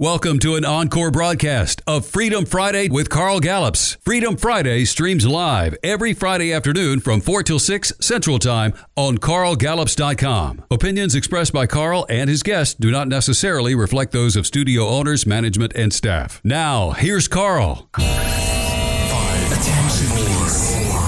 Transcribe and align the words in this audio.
Welcome 0.00 0.40
to 0.40 0.56
an 0.56 0.64
encore 0.64 1.12
broadcast 1.12 1.80
of 1.86 2.04
Freedom 2.04 2.44
Friday 2.44 2.88
with 2.88 3.08
Carl 3.08 3.38
Gallups. 3.38 3.96
Freedom 4.04 4.36
Friday 4.36 4.84
streams 4.86 5.24
live 5.24 5.76
every 5.84 6.12
Friday 6.12 6.52
afternoon 6.52 6.98
from 6.98 7.20
4 7.20 7.44
till 7.44 7.60
6 7.60 7.92
Central 8.00 8.40
Time 8.40 8.74
on 8.96 9.18
carlgallups.com. 9.18 10.64
Opinions 10.68 11.14
expressed 11.14 11.52
by 11.52 11.68
Carl 11.68 12.06
and 12.08 12.28
his 12.28 12.42
guests 12.42 12.74
do 12.74 12.90
not 12.90 13.06
necessarily 13.06 13.76
reflect 13.76 14.10
those 14.10 14.34
of 14.34 14.48
studio 14.48 14.88
owners, 14.88 15.26
management, 15.26 15.72
and 15.76 15.92
staff. 15.92 16.40
Now, 16.42 16.90
here's 16.90 17.28
Carl. 17.28 17.88
Five, 17.96 19.52
attention, 19.52 20.08
four, 20.08 21.03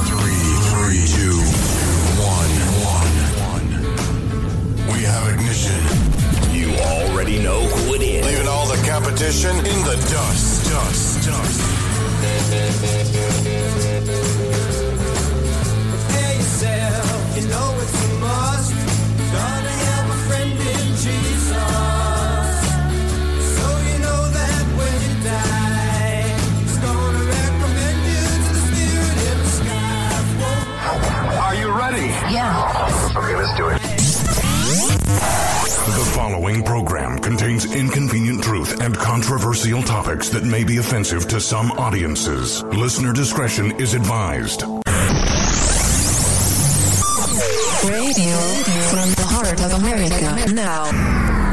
competition 9.17 9.57
in 9.57 9.81
the 9.83 9.97
dust, 10.11 10.71
dust, 10.71 11.27
dust. 11.27 11.61
Prepare 15.91 16.35
yourself, 16.37 17.37
you 17.37 17.49
know 17.49 17.79
it's 17.81 18.05
a 18.05 18.09
must. 18.21 18.75
Gonna 19.33 19.75
have 19.89 20.11
a 20.11 20.19
friend 20.29 20.53
in 20.53 20.87
Jesus. 21.01 21.49
So 23.57 23.67
you 23.89 23.97
know 24.05 24.23
that 24.37 24.65
when 24.77 24.97
you 25.07 25.15
die, 25.25 26.37
He's 26.61 26.77
gonna 26.77 27.25
recommend 27.25 27.99
you 28.13 28.21
to 28.21 28.53
the 28.53 28.61
spirit 28.69 29.17
in 29.31 29.37
the 29.39 29.49
sky. 29.49 30.13
Are 31.41 31.55
you 31.55 31.69
ready? 31.73 32.09
Yeah. 32.35 33.17
Okay, 33.17 33.35
let's 33.35 33.57
do 33.57 33.69
it. 33.69 33.76
Following 36.27 36.65
program 36.65 37.21
contains 37.21 37.73
inconvenient 37.73 38.43
truth 38.43 38.81
and 38.81 38.97
controversial 38.97 39.81
topics 39.81 40.29
that 40.31 40.43
may 40.43 40.65
be 40.65 40.79
offensive 40.79 41.29
to 41.29 41.41
some 41.41 41.71
audiences. 41.79 42.65
Listener 42.65 43.13
discretion 43.13 43.71
is 43.81 43.95
advised. 43.95 44.63
Radio 44.63 44.81
from 48.91 49.09
the 49.15 49.25
heart 49.25 49.63
of 49.63 49.73
America. 49.75 50.53
Now. 50.53 51.46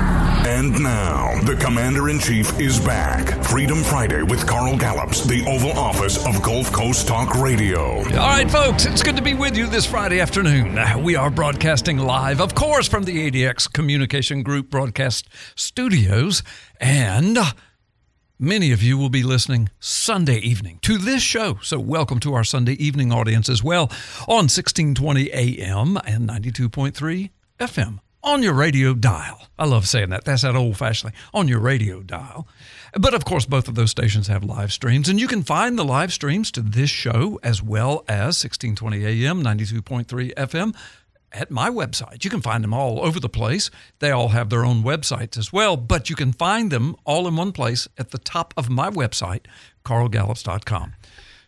And 0.45 0.83
now, 0.83 1.39
the 1.43 1.55
Commander 1.55 2.09
in 2.09 2.19
Chief 2.19 2.59
is 2.59 2.77
back. 2.77 3.41
Freedom 3.45 3.81
Friday 3.81 4.23
with 4.23 4.45
Carl 4.45 4.75
Gallups, 4.77 5.23
the 5.23 5.41
Oval 5.47 5.71
Office 5.71 6.17
of 6.27 6.41
Gulf 6.43 6.69
Coast 6.73 7.07
Talk 7.07 7.35
Radio. 7.35 7.99
All 7.99 8.03
right, 8.27 8.51
folks, 8.51 8.85
it's 8.85 9.01
good 9.01 9.15
to 9.15 9.21
be 9.21 9.33
with 9.33 9.55
you 9.55 9.67
this 9.67 9.85
Friday 9.85 10.19
afternoon. 10.19 10.77
Uh, 10.77 10.99
We 10.99 11.15
are 11.15 11.29
broadcasting 11.29 11.97
live, 11.97 12.41
of 12.41 12.55
course, 12.55 12.89
from 12.89 13.03
the 13.05 13.31
ADX 13.31 13.71
Communication 13.71 14.43
Group 14.43 14.69
broadcast 14.69 15.29
studios. 15.55 16.43
And 16.77 17.37
uh, 17.37 17.51
many 18.37 18.73
of 18.73 18.83
you 18.83 18.97
will 18.97 19.09
be 19.09 19.23
listening 19.23 19.69
Sunday 19.79 20.39
evening 20.39 20.79
to 20.81 20.97
this 20.97 21.23
show. 21.23 21.59
So, 21.61 21.79
welcome 21.79 22.19
to 22.19 22.33
our 22.33 22.43
Sunday 22.43 22.73
evening 22.73 23.13
audience 23.13 23.47
as 23.47 23.63
well 23.63 23.83
on 24.27 24.49
1620 24.49 25.31
AM 25.31 25.97
and 26.05 26.27
92.3 26.29 27.29
FM 27.61 27.99
on 28.23 28.41
your 28.41 28.53
radio 28.53 28.93
dial. 28.93 29.47
I 29.59 29.65
love 29.65 29.87
saying 29.87 30.09
that. 30.09 30.25
That's 30.25 30.41
that 30.41 30.55
old 30.55 30.77
fashioned 30.77 31.13
thing 31.13 31.21
on 31.33 31.47
your 31.47 31.59
radio 31.59 32.01
dial. 32.01 32.47
But 32.99 33.13
of 33.13 33.25
course, 33.25 33.45
both 33.45 33.67
of 33.67 33.75
those 33.75 33.91
stations 33.91 34.27
have 34.27 34.43
live 34.43 34.71
streams, 34.71 35.09
and 35.09 35.19
you 35.19 35.27
can 35.27 35.43
find 35.43 35.77
the 35.77 35.85
live 35.85 36.13
streams 36.13 36.51
to 36.51 36.61
this 36.61 36.89
show 36.89 37.39
as 37.43 37.61
well 37.61 38.03
as 38.07 38.43
1620 38.43 39.05
AM, 39.05 39.43
92.3 39.43 40.33
FM 40.35 40.75
at 41.31 41.49
my 41.49 41.69
website. 41.69 42.23
You 42.23 42.29
can 42.29 42.41
find 42.41 42.63
them 42.63 42.73
all 42.73 43.03
over 43.03 43.19
the 43.19 43.29
place. 43.29 43.71
They 43.99 44.11
all 44.11 44.29
have 44.29 44.49
their 44.49 44.63
own 44.63 44.83
websites 44.83 45.37
as 45.37 45.51
well, 45.51 45.75
but 45.75 46.09
you 46.09 46.15
can 46.15 46.31
find 46.31 46.71
them 46.71 46.95
all 47.05 47.27
in 47.27 47.35
one 47.35 47.51
place 47.51 47.87
at 47.97 48.11
the 48.11 48.19
top 48.19 48.53
of 48.55 48.69
my 48.69 48.89
website, 48.89 49.45
carlgallups.com. 49.83 50.93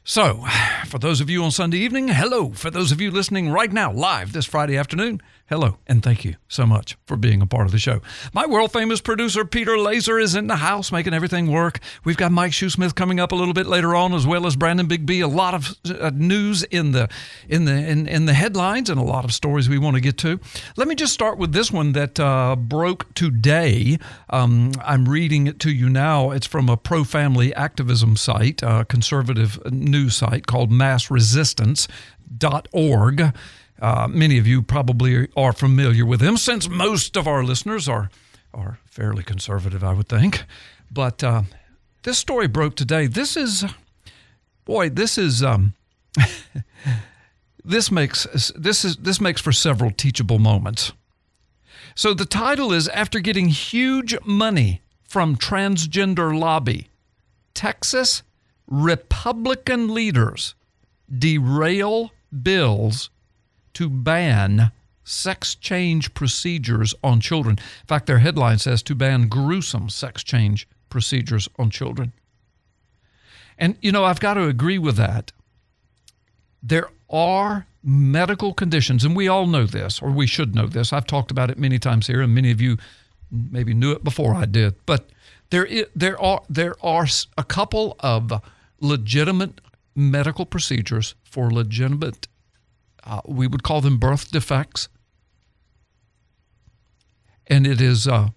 So, 0.03 0.45
for 0.87 0.99
those 0.99 1.21
of 1.21 1.29
you 1.29 1.43
on 1.43 1.51
Sunday 1.51 1.77
evening, 1.77 2.09
hello. 2.09 2.51
For 2.51 2.69
those 2.69 2.91
of 2.91 3.01
you 3.01 3.11
listening 3.11 3.49
right 3.49 3.71
now, 3.71 3.91
live 3.91 4.33
this 4.33 4.45
Friday 4.45 4.77
afternoon, 4.77 5.21
hello, 5.47 5.77
and 5.87 6.03
thank 6.03 6.25
you 6.25 6.35
so 6.47 6.65
much 6.65 6.97
for 7.05 7.15
being 7.15 7.41
a 7.41 7.45
part 7.45 7.65
of 7.65 7.71
the 7.71 7.77
show. 7.77 8.01
My 8.33 8.45
world 8.45 8.73
famous 8.73 8.99
producer, 9.01 9.45
Peter 9.45 9.77
Laser, 9.77 10.19
is 10.19 10.35
in 10.35 10.47
the 10.47 10.57
house 10.57 10.91
making 10.91 11.13
everything 11.13 11.51
work. 11.51 11.79
We've 12.03 12.17
got 12.17 12.31
Mike 12.31 12.51
Shoesmith 12.51 12.95
coming 12.95 13.19
up 13.19 13.31
a 13.31 13.35
little 13.35 13.53
bit 13.53 13.67
later 13.67 13.95
on, 13.95 14.13
as 14.13 14.25
well 14.25 14.47
as 14.47 14.55
Brandon 14.55 14.87
Big 14.87 15.05
B. 15.05 15.21
A 15.21 15.27
lot 15.27 15.53
of 15.53 15.75
uh, 15.85 16.09
news 16.13 16.63
in 16.63 16.91
the 16.91 17.07
in 17.47 17.65
the 17.65 17.73
in, 17.73 18.07
in 18.07 18.25
the 18.25 18.33
headlines 18.33 18.89
and 18.89 18.99
a 18.99 19.03
lot 19.03 19.25
of 19.25 19.33
stories 19.33 19.69
we 19.69 19.77
want 19.77 19.95
to 19.95 20.01
get 20.01 20.17
to. 20.19 20.39
Let 20.75 20.87
me 20.87 20.95
just 20.95 21.13
start 21.13 21.37
with 21.37 21.53
this 21.53 21.71
one 21.71 21.91
that 21.93 22.19
uh, 22.19 22.55
broke 22.55 23.13
today. 23.13 23.99
Um, 24.31 24.71
I'm 24.83 25.07
reading 25.07 25.45
it 25.47 25.59
to 25.59 25.71
you 25.71 25.89
now. 25.89 26.31
It's 26.31 26.47
from 26.47 26.67
a 26.67 26.77
pro 26.77 27.03
family 27.03 27.53
activism 27.53 28.17
site, 28.17 28.63
a 28.63 28.85
conservative 28.85 29.59
news 29.71 30.15
site 30.15 30.47
called 30.47 30.71
mass 30.71 31.05
massresistance.org. 31.05 33.33
Uh, 33.85 34.07
many 34.07 34.39
of 34.39 34.47
you 34.47 34.63
probably 34.63 35.27
are 35.37 35.53
familiar 35.53 36.07
with 36.07 36.19
him, 36.19 36.37
since 36.37 36.67
most 36.67 37.15
of 37.15 37.27
our 37.27 37.43
listeners 37.43 37.87
are, 37.87 38.09
are 38.51 38.79
fairly 38.87 39.21
conservative, 39.21 39.83
I 39.83 39.93
would 39.93 40.09
think. 40.09 40.43
But 40.89 41.23
uh, 41.23 41.43
this 42.01 42.17
story 42.17 42.47
broke 42.47 42.75
today. 42.75 43.05
This 43.05 43.37
is, 43.37 43.63
boy, 44.65 44.89
this 44.89 45.19
is. 45.19 45.43
Um, 45.43 45.75
this 47.63 47.91
makes 47.91 48.25
this 48.55 48.83
is 48.83 48.95
this 48.95 49.21
makes 49.21 49.39
for 49.39 49.51
several 49.51 49.91
teachable 49.91 50.39
moments. 50.39 50.91
So 51.93 52.15
the 52.15 52.25
title 52.25 52.73
is 52.73 52.87
after 52.87 53.19
getting 53.19 53.49
huge 53.49 54.15
money 54.25 54.81
from 55.03 55.35
transgender 55.35 56.35
lobby, 56.35 56.89
Texas 57.53 58.23
Republican 58.65 59.93
leaders 59.93 60.55
derail 61.07 62.09
bills 62.41 63.11
to 63.75 63.89
ban 63.89 64.71
sex 65.03 65.55
change 65.55 66.13
procedures 66.13 66.95
on 67.03 67.19
children. 67.19 67.57
In 67.57 67.87
fact, 67.87 68.07
their 68.07 68.19
headline 68.19 68.57
says 68.57 68.81
to 68.83 68.95
ban 68.95 69.27
gruesome 69.27 69.89
sex 69.89 70.23
change 70.23 70.67
procedures 70.89 71.47
on 71.59 71.69
children. 71.69 72.11
And 73.57 73.77
you 73.81 73.91
know, 73.91 74.03
I've 74.03 74.19
got 74.19 74.33
to 74.33 74.47
agree 74.47 74.79
with 74.79 74.97
that 74.97 75.31
there 76.65 76.89
are 77.09 77.67
medical 77.83 78.53
conditions, 78.53 79.05
and 79.05 79.15
we 79.15 79.27
all 79.27 79.45
know 79.45 79.65
this, 79.65 80.01
or 80.01 80.09
we 80.09 80.25
should 80.25 80.55
know 80.55 80.65
this. 80.65 80.91
I've 80.91 81.05
talked 81.05 81.29
about 81.29 81.51
it 81.51 81.59
many 81.59 81.77
times 81.77 82.07
here, 82.07 82.21
and 82.21 82.33
many 82.33 82.49
of 82.49 82.59
you 82.59 82.77
maybe 83.29 83.75
knew 83.75 83.91
it 83.91 84.03
before 84.03 84.33
I 84.33 84.45
did. 84.45 84.73
But 84.87 85.09
there, 85.51 85.67
there 85.95 86.19
are 86.19 86.41
there 86.49 86.75
are 86.83 87.05
a 87.37 87.43
couple 87.43 87.95
of 87.99 88.41
legitimate 88.79 89.61
medical 89.95 90.45
procedures 90.45 91.13
for 91.23 91.51
legitimate, 91.51 92.27
uh, 93.05 93.21
we 93.25 93.47
would 93.47 93.63
call 93.63 93.81
them 93.81 93.97
birth 93.97 94.31
defects, 94.31 94.89
and 97.47 97.67
it 97.67 97.81
is 97.81 98.07
uh, 98.07 98.29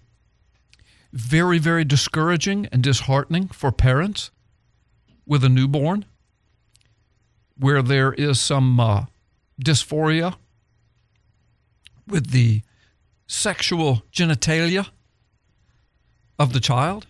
very 1.11 1.57
very 1.57 1.83
discouraging 1.83 2.67
and 2.71 2.83
disheartening 2.83 3.47
for 3.47 3.71
parents 3.71 4.31
with 5.25 5.43
a 5.43 5.49
newborn 5.49 6.05
where 7.57 7.81
there 7.81 8.13
is 8.13 8.39
some 8.39 8.79
uh, 8.79 9.05
dysphoria 9.63 10.35
with 12.07 12.31
the 12.31 12.61
sexual 13.27 14.03
genitalia 14.11 14.89
of 16.39 16.53
the 16.53 16.59
child. 16.59 17.05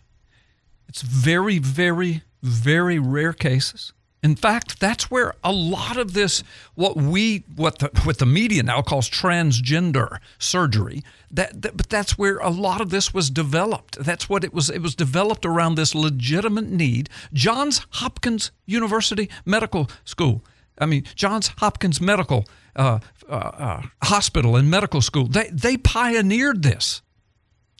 It's 0.87 1.01
very, 1.03 1.59
very, 1.59 2.23
very 2.41 2.97
rare 2.99 3.31
cases. 3.31 3.93
In 4.21 4.35
fact, 4.35 4.81
that's 4.81 5.09
where 5.09 5.33
a 5.43 5.51
lot 5.51 5.95
of 5.95 6.13
this, 6.13 6.43
what 6.75 6.97
we, 6.97 7.45
what 7.55 7.79
the, 7.79 7.89
what 8.03 8.17
the 8.17 8.25
media 8.25 8.63
now 8.63 8.81
calls 8.81 9.09
transgender 9.09 10.19
surgery, 10.37 11.03
that, 11.31 11.61
that, 11.61 11.77
but 11.77 11.89
that's 11.89 12.17
where 12.17 12.37
a 12.39 12.49
lot 12.49 12.81
of 12.81 12.89
this 12.89 13.13
was 13.13 13.29
developed. 13.29 13.97
That's 13.99 14.27
what 14.27 14.43
it 14.43 14.53
was. 14.53 14.69
It 14.69 14.81
was 14.81 14.93
developed 14.93 15.45
around 15.45 15.75
this 15.75 15.95
legitimate 15.95 16.69
need. 16.69 17.09
Johns 17.31 17.85
Hopkins 17.91 18.51
University 18.65 19.29
Medical 19.45 19.89
School. 20.03 20.43
I 20.77 20.85
mean, 20.85 21.03
Johns 21.15 21.51
Hopkins 21.57 22.01
Medical 22.01 22.45
uh, 22.75 22.99
uh, 23.29 23.33
uh, 23.33 23.81
Hospital 24.03 24.55
and 24.55 24.69
Medical 24.69 25.01
School. 25.01 25.27
They 25.27 25.49
they 25.51 25.77
pioneered 25.77 26.63
this. 26.63 27.01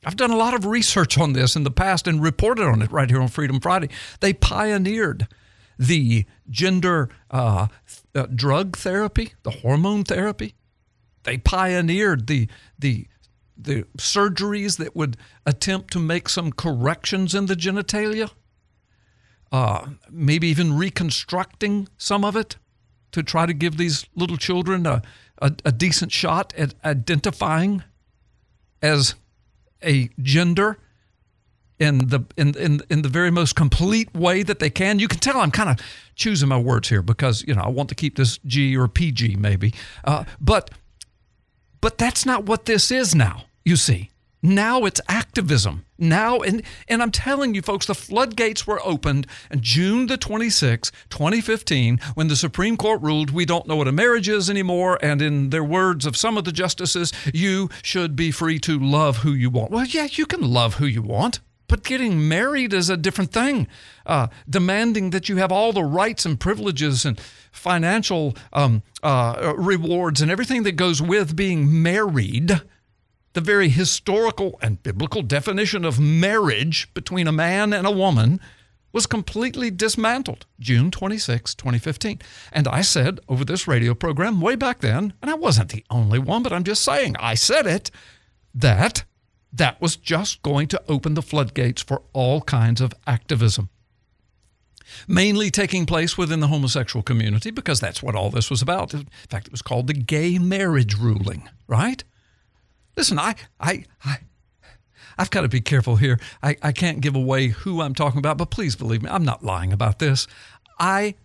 I've 0.06 0.15
done 0.15 0.31
a 0.31 0.38
lot 0.38 0.53
of 0.53 0.65
research 0.65 1.18
on 1.18 1.33
this 1.33 1.56
in 1.56 1.63
the 1.63 1.71
past 1.71 2.07
and 2.07 2.21
reported 2.21 2.65
on 2.65 2.81
it 2.81 2.92
right 2.92 3.09
here 3.09 3.21
on 3.21 3.27
Freedom 3.27 3.59
Friday. 3.59 3.89
They 4.21 4.31
pioneered 4.31 5.27
the 5.79 6.25
gender 6.49 7.09
uh, 7.31 7.67
uh, 8.13 8.27
drug 8.35 8.77
therapy, 8.77 9.33
the 9.43 9.51
hormone 9.51 10.03
therapy. 10.03 10.53
They 11.23 11.37
pioneered 11.37 12.27
the 12.27 12.47
the 12.77 13.07
the 13.57 13.83
surgeries 13.97 14.77
that 14.77 14.95
would 14.95 15.17
attempt 15.45 15.91
to 15.91 15.99
make 15.99 16.29
some 16.29 16.51
corrections 16.51 17.35
in 17.35 17.47
the 17.47 17.55
genitalia, 17.55 18.31
uh, 19.51 19.87
maybe 20.09 20.47
even 20.47 20.77
reconstructing 20.77 21.87
some 21.97 22.23
of 22.23 22.35
it 22.35 22.57
to 23.11 23.23
try 23.23 23.45
to 23.45 23.53
give 23.53 23.77
these 23.77 24.05
little 24.15 24.37
children 24.37 24.85
a, 24.85 25.01
a, 25.41 25.51
a 25.65 25.71
decent 25.71 26.11
shot 26.11 26.53
at 26.57 26.73
identifying 26.85 27.83
as 28.81 29.15
a 29.83 30.09
gender 30.21 30.77
in 31.79 32.09
the 32.09 32.21
in, 32.37 32.55
in 32.55 32.81
in 32.89 33.01
the 33.01 33.09
very 33.09 33.31
most 33.31 33.55
complete 33.55 34.13
way 34.13 34.43
that 34.43 34.59
they 34.59 34.69
can. 34.69 34.99
You 34.99 35.07
can 35.07 35.19
tell 35.19 35.39
I'm 35.39 35.51
kind 35.51 35.69
of 35.69 35.77
choosing 36.15 36.49
my 36.49 36.59
words 36.59 36.89
here 36.89 37.01
because 37.01 37.43
you 37.47 37.55
know 37.55 37.61
I 37.61 37.69
want 37.69 37.89
to 37.89 37.95
keep 37.95 38.17
this 38.17 38.37
G 38.45 38.75
or 38.75 38.87
PG 38.87 39.37
maybe, 39.37 39.73
uh, 40.03 40.25
but 40.39 40.71
but 41.81 41.97
that's 41.97 42.25
not 42.25 42.45
what 42.45 42.65
this 42.65 42.91
is 42.91 43.15
now. 43.15 43.45
You 43.63 43.75
see, 43.75 44.09
now 44.41 44.85
it's 44.85 45.01
activism. 45.07 45.85
Now, 45.97 46.39
and, 46.39 46.61
and 46.87 47.01
I'm 47.01 47.11
telling 47.11 47.53
you, 47.55 47.61
folks, 47.61 47.85
the 47.85 47.95
floodgates 47.95 48.65
were 48.65 48.79
opened 48.85 49.27
on 49.51 49.59
June 49.59 50.07
the 50.07 50.17
26th, 50.17 50.91
2015, 51.09 51.99
when 52.13 52.29
the 52.29 52.37
Supreme 52.37 52.77
Court 52.77 53.01
ruled 53.01 53.31
we 53.31 53.45
don't 53.45 53.67
know 53.67 53.75
what 53.75 53.89
a 53.89 53.91
marriage 53.91 54.29
is 54.29 54.49
anymore. 54.49 54.97
And 55.01 55.21
in 55.21 55.49
their 55.49 55.63
words 55.63 56.05
of 56.05 56.15
some 56.15 56.37
of 56.37 56.45
the 56.45 56.53
justices, 56.53 57.11
you 57.33 57.69
should 57.83 58.15
be 58.15 58.31
free 58.31 58.59
to 58.59 58.79
love 58.79 59.17
who 59.17 59.33
you 59.33 59.49
want. 59.49 59.71
Well, 59.71 59.85
yeah, 59.85 60.07
you 60.09 60.25
can 60.25 60.41
love 60.41 60.75
who 60.75 60.85
you 60.85 61.01
want. 61.01 61.41
But 61.69 61.86
getting 61.86 62.27
married 62.27 62.74
is 62.74 62.89
a 62.89 62.98
different 62.98 63.31
thing. 63.31 63.68
Uh, 64.06 64.27
demanding 64.50 65.12
that 65.12 65.30
you 65.30 65.38
have 65.38 65.51
all 65.51 65.71
the 65.71 65.83
rights 65.83 66.25
and 66.25 66.38
privileges 66.38 67.06
and 67.06 67.18
financial 67.51 68.36
um, 68.51 68.83
uh, 69.01 69.54
rewards 69.56 70.21
and 70.21 70.30
everything 70.30 70.63
that 70.63 70.74
goes 70.74 71.01
with 71.01 71.38
being 71.38 71.81
married 71.81 72.62
the 73.33 73.42
very 73.42 73.69
historical 73.69 74.57
and 74.62 74.81
biblical 74.83 75.21
definition 75.21 75.86
of 75.86 76.00
marriage 76.00 76.94
between 76.94 77.27
a 77.27 77.31
man 77.31 77.74
and 77.74 77.86
a 77.86 77.92
woman 77.92 78.39
was 78.92 79.06
completely 79.06 79.69
dismantled 79.69 80.48
June 80.60 80.89
26, 80.89 81.54
2015. 81.54 82.19
And 82.51 82.68
I 82.68 82.81
said 82.81 83.19
over 83.30 83.45
this 83.45 83.68
radio 83.68 83.94
program 83.94 84.42
way 84.42 84.56
back 84.56 84.80
then, 84.80 85.13
and 85.21 85.30
I 85.30 85.36
wasn't 85.36 85.69
the 85.69 85.86
only 85.92 86.18
one, 86.18 86.42
but 86.42 86.51
I'm 86.51 86.63
just 86.63 86.83
saying, 86.83 87.16
I 87.19 87.36
said 87.36 87.68
it, 87.68 87.92
that 88.54 89.04
that 89.51 89.81
was 89.81 89.95
just 89.95 90.41
going 90.41 90.67
to 90.67 90.81
open 90.87 91.13
the 91.13 91.21
floodgates 91.21 91.81
for 91.81 92.03
all 92.13 92.41
kinds 92.41 92.81
of 92.81 92.93
activism. 93.07 93.69
Mainly 95.07 95.51
taking 95.51 95.85
place 95.85 96.17
within 96.17 96.39
the 96.39 96.47
homosexual 96.47 97.03
community 97.03 97.51
because 97.51 97.79
that's 97.79 98.01
what 98.01 98.15
all 98.15 98.29
this 98.29 98.49
was 98.49 98.61
about. 98.61 98.93
In 98.93 99.07
fact, 99.29 99.47
it 99.47 99.51
was 99.51 99.61
called 99.61 99.87
the 99.87 99.93
gay 99.93 100.39
marriage 100.39 100.97
ruling, 100.97 101.47
right? 101.67 102.03
Listen, 102.97 103.19
I, 103.19 103.35
I, 103.59 103.85
I, 104.03 104.17
I've 105.17 105.29
got 105.29 105.41
to 105.41 105.47
be 105.47 105.61
careful 105.61 105.97
here. 105.97 106.19
I, 106.41 106.55
I 106.61 106.71
can't 106.71 107.01
give 107.01 107.15
away 107.15 107.47
who 107.47 107.81
I'm 107.81 107.93
talking 107.93 108.19
about, 108.19 108.37
but 108.37 108.49
please 108.49 108.75
believe 108.75 109.03
me, 109.03 109.09
I'm 109.09 109.25
not 109.25 109.43
lying 109.43 109.71
about 109.71 109.99
this. 109.99 110.27
I 110.79 111.15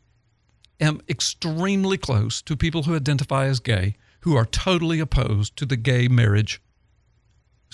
am 0.81 1.01
extremely 1.09 1.97
close 1.97 2.43
to 2.43 2.57
people 2.57 2.83
who 2.83 2.95
identify 2.95 3.47
as 3.47 3.61
gay 3.61 3.97
who 4.21 4.37
are 4.37 4.47
totally 4.47 5.01
opposed 5.01 5.57
to 5.57 5.67
the 5.67 5.77
gay 5.77 6.09
marriage 6.09 6.61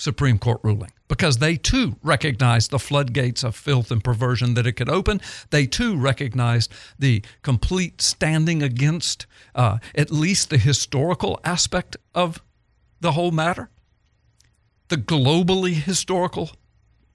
Supreme 0.01 0.39
Court 0.39 0.59
ruling 0.63 0.91
because 1.07 1.37
they 1.37 1.55
too 1.55 1.95
recognized 2.01 2.71
the 2.71 2.79
floodgates 2.79 3.43
of 3.43 3.55
filth 3.55 3.91
and 3.91 4.03
perversion 4.03 4.55
that 4.55 4.65
it 4.65 4.73
could 4.73 4.89
open. 4.89 5.21
They 5.51 5.67
too 5.67 5.95
recognized 5.95 6.71
the 6.97 7.23
complete 7.43 8.01
standing 8.01 8.63
against 8.63 9.27
uh, 9.53 9.77
at 9.93 10.09
least 10.09 10.49
the 10.49 10.57
historical 10.57 11.39
aspect 11.43 11.97
of 12.15 12.41
the 12.99 13.11
whole 13.11 13.31
matter 13.31 13.69
the 14.87 14.97
globally 14.97 15.73
historical 15.73 16.51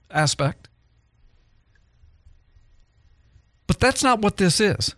aspect. 0.09 0.67
But 3.67 3.79
that's 3.79 4.03
not 4.03 4.19
what 4.19 4.37
this 4.37 4.59
is. 4.59 4.95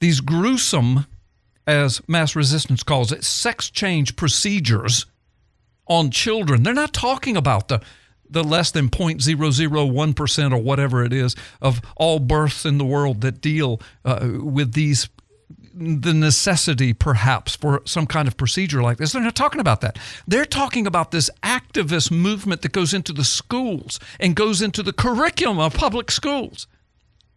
These 0.00 0.20
gruesome, 0.20 1.06
as 1.66 2.00
mass 2.08 2.34
resistance 2.34 2.82
calls 2.82 3.12
it, 3.12 3.24
sex 3.24 3.68
change 3.68 4.16
procedures 4.16 5.04
on 5.86 6.10
children, 6.10 6.62
they're 6.62 6.74
not 6.74 6.92
talking 6.92 7.36
about 7.36 7.68
the 7.68 7.80
the 8.28 8.42
less 8.42 8.72
than 8.72 8.88
0.001% 8.88 10.52
or 10.52 10.56
whatever 10.58 11.04
it 11.04 11.12
is 11.12 11.36
of 11.62 11.80
all 11.96 12.18
births 12.18 12.64
in 12.64 12.76
the 12.76 12.84
world 12.84 13.20
that 13.20 13.40
deal 13.40 13.80
uh, 14.04 14.28
with 14.40 14.72
these 14.72 15.08
the 15.78 16.14
necessity 16.14 16.94
perhaps 16.94 17.54
for 17.54 17.82
some 17.84 18.06
kind 18.06 18.26
of 18.26 18.36
procedure 18.36 18.82
like 18.82 18.96
this. 18.96 19.12
They're 19.12 19.22
not 19.22 19.34
talking 19.34 19.60
about 19.60 19.82
that. 19.82 19.98
They're 20.26 20.46
talking 20.46 20.86
about 20.86 21.10
this 21.10 21.28
activist 21.42 22.10
movement 22.10 22.62
that 22.62 22.72
goes 22.72 22.94
into 22.94 23.12
the 23.12 23.24
schools 23.24 24.00
and 24.18 24.34
goes 24.34 24.62
into 24.62 24.82
the 24.82 24.94
curriculum 24.94 25.58
of 25.58 25.74
public 25.74 26.10
schools, 26.10 26.66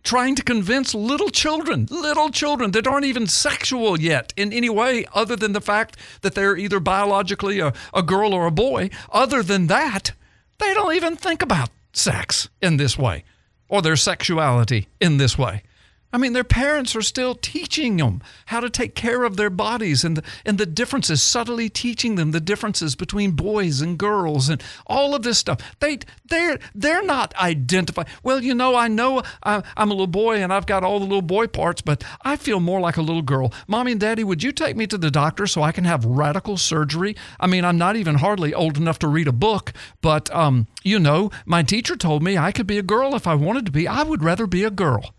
trying 0.04 0.36
to 0.36 0.44
convince 0.44 0.96
little 0.96 1.30
children, 1.30 1.88
little 1.90 2.30
children 2.30 2.72
that 2.72 2.88
aren't 2.88 3.06
even 3.06 3.28
sexual 3.28 4.00
yet 4.00 4.34
in 4.36 4.54
any 4.54 4.70
way 4.70 5.06
other 5.14 5.36
than 5.36 5.54
the 5.54 5.62
fact 5.62 5.98
that 6.22 6.36
they're 6.36 6.58
either 6.58 6.80
biologically 6.80 7.60
a, 7.60 7.74
a 7.94 8.04
girl 8.04 8.34
or 8.34 8.46
a 8.46 8.52
boy. 8.52 8.90
Other 9.12 9.44
than 9.44 9.68
that, 9.68 10.14
they 10.58 10.74
don't 10.74 10.96
even 10.96 11.16
think 11.16 11.42
about 11.42 11.70
sex 11.94 12.50
in 12.62 12.78
this 12.78 12.98
way 12.98 13.24
or 13.68 13.82
their 13.82 13.96
sexuality 13.96 14.88
in 15.00 15.18
this 15.18 15.38
way. 15.38 15.64
I 16.12 16.18
mean, 16.18 16.34
their 16.34 16.44
parents 16.44 16.96
are 16.96 17.04
still 17.04 17.36
teaching 17.36 17.98
them 17.98 18.22
how 18.48 18.60
to 18.62 18.70
take 18.70 18.96
care 18.96 19.24
of 19.24 19.38
their 19.38 19.52
bodies 19.52 20.04
and 20.04 20.18
the, 20.18 20.24
and 20.44 20.58
the 20.58 20.66
differences, 20.66 21.22
subtly 21.22 21.70
teaching 21.70 22.16
them 22.16 22.32
the 22.32 22.40
differences 22.40 22.96
between 22.96 23.32
boys 23.32 23.80
and 23.80 23.98
girls 23.98 24.50
and 24.50 24.64
all 24.88 25.14
of 25.14 25.22
this 25.22 25.38
stuff. 25.38 25.60
They 25.80 26.00
they're 26.26 26.58
they're 26.74 27.04
not 27.04 27.36
identifying. 27.36 28.08
Well, 28.24 28.44
you 28.44 28.56
know, 28.56 28.76
I 28.76 28.88
know 28.88 29.22
I, 29.44 29.62
I'm 29.78 29.92
a 29.92 29.94
little 29.94 30.08
boy 30.08 30.42
and 30.42 30.52
I've 30.52 30.66
got 30.66 30.84
all 30.84 31.00
the 31.00 31.06
little 31.06 31.22
boy 31.22 31.46
parts, 31.46 31.82
but 31.82 32.04
I 32.24 32.38
feel 32.38 32.60
more 32.60 32.80
like 32.80 32.98
a 32.98 33.04
little 33.04 33.22
girl. 33.22 33.54
Mommy 33.68 33.92
and 33.92 34.02
Daddy, 34.02 34.24
would 34.24 34.42
you 34.42 34.52
take 34.52 34.76
me 34.76 34.88
to 34.88 34.98
the 34.98 35.12
doctor 35.12 35.46
so 35.46 35.62
I 35.62 35.72
can 35.72 35.84
have 35.84 36.06
radical 36.06 36.58
surgery? 36.58 37.16
I 37.40 37.46
mean, 37.46 37.64
I'm 37.64 37.78
not 37.78 37.96
even 37.96 38.16
hardly 38.16 38.52
old 38.52 38.78
enough 38.78 38.98
to 39.00 39.08
read 39.08 39.28
a 39.28 39.32
book, 39.32 39.74
but 40.02 40.34
um, 40.34 40.66
you 40.84 40.98
know, 40.98 41.30
my 41.46 41.62
teacher 41.62 41.96
told 41.96 42.24
me 42.24 42.36
I 42.36 42.52
could 42.52 42.68
be 42.68 42.80
a 42.80 42.84
girl 42.84 43.14
if 43.14 43.28
I 43.28 43.36
wanted 43.36 43.68
to 43.68 43.72
be. 43.72 43.88
I 43.88 44.02
would 44.02 44.24
rather 44.24 44.48
be 44.48 44.64
a 44.64 44.72
girl 44.72 45.14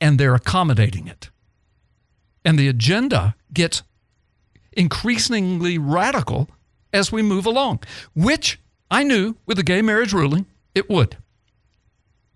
and 0.00 0.18
they're 0.18 0.34
accommodating 0.34 1.06
it. 1.06 1.30
And 2.44 2.58
the 2.58 2.68
agenda 2.68 3.34
gets 3.52 3.82
increasingly 4.72 5.78
radical 5.78 6.48
as 6.92 7.12
we 7.12 7.22
move 7.22 7.46
along, 7.46 7.80
which 8.14 8.60
I 8.90 9.02
knew 9.02 9.36
with 9.46 9.56
the 9.56 9.62
gay 9.62 9.82
marriage 9.82 10.12
ruling 10.12 10.46
it 10.74 10.88
would. 10.88 11.16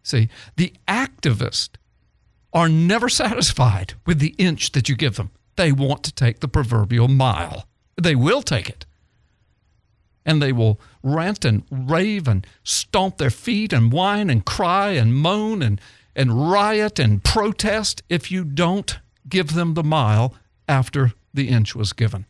See, 0.02 0.28
the 0.56 0.72
activists 0.88 1.76
are 2.52 2.68
never 2.68 3.08
satisfied 3.08 3.94
with 4.04 4.18
the 4.18 4.34
inch 4.38 4.72
that 4.72 4.88
you 4.88 4.96
give 4.96 5.16
them. 5.16 5.30
They 5.56 5.72
want 5.72 6.02
to 6.04 6.12
take 6.12 6.40
the 6.40 6.48
proverbial 6.48 7.08
mile. 7.08 7.66
They 8.00 8.14
will 8.14 8.42
take 8.42 8.68
it. 8.68 8.84
And 10.24 10.40
they 10.40 10.52
will 10.52 10.80
rant 11.02 11.44
and 11.44 11.64
rave 11.70 12.28
and 12.28 12.46
stomp 12.62 13.18
their 13.18 13.30
feet 13.30 13.72
and 13.72 13.92
whine 13.92 14.30
and 14.30 14.44
cry 14.44 14.90
and 14.90 15.14
moan 15.14 15.62
and 15.62 15.80
and 16.14 16.50
riot 16.50 16.98
and 16.98 17.22
protest 17.24 18.02
if 18.08 18.30
you 18.30 18.44
don't 18.44 18.98
give 19.28 19.54
them 19.54 19.74
the 19.74 19.84
mile 19.84 20.34
after 20.68 21.12
the 21.32 21.48
inch 21.48 21.74
was 21.74 21.92
given. 21.92 22.26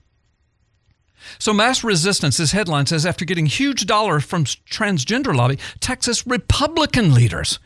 So, 1.39 1.53
mass 1.53 1.85
resistance, 1.85 2.39
headline 2.51 2.87
says, 2.87 3.07
after 3.07 3.25
getting 3.25 3.47
huge 3.47 3.87
dollars 3.87 4.25
from 4.25 4.45
transgender 4.45 5.35
lobby, 5.35 5.59
Texas 5.81 6.27
Republican 6.27 7.15
leaders 7.15 7.59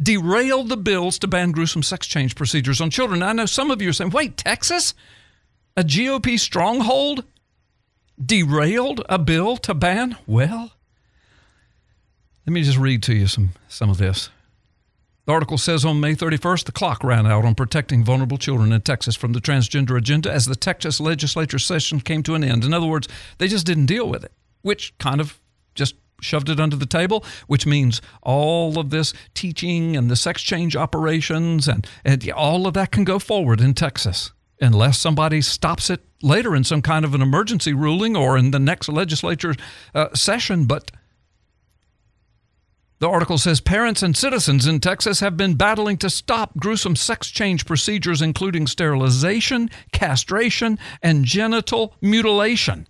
derailed 0.00 0.68
the 0.68 0.76
bills 0.76 1.18
to 1.18 1.26
ban 1.26 1.50
gruesome 1.50 1.82
sex 1.82 2.06
change 2.06 2.34
procedures 2.34 2.80
on 2.80 2.90
children. 2.90 3.20
Now, 3.20 3.28
I 3.28 3.32
know 3.32 3.46
some 3.46 3.70
of 3.70 3.82
you 3.82 3.90
are 3.90 3.92
saying, 3.92 4.10
wait, 4.10 4.36
Texas? 4.36 4.94
A 5.76 5.82
GOP 5.82 6.38
stronghold 6.38 7.24
derailed 8.24 9.04
a 9.08 9.18
bill 9.18 9.56
to 9.58 9.74
ban? 9.74 10.16
Well, 10.26 10.72
let 12.46 12.52
me 12.52 12.62
just 12.62 12.78
read 12.78 13.02
to 13.04 13.14
you 13.14 13.26
some, 13.26 13.50
some 13.68 13.90
of 13.90 13.98
this. 13.98 14.30
The 15.30 15.34
article 15.34 15.58
says 15.58 15.84
on 15.84 16.00
May 16.00 16.16
31st, 16.16 16.64
the 16.64 16.72
clock 16.72 17.04
ran 17.04 17.24
out 17.24 17.44
on 17.44 17.54
protecting 17.54 18.02
vulnerable 18.02 18.36
children 18.36 18.72
in 18.72 18.80
Texas 18.80 19.14
from 19.14 19.32
the 19.32 19.38
transgender 19.38 19.96
agenda 19.96 20.28
as 20.28 20.46
the 20.46 20.56
Texas 20.56 20.98
legislature 20.98 21.60
session 21.60 22.00
came 22.00 22.24
to 22.24 22.34
an 22.34 22.42
end. 22.42 22.64
In 22.64 22.74
other 22.74 22.88
words, 22.88 23.06
they 23.38 23.46
just 23.46 23.64
didn't 23.64 23.86
deal 23.86 24.08
with 24.08 24.24
it, 24.24 24.32
which 24.62 24.92
kind 24.98 25.20
of 25.20 25.40
just 25.76 25.94
shoved 26.20 26.48
it 26.48 26.58
under 26.58 26.74
the 26.74 26.84
table, 26.84 27.24
which 27.46 27.64
means 27.64 28.02
all 28.22 28.76
of 28.76 28.90
this 28.90 29.14
teaching 29.32 29.96
and 29.96 30.10
the 30.10 30.16
sex 30.16 30.42
change 30.42 30.74
operations 30.74 31.68
and, 31.68 31.86
and 32.04 32.28
all 32.32 32.66
of 32.66 32.74
that 32.74 32.90
can 32.90 33.04
go 33.04 33.20
forward 33.20 33.60
in 33.60 33.72
Texas 33.72 34.32
unless 34.60 34.98
somebody 34.98 35.40
stops 35.40 35.90
it 35.90 36.00
later 36.24 36.56
in 36.56 36.64
some 36.64 36.82
kind 36.82 37.04
of 37.04 37.14
an 37.14 37.22
emergency 37.22 37.72
ruling 37.72 38.16
or 38.16 38.36
in 38.36 38.50
the 38.50 38.58
next 38.58 38.88
legislature 38.88 39.54
uh, 39.94 40.12
session. 40.12 40.64
But 40.64 40.90
the 43.00 43.08
article 43.08 43.38
says 43.38 43.62
parents 43.62 44.02
and 44.02 44.14
citizens 44.14 44.66
in 44.66 44.78
Texas 44.78 45.20
have 45.20 45.36
been 45.36 45.54
battling 45.54 45.96
to 45.96 46.10
stop 46.10 46.56
gruesome 46.58 46.94
sex 46.94 47.30
change 47.30 47.64
procedures, 47.64 48.20
including 48.20 48.66
sterilization, 48.66 49.70
castration, 49.90 50.78
and 51.02 51.24
genital 51.24 51.96
mutilation 52.02 52.86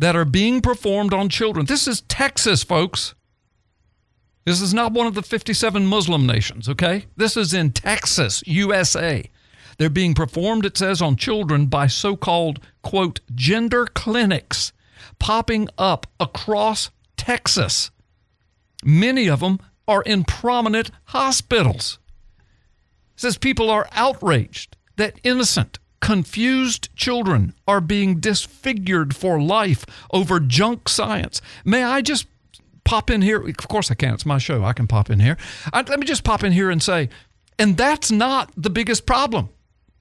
that 0.00 0.16
are 0.16 0.24
being 0.24 0.60
performed 0.60 1.14
on 1.14 1.28
children. 1.28 1.66
This 1.66 1.86
is 1.86 2.00
Texas, 2.02 2.64
folks. 2.64 3.14
This 4.44 4.60
is 4.60 4.74
not 4.74 4.92
one 4.92 5.06
of 5.06 5.14
the 5.14 5.22
57 5.22 5.86
Muslim 5.86 6.26
nations, 6.26 6.68
okay? 6.68 7.06
This 7.16 7.36
is 7.36 7.54
in 7.54 7.70
Texas, 7.70 8.42
USA. 8.46 9.30
They're 9.78 9.88
being 9.88 10.14
performed, 10.14 10.66
it 10.66 10.76
says, 10.76 11.00
on 11.00 11.14
children 11.14 11.66
by 11.66 11.86
so 11.86 12.16
called, 12.16 12.58
quote, 12.82 13.20
gender 13.32 13.86
clinics 13.86 14.72
popping 15.20 15.68
up 15.78 16.08
across 16.18 16.90
Texas 17.16 17.92
Many 18.84 19.28
of 19.28 19.40
them 19.40 19.58
are 19.86 20.02
in 20.02 20.24
prominent 20.24 20.90
hospitals. 21.06 21.98
It 23.14 23.20
says 23.20 23.38
people 23.38 23.70
are 23.70 23.88
outraged 23.92 24.76
that 24.96 25.18
innocent, 25.24 25.78
confused 26.00 26.94
children 26.94 27.54
are 27.66 27.80
being 27.80 28.20
disfigured 28.20 29.16
for 29.16 29.40
life 29.40 29.84
over 30.12 30.38
junk 30.38 30.88
science. 30.88 31.40
May 31.64 31.82
I 31.82 32.02
just 32.02 32.26
pop 32.84 33.10
in 33.10 33.22
here? 33.22 33.46
Of 33.46 33.56
course 33.68 33.90
I 33.90 33.94
can. 33.94 34.14
It's 34.14 34.26
my 34.26 34.38
show. 34.38 34.64
I 34.64 34.72
can 34.72 34.86
pop 34.86 35.10
in 35.10 35.20
here. 35.20 35.36
I, 35.72 35.82
let 35.82 35.98
me 35.98 36.06
just 36.06 36.24
pop 36.24 36.44
in 36.44 36.52
here 36.52 36.70
and 36.70 36.82
say, 36.82 37.08
and 37.58 37.76
that's 37.76 38.10
not 38.10 38.52
the 38.56 38.70
biggest 38.70 39.06
problem. 39.06 39.48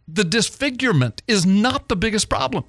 The 0.07 0.23
disfigurement 0.23 1.21
is 1.27 1.45
not 1.45 1.89
the 1.89 1.95
biggest 1.95 2.29
problem. 2.29 2.65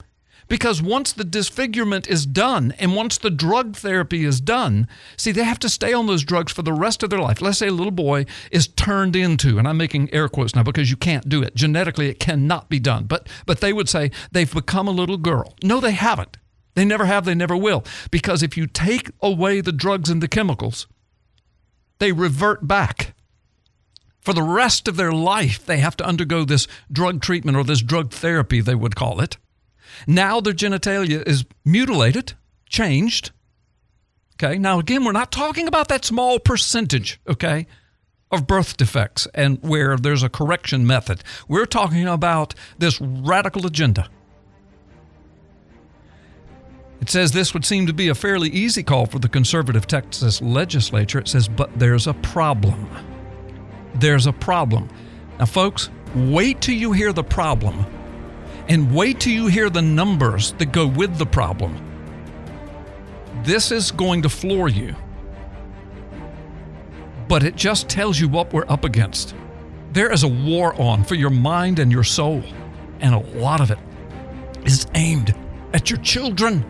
Because 0.49 0.81
once 0.81 1.13
the 1.13 1.25
disfigurement 1.25 2.09
is 2.09 2.25
done 2.25 2.73
and 2.79 2.97
once 2.97 3.19
the 3.19 3.31
drug 3.31 3.77
therapy 3.77 4.25
is 4.25 4.41
done, 4.41 4.89
see, 5.17 5.31
they 5.31 5.45
have 5.45 5.59
to 5.59 5.69
stay 5.69 5.93
on 5.93 6.07
those 6.07 6.25
drugs 6.25 6.53
for 6.53 6.63
the 6.63 6.73
rest 6.73 7.03
of 7.03 7.11
their 7.11 7.19
life. 7.19 7.43
Let's 7.43 7.59
say 7.59 7.69
a 7.69 7.73
little 7.73 7.91
boy 7.91 8.25
is 8.51 8.67
turned 8.67 9.15
into, 9.15 9.59
and 9.59 9.69
I'm 9.69 9.77
making 9.77 10.13
air 10.13 10.29
quotes 10.29 10.55
now 10.55 10.63
because 10.63 10.91
you 10.91 10.97
can't 10.97 11.29
do 11.29 11.43
it. 11.43 11.55
Genetically, 11.55 12.09
it 12.09 12.19
cannot 12.19 12.71
be 12.71 12.81
done. 12.81 13.05
But, 13.05 13.29
but 13.45 13.61
they 13.61 13.75
would 13.75 13.89
say 13.89 14.11
they've 14.33 14.53
become 14.53 14.89
a 14.89 14.93
little 14.93 15.19
girl. 15.19 15.55
No, 15.63 15.81
they 15.81 15.93
haven't. 15.93 16.39
They 16.75 16.85
never 16.85 17.05
have, 17.05 17.25
they 17.25 17.35
never 17.35 17.57
will. 17.57 17.85
Because 18.11 18.43
if 18.43 18.57
you 18.57 18.67
take 18.67 19.11
away 19.21 19.61
the 19.61 19.73
drugs 19.73 20.09
and 20.09 20.23
the 20.23 20.29
chemicals, 20.29 20.87
they 21.99 22.13
revert 22.13 22.67
back. 22.67 23.15
For 24.21 24.33
the 24.33 24.43
rest 24.43 24.89
of 24.89 24.97
their 24.97 25.13
life, 25.13 25.65
they 25.65 25.79
have 25.79 25.97
to 25.99 26.07
undergo 26.07 26.45
this 26.45 26.67
drug 26.91 27.21
treatment 27.21 27.57
or 27.57 27.65
this 27.65 27.83
drug 27.83 28.13
therapy, 28.13 28.61
they 28.61 28.75
would 28.75 28.97
call 28.97 29.21
it. 29.21 29.37
Now 30.07 30.41
their 30.41 30.53
genitalia 30.53 31.27
is 31.27 31.45
mutilated, 31.65 32.35
changed. 32.69 33.33
Okay. 34.41 34.59
Now, 34.59 34.79
again, 34.79 35.05
we're 35.05 35.13
not 35.13 35.33
talking 35.33 35.67
about 35.67 35.89
that 35.89 36.05
small 36.05 36.39
percentage, 36.39 37.21
okay, 37.29 37.67
of 38.31 38.47
birth 38.47 38.77
defects 38.77 39.27
and 39.35 39.59
where 39.63 39.97
there's 39.97 40.23
a 40.23 40.29
correction 40.29 40.87
method. 40.87 41.25
We're 41.49 41.67
talking 41.67 42.07
about 42.07 42.55
this 42.79 43.01
radical 43.01 43.67
agenda. 43.67 44.09
It 47.01 47.11
says 47.11 47.33
this 47.33 47.55
would 47.55 47.65
seem 47.65 47.87
to 47.87 47.93
be 47.93 48.09
a 48.09 48.15
fairly 48.15 48.49
easy 48.51 48.83
call 48.83 49.07
for 49.07 49.19
the 49.19 49.29
conservative 49.29 49.87
Texas 49.87 50.43
legislature. 50.43 51.19
It 51.19 51.29
says, 51.29 51.49
but 51.49 51.77
there's 51.79 52.07
a 52.07 52.15
problem. 52.15 52.89
There's 53.95 54.27
a 54.27 54.33
problem. 54.33 54.89
Now, 55.39 55.47
folks, 55.47 55.91
wait 56.15 56.61
till 56.61 56.75
you 56.75 56.93
hear 56.93 57.13
the 57.13 57.25
problem 57.25 57.87
and 58.69 58.95
wait 58.95 59.21
till 59.21 59.33
you 59.33 59.47
hear 59.47 59.71
the 59.71 59.83
numbers 59.83 60.53
that 60.59 60.73
go 60.73 60.87
with 60.87 61.17
the 61.17 61.27
problem. 61.27 61.85
This 63.43 63.73
is 63.73 63.91
going 63.91 64.23
to 64.23 64.29
floor 64.29 64.69
you. 64.69 64.95
But 67.29 67.43
it 67.43 67.57
just 67.57 67.89
tells 67.89 68.19
you 68.19 68.29
what 68.29 68.53
we're 68.53 68.69
up 68.69 68.85
against. 68.85 69.35
There 69.93 70.13
is 70.13 70.23
a 70.23 70.29
war 70.29 70.79
on 70.81 71.05
for 71.05 71.15
your 71.15 71.31
mind 71.31 71.79
and 71.79 71.91
your 71.91 72.05
soul, 72.05 72.43
and 73.01 73.15
a 73.15 73.19
lot 73.39 73.61
of 73.61 73.71
it 73.71 73.79
is 74.65 74.87
aimed 74.95 75.35
at 75.73 75.91
your 75.91 75.99
children. 76.01 76.65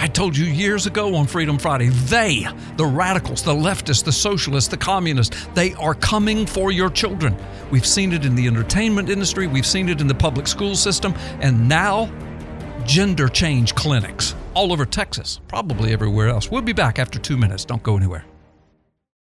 I 0.00 0.06
told 0.06 0.36
you 0.36 0.46
years 0.46 0.86
ago 0.86 1.16
on 1.16 1.26
Freedom 1.26 1.58
Friday, 1.58 1.88
they, 1.88 2.46
the 2.76 2.86
radicals, 2.86 3.42
the 3.42 3.52
leftists, 3.52 4.04
the 4.04 4.12
socialists, 4.12 4.70
the 4.70 4.76
communists, 4.76 5.48
they 5.54 5.74
are 5.74 5.94
coming 5.94 6.46
for 6.46 6.70
your 6.70 6.88
children. 6.88 7.36
We've 7.72 7.86
seen 7.86 8.12
it 8.12 8.24
in 8.24 8.36
the 8.36 8.46
entertainment 8.46 9.10
industry, 9.10 9.48
we've 9.48 9.66
seen 9.66 9.88
it 9.88 10.00
in 10.00 10.06
the 10.06 10.14
public 10.14 10.46
school 10.46 10.76
system, 10.76 11.14
and 11.40 11.68
now 11.68 12.12
gender 12.84 13.28
change 13.28 13.74
clinics 13.74 14.36
all 14.54 14.72
over 14.72 14.86
Texas, 14.86 15.40
probably 15.48 15.92
everywhere 15.92 16.28
else. 16.28 16.48
We'll 16.48 16.62
be 16.62 16.72
back 16.72 17.00
after 17.00 17.18
two 17.18 17.36
minutes. 17.36 17.64
Don't 17.64 17.82
go 17.82 17.96
anywhere. 17.96 18.24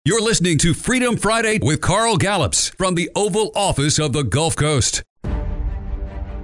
You're 0.05 0.21
listening 0.21 0.59
to 0.59 0.75
Freedom 0.75 1.17
Friday 1.17 1.61
with 1.63 1.81
Carl 1.81 2.17
Gallups 2.17 2.69
from 2.71 2.97
the 2.97 3.11
Oval 3.15 3.53
Office 3.55 3.99
of 4.01 4.13
the 4.13 4.23
Gulf 4.23 4.57
Coast. 4.57 5.03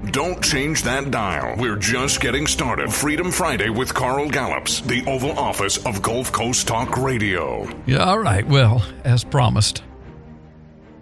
Don't 0.06 0.42
change 0.42 0.82
that 0.84 1.10
dial. 1.10 1.56
We're 1.58 1.76
just 1.76 2.22
getting 2.22 2.46
started. 2.46 2.90
Freedom 2.90 3.30
Friday 3.30 3.68
with 3.68 3.92
Carl 3.92 4.30
Gallups, 4.30 4.80
the 4.80 5.04
Oval 5.06 5.38
Office 5.38 5.76
of 5.84 6.00
Gulf 6.00 6.32
Coast 6.32 6.66
Talk 6.66 6.96
Radio. 6.96 7.68
Yeah, 7.84 8.04
all 8.04 8.18
right. 8.18 8.46
Well, 8.46 8.82
as 9.04 9.24
promised, 9.24 9.82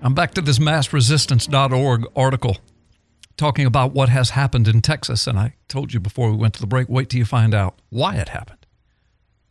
I'm 0.02 0.14
back 0.14 0.34
to 0.34 0.40
this 0.40 0.58
massresistance.org 0.58 2.06
article 2.16 2.58
talking 3.36 3.66
about 3.66 3.94
what 3.94 4.08
has 4.08 4.30
happened 4.30 4.66
in 4.66 4.82
Texas. 4.82 5.28
And 5.28 5.38
I 5.38 5.54
told 5.68 5.94
you 5.94 6.00
before 6.00 6.32
we 6.32 6.36
went 6.36 6.54
to 6.54 6.60
the 6.60 6.66
break 6.66 6.88
wait 6.88 7.10
till 7.10 7.18
you 7.18 7.24
find 7.24 7.54
out 7.54 7.80
why 7.90 8.16
it 8.16 8.30
happened. 8.30 8.66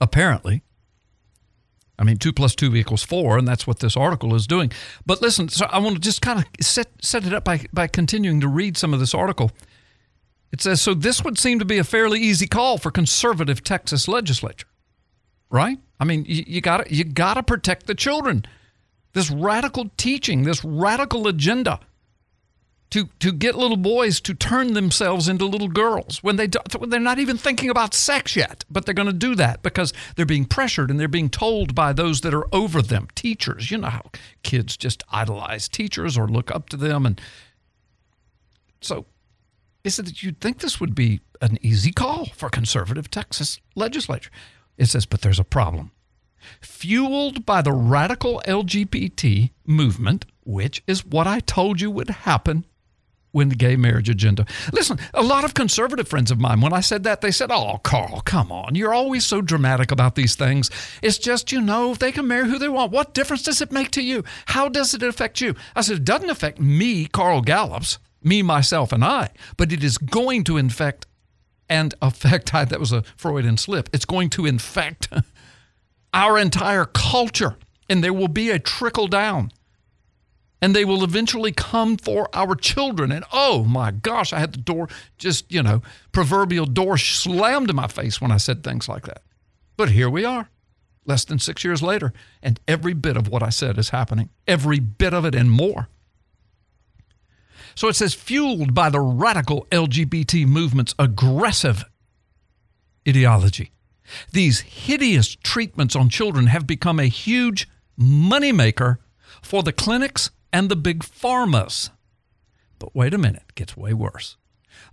Apparently, 0.01 0.61
I 1.99 2.03
mean, 2.03 2.17
two 2.17 2.31
plus 2.31 2.55
two 2.55 2.75
equals 2.75 3.03
four, 3.03 3.37
and 3.37 3.47
that's 3.47 3.65
what 3.65 3.79
this 3.79 3.97
article 3.97 4.35
is 4.35 4.45
doing. 4.45 4.71
But 5.05 5.21
listen, 5.21 5.49
so 5.49 5.65
I 5.71 5.79
want 5.79 5.95
to 5.95 6.01
just 6.01 6.21
kind 6.21 6.39
of 6.39 6.45
set, 6.65 6.87
set 7.01 7.25
it 7.25 7.33
up 7.33 7.43
by, 7.43 7.65
by 7.73 7.87
continuing 7.87 8.39
to 8.41 8.47
read 8.47 8.77
some 8.77 8.93
of 8.93 8.99
this 8.99 9.15
article. 9.15 9.51
It 10.51 10.61
says 10.61 10.81
So 10.81 10.93
this 10.93 11.23
would 11.23 11.37
seem 11.37 11.59
to 11.59 11.65
be 11.65 11.77
a 11.77 11.83
fairly 11.83 12.19
easy 12.19 12.47
call 12.47 12.77
for 12.77 12.91
conservative 12.91 13.63
Texas 13.63 14.07
legislature, 14.07 14.67
right? 15.49 15.79
I 15.99 16.05
mean, 16.05 16.25
you, 16.27 16.61
got 16.61 16.91
you 16.91 17.03
got 17.03 17.33
to 17.35 17.43
protect 17.43 17.87
the 17.87 17.95
children. 17.95 18.45
This 19.13 19.31
radical 19.31 19.89
teaching, 19.97 20.43
this 20.43 20.63
radical 20.63 21.27
agenda 21.27 21.79
to 22.89 23.09
to 23.19 23.31
get 23.31 23.55
little 23.55 23.77
boys 23.77 24.21
to 24.21 24.33
turn 24.33 24.73
themselves 24.73 25.27
into 25.27 25.45
little 25.45 25.67
girls 25.67 26.23
when 26.23 26.37
they 26.37 26.47
do, 26.47 26.59
they're 26.87 26.99
not 26.99 27.19
even 27.19 27.37
thinking 27.37 27.69
about 27.69 27.93
sex 27.93 28.35
yet, 28.35 28.63
but 28.69 28.85
they're 28.85 28.93
going 28.93 29.07
to 29.07 29.13
do 29.13 29.35
that 29.35 29.61
because 29.61 29.93
they're 30.15 30.25
being 30.25 30.45
pressured 30.45 30.89
and 30.89 30.99
they're 30.99 31.07
being 31.07 31.29
told 31.29 31.75
by 31.75 31.91
those 31.91 32.21
that 32.21 32.33
are 32.33 32.47
over 32.53 32.81
them, 32.81 33.07
teachers. 33.15 33.71
You 33.71 33.79
know 33.79 33.89
how 33.89 34.11
kids 34.43 34.77
just 34.77 35.03
idolize 35.11 35.67
teachers 35.67 36.17
or 36.17 36.27
look 36.27 36.49
up 36.49 36.69
to 36.69 36.77
them, 36.77 37.05
and 37.05 37.19
so 38.79 39.05
is 39.83 39.99
it 39.99 40.05
that 40.05 40.23
you'd 40.23 40.41
think 40.41 40.59
this 40.59 40.79
would 40.79 40.95
be 40.95 41.21
an 41.41 41.57
easy 41.61 41.91
call 41.91 42.25
for 42.25 42.49
conservative 42.49 43.09
Texas 43.09 43.59
legislature? 43.75 44.31
It 44.77 44.87
says, 44.87 45.05
but 45.05 45.21
there's 45.21 45.39
a 45.39 45.45
problem. 45.45 45.91
Fueled 46.61 47.45
by 47.45 47.61
the 47.61 47.71
radical 47.71 48.41
LGBT 48.45 49.51
movement, 49.65 50.25
which 50.45 50.83
is 50.87 51.05
what 51.05 51.27
I 51.27 51.39
told 51.39 51.81
you 51.81 51.89
would 51.91 52.09
happen 52.09 52.65
when 53.37 53.49
the 53.49 53.55
gay 53.55 53.75
marriage 53.75 54.09
agenda. 54.09 54.47
Listen, 54.73 54.97
a 55.13 55.21
lot 55.21 55.45
of 55.45 55.53
conservative 55.53 56.07
friends 56.07 56.31
of 56.31 56.39
mine, 56.39 56.59
when 56.59 56.73
I 56.73 56.81
said 56.81 57.03
that, 57.03 57.21
they 57.21 57.29
said, 57.29 57.51
Oh, 57.51 57.77
Carl, 57.83 58.21
come 58.21 58.51
on. 58.51 58.73
You're 58.73 58.95
always 58.95 59.25
so 59.25 59.41
dramatic 59.41 59.91
about 59.91 60.15
these 60.15 60.35
things. 60.35 60.71
It's 61.03 61.19
just, 61.19 61.51
you 61.51 61.61
know, 61.61 61.93
they 61.93 62.11
can 62.11 62.27
marry 62.27 62.49
who 62.49 62.57
they 62.57 62.67
want. 62.67 62.91
What 62.91 63.13
difference 63.13 63.43
does 63.43 63.61
it 63.61 63.71
make 63.71 63.91
to 63.91 64.01
you? 64.01 64.23
How 64.47 64.69
does 64.69 64.95
it 64.95 65.03
affect 65.03 65.39
you? 65.39 65.53
I 65.75 65.81
said, 65.81 65.97
It 65.97 66.05
doesn't 66.05 66.31
affect 66.31 66.59
me, 66.59 67.05
Carl 67.05 67.41
Gallups, 67.41 67.99
me, 68.23 68.41
myself, 68.41 68.91
and 68.91 69.05
I, 69.05 69.29
but 69.55 69.71
it 69.71 69.83
is 69.83 69.99
going 69.99 70.43
to 70.45 70.57
infect 70.57 71.05
and 71.69 71.93
affect, 72.01 72.53
I, 72.55 72.65
that 72.65 72.79
was 72.79 72.91
a 72.91 73.03
Freudian 73.15 73.57
slip, 73.57 73.87
it's 73.93 74.05
going 74.05 74.31
to 74.31 74.47
infect 74.47 75.09
our 76.13 76.39
entire 76.39 76.85
culture, 76.85 77.55
and 77.87 78.03
there 78.03 78.13
will 78.13 78.29
be 78.29 78.49
a 78.49 78.57
trickle 78.57 79.07
down 79.07 79.51
and 80.61 80.75
they 80.75 80.85
will 80.85 81.03
eventually 81.03 81.51
come 81.51 81.97
for 81.97 82.29
our 82.33 82.55
children. 82.55 83.11
And 83.11 83.25
oh 83.31 83.63
my 83.63 83.91
gosh, 83.91 84.33
I 84.33 84.39
had 84.39 84.53
the 84.53 84.59
door 84.59 84.87
just, 85.17 85.51
you 85.51 85.61
know, 85.61 85.81
proverbial 86.11 86.65
door 86.65 86.97
slammed 86.97 87.69
in 87.69 87.75
my 87.75 87.87
face 87.87 88.19
when 88.19 88.31
I 88.31 88.37
said 88.37 88.63
things 88.63 88.89
like 88.89 89.05
that. 89.05 89.21
But 89.75 89.91
here 89.91 90.09
we 90.09 90.25
are, 90.25 90.49
less 91.05 91.25
than 91.25 91.39
six 91.39 91.63
years 91.63 91.83
later, 91.83 92.11
and 92.41 92.59
every 92.67 92.93
bit 92.93 93.17
of 93.17 93.27
what 93.27 93.43
I 93.43 93.49
said 93.49 93.77
is 93.77 93.89
happening. 93.89 94.29
Every 94.47 94.79
bit 94.79 95.13
of 95.13 95.25
it 95.25 95.35
and 95.35 95.51
more. 95.51 95.89
So 97.75 97.87
it 97.87 97.95
says, 97.95 98.15
fueled 98.15 98.73
by 98.73 98.89
the 98.89 98.99
radical 98.99 99.67
LGBT 99.71 100.47
movement's 100.47 100.95
aggressive 100.97 101.85
ideology, 103.07 103.71
these 104.31 104.61
hideous 104.61 105.35
treatments 105.35 105.95
on 105.95 106.09
children 106.09 106.47
have 106.47 106.65
become 106.65 106.99
a 106.99 107.05
huge 107.05 107.69
moneymaker 107.99 108.97
for 109.43 109.61
the 109.61 109.73
clinics 109.73 110.31
and 110.51 110.69
the 110.69 110.75
big 110.75 110.99
pharmas. 110.99 111.89
But 112.79 112.95
wait 112.95 113.13
a 113.13 113.17
minute, 113.17 113.43
it 113.49 113.55
gets 113.55 113.77
way 113.77 113.93
worse. 113.93 114.37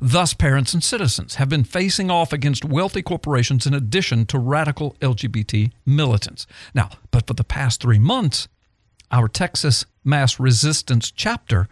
Thus, 0.01 0.35
parents 0.35 0.73
and 0.73 0.83
citizens 0.83 1.35
have 1.37 1.49
been 1.49 1.65
facing 1.65 2.11
off 2.11 2.33
against 2.33 2.65
wealthy 2.65 3.03
corporations 3.03 3.67
in 3.67 3.75
addition 3.75 4.27
to 4.27 4.39
radical 4.39 4.97
LGBT 5.01 5.73
militants. 5.85 6.47
Now, 6.75 6.91
but 7.11 7.27
for 7.27 7.35
the 7.35 7.45
past 7.45 7.83
three 7.83 7.99
months, 7.99 8.49
our 9.11 9.29
Texas 9.29 9.85
Mass 10.03 10.41
Resistance 10.41 11.11
chapter 11.11 11.69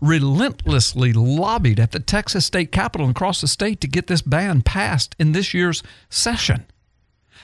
relentlessly 0.00 1.12
lobbied 1.12 1.80
at 1.80 1.92
the 1.92 2.00
Texas 2.00 2.46
state 2.46 2.72
capitol 2.72 3.06
and 3.06 3.16
across 3.16 3.40
the 3.40 3.48
state 3.48 3.80
to 3.80 3.88
get 3.88 4.06
this 4.06 4.22
ban 4.22 4.62
passed 4.62 5.16
in 5.18 5.32
this 5.32 5.54
year's 5.54 5.82
session. 6.08 6.66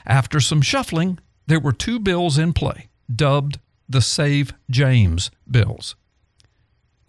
After 0.06 0.40
some 0.40 0.62
shuffling, 0.62 1.18
there 1.46 1.60
were 1.60 1.72
two 1.72 1.98
bills 1.98 2.38
in 2.38 2.52
play, 2.52 2.88
dubbed 3.14 3.58
the 3.88 4.00
Save 4.00 4.52
James 4.70 5.30
bills. 5.50 5.96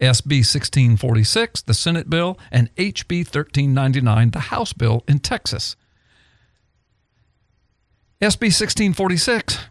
SB 0.00 0.38
1646, 0.38 1.62
the 1.62 1.74
Senate 1.74 2.08
bill, 2.08 2.38
and 2.50 2.74
HB 2.76 3.18
1399, 3.26 4.30
the 4.30 4.40
House 4.40 4.72
bill 4.72 5.04
in 5.06 5.18
Texas. 5.18 5.76
SB 8.22 8.48
1646, 8.48 9.69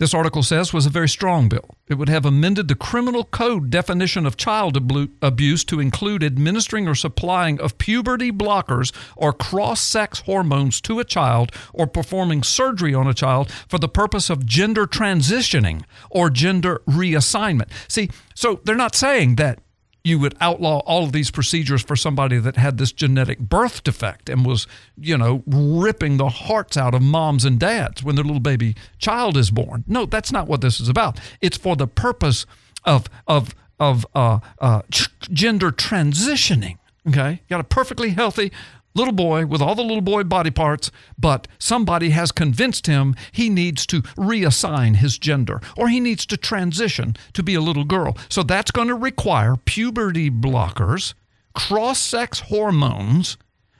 this 0.00 0.14
article 0.14 0.42
says, 0.42 0.72
was 0.72 0.86
a 0.86 0.90
very 0.90 1.10
strong 1.10 1.50
bill. 1.50 1.76
It 1.86 1.98
would 1.98 2.08
have 2.08 2.24
amended 2.24 2.68
the 2.68 2.74
criminal 2.74 3.22
code 3.22 3.68
definition 3.68 4.24
of 4.24 4.38
child 4.38 4.78
abuse 5.20 5.62
to 5.64 5.78
include 5.78 6.24
administering 6.24 6.88
or 6.88 6.94
supplying 6.94 7.60
of 7.60 7.76
puberty 7.76 8.32
blockers 8.32 8.96
or 9.14 9.34
cross 9.34 9.82
sex 9.82 10.20
hormones 10.20 10.80
to 10.80 11.00
a 11.00 11.04
child 11.04 11.52
or 11.74 11.86
performing 11.86 12.42
surgery 12.42 12.94
on 12.94 13.08
a 13.08 13.12
child 13.12 13.52
for 13.68 13.76
the 13.76 13.90
purpose 13.90 14.30
of 14.30 14.46
gender 14.46 14.86
transitioning 14.86 15.84
or 16.08 16.30
gender 16.30 16.80
reassignment. 16.88 17.68
See, 17.86 18.08
so 18.34 18.62
they're 18.64 18.76
not 18.76 18.94
saying 18.94 19.36
that 19.36 19.58
you 20.02 20.18
would 20.18 20.34
outlaw 20.40 20.78
all 20.80 21.04
of 21.04 21.12
these 21.12 21.30
procedures 21.30 21.82
for 21.82 21.96
somebody 21.96 22.38
that 22.38 22.56
had 22.56 22.78
this 22.78 22.92
genetic 22.92 23.38
birth 23.38 23.82
defect 23.82 24.28
and 24.28 24.46
was, 24.46 24.66
you 24.96 25.16
know, 25.16 25.42
ripping 25.46 26.16
the 26.16 26.28
hearts 26.28 26.76
out 26.76 26.94
of 26.94 27.02
moms 27.02 27.44
and 27.44 27.58
dads 27.60 28.02
when 28.02 28.14
their 28.14 28.24
little 28.24 28.40
baby 28.40 28.74
child 28.98 29.36
is 29.36 29.50
born. 29.50 29.84
No, 29.86 30.06
that's 30.06 30.32
not 30.32 30.48
what 30.48 30.60
this 30.60 30.80
is 30.80 30.88
about. 30.88 31.20
It's 31.40 31.56
for 31.56 31.76
the 31.76 31.86
purpose 31.86 32.46
of 32.84 33.08
of 33.26 33.54
of 33.78 34.06
uh, 34.14 34.40
uh, 34.58 34.82
gender 34.90 35.70
transitioning. 35.70 36.78
Okay, 37.08 37.30
you 37.30 37.38
got 37.48 37.60
a 37.60 37.64
perfectly 37.64 38.10
healthy 38.10 38.52
little 38.94 39.12
boy 39.12 39.46
with 39.46 39.62
all 39.62 39.74
the 39.74 39.82
little 39.82 40.00
boy 40.00 40.24
body 40.24 40.50
parts, 40.50 40.90
but 41.18 41.46
somebody 41.58 42.10
has 42.10 42.32
convinced 42.32 42.86
him 42.86 43.14
he 43.32 43.48
needs 43.48 43.86
to 43.86 44.02
reassign 44.16 44.96
his 44.96 45.18
gender 45.18 45.60
or 45.76 45.88
he 45.88 46.00
needs 46.00 46.26
to 46.26 46.36
transition 46.36 47.16
to 47.32 47.42
be 47.42 47.54
a 47.54 47.60
little 47.60 47.84
girl. 47.84 48.16
So 48.28 48.42
that's 48.42 48.70
going 48.70 48.88
to 48.88 48.94
require 48.94 49.56
puberty 49.56 50.30
blockers, 50.30 51.14
cross 51.54 51.98
sex 51.98 52.40
hormones, 52.40 53.36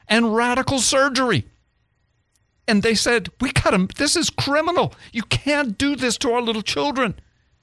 and 0.09 0.35
radical 0.35 0.79
surgery. 0.79 1.47
And 2.69 2.83
they 2.83 2.95
said, 2.95 3.31
We 3.41 3.53
got 3.53 3.75
him. 3.75 3.89
this 3.97 4.17
is 4.17 4.31
criminal. 4.31 4.95
You 5.13 5.23
can't 5.23 5.77
do 5.77 5.97
this 5.97 6.17
to 6.19 6.33
our 6.33 6.43
little 6.43 6.63
children. 6.63 7.15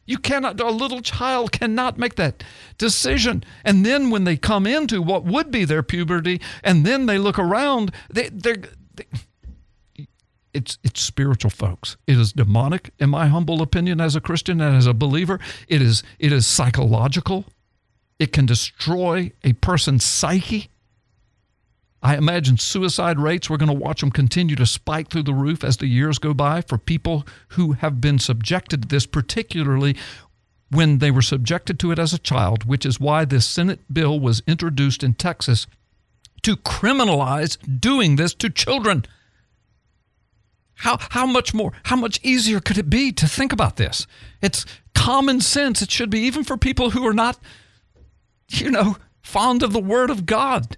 You 0.08 0.18
cannot, 0.18 0.60
a 0.60 0.72
little 0.72 1.02
child 1.02 1.52
cannot 1.52 2.00
make 2.00 2.16
that 2.16 2.44
decision. 2.78 3.44
And 3.64 3.86
then 3.86 4.10
when 4.10 4.24
they 4.24 4.38
come 4.38 4.66
into 4.66 5.02
what 5.02 5.26
would 5.26 5.52
be 5.52 5.66
their 5.66 5.84
puberty, 5.84 6.42
and 6.64 6.86
then 6.86 7.06
they 7.06 7.20
look 7.20 7.38
around, 7.38 7.92
they, 8.10 8.30
they're, 8.30 8.64
they, 8.96 9.06
it's, 10.54 10.80
it's 10.84 11.02
spiritual, 11.02 11.52
folks. 11.52 11.98
It 12.08 12.18
is 12.18 12.34
demonic, 12.34 12.92
in 12.98 13.10
my 13.12 13.28
humble 13.28 13.62
opinion, 13.62 14.02
as 14.02 14.16
a 14.16 14.22
Christian 14.22 14.62
and 14.62 14.76
as 14.76 14.88
a 14.88 14.94
believer. 14.94 15.40
It 15.68 15.82
is, 15.82 16.04
it 16.18 16.32
is 16.32 16.48
psychological. 16.48 17.46
It 18.18 18.32
can 18.32 18.48
destroy 18.48 19.34
a 19.44 19.54
person's 19.54 20.04
psyche. 20.04 20.70
I 22.02 22.16
imagine 22.16 22.58
suicide 22.58 23.20
rates, 23.20 23.50
we're 23.50 23.58
going 23.58 23.68
to 23.68 23.74
watch 23.74 24.02
them 24.02 24.12
continue 24.12 24.56
to 24.56 24.66
spike 24.66 25.10
through 25.10 25.24
the 25.24 25.34
roof 25.34 25.64
as 25.64 25.78
the 25.78 25.88
years 25.88 26.20
go 26.20 26.34
by 26.34 26.62
for 26.62 26.78
people 26.78 27.26
who 27.50 27.74
have 27.74 28.00
been 28.00 28.20
subjected 28.20 28.84
to 28.84 28.88
this, 28.88 29.06
particularly 29.06 29.96
when 30.70 31.00
they 31.00 31.10
were 31.12 31.22
subjected 31.22 31.80
to 31.80 31.92
it 31.92 32.00
as 32.00 32.14
a 32.14 32.20
child, 32.20 32.66
which 32.66 32.86
is 32.86 33.00
why 33.00 33.26
this 33.26 33.46
Senate 33.48 33.82
bill 33.92 34.20
was 34.20 34.44
introduced 34.46 35.04
in 35.04 35.14
Texas 35.14 35.66
to 36.44 36.56
criminalize 36.56 37.58
doing 37.80 38.16
this 38.16 38.34
to 38.36 38.50
children. 38.50 39.06
How, 40.76 40.98
how 41.10 41.26
much 41.26 41.54
more, 41.54 41.74
how 41.86 41.96
much 41.96 42.20
easier 42.22 42.60
could 42.60 42.78
it 42.78 42.90
be 42.90 43.12
to 43.14 43.28
think 43.28 43.52
about 43.52 43.78
this? 43.78 44.06
It's 44.42 44.66
common 44.94 45.42
sense. 45.42 45.82
It 45.82 45.90
should 45.90 46.12
be 46.12 46.20
even 46.20 46.44
for 46.44 46.58
people 46.58 46.92
who 46.92 47.08
are 47.08 47.14
not, 47.14 47.40
you 48.50 48.70
know, 48.70 48.98
fond 49.24 49.64
of 49.64 49.74
the 49.74 49.80
Word 49.80 50.12
of 50.12 50.28
God. 50.28 50.78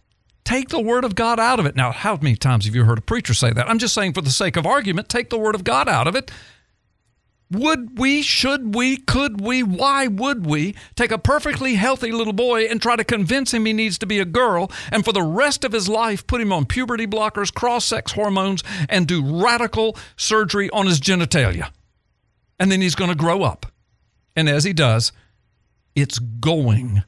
Take 0.50 0.70
the 0.70 0.82
Word 0.82 1.06
of 1.06 1.14
God 1.14 1.40
out 1.40 1.60
of 1.60 1.68
it. 1.68 1.76
Now, 1.76 1.92
how 1.92 2.16
many 2.16 2.36
times 2.36 2.66
have 2.66 2.74
you 2.74 2.84
heard 2.84 2.98
a 2.98 3.02
preacher 3.02 3.36
say 3.36 3.52
that? 3.52 3.70
I'm 3.70 3.78
just 3.78 3.94
saying, 3.94 4.14
for 4.14 4.22
the 4.22 4.32
sake 4.32 4.58
of 4.58 4.66
argument, 4.66 5.08
take 5.08 5.30
the 5.30 5.38
Word 5.38 5.54
of 5.54 5.64
God 5.64 5.88
out 5.88 6.08
of 6.08 6.16
it. 6.16 6.32
Would 7.52 8.00
we, 8.00 8.24
should 8.24 8.74
we, 8.74 8.98
could 8.98 9.42
we, 9.42 9.62
why 9.62 10.08
would 10.08 10.48
we 10.48 10.74
take 10.96 11.12
a 11.12 11.20
perfectly 11.20 11.76
healthy 11.76 12.12
little 12.12 12.34
boy 12.34 12.64
and 12.64 12.82
try 12.82 12.96
to 12.96 13.04
convince 13.04 13.54
him 13.54 13.64
he 13.66 13.74
needs 13.74 14.00
to 14.00 14.08
be 14.08 14.18
a 14.18 14.26
girl 14.26 14.72
and 14.92 15.06
for 15.06 15.14
the 15.14 15.22
rest 15.22 15.64
of 15.64 15.72
his 15.72 15.88
life 15.88 16.26
put 16.26 16.42
him 16.42 16.52
on 16.52 16.66
puberty 16.66 17.06
blockers, 17.06 17.54
cross 17.54 17.86
sex 17.86 18.14
hormones, 18.14 18.64
and 18.90 19.06
do 19.06 19.44
radical 19.44 19.96
surgery 20.18 20.68
on 20.72 20.88
his 20.88 21.00
genitalia? 21.00 21.70
And 22.60 22.72
then 22.72 22.82
he's 22.82 22.96
going 22.96 23.12
to 23.12 23.16
grow 23.16 23.44
up. 23.44 23.68
And 24.36 24.50
as 24.50 24.64
he 24.64 24.74
does, 24.74 25.12
it's 25.94 26.18
going 26.18 27.04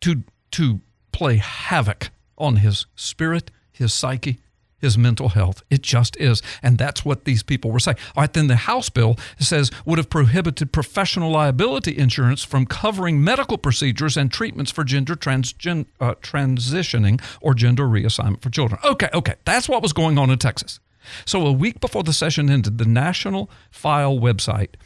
to, 0.00 0.24
to 0.50 0.80
play 1.18 1.38
havoc 1.38 2.10
on 2.36 2.56
his 2.56 2.86
spirit, 2.94 3.50
his 3.72 3.92
psyche, 3.92 4.38
his 4.80 4.96
mental 4.96 5.30
health. 5.30 5.64
It 5.68 5.82
just 5.82 6.16
is. 6.18 6.40
And 6.62 6.78
that's 6.78 7.04
what 7.04 7.24
these 7.24 7.42
people 7.42 7.72
were 7.72 7.80
saying. 7.80 7.96
All 8.14 8.22
right, 8.22 8.32
then 8.32 8.46
the 8.46 8.54
House 8.54 8.88
bill 8.88 9.16
says 9.36 9.72
would 9.84 9.98
have 9.98 10.08
prohibited 10.08 10.70
professional 10.70 11.32
liability 11.32 11.98
insurance 11.98 12.44
from 12.44 12.66
covering 12.66 13.24
medical 13.24 13.58
procedures 13.58 14.16
and 14.16 14.30
treatments 14.30 14.70
for 14.70 14.84
gender 14.84 15.16
transgen, 15.16 15.86
uh, 15.98 16.14
transitioning 16.22 17.20
or 17.40 17.52
gender 17.52 17.88
reassignment 17.88 18.40
for 18.40 18.50
children. 18.50 18.80
Okay, 18.84 19.08
okay. 19.12 19.34
That's 19.44 19.68
what 19.68 19.82
was 19.82 19.92
going 19.92 20.18
on 20.18 20.30
in 20.30 20.38
Texas. 20.38 20.78
So 21.24 21.44
a 21.44 21.52
week 21.52 21.80
before 21.80 22.04
the 22.04 22.12
session 22.12 22.48
ended, 22.48 22.78
the 22.78 22.84
National 22.84 23.50
File 23.72 24.20
website 24.20 24.76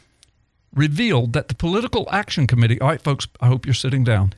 revealed 0.73 1.33
that 1.33 1.49
the 1.49 1.55
Political 1.55 2.07
Action 2.11 2.47
Committee, 2.47 2.81
all 2.81 2.87
right, 2.87 3.03
folks, 3.03 3.27
I 3.39 3.45
hope 3.45 3.67
you're 3.67 3.75
sitting 3.75 4.03
down. 4.03 4.33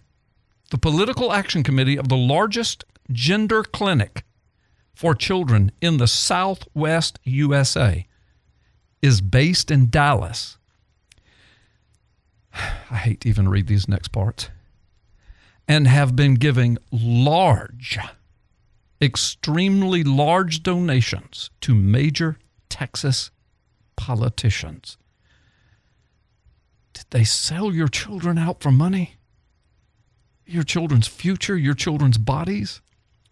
The 0.71 0.77
Political 0.79 1.31
Action 1.31 1.61
Committee 1.63 1.97
of 1.97 2.09
the 2.09 2.17
largest 2.17 2.85
gender 3.11 3.63
clinic 3.63 4.23
for 4.95 5.13
children 5.13 5.71
in 5.79 5.97
the 5.97 6.07
Southwest 6.07 7.19
USA 7.23 8.07
is 9.01 9.21
based 9.21 9.69
in 9.69 9.89
Dallas. 9.89 10.57
I 12.53 12.95
hate 12.95 13.21
to 13.21 13.29
even 13.29 13.47
read 13.47 13.67
these 13.67 13.87
next 13.87 14.07
parts. 14.09 14.49
And 15.67 15.87
have 15.87 16.15
been 16.15 16.35
giving 16.35 16.77
large, 16.91 17.97
extremely 19.01 20.03
large 20.03 20.61
donations 20.61 21.49
to 21.61 21.73
major 21.73 22.37
Texas 22.69 23.31
politicians. 23.95 24.97
Did 26.93 27.05
they 27.09 27.23
sell 27.23 27.73
your 27.73 27.87
children 27.87 28.37
out 28.37 28.61
for 28.61 28.71
money? 28.71 29.14
Your 30.45 30.63
children's 30.63 31.07
future, 31.07 31.57
your 31.57 31.73
children's 31.73 32.17
bodies, 32.17 32.81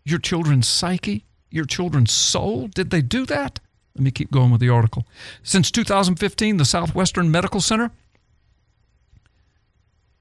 your 0.04 0.20
children's 0.20 0.68
psyche? 0.68 1.26
your 1.54 1.66
children's 1.66 2.12
soul? 2.12 2.68
Did 2.68 2.90
they 2.90 3.02
do 3.02 3.26
that? 3.28 3.60
Let 3.96 4.04
me 4.04 4.12
keep 4.12 4.32
going 4.32 4.50
with 4.50 4.60
the 4.60 4.70
article. 4.70 5.06
Since 5.44 5.70
2015, 5.70 6.58
the 6.58 6.66
Southwestern 6.66 7.30
Medical 7.30 7.62
Center, 7.62 7.92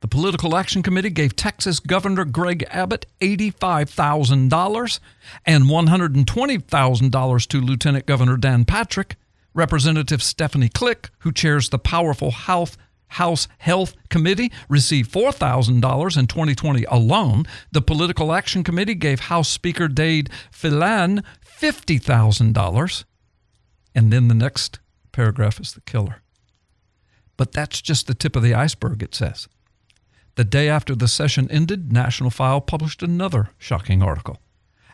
the 0.00 0.08
Political 0.08 0.54
Action 0.54 0.82
Committee 0.82 1.10
gave 1.10 1.34
Texas 1.34 1.80
Governor 1.80 2.26
Greg 2.26 2.66
Abbott 2.70 3.06
$85,000 3.20 5.00
and 5.46 5.64
$120,000 5.64 7.46
to 7.46 7.60
Lieutenant 7.60 8.06
Governor 8.06 8.36
Dan 8.36 8.64
Patrick. 8.64 9.16
Representative 9.54 10.22
Stephanie 10.22 10.70
Klick, 10.70 11.10
who 11.18 11.30
chairs 11.30 11.68
the 11.68 11.78
powerful 11.78 12.30
Health 12.30 12.78
House 13.12 13.48
Health 13.58 13.94
Committee 14.08 14.52
received 14.68 15.12
$4,000 15.12 16.18
in 16.18 16.26
2020 16.26 16.84
alone. 16.84 17.44
The 17.70 17.82
Political 17.82 18.32
Action 18.32 18.64
Committee 18.64 18.94
gave 18.94 19.20
House 19.20 19.48
Speaker 19.48 19.88
Dade 19.88 20.30
Phelan 20.50 21.22
$50,000. 21.44 23.04
And 23.94 24.12
then 24.12 24.28
the 24.28 24.34
next 24.34 24.80
paragraph 25.12 25.60
is 25.60 25.72
the 25.72 25.80
killer. 25.82 26.22
But 27.36 27.52
that's 27.52 27.80
just 27.80 28.06
the 28.06 28.14
tip 28.14 28.36
of 28.36 28.42
the 28.42 28.54
iceberg, 28.54 29.02
it 29.02 29.14
says. 29.14 29.48
The 30.34 30.44
day 30.44 30.68
after 30.68 30.94
the 30.94 31.08
session 31.08 31.50
ended, 31.50 31.92
National 31.92 32.30
File 32.30 32.60
published 32.60 33.02
another 33.02 33.50
shocking 33.58 34.02
article 34.02 34.41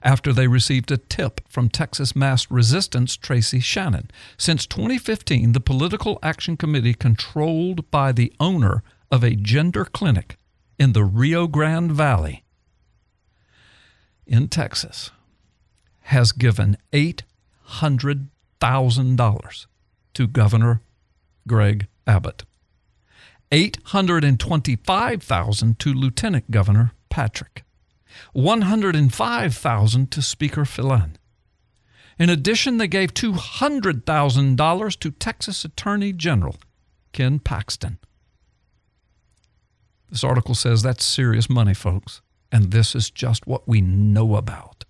after 0.03 0.33
they 0.33 0.47
received 0.47 0.91
a 0.91 0.97
tip 0.97 1.43
from 1.49 1.69
Texas 1.69 2.17
Mass 2.17 2.51
Resistance 2.51 3.17
Tracy 3.17 3.61
Shannon. 3.61 4.11
Since 4.37 4.67
2015, 4.67 5.53
the 5.53 5.61
Political 5.61 6.19
Action 6.23 6.57
Committee, 6.57 6.95
controlled 6.95 7.91
by 7.91 8.13
the 8.13 8.33
owner 8.39 8.83
of 9.11 9.25
a 9.25 9.35
gender 9.35 9.85
clinic 9.85 10.37
in 10.79 10.93
the 10.93 11.05
Rio 11.05 11.47
Grande 11.47 11.93
Valley 11.93 12.45
in 14.27 14.49
Texas, 14.49 15.11
has 16.03 16.33
given 16.33 16.77
$800,000 16.93 19.67
to 20.15 20.27
Governor 20.27 20.81
Greg 21.47 21.87
Abbott. 22.07 22.45
825,000 23.51 25.79
to 25.79 25.95
Lieutenant 25.95 26.51
Governor 26.51 26.93
Patrick. 27.09 27.65
105,000 28.33 30.11
to 30.11 30.23
Speaker 30.23 30.65
Phelan. 30.65 31.17
In 32.19 32.31
addition, 32.31 32.79
they 32.79 32.89
gave 32.89 33.15
$200,000 33.15 34.99
to 35.01 35.11
Texas 35.13 35.65
Attorney 35.65 36.13
General 36.13 36.57
Ken 37.13 37.39
Paxton. 37.39 37.99
This 40.11 40.25
article 40.25 40.55
says 40.55 40.83
that's 40.83 41.05
serious 41.05 41.49
money, 41.49 41.75
folks, 41.75 42.23
and 42.51 42.71
this 42.71 42.95
is 42.95 43.11
just 43.11 43.47
what 43.47 43.69
we 43.69 43.81
know 43.81 44.37
about. 44.37 44.85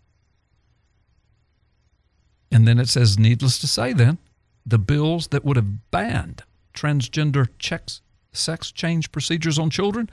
And 2.51 2.67
then 2.67 2.79
it 2.79 2.89
says, 2.89 3.19
needless 3.19 3.59
to 3.59 3.67
say, 3.67 3.93
then, 3.93 4.19
the 4.65 4.79
bills 4.79 5.29
that 5.29 5.45
would 5.45 5.57
have 5.57 5.91
banned 5.91 6.45
transgender 6.73 7.49
checks, 7.59 8.01
sex 8.33 8.71
change 8.71 9.13
procedures 9.13 9.59
on 9.59 9.69
children 9.71 10.09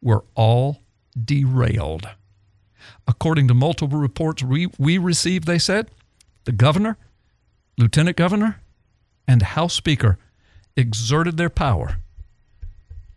were 0.00 0.24
all 0.34 0.82
derailed. 1.22 2.08
According 3.06 3.48
to 3.48 3.54
multiple 3.54 3.98
reports 3.98 4.42
we, 4.42 4.68
we 4.78 4.98
received, 4.98 5.46
they 5.46 5.58
said 5.58 5.90
the 6.44 6.52
governor, 6.52 6.96
lieutenant 7.78 8.16
governor, 8.16 8.60
and 9.26 9.42
House 9.42 9.74
Speaker 9.74 10.18
exerted 10.76 11.36
their 11.36 11.50
power 11.50 11.98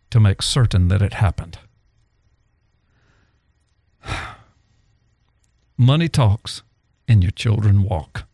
to 0.10 0.20
make 0.20 0.42
certain 0.42 0.88
that 0.88 1.02
it 1.02 1.14
happened. 1.14 1.60
Money 5.78 6.10
talks 6.10 6.64
and 7.08 7.24
your 7.24 7.32
children 7.32 7.84
walk. 7.84 8.26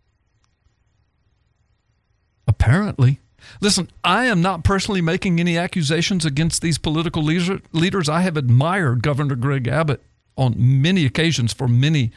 Apparently. 2.48 3.20
Listen, 3.62 3.90
I 4.04 4.26
am 4.26 4.42
not 4.42 4.64
personally 4.64 5.02
making 5.02 5.40
any 5.40 5.58
accusations 5.58 6.26
against 6.26 6.62
these 6.62 6.78
political 6.78 7.22
leader, 7.22 7.60
leaders. 7.72 8.10
I 8.10 8.22
have 8.22 8.38
admired 8.38 9.04
Governor 9.04 9.36
Greg 9.36 9.68
Abbott 9.68 10.02
on 10.38 10.56
many 10.58 11.06
occasions 11.06 11.54
for 11.54 11.68
many 11.68 12.12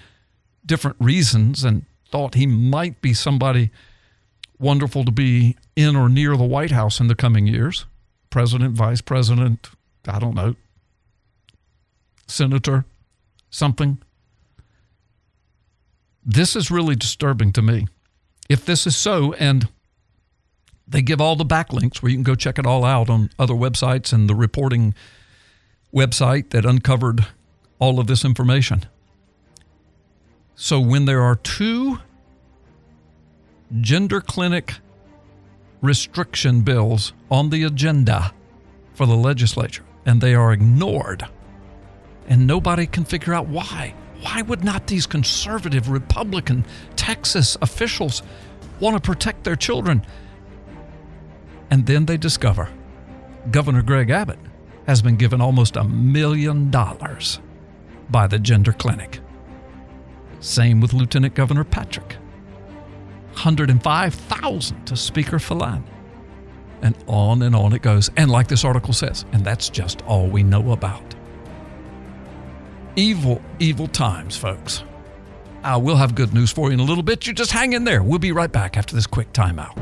different 0.64 0.96
reasons 1.00 1.64
and 1.64 1.84
thought 2.10 2.34
he 2.34 2.46
might 2.46 3.00
be 3.00 3.14
somebody 3.14 3.70
wonderful 4.58 5.04
to 5.04 5.12
be 5.12 5.56
in 5.76 5.96
or 5.96 6.08
near 6.08 6.36
the 6.36 6.44
White 6.44 6.70
House 6.70 7.00
in 7.00 7.08
the 7.08 7.14
coming 7.14 7.46
years. 7.46 7.86
President, 8.30 8.74
vice 8.74 9.00
president, 9.00 9.68
I 10.06 10.18
don't 10.18 10.34
know, 10.34 10.54
senator, 12.26 12.84
something. 13.50 13.98
This 16.24 16.54
is 16.54 16.70
really 16.70 16.94
disturbing 16.94 17.52
to 17.52 17.62
me. 17.62 17.86
If 18.48 18.64
this 18.64 18.86
is 18.86 18.96
so, 18.96 19.32
and 19.34 19.68
they 20.86 21.02
give 21.02 21.20
all 21.20 21.36
the 21.36 21.44
backlinks 21.44 22.02
where 22.02 22.10
you 22.10 22.16
can 22.16 22.22
go 22.22 22.34
check 22.34 22.58
it 22.58 22.66
all 22.66 22.84
out 22.84 23.08
on 23.08 23.30
other 23.38 23.54
websites 23.54 24.12
and 24.12 24.28
the 24.28 24.34
reporting 24.34 24.94
website 25.94 26.50
that 26.50 26.66
uncovered 26.66 27.26
all 27.78 28.00
of 28.00 28.06
this 28.06 28.24
information. 28.24 28.84
So 30.54 30.80
when 30.80 31.04
there 31.04 31.22
are 31.22 31.36
two 31.36 31.98
gender 33.80 34.20
clinic 34.20 34.74
restriction 35.80 36.62
bills 36.62 37.12
on 37.30 37.50
the 37.50 37.62
agenda 37.64 38.32
for 38.94 39.06
the 39.06 39.14
legislature 39.14 39.84
and 40.04 40.20
they 40.20 40.34
are 40.34 40.52
ignored 40.52 41.26
and 42.28 42.46
nobody 42.46 42.86
can 42.86 43.04
figure 43.04 43.34
out 43.34 43.46
why. 43.46 43.94
Why 44.20 44.42
would 44.42 44.64
not 44.64 44.86
these 44.86 45.06
conservative 45.06 45.88
Republican 45.88 46.64
Texas 46.96 47.56
officials 47.62 48.22
want 48.80 48.96
to 48.96 49.00
protect 49.00 49.44
their 49.44 49.56
children? 49.56 50.04
And 51.70 51.86
then 51.86 52.06
they 52.06 52.16
discover 52.16 52.68
Governor 53.50 53.82
Greg 53.82 54.10
Abbott 54.10 54.38
has 54.86 55.02
been 55.02 55.16
given 55.16 55.40
almost 55.40 55.76
a 55.76 55.84
million 55.84 56.70
dollars 56.70 57.38
by 58.10 58.26
the 58.26 58.38
gender 58.38 58.72
clinic. 58.72 59.20
Same 60.40 60.80
with 60.80 60.92
Lieutenant 60.92 61.34
Governor 61.34 61.64
Patrick. 61.64 62.16
105,000 63.32 64.84
to 64.86 64.96
Speaker 64.96 65.38
Phelan. 65.38 65.84
And 66.82 66.96
on 67.06 67.42
and 67.42 67.54
on 67.54 67.72
it 67.72 67.82
goes. 67.82 68.10
And 68.16 68.30
like 68.30 68.48
this 68.48 68.64
article 68.64 68.92
says, 68.92 69.24
and 69.32 69.44
that's 69.44 69.68
just 69.68 70.02
all 70.02 70.28
we 70.28 70.42
know 70.42 70.72
about. 70.72 71.14
Evil, 72.96 73.42
evil 73.58 73.88
times, 73.88 74.36
folks. 74.36 74.82
Uh, 75.64 75.78
we'll 75.80 75.96
have 75.96 76.14
good 76.14 76.32
news 76.32 76.52
for 76.52 76.68
you 76.68 76.74
in 76.74 76.80
a 76.80 76.84
little 76.84 77.02
bit. 77.02 77.26
You 77.26 77.32
just 77.32 77.52
hang 77.52 77.72
in 77.72 77.84
there. 77.84 78.02
We'll 78.02 78.18
be 78.18 78.32
right 78.32 78.50
back 78.50 78.76
after 78.76 78.94
this 78.94 79.06
quick 79.06 79.32
timeout. 79.32 79.76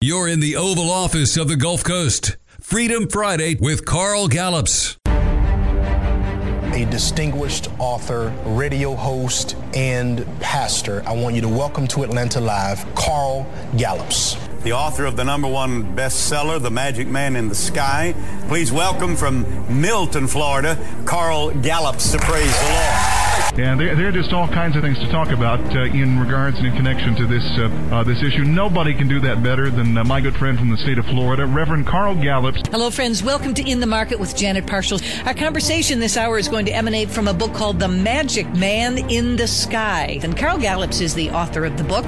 You're 0.00 0.28
in 0.28 0.40
the 0.40 0.56
Oval 0.56 0.90
Office 0.90 1.36
of 1.36 1.48
the 1.48 1.56
Gulf 1.56 1.84
Coast. 1.84 2.36
Freedom 2.70 3.08
Friday 3.08 3.56
with 3.56 3.84
Carl 3.84 4.28
Gallups. 4.28 4.96
a 5.04 6.86
distinguished 6.88 7.68
author, 7.80 8.32
radio 8.44 8.94
host, 8.94 9.56
and 9.74 10.24
pastor. 10.38 11.02
I 11.04 11.12
want 11.14 11.34
you 11.34 11.40
to 11.40 11.48
welcome 11.48 11.88
to 11.88 12.04
Atlanta 12.04 12.40
Live, 12.40 12.86
Carl 12.94 13.44
Gallups. 13.76 14.36
the 14.62 14.70
author 14.70 15.04
of 15.04 15.16
the 15.16 15.24
number 15.24 15.48
one 15.48 15.96
bestseller, 15.96 16.62
The 16.62 16.70
Magic 16.70 17.08
Man 17.08 17.34
in 17.34 17.48
the 17.48 17.56
Sky. 17.56 18.14
Please 18.46 18.70
welcome 18.70 19.16
from 19.16 19.44
Milton, 19.80 20.28
Florida, 20.28 20.78
Carl 21.06 21.50
Gallups 21.50 22.12
to 22.12 22.18
praise 22.18 22.56
the 22.60 22.66
Lord. 22.66 23.29
And 23.58 23.80
there, 23.80 23.96
there 23.96 24.08
are 24.08 24.12
just 24.12 24.32
all 24.32 24.46
kinds 24.46 24.76
of 24.76 24.82
things 24.82 24.98
to 25.00 25.08
talk 25.10 25.30
about 25.30 25.60
uh, 25.74 25.82
in 25.82 26.20
regards 26.20 26.58
and 26.58 26.66
in 26.66 26.76
connection 26.76 27.16
to 27.16 27.26
this 27.26 27.44
uh, 27.58 27.68
uh, 27.92 28.04
this 28.04 28.22
issue. 28.22 28.44
Nobody 28.44 28.94
can 28.94 29.08
do 29.08 29.18
that 29.20 29.42
better 29.42 29.70
than 29.70 29.98
uh, 29.98 30.04
my 30.04 30.20
good 30.20 30.36
friend 30.36 30.58
from 30.58 30.70
the 30.70 30.76
state 30.76 30.98
of 30.98 31.04
Florida, 31.06 31.46
Reverend 31.46 31.86
Carl 31.86 32.14
Gallups. 32.14 32.62
Hello, 32.70 32.90
friends. 32.90 33.22
Welcome 33.24 33.52
to 33.54 33.68
In 33.68 33.80
the 33.80 33.86
Market 33.86 34.20
with 34.20 34.36
Janet 34.36 34.66
Parshall. 34.66 35.00
Our 35.26 35.34
conversation 35.34 35.98
this 35.98 36.16
hour 36.16 36.38
is 36.38 36.48
going 36.48 36.66
to 36.66 36.72
emanate 36.72 37.10
from 37.10 37.26
a 37.26 37.34
book 37.34 37.52
called 37.52 37.80
The 37.80 37.88
Magic 37.88 38.46
Man 38.54 38.98
in 39.10 39.36
the 39.36 39.48
Sky. 39.48 40.20
And 40.22 40.36
Carl 40.36 40.58
Gallups 40.58 41.00
is 41.00 41.14
the 41.14 41.30
author 41.30 41.64
of 41.64 41.76
the 41.76 41.84
book. 41.84 42.04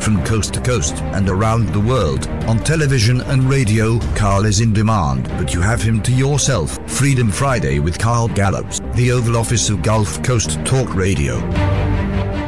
From 0.00 0.24
coast 0.24 0.54
to 0.54 0.60
coast 0.60 0.96
and 1.02 1.28
around 1.28 1.68
the 1.68 1.80
world. 1.80 2.28
On 2.46 2.58
television 2.58 3.20
and 3.22 3.44
radio, 3.44 3.98
Carl 4.14 4.46
is 4.46 4.60
in 4.60 4.72
demand, 4.72 5.28
but 5.30 5.52
you 5.52 5.60
have 5.60 5.82
him 5.82 6.02
to 6.02 6.12
yourself. 6.12 6.78
Freedom 6.88 7.30
Friday 7.30 7.78
with 7.78 7.98
Carl 7.98 8.28
Gallups, 8.28 8.80
the 8.94 9.12
Oval 9.12 9.36
Office 9.36 9.68
of 9.70 9.82
Gulf 9.82 10.22
Coast 10.22 10.64
Talk 10.64 10.94
Radio. 10.94 11.87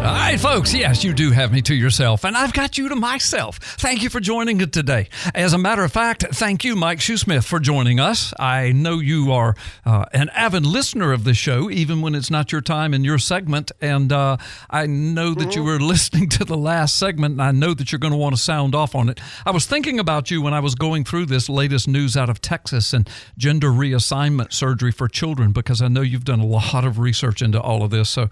All 0.00 0.06
right, 0.06 0.40
folks. 0.40 0.72
Yes, 0.72 1.04
you 1.04 1.12
do 1.12 1.30
have 1.30 1.52
me 1.52 1.60
to 1.60 1.74
yourself, 1.74 2.24
and 2.24 2.34
I've 2.34 2.54
got 2.54 2.78
you 2.78 2.88
to 2.88 2.96
myself. 2.96 3.58
Thank 3.58 4.02
you 4.02 4.08
for 4.08 4.18
joining 4.18 4.62
us 4.62 4.70
today. 4.70 5.10
As 5.34 5.52
a 5.52 5.58
matter 5.58 5.84
of 5.84 5.92
fact, 5.92 6.24
thank 6.32 6.64
you, 6.64 6.74
Mike 6.74 7.00
Shoesmith, 7.00 7.44
for 7.44 7.60
joining 7.60 8.00
us. 8.00 8.32
I 8.38 8.72
know 8.72 8.98
you 8.98 9.30
are 9.30 9.54
uh, 9.84 10.06
an 10.14 10.30
avid 10.30 10.64
listener 10.64 11.12
of 11.12 11.24
the 11.24 11.34
show, 11.34 11.70
even 11.70 12.00
when 12.00 12.14
it's 12.14 12.30
not 12.30 12.50
your 12.50 12.62
time 12.62 12.94
in 12.94 13.04
your 13.04 13.18
segment. 13.18 13.72
And 13.82 14.10
uh, 14.10 14.38
I 14.70 14.86
know 14.86 15.34
that 15.34 15.54
you 15.54 15.62
were 15.62 15.78
listening 15.80 16.30
to 16.30 16.46
the 16.46 16.56
last 16.56 16.96
segment, 16.98 17.32
and 17.32 17.42
I 17.42 17.50
know 17.50 17.74
that 17.74 17.92
you're 17.92 17.98
going 17.98 18.14
to 18.14 18.18
want 18.18 18.34
to 18.34 18.40
sound 18.40 18.74
off 18.74 18.94
on 18.94 19.10
it. 19.10 19.20
I 19.44 19.50
was 19.50 19.66
thinking 19.66 20.00
about 20.00 20.30
you 20.30 20.40
when 20.40 20.54
I 20.54 20.60
was 20.60 20.74
going 20.74 21.04
through 21.04 21.26
this 21.26 21.50
latest 21.50 21.86
news 21.86 22.16
out 22.16 22.30
of 22.30 22.40
Texas 22.40 22.94
and 22.94 23.06
gender 23.36 23.68
reassignment 23.68 24.54
surgery 24.54 24.92
for 24.92 25.08
children, 25.08 25.52
because 25.52 25.82
I 25.82 25.88
know 25.88 26.00
you've 26.00 26.24
done 26.24 26.40
a 26.40 26.46
lot 26.46 26.86
of 26.86 26.98
research 26.98 27.42
into 27.42 27.60
all 27.60 27.82
of 27.82 27.90
this. 27.90 28.08
So, 28.08 28.30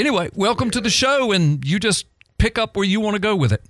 Anyway, 0.00 0.30
welcome 0.34 0.70
to 0.70 0.80
the 0.80 0.88
show, 0.88 1.30
and 1.30 1.62
you 1.62 1.78
just 1.78 2.06
pick 2.38 2.56
up 2.56 2.74
where 2.74 2.86
you 2.86 3.00
want 3.00 3.16
to 3.16 3.20
go 3.20 3.36
with 3.36 3.52
it. 3.52 3.62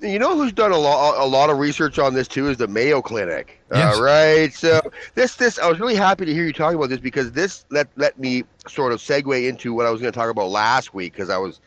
You 0.00 0.18
know 0.18 0.34
who's 0.34 0.50
done 0.50 0.72
a 0.72 0.78
lot 0.78 1.22
a 1.22 1.26
lot 1.26 1.50
of 1.50 1.58
research 1.58 1.98
on 1.98 2.14
this 2.14 2.26
too 2.26 2.48
is 2.48 2.56
the 2.56 2.68
Mayo 2.68 3.02
Clinic. 3.02 3.60
Yes. 3.70 3.96
All 3.96 4.02
right. 4.02 4.50
So 4.54 4.80
this 5.14 5.34
this 5.34 5.58
I 5.58 5.68
was 5.68 5.78
really 5.78 5.94
happy 5.94 6.24
to 6.24 6.32
hear 6.32 6.46
you 6.46 6.54
talking 6.54 6.78
about 6.78 6.88
this 6.88 7.00
because 7.00 7.32
this 7.32 7.66
let 7.68 7.88
let 7.96 8.18
me 8.18 8.44
sort 8.66 8.94
of 8.94 9.00
segue 9.00 9.46
into 9.46 9.74
what 9.74 9.84
I 9.84 9.90
was 9.90 10.00
going 10.00 10.10
to 10.10 10.18
talk 10.18 10.30
about 10.30 10.48
last 10.48 10.94
week 10.94 11.12
because 11.12 11.28
I 11.28 11.36
was 11.36 11.60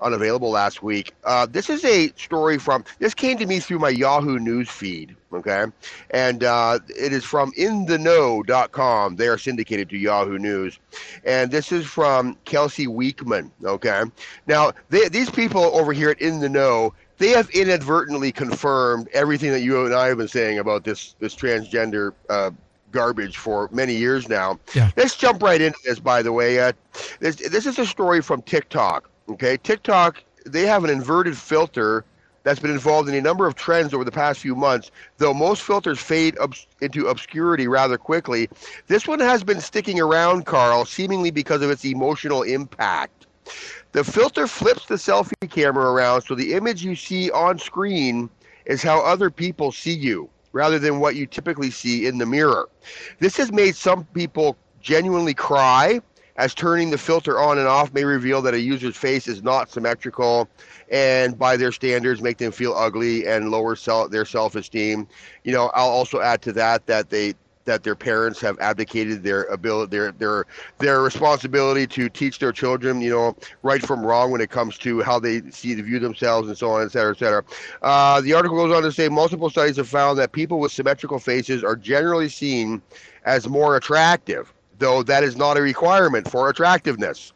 unavailable 0.00 0.50
last 0.50 0.82
week. 0.82 1.14
Uh, 1.24 1.46
this 1.46 1.70
is 1.70 1.84
a 1.84 2.08
story 2.16 2.58
from 2.58 2.84
this 2.98 3.14
came 3.14 3.38
to 3.38 3.46
me 3.46 3.60
through 3.60 3.78
my 3.78 3.88
Yahoo 3.88 4.38
News 4.38 4.68
feed. 4.68 5.16
Okay, 5.32 5.64
and 6.10 6.44
uh, 6.44 6.78
it 6.88 7.12
is 7.12 7.24
from 7.24 7.52
InTheKnow.com. 7.52 9.16
They 9.16 9.28
are 9.28 9.38
syndicated 9.38 9.90
to 9.90 9.98
Yahoo 9.98 10.38
News, 10.38 10.78
and 11.24 11.50
this 11.50 11.72
is 11.72 11.86
from 11.86 12.36
Kelsey 12.44 12.86
Weekman. 12.86 13.50
Okay, 13.64 14.02
now 14.46 14.72
they, 14.88 15.08
these 15.08 15.30
people 15.30 15.62
over 15.62 15.92
here 15.92 16.10
at 16.10 16.20
In 16.20 16.40
the 16.40 16.48
Know 16.48 16.94
they 17.18 17.30
have 17.30 17.48
inadvertently 17.50 18.32
confirmed 18.32 19.08
everything 19.12 19.50
that 19.50 19.60
you 19.60 19.84
and 19.84 19.94
I 19.94 20.08
have 20.08 20.18
been 20.18 20.28
saying 20.28 20.58
about 20.58 20.84
this 20.84 21.14
this 21.18 21.34
transgender 21.34 22.12
uh, 22.28 22.50
garbage 22.92 23.36
for 23.36 23.68
many 23.72 23.94
years 23.94 24.28
now. 24.28 24.58
Yeah. 24.74 24.90
Let's 24.96 25.16
jump 25.16 25.42
right 25.42 25.60
into 25.60 25.78
this. 25.84 25.98
By 25.98 26.22
the 26.22 26.32
way, 26.32 26.60
uh, 26.60 26.72
this 27.20 27.36
this 27.36 27.66
is 27.66 27.78
a 27.78 27.86
story 27.86 28.22
from 28.22 28.42
TikTok. 28.42 29.08
Okay, 29.28 29.56
TikTok 29.56 30.22
they 30.44 30.62
have 30.66 30.84
an 30.84 30.90
inverted 30.90 31.36
filter 31.36 32.04
that's 32.44 32.60
been 32.60 32.70
involved 32.70 33.08
in 33.08 33.14
a 33.16 33.20
number 33.20 33.46
of 33.48 33.56
trends 33.56 33.92
over 33.92 34.04
the 34.04 34.12
past 34.12 34.38
few 34.38 34.54
months. 34.54 34.92
Though 35.18 35.34
most 35.34 35.62
filters 35.62 35.98
fade 35.98 36.38
obs- 36.38 36.68
into 36.80 37.08
obscurity 37.08 37.66
rather 37.66 37.98
quickly, 37.98 38.48
this 38.86 39.08
one 39.08 39.18
has 39.18 39.42
been 39.42 39.60
sticking 39.60 40.00
around, 40.00 40.46
Carl, 40.46 40.84
seemingly 40.84 41.32
because 41.32 41.62
of 41.62 41.70
its 41.70 41.84
emotional 41.84 42.42
impact. 42.42 43.26
The 43.92 44.04
filter 44.04 44.46
flips 44.46 44.86
the 44.86 44.94
selfie 44.94 45.50
camera 45.50 45.90
around 45.90 46.22
so 46.22 46.36
the 46.36 46.54
image 46.54 46.84
you 46.84 46.94
see 46.94 47.30
on 47.32 47.58
screen 47.58 48.30
is 48.66 48.82
how 48.82 49.00
other 49.00 49.30
people 49.30 49.72
see 49.72 49.94
you 49.94 50.30
rather 50.52 50.78
than 50.78 51.00
what 51.00 51.16
you 51.16 51.26
typically 51.26 51.70
see 51.70 52.06
in 52.06 52.18
the 52.18 52.26
mirror. 52.26 52.68
This 53.18 53.36
has 53.38 53.50
made 53.50 53.74
some 53.74 54.04
people 54.14 54.56
genuinely 54.80 55.34
cry 55.34 56.00
as 56.36 56.54
turning 56.54 56.90
the 56.90 56.98
filter 56.98 57.40
on 57.40 57.58
and 57.58 57.66
off 57.66 57.92
may 57.92 58.04
reveal 58.04 58.42
that 58.42 58.54
a 58.54 58.60
user's 58.60 58.96
face 58.96 59.26
is 59.26 59.42
not 59.42 59.70
symmetrical 59.70 60.48
and 60.90 61.38
by 61.38 61.56
their 61.56 61.72
standards 61.72 62.22
make 62.22 62.38
them 62.38 62.52
feel 62.52 62.74
ugly 62.74 63.26
and 63.26 63.50
lower 63.50 63.74
self, 63.74 64.10
their 64.10 64.24
self-esteem. 64.24 65.06
You 65.44 65.52
know, 65.52 65.70
I'll 65.74 65.88
also 65.88 66.20
add 66.20 66.42
to 66.42 66.52
that 66.52 66.86
that 66.86 67.10
they 67.10 67.34
that 67.64 67.82
their 67.82 67.96
parents 67.96 68.40
have 68.40 68.56
abdicated 68.60 69.24
their 69.24 69.42
ability, 69.44 69.90
their 69.90 70.12
their 70.12 70.46
their 70.78 71.02
responsibility 71.02 71.86
to 71.88 72.08
teach 72.08 72.38
their 72.38 72.52
children, 72.52 73.00
you 73.00 73.10
know, 73.10 73.36
right 73.62 73.84
from 73.84 74.06
wrong 74.06 74.30
when 74.30 74.40
it 74.40 74.50
comes 74.50 74.78
to 74.78 75.02
how 75.02 75.18
they 75.18 75.42
see 75.50 75.74
to 75.74 75.82
view 75.82 75.98
themselves 75.98 76.48
and 76.48 76.56
so 76.56 76.70
on, 76.70 76.84
et 76.84 76.92
cetera, 76.92 77.10
et 77.10 77.18
cetera. 77.18 77.44
Uh, 77.82 78.20
the 78.20 78.32
article 78.32 78.56
goes 78.56 78.72
on 78.72 78.82
to 78.82 78.92
say 78.92 79.08
multiple 79.08 79.50
studies 79.50 79.76
have 79.76 79.88
found 79.88 80.16
that 80.18 80.32
people 80.32 80.60
with 80.60 80.72
symmetrical 80.72 81.18
faces 81.18 81.64
are 81.64 81.76
generally 81.76 82.28
seen 82.28 82.80
as 83.24 83.48
more 83.48 83.76
attractive, 83.76 84.54
though 84.78 85.02
that 85.02 85.24
is 85.24 85.36
not 85.36 85.56
a 85.56 85.62
requirement 85.62 86.30
for 86.30 86.48
attractiveness. 86.48 87.32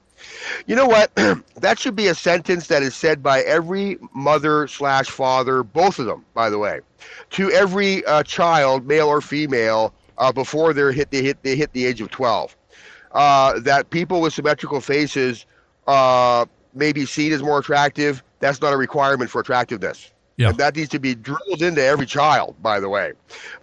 You 0.66 0.76
know 0.76 0.86
what? 0.86 1.14
that 1.56 1.78
should 1.78 1.96
be 1.96 2.08
a 2.08 2.14
sentence 2.14 2.66
that 2.66 2.82
is 2.82 2.94
said 2.94 3.22
by 3.22 3.40
every 3.42 3.98
mother 4.14 4.66
slash 4.68 5.08
father, 5.08 5.62
both 5.62 5.98
of 5.98 6.06
them, 6.06 6.24
by 6.34 6.50
the 6.50 6.58
way, 6.58 6.80
to 7.30 7.50
every 7.50 8.04
uh, 8.04 8.22
child, 8.22 8.86
male 8.86 9.08
or 9.08 9.20
female, 9.20 9.94
uh, 10.18 10.30
before 10.30 10.72
they 10.72 10.92
hit 10.92 11.10
they 11.10 11.22
hit 11.22 11.42
they 11.42 11.56
hit 11.56 11.72
the 11.72 11.86
age 11.86 12.00
of 12.00 12.10
twelve. 12.10 12.56
Uh, 13.12 13.58
that 13.60 13.90
people 13.90 14.20
with 14.20 14.32
symmetrical 14.32 14.80
faces 14.80 15.46
uh, 15.86 16.44
may 16.74 16.92
be 16.92 17.04
seen 17.06 17.32
as 17.32 17.42
more 17.42 17.58
attractive. 17.58 18.22
That's 18.38 18.60
not 18.60 18.72
a 18.72 18.76
requirement 18.76 19.30
for 19.30 19.40
attractiveness. 19.40 20.12
Yeah. 20.36 20.50
And 20.50 20.58
that 20.58 20.74
needs 20.74 20.88
to 20.90 20.98
be 20.98 21.14
drilled 21.14 21.60
into 21.60 21.82
every 21.82 22.06
child, 22.06 22.56
by 22.62 22.80
the 22.80 22.88
way. 22.88 23.12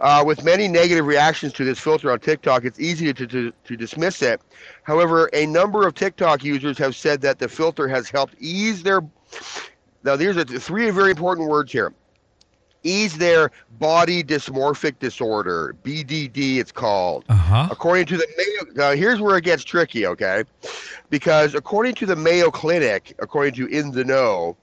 Uh, 0.00 0.22
with 0.24 0.44
many 0.44 0.68
negative 0.68 1.06
reactions 1.06 1.52
to 1.54 1.64
this 1.64 1.78
filter 1.78 2.12
on 2.12 2.20
TikTok, 2.20 2.64
it's 2.64 2.78
easy 2.78 3.12
to, 3.12 3.26
to, 3.26 3.52
to 3.64 3.76
dismiss 3.76 4.22
it. 4.22 4.40
However, 4.84 5.28
a 5.32 5.46
number 5.46 5.86
of 5.86 5.94
TikTok 5.94 6.44
users 6.44 6.78
have 6.78 6.94
said 6.94 7.20
that 7.22 7.40
the 7.40 7.48
filter 7.48 7.88
has 7.88 8.08
helped 8.08 8.34
ease 8.38 8.82
their. 8.84 9.00
Now, 10.04 10.14
these 10.14 10.36
are 10.36 10.44
three 10.44 10.88
very 10.90 11.10
important 11.10 11.48
words 11.48 11.72
here 11.72 11.92
ease 12.82 13.18
their 13.18 13.50
body 13.78 14.22
dysmorphic 14.22 14.98
disorder, 14.98 15.76
BDD, 15.82 16.58
it's 16.58 16.72
called. 16.72 17.24
Uh-huh. 17.28 17.68
According 17.70 18.06
to 18.06 18.16
the 18.16 18.26
Mayo, 18.36 18.72
now 18.74 18.96
here's 18.96 19.20
where 19.20 19.36
it 19.36 19.44
gets 19.44 19.64
tricky, 19.64 20.06
okay? 20.06 20.44
Because 21.10 21.54
according 21.54 21.94
to 21.96 22.06
the 22.06 22.16
Mayo 22.16 22.50
Clinic, 22.50 23.14
according 23.18 23.54
to 23.54 23.66
In 23.66 23.92
the 23.92 24.04
Know, 24.04 24.56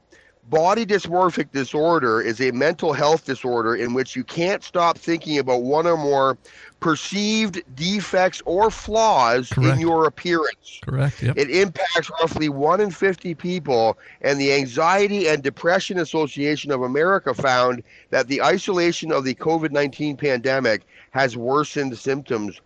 body 0.49 0.85
dysmorphic 0.85 1.51
disorder 1.51 2.21
is 2.21 2.39
a 2.39 2.51
mental 2.51 2.93
health 2.93 3.25
disorder 3.25 3.75
in 3.75 3.93
which 3.93 4.15
you 4.15 4.23
can't 4.23 4.63
stop 4.63 4.97
thinking 4.97 5.39
about 5.39 5.63
one 5.63 5.87
or 5.87 5.97
more 5.97 6.37
perceived 6.79 7.63
defects 7.75 8.41
or 8.45 8.69
flaws 8.69 9.49
Correct. 9.49 9.73
in 9.73 9.79
your 9.79 10.05
appearance. 10.05 10.79
Correct. 10.83 11.23
Yep. 11.23 11.37
It 11.37 11.49
impacts 11.49 12.11
roughly 12.21 12.49
1 12.49 12.81
in 12.81 12.91
50 12.91 13.33
people, 13.33 13.97
and 14.21 14.39
the 14.39 14.53
Anxiety 14.53 15.27
and 15.27 15.41
Depression 15.41 15.99
Association 15.99 16.71
of 16.71 16.83
America 16.83 17.33
found 17.33 17.81
that 18.11 18.27
the 18.27 18.41
isolation 18.41 19.11
of 19.11 19.23
the 19.23 19.33
COVID 19.33 19.71
19 19.71 20.15
pandemic 20.17 20.85
has 21.11 21.35
worsened 21.35 21.97
symptoms 21.97 22.61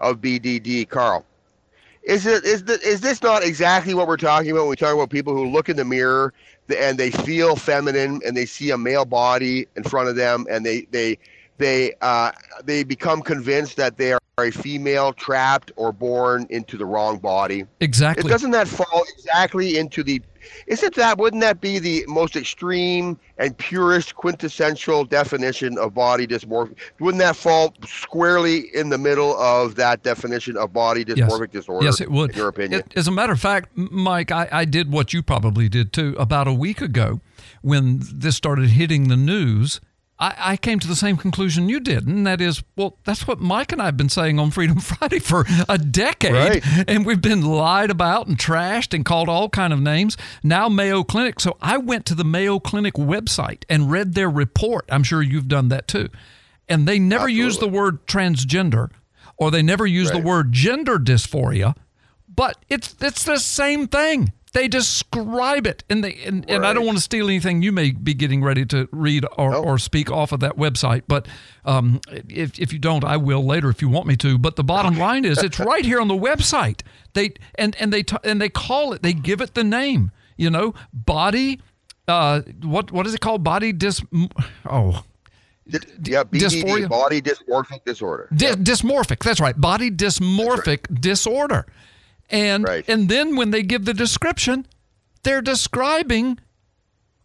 of 0.00 0.20
BDD. 0.20 0.88
Carl. 0.88 1.24
Is 2.02 2.26
it 2.26 2.44
is 2.44 2.64
the, 2.64 2.80
is 2.80 3.00
this 3.00 3.22
not 3.22 3.44
exactly 3.44 3.94
what 3.94 4.08
we're 4.08 4.16
talking 4.16 4.50
about 4.50 4.62
when 4.62 4.70
we 4.70 4.76
talk 4.76 4.92
about 4.92 5.08
people 5.08 5.34
who 5.34 5.46
look 5.46 5.68
in 5.68 5.76
the 5.76 5.84
mirror 5.84 6.34
and 6.76 6.98
they 6.98 7.10
feel 7.10 7.56
feminine 7.56 8.20
and 8.24 8.36
they 8.36 8.46
see 8.46 8.70
a 8.70 8.78
male 8.78 9.04
body 9.04 9.66
in 9.76 9.82
front 9.84 10.08
of 10.08 10.16
them 10.16 10.46
and 10.50 10.64
they 10.64 10.82
they 10.90 11.18
they 11.58 11.94
uh, 12.00 12.32
they 12.64 12.82
become 12.82 13.22
convinced 13.22 13.76
that 13.76 13.96
they 13.96 14.12
are 14.12 14.20
a 14.38 14.50
female 14.50 15.12
trapped 15.12 15.70
or 15.76 15.92
born 15.92 16.46
into 16.50 16.76
the 16.76 16.84
wrong 16.84 17.18
body. 17.18 17.64
Exactly. 17.80 18.26
It 18.26 18.32
doesn't 18.32 18.50
that 18.52 18.68
fall 18.68 19.04
exactly 19.16 19.78
into 19.78 20.02
the 20.02 20.20
isn't 20.66 20.94
that 20.94 21.18
wouldn't 21.18 21.42
that 21.42 21.60
be 21.60 21.78
the 21.78 22.04
most 22.08 22.36
extreme 22.36 23.18
and 23.38 23.56
purest 23.58 24.14
quintessential 24.14 25.04
definition 25.04 25.78
of 25.78 25.94
body 25.94 26.26
dysmorphia? 26.26 26.74
Wouldn't 27.00 27.20
that 27.20 27.36
fall 27.36 27.74
squarely 27.86 28.74
in 28.74 28.88
the 28.88 28.98
middle 28.98 29.36
of 29.38 29.74
that 29.76 30.02
definition 30.02 30.56
of 30.56 30.72
body 30.72 31.04
dysmorphic 31.04 31.50
disorder? 31.50 31.84
Yes, 31.84 32.00
it 32.00 32.10
would. 32.10 32.30
In 32.30 32.36
your 32.36 32.48
opinion? 32.48 32.80
It- 32.80 32.92
as 32.96 33.08
a 33.08 33.12
matter 33.12 33.32
of 33.32 33.40
fact, 33.40 33.70
Mike, 33.74 34.30
I, 34.30 34.48
I 34.52 34.64
did 34.64 34.92
what 34.92 35.12
you 35.12 35.22
probably 35.22 35.68
did 35.68 35.92
too. 35.92 36.14
About 36.18 36.46
a 36.48 36.52
week 36.52 36.80
ago, 36.80 37.20
when 37.62 38.00
this 38.02 38.36
started 38.36 38.70
hitting 38.70 39.08
the 39.08 39.16
news, 39.16 39.80
I, 40.22 40.52
I 40.52 40.56
came 40.56 40.78
to 40.78 40.86
the 40.86 40.94
same 40.94 41.16
conclusion 41.16 41.68
you 41.68 41.80
did, 41.80 42.06
and 42.06 42.24
that 42.28 42.40
is, 42.40 42.62
well, 42.76 42.96
that's 43.04 43.26
what 43.26 43.40
Mike 43.40 43.72
and 43.72 43.82
I 43.82 43.86
have 43.86 43.96
been 43.96 44.08
saying 44.08 44.38
on 44.38 44.52
Freedom 44.52 44.78
Friday 44.80 45.18
for 45.18 45.44
a 45.68 45.76
decade, 45.78 46.32
Right. 46.32 46.64
and 46.86 47.04
we've 47.04 47.20
been 47.20 47.42
lied 47.42 47.90
about 47.90 48.28
and 48.28 48.38
trashed 48.38 48.94
and 48.94 49.04
called 49.04 49.28
all 49.28 49.48
kind 49.48 49.72
of 49.72 49.80
names. 49.80 50.16
Now 50.44 50.68
Mayo 50.68 51.02
Clinic. 51.02 51.40
So 51.40 51.56
I 51.60 51.76
went 51.76 52.06
to 52.06 52.14
the 52.14 52.24
Mayo 52.24 52.60
Clinic 52.60 52.94
website 52.94 53.64
and 53.68 53.90
read 53.90 54.14
their 54.14 54.30
report. 54.30 54.84
I'm 54.90 55.02
sure 55.02 55.22
you've 55.22 55.48
done 55.48 55.68
that 55.68 55.88
too, 55.88 56.08
and 56.68 56.86
they 56.86 57.00
never 57.00 57.28
use 57.28 57.58
the 57.58 57.68
word 57.68 58.06
transgender, 58.06 58.90
or 59.36 59.50
they 59.50 59.62
never 59.62 59.86
use 59.86 60.10
the 60.12 60.18
word 60.20 60.52
gender 60.52 60.98
dysphoria 60.98 61.74
but 62.34 62.56
it's 62.70 62.96
it's 63.02 63.24
the 63.24 63.36
same 63.38 63.86
thing. 63.88 64.32
They 64.52 64.68
describe 64.68 65.66
it, 65.66 65.82
and 65.88 66.04
they 66.04 66.14
and, 66.26 66.48
and 66.48 66.66
I 66.66 66.74
don't 66.74 66.84
want 66.84 66.98
to 66.98 67.02
steal 67.02 67.26
anything 67.26 67.62
you 67.62 67.72
may 67.72 67.90
be 67.92 68.12
getting 68.12 68.42
ready 68.42 68.66
to 68.66 68.86
read 68.92 69.24
or, 69.38 69.54
or 69.54 69.78
speak 69.78 70.10
off 70.10 70.30
of 70.30 70.40
that 70.40 70.58
website. 70.58 71.04
But 71.08 71.26
um, 71.64 72.02
if 72.28 72.58
if 72.60 72.70
you 72.70 72.78
don't, 72.78 73.02
I 73.02 73.16
will 73.16 73.46
later 73.46 73.70
if 73.70 73.80
you 73.80 73.88
want 73.88 74.06
me 74.06 74.14
to. 74.16 74.36
But 74.36 74.56
the 74.56 74.64
bottom 74.64 74.98
line 74.98 75.24
is, 75.24 75.42
it's 75.42 75.58
right 75.72 75.86
here 75.86 76.00
on 76.00 76.08
the 76.08 76.14
website. 76.14 76.82
They 77.14 77.32
and 77.54 77.74
and 77.80 77.90
they 77.90 78.02
t- 78.02 78.18
and 78.24 78.42
they 78.42 78.50
call 78.50 78.92
it. 78.92 79.02
They 79.02 79.14
give 79.14 79.40
it 79.40 79.54
the 79.54 79.64
name. 79.64 80.10
You 80.36 80.50
know, 80.50 80.74
body. 80.92 81.60
Uh, 82.06 82.42
what 82.62 82.92
what 82.92 83.06
is 83.06 83.14
it 83.14 83.22
called? 83.22 83.42
Body 83.42 83.72
dis. 83.72 84.02
Oh, 84.68 85.02
yeah, 85.66 86.24
BDD, 86.24 86.40
dysphoria? 86.40 86.88
body 86.88 87.22
dysmorphic 87.22 87.84
disorder. 87.84 88.28
Di- 88.34 88.54
dysmorphic. 88.56 89.20
That's 89.20 89.40
right. 89.40 89.58
Body 89.58 89.90
dysmorphic 89.90 91.00
disorder. 91.00 91.66
And 92.30 92.64
Right. 92.64 92.84
and 92.88 93.08
then 93.08 93.36
when 93.36 93.50
they 93.50 93.62
give 93.62 93.84
the 93.84 93.94
description, 93.94 94.66
they're 95.22 95.42
describing 95.42 96.38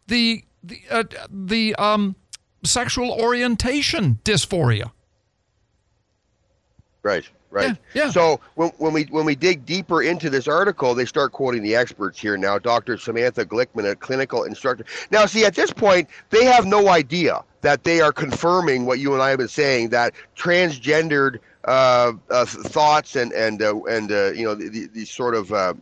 the 0.07 0.43
the 0.63 0.81
uh, 0.89 1.03
the 1.29 1.75
um 1.75 2.15
sexual 2.63 3.11
orientation 3.11 4.19
dysphoria. 4.25 4.91
Right, 7.03 7.29
right. 7.51 7.77
Yeah, 7.93 8.05
yeah. 8.05 8.11
So 8.11 8.39
when, 8.55 8.69
when 8.77 8.91
we 8.93 9.03
when 9.03 9.25
we 9.25 9.35
dig 9.35 9.65
deeper 9.65 10.01
into 10.01 10.29
this 10.29 10.47
article, 10.47 10.93
they 10.93 11.05
start 11.05 11.31
quoting 11.31 11.63
the 11.63 11.75
experts 11.75 12.19
here 12.19 12.35
now. 12.37 12.59
Dr. 12.59 12.97
Samantha 12.97 13.45
Glickman, 13.45 13.89
a 13.89 13.95
clinical 13.95 14.43
instructor. 14.43 14.83
Now, 15.11 15.25
see, 15.25 15.45
at 15.45 15.55
this 15.55 15.71
point, 15.71 16.09
they 16.31 16.43
have 16.43 16.65
no 16.65 16.89
idea 16.89 17.43
that 17.61 17.83
they 17.83 18.01
are 18.01 18.11
confirming 18.11 18.85
what 18.85 18.99
you 18.99 19.13
and 19.13 19.21
I 19.21 19.29
have 19.29 19.39
been 19.39 19.47
saying 19.47 19.89
that 19.89 20.13
transgendered 20.35 21.39
uh, 21.67 22.13
uh, 22.29 22.45
thoughts 22.45 23.15
and 23.15 23.31
and 23.33 23.61
uh, 23.61 23.79
and 23.83 24.11
uh, 24.11 24.31
you 24.31 24.45
know 24.45 24.55
these 24.55 24.89
the 24.89 25.05
sort 25.05 25.35
of 25.35 25.51
uh, 25.53 25.73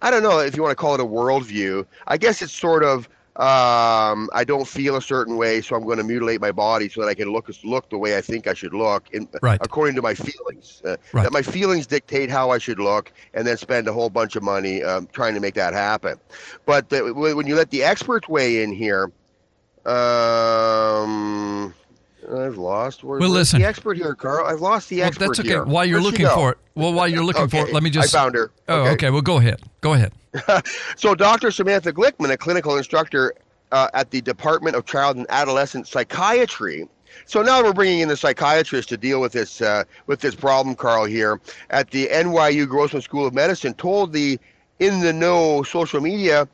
I 0.00 0.10
don't 0.10 0.22
know 0.22 0.38
if 0.38 0.56
you 0.56 0.62
want 0.62 0.72
to 0.72 0.76
call 0.76 0.94
it 0.94 1.00
a 1.00 1.04
worldview. 1.04 1.86
I 2.06 2.16
guess 2.16 2.40
it's 2.40 2.52
sort 2.52 2.84
of 2.84 3.08
um, 3.36 4.30
I 4.32 4.44
don't 4.46 4.66
feel 4.66 4.94
a 4.94 5.02
certain 5.02 5.36
way, 5.36 5.60
so 5.60 5.74
I'm 5.74 5.82
going 5.82 5.98
to 5.98 6.04
mutilate 6.04 6.40
my 6.40 6.52
body 6.52 6.88
so 6.88 7.00
that 7.00 7.08
I 7.08 7.14
can 7.14 7.32
look 7.32 7.50
look 7.64 7.90
the 7.90 7.98
way 7.98 8.16
I 8.16 8.20
think 8.20 8.46
I 8.46 8.54
should 8.54 8.74
look, 8.74 9.10
in, 9.12 9.28
Right. 9.42 9.58
according 9.60 9.96
to 9.96 10.02
my 10.02 10.14
feelings. 10.14 10.80
Uh, 10.84 10.96
Right. 11.12 11.24
That 11.24 11.32
my 11.32 11.42
feelings 11.42 11.88
dictate 11.88 12.30
how 12.30 12.50
I 12.50 12.58
should 12.58 12.78
look, 12.78 13.12
and 13.34 13.44
then 13.44 13.56
spend 13.56 13.88
a 13.88 13.92
whole 13.92 14.08
bunch 14.08 14.36
of 14.36 14.44
money 14.44 14.84
um, 14.84 15.08
trying 15.12 15.34
to 15.34 15.40
make 15.40 15.54
that 15.54 15.74
happen. 15.74 16.20
But 16.64 16.90
the, 16.90 17.12
when 17.12 17.36
when 17.36 17.46
you 17.48 17.56
let 17.56 17.70
the 17.70 17.82
experts 17.82 18.28
weigh 18.28 18.62
in 18.62 18.72
here, 18.72 19.10
um, 19.84 21.33
I've 22.54 22.58
lost. 22.58 23.02
Where, 23.04 23.18
Well, 23.18 23.30
listen. 23.30 23.60
the 23.60 23.66
expert 23.66 23.96
here, 23.96 24.14
Carl. 24.14 24.46
I've 24.46 24.60
lost 24.60 24.88
the 24.88 24.98
Well, 24.98 25.08
expert 25.08 25.26
that's 25.28 25.40
okay. 25.40 25.48
here. 25.48 25.64
While 25.64 25.84
you're 25.84 26.00
Where'd 26.00 26.12
looking 26.12 26.26
for 26.28 26.52
it, 26.52 26.58
well, 26.74 26.92
while 26.92 27.08
you're 27.08 27.24
looking 27.24 27.48
for 27.48 27.66
it, 27.66 27.72
let 27.72 27.82
me 27.82 27.90
just. 27.90 28.14
I 28.14 28.18
found 28.18 28.34
her. 28.36 28.50
Oh, 28.68 28.82
Okay. 28.82 28.90
okay. 28.92 29.10
Well, 29.10 29.22
go 29.22 29.38
ahead. 29.38 29.60
Go 29.80 29.94
ahead. 29.94 30.12
So, 30.96 31.14
Dr. 31.14 31.50
Samantha 31.50 31.92
Glickman, 31.92 32.30
a 32.30 32.36
clinical 32.36 32.76
instructor 32.76 33.34
uh, 33.72 33.88
at 33.94 34.10
the 34.10 34.20
Department 34.20 34.76
of 34.76 34.84
Child 34.84 35.16
and 35.16 35.26
Adolescent 35.28 35.86
Psychiatry. 35.88 36.88
So 37.26 37.42
now 37.42 37.62
we're 37.62 37.72
bringing 37.72 38.00
in 38.00 38.08
the 38.08 38.16
psychiatrist 38.16 38.88
to 38.88 38.96
deal 38.96 39.20
with 39.20 39.32
this 39.32 39.60
uh, 39.60 39.84
with 40.06 40.20
this 40.20 40.34
problem, 40.34 40.74
Carl. 40.74 41.04
Here 41.04 41.40
at 41.70 41.90
the 41.90 42.08
NYU 42.08 42.66
Grossman 42.68 43.02
School 43.02 43.24
of 43.26 43.32
Medicine, 43.34 43.72
told 43.74 44.12
the 44.12 44.38
In 44.80 45.00
the 45.00 45.12
Know 45.12 45.62
social 45.62 46.00
media 46.00 46.48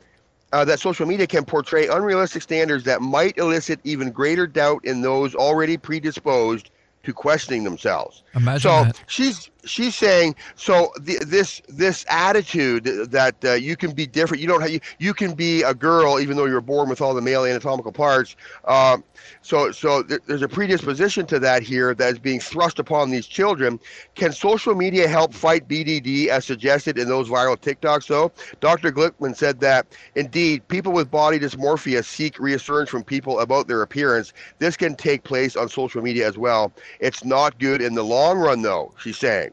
uh, 0.53 0.65
that 0.65 0.79
social 0.79 1.05
media 1.05 1.27
can 1.27 1.45
portray 1.45 1.87
unrealistic 1.87 2.41
standards 2.41 2.83
that 2.83 3.01
might 3.01 3.37
elicit 3.37 3.79
even 3.83 4.11
greater 4.11 4.47
doubt 4.47 4.83
in 4.85 5.01
those 5.01 5.35
already 5.35 5.77
predisposed 5.77 6.71
to 7.03 7.13
questioning 7.13 7.63
themselves. 7.63 8.23
Imagine 8.35 8.61
so 8.61 8.83
that. 8.83 9.01
she's 9.07 9.49
she's 9.65 9.95
saying 9.95 10.35
so 10.55 10.91
the, 10.99 11.17
this 11.25 11.61
this 11.67 12.05
attitude 12.09 12.85
that 13.11 13.35
uh, 13.45 13.53
you 13.53 13.75
can 13.75 13.91
be 13.91 14.07
different 14.07 14.41
you 14.41 14.47
don't 14.47 14.61
have 14.61 14.71
you, 14.71 14.79
you 14.99 15.13
can 15.13 15.33
be 15.33 15.63
a 15.63 15.73
girl 15.73 16.19
even 16.19 16.35
though 16.37 16.45
you're 16.45 16.61
born 16.61 16.89
with 16.89 17.01
all 17.01 17.13
the 17.13 17.21
male 17.21 17.45
anatomical 17.45 17.91
parts 17.91 18.35
um, 18.65 19.03
so 19.41 19.71
so 19.71 20.03
th- 20.03 20.21
there's 20.27 20.41
a 20.41 20.47
predisposition 20.47 21.25
to 21.27 21.39
that 21.39 21.63
here 21.63 21.93
that 21.95 22.13
is 22.13 22.19
being 22.19 22.39
thrust 22.39 22.79
upon 22.79 23.09
these 23.09 23.27
children. 23.27 23.79
Can 24.15 24.31
social 24.31 24.75
media 24.75 25.07
help 25.07 25.33
fight 25.33 25.67
bdd 25.67 26.27
as 26.27 26.45
suggested 26.45 26.97
in 26.97 27.07
those 27.07 27.29
viral 27.29 27.57
tiktoks 27.57 28.07
though? 28.07 28.31
Dr 28.59 28.91
glickman 28.91 29.35
said 29.35 29.59
that 29.61 29.87
indeed 30.15 30.67
people 30.67 30.91
with 30.91 31.11
body 31.11 31.39
dysmorphia 31.39 32.03
seek 32.03 32.39
reassurance 32.39 32.89
from 32.89 33.03
people 33.03 33.39
about 33.39 33.67
their 33.67 33.81
appearance. 33.81 34.33
This 34.59 34.77
can 34.77 34.95
take 34.95 35.23
place 35.23 35.55
on 35.55 35.69
social 35.69 36.01
media 36.01 36.27
as 36.27 36.37
well. 36.37 36.71
It's 36.99 37.23
not 37.23 37.59
good 37.59 37.81
in 37.81 37.95
the 37.95 38.03
long 38.03 38.37
run 38.39 38.61
though 38.61 38.93
she's 38.97 39.17
saying 39.17 39.51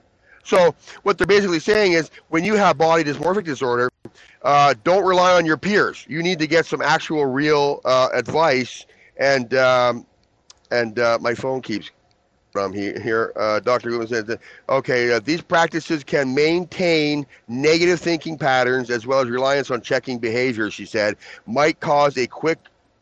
so 0.49 0.75
what 1.03 1.19
they're 1.19 1.27
basically 1.27 1.61
saying 1.61 1.93
is 1.93 2.11
when 2.29 2.43
you 2.43 2.55
have 2.55 2.79
body 2.79 3.05
dysmorphic 3.05 3.45
disorder, 3.45 3.91
uh, 4.43 4.75
don't 4.83 5.05
rely 5.05 5.35
on 5.35 5.45
your 5.45 5.59
peers. 5.59 6.07
You 6.09 6.23
need 6.23 6.39
to 6.39 6.47
get 6.47 6.65
some 6.65 6.81
actual 6.81 7.27
real 7.27 7.83
uh, 7.85 8.09
advice. 8.15 8.87
And 9.19 9.53
um, 9.53 10.07
and 10.71 10.99
uh, 10.99 11.19
my 11.21 11.35
phone 11.35 11.61
keeps 11.61 11.91
from 12.51 12.73
here. 12.73 13.33
uh, 13.37 13.61
Dr. 13.61 13.91
Goodman 13.91 14.09
said, 14.09 14.27
that, 14.27 14.41
okay, 14.71 15.13
uh, 15.13 15.21
these 15.21 15.43
practices 15.43 16.03
can 16.03 16.35
maintain 16.35 17.27
negative 17.47 18.01
thinking 18.01 18.39
patterns 18.39 18.89
as 18.89 19.07
well 19.07 19.21
as 19.21 19.29
reliance 19.29 19.71
on 19.71 19.83
checking 19.83 20.19
behavior. 20.19 20.71
She 20.71 20.87
said 20.87 21.17
might 21.47 21.79
cause 21.81 22.17
a 22.17 22.27
quick 22.27 22.59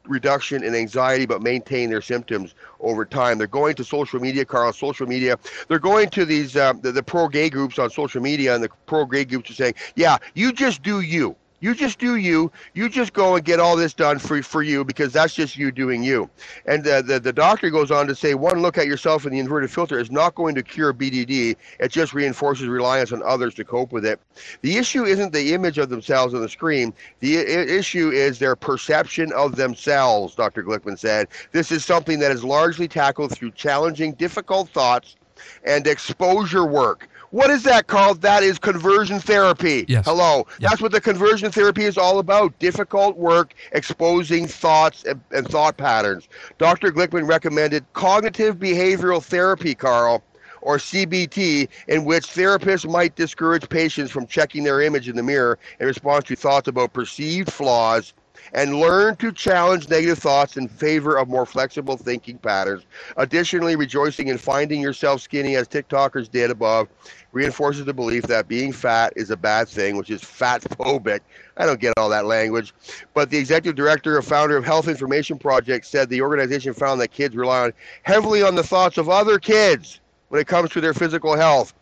reduction 0.08 0.62
in 0.62 0.74
anxiety 0.74 1.26
but 1.26 1.42
maintain 1.42 1.90
their 1.90 2.02
symptoms 2.02 2.54
over 2.80 3.04
time. 3.04 3.38
They're 3.38 3.46
going 3.46 3.74
to 3.76 3.84
social 3.84 4.20
media 4.20 4.44
carl 4.44 4.72
social 4.72 5.06
media. 5.06 5.38
They're 5.68 5.78
going 5.78 6.10
to 6.10 6.24
these 6.24 6.56
um, 6.56 6.80
the, 6.80 6.92
the 6.92 7.02
pro 7.02 7.28
gay 7.28 7.50
groups 7.50 7.78
on 7.78 7.90
social 7.90 8.22
media 8.22 8.54
and 8.54 8.62
the 8.62 8.70
pro 8.86 9.06
gay 9.06 9.24
groups 9.24 9.50
are 9.50 9.54
saying 9.54 9.74
yeah 9.94 10.18
you 10.34 10.52
just 10.52 10.82
do 10.82 11.00
you 11.00 11.36
you 11.60 11.74
just 11.74 11.98
do 11.98 12.16
you. 12.16 12.50
You 12.74 12.88
just 12.88 13.12
go 13.12 13.36
and 13.36 13.44
get 13.44 13.60
all 13.60 13.76
this 13.76 13.94
done 13.94 14.18
for, 14.18 14.42
for 14.42 14.62
you 14.62 14.84
because 14.84 15.12
that's 15.12 15.34
just 15.34 15.56
you 15.56 15.72
doing 15.72 16.02
you. 16.02 16.28
And 16.66 16.86
uh, 16.86 17.02
the, 17.02 17.18
the 17.18 17.32
doctor 17.32 17.70
goes 17.70 17.90
on 17.90 18.06
to 18.08 18.14
say 18.14 18.34
one 18.34 18.60
look 18.60 18.76
at 18.78 18.86
yourself 18.86 19.24
in 19.24 19.32
the 19.32 19.38
inverted 19.38 19.70
filter 19.70 19.98
is 19.98 20.10
not 20.10 20.34
going 20.34 20.54
to 20.54 20.62
cure 20.62 20.92
BDD. 20.92 21.56
It 21.80 21.88
just 21.90 22.12
reinforces 22.12 22.66
reliance 22.66 23.12
on 23.12 23.22
others 23.22 23.54
to 23.54 23.64
cope 23.64 23.92
with 23.92 24.04
it. 24.04 24.20
The 24.60 24.76
issue 24.76 25.04
isn't 25.04 25.32
the 25.32 25.54
image 25.54 25.78
of 25.78 25.88
themselves 25.88 26.34
on 26.34 26.42
the 26.42 26.48
screen. 26.48 26.92
The 27.20 27.36
issue 27.36 28.10
is 28.10 28.38
their 28.38 28.56
perception 28.56 29.32
of 29.32 29.56
themselves, 29.56 30.34
Dr. 30.34 30.62
Glickman 30.62 30.98
said. 30.98 31.28
This 31.52 31.72
is 31.72 31.84
something 31.84 32.18
that 32.18 32.30
is 32.30 32.44
largely 32.44 32.88
tackled 32.88 33.32
through 33.32 33.52
challenging, 33.52 34.12
difficult 34.12 34.68
thoughts 34.68 35.16
and 35.64 35.86
exposure 35.86 36.64
work. 36.64 37.08
What 37.30 37.50
is 37.50 37.62
that 37.64 37.86
called? 37.86 38.22
That 38.22 38.42
is 38.42 38.58
conversion 38.58 39.20
therapy. 39.20 39.84
Yes. 39.88 40.04
Hello. 40.04 40.46
Yes. 40.58 40.70
That's 40.70 40.82
what 40.82 40.92
the 40.92 41.00
conversion 41.00 41.50
therapy 41.50 41.84
is 41.84 41.98
all 41.98 42.18
about. 42.18 42.58
Difficult 42.58 43.16
work 43.16 43.54
exposing 43.72 44.46
thoughts 44.46 45.04
and, 45.04 45.20
and 45.32 45.46
thought 45.48 45.76
patterns. 45.76 46.28
Dr. 46.58 46.92
Glickman 46.92 47.28
recommended 47.28 47.84
cognitive 47.92 48.56
behavioral 48.56 49.22
therapy, 49.22 49.74
Carl, 49.74 50.22
or 50.60 50.78
CBT, 50.78 51.68
in 51.88 52.04
which 52.04 52.24
therapists 52.26 52.90
might 52.90 53.14
discourage 53.16 53.68
patients 53.68 54.10
from 54.10 54.26
checking 54.26 54.64
their 54.64 54.80
image 54.80 55.08
in 55.08 55.16
the 55.16 55.22
mirror 55.22 55.58
in 55.80 55.86
response 55.86 56.24
to 56.24 56.36
thoughts 56.36 56.68
about 56.68 56.92
perceived 56.92 57.52
flaws 57.52 58.14
and 58.56 58.80
learn 58.80 59.14
to 59.16 59.30
challenge 59.30 59.88
negative 59.90 60.18
thoughts 60.18 60.56
in 60.56 60.66
favor 60.66 61.18
of 61.18 61.28
more 61.28 61.44
flexible 61.44 61.96
thinking 61.98 62.38
patterns. 62.38 62.84
Additionally, 63.18 63.76
rejoicing 63.76 64.28
in 64.28 64.38
finding 64.38 64.80
yourself 64.80 65.20
skinny, 65.20 65.56
as 65.56 65.68
TikTokers 65.68 66.30
did 66.30 66.50
above, 66.50 66.88
reinforces 67.32 67.84
the 67.84 67.92
belief 67.92 68.22
that 68.24 68.48
being 68.48 68.72
fat 68.72 69.12
is 69.14 69.30
a 69.30 69.36
bad 69.36 69.68
thing, 69.68 69.98
which 69.98 70.08
is 70.08 70.22
fat 70.22 70.62
phobic. 70.62 71.20
I 71.58 71.66
don't 71.66 71.78
get 71.78 71.92
all 71.98 72.08
that 72.08 72.24
language. 72.24 72.72
But 73.12 73.28
the 73.28 73.36
executive 73.36 73.76
director 73.76 74.16
and 74.16 74.24
founder 74.24 74.56
of 74.56 74.64
Health 74.64 74.88
Information 74.88 75.38
Project 75.38 75.84
said 75.84 76.08
the 76.08 76.22
organization 76.22 76.72
found 76.72 76.98
that 77.02 77.12
kids 77.12 77.36
rely 77.36 77.64
on, 77.64 77.72
heavily 78.04 78.42
on 78.42 78.54
the 78.54 78.64
thoughts 78.64 78.96
of 78.96 79.10
other 79.10 79.38
kids 79.38 80.00
when 80.30 80.40
it 80.40 80.46
comes 80.46 80.70
to 80.70 80.80
their 80.80 80.94
physical 80.94 81.36
health 81.36 81.74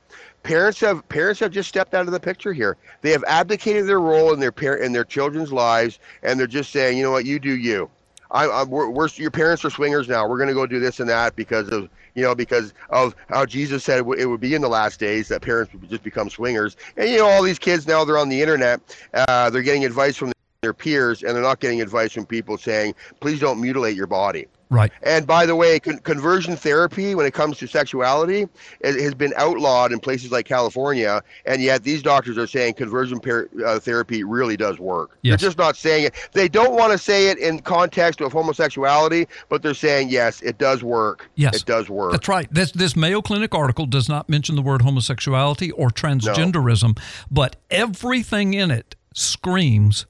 parents 0.44 0.78
have 0.80 1.06
parents 1.08 1.40
have 1.40 1.50
just 1.50 1.68
stepped 1.68 1.94
out 1.94 2.06
of 2.06 2.12
the 2.12 2.20
picture 2.20 2.52
here. 2.52 2.76
They 3.00 3.10
have 3.10 3.24
abdicated 3.26 3.88
their 3.88 4.00
role 4.00 4.32
in 4.32 4.38
their 4.38 4.52
parent 4.52 4.84
in 4.84 4.92
their 4.92 5.04
children's 5.04 5.52
lives, 5.52 5.98
and 6.22 6.38
they're 6.38 6.46
just 6.46 6.70
saying, 6.70 6.96
you 6.96 7.02
know 7.02 7.10
what, 7.10 7.24
you 7.24 7.40
do 7.40 7.56
you. 7.56 7.90
I, 8.30 8.44
I 8.46 8.62
we're, 8.62 8.88
we're 8.88 9.08
your 9.16 9.32
parents 9.32 9.64
are 9.64 9.70
swingers 9.70 10.08
now. 10.08 10.28
We're 10.28 10.38
going 10.38 10.48
to 10.48 10.54
go 10.54 10.66
do 10.66 10.78
this 10.78 11.00
and 11.00 11.08
that 11.08 11.34
because 11.34 11.68
of 11.70 11.88
you 12.14 12.22
know 12.22 12.34
because 12.34 12.72
of 12.90 13.16
how 13.28 13.44
Jesus 13.44 13.82
said 13.82 13.96
it, 13.96 14.02
w- 14.02 14.20
it 14.20 14.26
would 14.26 14.40
be 14.40 14.54
in 14.54 14.62
the 14.62 14.68
last 14.68 15.00
days 15.00 15.28
that 15.28 15.42
parents 15.42 15.72
would 15.72 15.88
just 15.90 16.04
become 16.04 16.30
swingers. 16.30 16.76
And 16.96 17.10
you 17.10 17.18
know 17.18 17.26
all 17.26 17.42
these 17.42 17.58
kids 17.58 17.86
now 17.88 18.04
they're 18.04 18.18
on 18.18 18.28
the 18.28 18.40
internet. 18.40 18.80
Uh, 19.12 19.50
they're 19.50 19.62
getting 19.62 19.84
advice 19.84 20.16
from 20.16 20.32
their 20.62 20.74
peers, 20.74 21.22
and 21.22 21.34
they're 21.34 21.42
not 21.42 21.60
getting 21.60 21.82
advice 21.82 22.12
from 22.12 22.26
people 22.26 22.56
saying, 22.56 22.94
please 23.20 23.38
don't 23.38 23.60
mutilate 23.60 23.94
your 23.94 24.06
body. 24.06 24.46
Right. 24.74 24.92
And 25.02 25.26
by 25.26 25.46
the 25.46 25.54
way, 25.54 25.78
con- 25.78 25.98
conversion 25.98 26.56
therapy, 26.56 27.14
when 27.14 27.26
it 27.26 27.32
comes 27.32 27.58
to 27.58 27.66
sexuality, 27.68 28.48
it 28.80 29.00
has 29.00 29.14
been 29.14 29.32
outlawed 29.36 29.92
in 29.92 30.00
places 30.00 30.32
like 30.32 30.46
California, 30.46 31.22
and 31.46 31.62
yet 31.62 31.84
these 31.84 32.02
doctors 32.02 32.36
are 32.36 32.46
saying 32.46 32.74
conversion 32.74 33.20
per- 33.20 33.48
uh, 33.64 33.78
therapy 33.78 34.24
really 34.24 34.56
does 34.56 34.78
work. 34.78 35.16
Yes. 35.22 35.40
They're 35.40 35.48
just 35.48 35.58
not 35.58 35.76
saying 35.76 36.06
it. 36.06 36.14
They 36.32 36.48
don't 36.48 36.74
want 36.74 36.92
to 36.92 36.98
say 36.98 37.28
it 37.28 37.38
in 37.38 37.60
context 37.60 38.20
of 38.20 38.32
homosexuality, 38.32 39.28
but 39.48 39.62
they're 39.62 39.74
saying 39.74 40.08
yes, 40.08 40.42
it 40.42 40.58
does 40.58 40.82
work. 40.82 41.30
Yes. 41.36 41.56
it 41.56 41.66
does 41.66 41.88
work. 41.88 42.12
That's 42.12 42.28
right. 42.28 42.48
This 42.50 42.72
this 42.72 42.96
Mayo 42.96 43.22
Clinic 43.22 43.54
article 43.54 43.86
does 43.86 44.08
not 44.08 44.28
mention 44.28 44.56
the 44.56 44.62
word 44.62 44.82
homosexuality 44.82 45.70
or 45.70 45.88
transgenderism, 45.90 46.98
but 47.30 47.56
everything 47.70 48.54
in 48.54 48.70
it 48.70 48.96
screams 49.14 50.06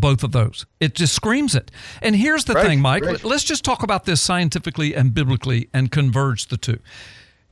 both 0.00 0.22
of 0.22 0.32
those. 0.32 0.66
It 0.80 0.94
just 0.94 1.14
screams 1.14 1.54
it. 1.54 1.70
And 2.02 2.14
here's 2.16 2.44
the 2.44 2.54
Right, 2.54 2.66
thing, 2.66 2.80
Mike. 2.80 3.04
right. 3.04 3.24
Let's 3.24 3.44
just 3.44 3.64
talk 3.64 3.82
about 3.82 4.04
this 4.04 4.20
scientifically 4.20 4.94
and 4.94 5.12
biblically 5.14 5.68
and 5.72 5.90
converge 5.90 6.46
the 6.46 6.56
two. 6.56 6.78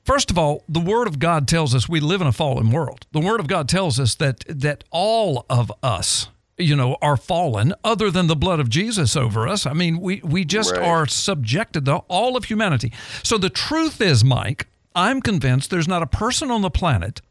First 0.04 0.30
of 0.30 0.36
all, 0.38 0.64
the 0.68 0.80
Word 0.80 1.06
of 1.08 1.18
God 1.18 1.48
tells 1.48 1.74
us 1.74 1.88
we 1.88 1.98
live 2.00 2.20
in 2.20 2.26
a 2.26 2.32
fallen 2.32 2.70
world. 2.70 3.06
The 3.12 3.20
Word 3.20 3.40
of 3.40 3.46
God 3.46 3.68
tells 3.68 3.98
us 3.98 4.14
that 4.16 4.44
that 4.48 4.84
all 4.90 5.46
of 5.48 5.72
us, 5.82 6.28
you 6.58 6.76
know, 6.76 6.96
are 7.00 7.16
fallen, 7.16 7.72
other 7.82 8.10
than 8.10 8.26
the 8.26 8.36
blood 8.36 8.60
of 8.60 8.68
Jesus 8.68 9.16
over 9.16 9.48
us. 9.48 9.64
I 9.66 9.72
mean, 9.72 9.98
we 10.00 10.20
we 10.22 10.44
just 10.44 10.72
Right. 10.72 10.82
are 10.82 11.06
subjected 11.06 11.86
to 11.86 11.96
all 12.08 12.36
of 12.36 12.44
humanity. 12.44 12.92
So 13.22 13.38
the 13.38 13.48
truth 13.50 14.00
is, 14.02 14.22
Mike, 14.22 14.66
I'm 14.94 15.22
convinced 15.22 15.70
there's 15.70 15.88
not 15.88 16.02
a 16.02 16.06
person 16.06 16.50
on 16.50 16.60
the 16.60 16.70
planet 16.70 17.22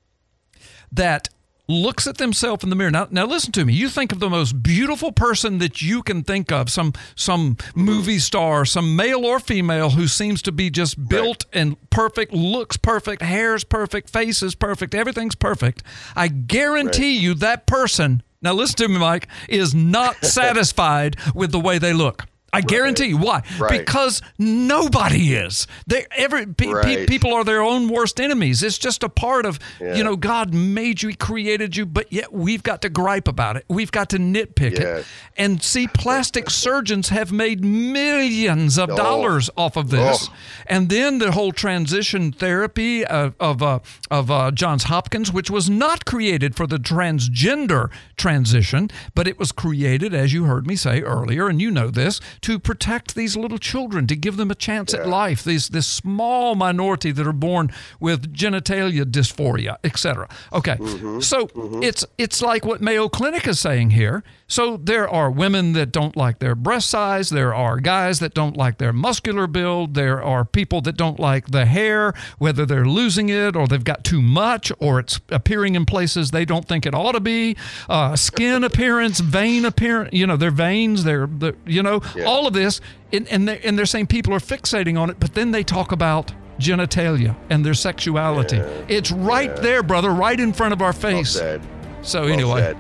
that 0.92 1.30
looks 1.68 2.08
at 2.08 2.18
themselves 2.18 2.64
in 2.64 2.70
the 2.70 2.76
mirror. 2.76 2.92
Now, 2.92 3.08
now 3.10 3.26
listen 3.26 3.52
to 3.54 3.66
me. 3.66 3.74
You 3.74 3.90
think 3.90 4.12
of 4.12 4.20
the 4.20 4.30
most 4.30 4.62
beautiful 4.62 5.12
person 5.12 5.60
that 5.60 5.82
you 5.82 6.04
can 6.04 6.24
think 6.24 6.52
of, 6.52 6.70
some 6.70 6.94
some 7.16 7.58
movie 7.76 8.20
star, 8.20 8.66
some 8.66 8.96
male 8.96 9.26
or 9.26 9.40
female 9.40 9.92
who 9.92 10.08
seems 10.08 10.42
to 10.44 10.52
be 10.52 10.70
just 10.70 11.08
built 11.08 11.46
and 11.54 11.78
perfect, 11.90 12.34
looks 12.34 12.78
perfect, 12.78 13.22
hair's 13.22 13.64
perfect, 13.64 14.10
face 14.10 14.44
is 14.44 14.56
perfect, 14.56 14.94
everything's 14.94 15.36
perfect. 15.36 15.84
I 16.16 16.28
guarantee 16.28 17.18
you 17.18 17.34
that 17.36 17.66
person, 17.66 18.24
now 18.42 18.54
listen 18.54 18.76
to 18.78 18.88
me, 18.90 19.00
Mike, 19.00 19.28
is 19.48 19.74
not 19.74 20.16
satisfied 20.26 21.16
with 21.34 21.52
the 21.52 21.60
way 21.60 21.78
they 21.78 21.94
look. 21.94 22.26
I 22.54 22.62
guarantee 22.62 23.08
you. 23.08 23.18
Why? 23.18 23.42
Right. 23.60 23.80
Because 23.80 24.22
nobody 24.38 25.34
is. 25.34 25.68
They 25.88 26.06
every 26.16 26.46
pe- 26.46 26.72
pe- 26.84 27.06
people 27.08 27.34
are 27.34 27.44
their 27.44 27.62
own 27.62 27.90
worst 27.90 28.20
enemies. 28.20 28.62
It's 28.64 28.78
just 28.78 29.04
a 29.04 29.10
part 29.10 29.46
of 29.46 29.60
Yeah. 29.82 29.96
you 29.96 30.04
know 30.04 30.16
God 30.16 30.54
made 30.54 31.02
you, 31.02 31.10
He 31.10 31.16
created 31.16 31.76
you, 31.76 31.86
but 31.86 32.14
yet 32.14 32.32
we've 32.32 32.64
got 32.64 32.82
to 32.84 32.90
gripe 32.90 33.28
about 33.28 33.58
it. 33.58 33.66
We've 33.68 33.92
got 33.92 34.10
to 34.12 34.18
nitpick 34.18 34.78
Yes. 34.80 35.00
it. 35.02 35.06
And 35.36 35.62
see, 35.64 35.88
plastic 35.88 36.50
surgeons 36.66 37.10
have 37.10 37.32
made 37.32 37.64
millions 37.64 38.78
of 38.78 38.90
Oh. 38.92 38.96
dollars 38.96 39.50
off 39.58 39.76
of 39.76 39.90
this. 39.90 40.30
Oh. 40.30 40.34
And 40.68 40.90
then 40.90 41.18
the 41.20 41.32
whole 41.32 41.52
transition 41.52 42.32
therapy 42.32 43.04
of 43.06 43.34
of, 43.40 43.64
uh, 43.64 43.80
of 44.12 44.30
uh, 44.30 44.52
Johns 44.52 44.84
Hopkins, 44.84 45.32
which 45.34 45.50
was 45.50 45.70
not 45.70 46.06
created 46.06 46.56
for 46.56 46.68
the 46.68 46.78
transgender 46.78 47.90
transition, 48.18 48.90
but 49.16 49.28
it 49.28 49.40
was 49.40 49.52
created, 49.52 50.14
as 50.14 50.34
you 50.34 50.44
heard 50.46 50.68
me 50.68 50.76
say 50.76 51.02
earlier, 51.02 51.48
and 51.48 51.62
you 51.62 51.72
know 51.72 51.90
this, 51.90 52.22
to 52.44 52.60
protect 52.60 53.16
these 53.16 53.36
little 53.36 53.58
children, 53.58 54.06
to 54.08 54.16
give 54.16 54.38
them 54.38 54.52
a 54.52 54.56
chance 54.56 54.94
at 54.94 55.08
life. 55.08 55.44
These 55.44 55.70
this 55.70 55.88
small 55.88 56.56
minority 56.56 57.12
that 57.12 57.26
are 57.26 57.34
born 57.34 57.72
with 58.00 58.34
genitalia 58.34 59.04
dysphoria, 59.06 59.78
etc. 59.84 60.30
Okay, 60.52 60.78
so 61.20 61.50
it's 61.82 62.06
it's 62.18 62.42
like 62.42 62.66
what 62.66 62.82
Mayo 62.82 63.10
Clinic 63.10 63.48
is 63.48 63.60
saying 63.60 63.92
here. 63.92 64.24
So 64.48 64.78
there 64.78 65.10
are 65.10 65.32
women 65.32 65.74
that 65.74 65.92
don't 65.92 66.16
like 66.16 66.38
their 66.38 66.54
breast 66.54 66.90
size. 66.90 67.32
There 67.32 67.56
are 67.56 67.80
guys 67.80 68.20
that 68.20 68.36
don't 68.36 68.56
like 68.56 68.78
their 68.78 68.94
muscular 68.94 69.48
build. 69.48 69.96
There 69.96 70.22
are 70.22 70.46
people 70.46 70.80
that 70.82 70.96
don't 70.96 71.20
like 71.20 71.48
the 71.48 71.66
hair, 71.66 72.14
whether 72.38 72.64
they're 72.64 72.86
losing 72.86 73.30
it 73.30 73.56
or 73.56 73.68
they've 73.68 73.84
got 73.84 74.04
too 74.04 74.22
much 74.22 74.72
or 74.80 75.00
it's 75.00 75.20
appearing 75.30 75.74
in 75.74 75.86
places 75.86 76.30
they 76.30 76.46
don't 76.46 76.68
think 76.68 76.86
it 76.86 76.94
ought 76.94 77.14
to 77.14 77.20
be. 77.20 77.58
Uh, 77.90 78.16
skin 78.16 78.64
appearance, 78.70 79.22
vein 79.22 79.66
appearance, 79.66 80.12
you 80.14 80.28
know, 80.28 80.38
their 80.38 80.52
veins, 80.52 81.04
their, 81.04 81.26
the, 81.26 81.56
you 81.66 81.82
know, 81.82 82.00
all 82.34 82.48
of 82.48 82.54
this. 82.54 82.82
And, 83.12 83.28
and, 83.28 83.48
they're, 83.48 83.60
and 83.64 83.78
they're 83.78 83.86
saying 83.86 84.08
people 84.08 84.34
are 84.34 84.40
fixating 84.40 85.00
on 85.00 85.10
it, 85.10 85.20
but 85.20 85.34
then 85.36 85.52
they 85.52 85.64
talk 85.64 85.92
about 85.92 86.34
genitalia 86.60 87.36
and 87.50 87.66
their 87.66 87.74
sexuality. 87.74 88.58
It's 88.88 89.12
right 89.12 89.56
there, 89.58 89.84
brother, 89.84 90.10
right 90.12 90.40
in 90.40 90.52
front 90.54 90.74
of 90.74 90.82
our 90.82 90.94
face. 90.94 91.32
said. 91.32 91.62
So 92.02 92.24
Well 92.24 92.34
anyway, 92.34 92.60
said. 92.62 92.78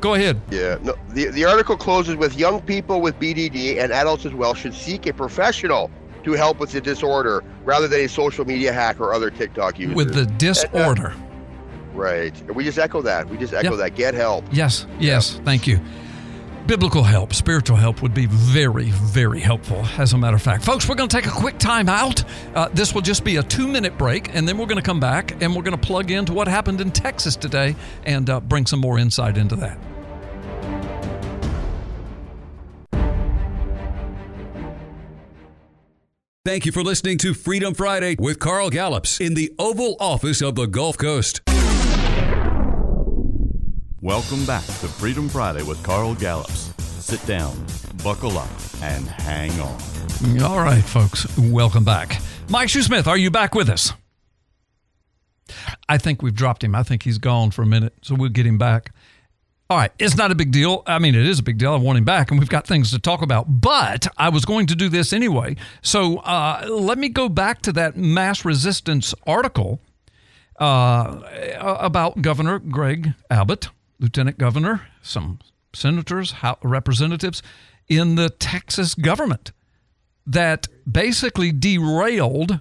go 0.00 0.14
ahead. 0.14 0.40
Yeah. 0.50 0.78
No, 0.82 0.94
the, 1.10 1.26
the 1.30 1.44
article 1.44 1.76
closes 1.76 2.16
with 2.16 2.36
young 2.38 2.60
people 2.62 3.00
with 3.00 3.18
BDD 3.18 3.78
and 3.82 3.92
adults 3.92 4.24
as 4.26 4.32
well 4.32 4.54
should 4.54 4.74
seek 4.74 5.06
a 5.06 5.12
professional 5.12 5.90
to 6.24 6.32
help 6.32 6.58
with 6.58 6.70
the 6.72 6.80
disorder 6.80 7.42
rather 7.64 7.86
than 7.88 8.00
a 8.00 8.08
social 8.08 8.44
media 8.46 8.72
hack 8.72 9.00
or 9.00 9.12
other 9.12 9.30
TikTok 9.30 9.78
user. 9.78 9.94
With 9.94 10.14
the 10.14 10.22
uh, 10.22 10.38
disorder. 10.38 11.14
Right. 11.92 12.34
We 12.54 12.64
just 12.64 12.78
echo 12.78 13.02
that. 13.02 13.28
We 13.28 13.36
just 13.36 13.52
echo 13.52 13.70
Yep. 13.70 13.78
that. 13.78 13.94
Get 13.94 14.14
help. 14.14 14.44
Yes, 14.50 14.86
yes, 14.98 15.40
thank 15.44 15.66
you. 15.66 15.78
Biblical 16.66 17.02
help, 17.02 17.34
spiritual 17.34 17.76
help 17.76 18.00
would 18.00 18.14
be 18.14 18.24
very, 18.26 18.90
very 18.90 19.40
helpful, 19.40 19.84
as 19.98 20.14
a 20.14 20.18
matter 20.18 20.36
of 20.36 20.40
fact. 20.40 20.64
Folks, 20.64 20.88
we're 20.88 20.94
going 20.94 21.10
to 21.10 21.14
take 21.14 21.26
a 21.26 21.30
quick 21.30 21.58
time 21.58 21.90
out. 21.90 22.24
Uh, 22.54 22.70
this 22.72 22.94
will 22.94 23.02
just 23.02 23.22
be 23.22 23.36
a 23.36 23.42
two 23.42 23.68
minute 23.68 23.98
break, 23.98 24.34
and 24.34 24.48
then 24.48 24.56
we're 24.56 24.64
going 24.66 24.80
to 24.80 24.82
come 24.82 24.98
back 24.98 25.42
and 25.42 25.54
we're 25.54 25.62
going 25.62 25.78
to 25.78 25.86
plug 25.86 26.10
into 26.10 26.32
what 26.32 26.48
happened 26.48 26.80
in 26.80 26.90
Texas 26.90 27.36
today 27.36 27.76
and 28.04 28.30
uh, 28.30 28.40
bring 28.40 28.64
some 28.64 28.80
more 28.80 28.98
insight 28.98 29.36
into 29.36 29.56
that. 29.56 29.78
Thank 36.46 36.64
you 36.64 36.72
for 36.72 36.82
listening 36.82 37.18
to 37.18 37.34
Freedom 37.34 37.74
Friday 37.74 38.16
with 38.18 38.38
Carl 38.38 38.70
Gallups 38.70 39.20
in 39.20 39.34
the 39.34 39.52
Oval 39.58 39.96
Office 40.00 40.40
of 40.40 40.54
the 40.54 40.66
Gulf 40.66 40.96
Coast. 40.96 41.42
Welcome 44.04 44.44
back 44.44 44.66
to 44.66 44.86
Freedom 44.86 45.30
Friday 45.30 45.62
with 45.62 45.82
Carl 45.82 46.14
Gallups. 46.14 46.74
Sit 47.02 47.24
down, 47.24 47.56
buckle 48.02 48.36
up, 48.36 48.50
and 48.82 49.06
hang 49.06 49.50
on. 49.52 50.42
All 50.42 50.58
right, 50.58 50.84
folks, 50.84 51.26
welcome 51.38 51.84
back. 51.84 52.20
Mike 52.50 52.68
Shoesmith, 52.68 53.06
are 53.06 53.16
you 53.16 53.30
back 53.30 53.54
with 53.54 53.70
us? 53.70 53.94
I 55.88 55.96
think 55.96 56.20
we've 56.20 56.34
dropped 56.34 56.62
him. 56.62 56.74
I 56.74 56.82
think 56.82 57.04
he's 57.04 57.16
gone 57.16 57.50
for 57.50 57.62
a 57.62 57.66
minute, 57.66 57.94
so 58.02 58.14
we'll 58.14 58.28
get 58.28 58.44
him 58.44 58.58
back. 58.58 58.94
All 59.70 59.78
right, 59.78 59.90
it's 59.98 60.18
not 60.18 60.30
a 60.30 60.34
big 60.34 60.52
deal. 60.52 60.82
I 60.86 60.98
mean, 60.98 61.14
it 61.14 61.24
is 61.24 61.38
a 61.38 61.42
big 61.42 61.56
deal. 61.56 61.72
I 61.72 61.76
want 61.76 61.96
him 61.96 62.04
back, 62.04 62.30
and 62.30 62.38
we've 62.38 62.50
got 62.50 62.66
things 62.66 62.90
to 62.90 62.98
talk 62.98 63.22
about. 63.22 63.62
But 63.62 64.06
I 64.18 64.28
was 64.28 64.44
going 64.44 64.66
to 64.66 64.74
do 64.74 64.90
this 64.90 65.14
anyway. 65.14 65.56
So 65.80 66.18
uh, 66.18 66.66
let 66.68 66.98
me 66.98 67.08
go 67.08 67.30
back 67.30 67.62
to 67.62 67.72
that 67.72 67.96
mass 67.96 68.44
resistance 68.44 69.14
article 69.26 69.80
uh, 70.58 71.20
about 71.58 72.20
Governor 72.20 72.58
Greg 72.58 73.14
Abbott, 73.30 73.70
Lieutenant 73.98 74.38
Governor, 74.38 74.88
some 75.02 75.38
senators, 75.72 76.34
representatives 76.62 77.42
in 77.88 78.14
the 78.14 78.30
Texas 78.30 78.94
government 78.94 79.52
that 80.26 80.68
basically 80.90 81.52
derailed 81.52 82.60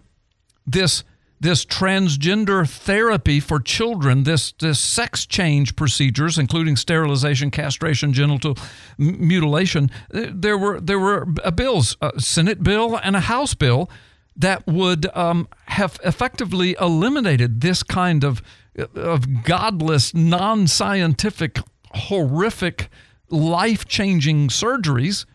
this 0.66 1.04
this 1.40 1.66
transgender 1.66 2.68
therapy 2.68 3.42
for 3.42 3.60
children, 3.60 4.24
this 4.24 4.54
this 4.54 4.80
sex 4.80 5.26
change 5.26 5.76
procedures, 5.76 6.38
including 6.38 6.78
sterilization, 6.78 7.52
castration, 7.52 8.14
genital 8.14 8.58
m- 8.98 9.28
mutilation. 9.28 9.92
There 10.10 10.58
were 10.58 10.80
there 10.80 11.00
were 11.00 11.26
bills, 11.26 11.98
a 12.02 12.20
Senate 12.20 12.64
bill 12.64 12.98
and 13.04 13.16
a 13.18 13.22
House 13.22 13.54
bill 13.56 13.90
that 14.38 14.66
would 14.66 15.06
um, 15.16 15.48
have 15.66 16.00
effectively 16.04 16.76
eliminated 16.80 17.62
this 17.62 17.84
kind 17.84 18.24
of 18.24 18.42
of 18.96 19.44
godless, 19.44 20.14
non-scientific, 20.14 21.60
horrific, 21.92 22.90
life-changing 23.30 24.50
surgeries 24.50 25.26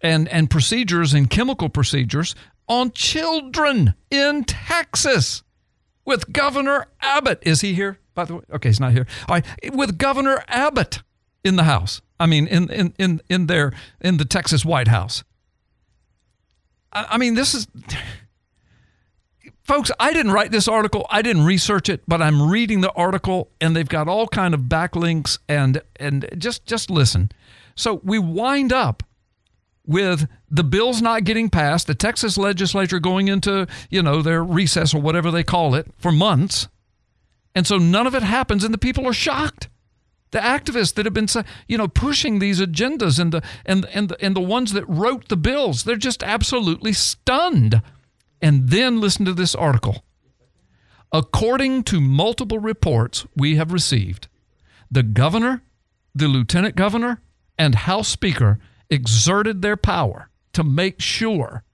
and 0.00 0.28
and 0.28 0.50
procedures 0.50 1.14
and 1.14 1.30
chemical 1.30 1.68
procedures 1.68 2.34
on 2.68 2.90
children 2.92 3.94
in 4.10 4.44
Texas 4.44 5.42
with 6.04 6.32
Governor 6.32 6.86
Abbott. 7.00 7.38
Is 7.42 7.60
he 7.62 7.74
here? 7.74 7.98
By 8.14 8.24
the 8.26 8.36
way, 8.36 8.42
okay, 8.54 8.68
he's 8.68 8.80
not 8.80 8.92
here. 8.92 9.06
All 9.28 9.34
right, 9.36 9.74
with 9.74 9.98
Governor 9.98 10.44
Abbott 10.48 11.02
in 11.42 11.56
the 11.56 11.64
House. 11.64 12.00
I 12.20 12.26
mean, 12.26 12.46
in 12.46 12.70
in 12.70 12.94
in 12.98 13.20
in 13.28 13.46
there 13.46 13.72
in 14.00 14.18
the 14.18 14.24
Texas 14.24 14.64
White 14.64 14.88
House. 14.88 15.24
I, 16.92 17.06
I 17.10 17.18
mean, 17.18 17.34
this 17.34 17.54
is. 17.54 17.66
Folks, 19.64 19.90
I 19.98 20.12
didn't 20.12 20.32
write 20.32 20.50
this 20.50 20.68
article. 20.68 21.06
I 21.08 21.22
didn't 21.22 21.46
research 21.46 21.88
it, 21.88 22.02
but 22.06 22.20
I'm 22.20 22.50
reading 22.50 22.82
the 22.82 22.92
article 22.92 23.50
and 23.62 23.74
they've 23.74 23.88
got 23.88 24.08
all 24.08 24.26
kind 24.26 24.52
of 24.52 24.62
backlinks 24.62 25.38
and 25.48 25.80
and 25.96 26.28
just 26.36 26.66
just 26.66 26.90
listen. 26.90 27.32
So 27.74 28.00
we 28.04 28.18
wind 28.18 28.74
up 28.74 29.02
with 29.86 30.28
the 30.50 30.64
bills 30.64 31.00
not 31.00 31.24
getting 31.24 31.48
passed, 31.48 31.86
the 31.86 31.94
Texas 31.94 32.36
legislature 32.36 33.00
going 33.00 33.28
into, 33.28 33.66
you 33.88 34.02
know, 34.02 34.20
their 34.20 34.44
recess 34.44 34.94
or 34.94 35.00
whatever 35.00 35.30
they 35.30 35.42
call 35.42 35.74
it 35.74 35.88
for 35.96 36.12
months. 36.12 36.68
And 37.54 37.66
so 37.66 37.78
none 37.78 38.06
of 38.06 38.14
it 38.14 38.22
happens 38.22 38.64
and 38.64 38.74
the 38.74 38.78
people 38.78 39.06
are 39.06 39.14
shocked. 39.14 39.68
The 40.32 40.40
activists 40.40 40.94
that 40.94 41.06
have 41.06 41.14
been, 41.14 41.28
you 41.68 41.78
know, 41.78 41.88
pushing 41.88 42.38
these 42.38 42.60
agendas 42.60 43.18
and 43.18 43.32
the 43.32 43.42
and 43.64 43.86
and 43.94 44.10
the, 44.10 44.22
and 44.22 44.36
the 44.36 44.40
ones 44.40 44.74
that 44.74 44.84
wrote 44.86 45.28
the 45.28 45.38
bills, 45.38 45.84
they're 45.84 45.96
just 45.96 46.22
absolutely 46.22 46.92
stunned. 46.92 47.80
And 48.40 48.68
then 48.68 49.00
listen 49.00 49.24
to 49.24 49.32
this 49.32 49.54
article. 49.54 50.04
According 51.12 51.84
to 51.84 52.00
multiple 52.00 52.58
reports 52.58 53.26
we 53.36 53.56
have 53.56 53.72
received, 53.72 54.28
the 54.90 55.02
governor, 55.02 55.62
the 56.14 56.28
lieutenant 56.28 56.76
governor, 56.76 57.22
and 57.56 57.74
House 57.74 58.08
Speaker 58.08 58.58
exerted 58.90 59.62
their 59.62 59.76
power 59.76 60.28
to 60.52 60.64
make 60.64 61.00
sure 61.00 61.64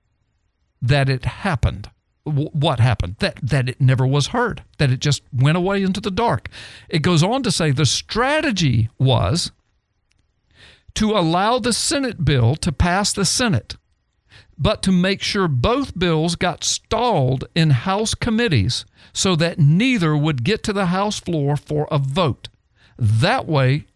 that 0.82 1.08
it 1.08 1.24
happened. 1.24 1.90
What 2.24 2.80
happened? 2.80 3.16
That 3.18 3.38
that 3.42 3.68
it 3.68 3.80
never 3.80 4.06
was 4.06 4.28
heard. 4.28 4.62
That 4.78 4.90
it 4.90 5.00
just 5.00 5.22
went 5.32 5.56
away 5.56 5.82
into 5.82 6.00
the 6.00 6.10
dark. 6.10 6.48
It 6.88 7.00
goes 7.00 7.22
on 7.22 7.42
to 7.42 7.50
say 7.50 7.70
the 7.70 7.86
strategy 7.86 8.88
was 8.98 9.52
to 10.94 11.12
allow 11.12 11.58
the 11.58 11.72
Senate 11.72 12.24
bill 12.24 12.56
to 12.56 12.72
pass 12.72 13.12
the 13.12 13.24
Senate, 13.24 13.76
but 14.60 14.82
to 14.82 14.92
make 14.92 15.22
sure 15.22 15.48
both 15.48 15.98
bills 15.98 16.36
got 16.36 16.62
stalled 16.62 17.46
in 17.54 17.70
House 17.70 18.14
committees 18.14 18.84
so 19.12 19.34
that 19.36 19.58
neither 19.58 20.14
would 20.14 20.44
get 20.44 20.62
to 20.64 20.72
the 20.74 20.86
House 20.86 21.18
floor 21.18 21.56
for 21.56 21.88
a 21.90 21.98
vote. 21.98 22.48
That 22.98 23.46
way, 23.46 23.86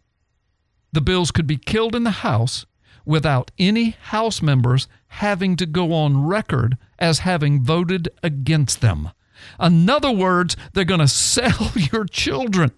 the 0.93 1.03
bills 1.03 1.31
could 1.31 1.47
be 1.47 1.59
killed 1.59 1.95
in 1.95 2.05
the 2.05 2.23
House 2.23 2.65
without 3.05 3.51
any 3.59 3.91
House 3.91 4.41
members 4.41 4.89
having 5.09 5.55
to 5.57 5.67
go 5.67 5.93
on 5.93 6.25
record 6.25 6.79
as 6.99 7.21
having 7.21 7.62
voted 7.62 8.09
against 8.23 8.81
them. 8.81 9.11
In 9.61 9.91
other 9.91 10.11
words, 10.11 10.57
they're 10.73 10.85
going 10.85 11.01
to 11.01 11.09
sell 11.09 11.73
your 11.75 12.07
children 12.07 12.73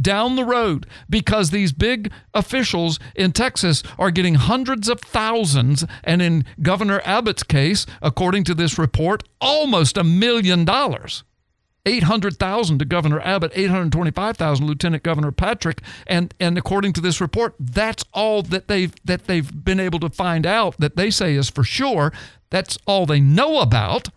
down 0.00 0.36
the 0.36 0.44
road 0.44 0.86
because 1.08 1.50
these 1.50 1.72
big 1.72 2.12
officials 2.34 2.98
in 3.14 3.32
Texas 3.32 3.82
are 3.98 4.10
getting 4.10 4.34
hundreds 4.34 4.88
of 4.88 5.00
thousands, 5.00 5.84
and 6.04 6.20
in 6.20 6.44
Governor 6.60 7.00
Abbott's 7.04 7.42
case, 7.42 7.86
according 8.02 8.44
to 8.44 8.54
this 8.54 8.78
report, 8.78 9.22
almost 9.40 9.96
a 9.96 10.04
million 10.04 10.64
dollars. 10.64 11.24
800,000 11.86 12.78
to 12.78 12.84
Governor 12.84 13.20
Abbott, 13.20 13.52
825,000 13.54 14.66
Lieutenant 14.66 15.02
Governor 15.02 15.32
Patrick, 15.32 15.80
and 16.06 16.34
and 16.38 16.58
according 16.58 16.92
to 16.94 17.00
this 17.00 17.20
report, 17.20 17.54
that's 17.58 18.04
all 18.12 18.42
that 18.42 18.68
they've 18.68 18.94
that 19.04 19.26
they've 19.26 19.64
been 19.64 19.80
able 19.80 19.98
to 20.00 20.10
find 20.10 20.46
out 20.46 20.76
that 20.78 20.96
they 20.96 21.10
say 21.10 21.34
is 21.34 21.48
for 21.48 21.64
sure. 21.64 22.12
That's 22.50 22.76
all 22.86 23.06
they 23.06 23.20
know 23.20 23.60
about. 23.60 24.10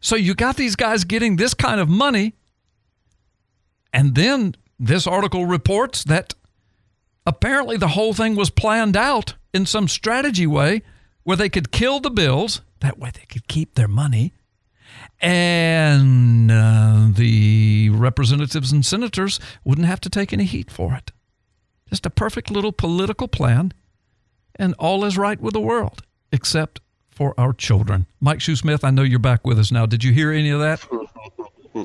So 0.00 0.14
you 0.14 0.34
got 0.34 0.56
these 0.56 0.76
guys 0.76 1.02
getting 1.04 1.36
this 1.36 1.54
kind 1.54 1.80
of 1.80 1.88
money, 1.88 2.34
and 3.92 4.14
then 4.14 4.54
this 4.78 5.06
article 5.06 5.46
reports 5.46 6.04
that 6.04 6.34
apparently 7.26 7.76
the 7.76 7.88
whole 7.88 8.14
thing 8.14 8.36
was 8.36 8.50
planned 8.50 8.96
out 8.96 9.34
in 9.52 9.66
some 9.66 9.88
strategy 9.88 10.46
way 10.46 10.82
where 11.24 11.36
they 11.36 11.48
could 11.48 11.70
kill 11.70 12.00
the 12.00 12.10
bills. 12.10 12.62
That 12.80 12.98
way 12.98 13.10
they 13.12 13.26
could 13.28 13.48
keep 13.48 13.74
their 13.74 13.88
money. 13.88 14.32
And 15.20 16.50
uh, 16.50 17.08
the 17.12 17.90
representatives 17.90 18.72
and 18.72 18.86
senators 18.86 19.40
wouldn't 19.64 19.86
have 19.86 20.00
to 20.02 20.10
take 20.10 20.32
any 20.32 20.44
heat 20.44 20.70
for 20.70 20.94
it. 20.94 21.10
Just 21.88 22.06
a 22.06 22.10
perfect 22.10 22.50
little 22.50 22.72
political 22.72 23.28
plan, 23.28 23.72
and 24.56 24.74
all 24.78 25.04
is 25.04 25.18
right 25.18 25.40
with 25.40 25.54
the 25.54 25.60
world, 25.60 26.02
except 26.30 26.80
for 27.10 27.34
our 27.38 27.52
children. 27.52 28.06
Mike 28.20 28.38
Shoesmith, 28.38 28.84
I 28.84 28.90
know 28.90 29.02
you're 29.02 29.18
back 29.18 29.44
with 29.46 29.58
us 29.58 29.72
now. 29.72 29.86
Did 29.86 30.04
you 30.04 30.12
hear 30.12 30.30
any 30.30 30.50
of 30.50 30.60
that? 30.60 30.86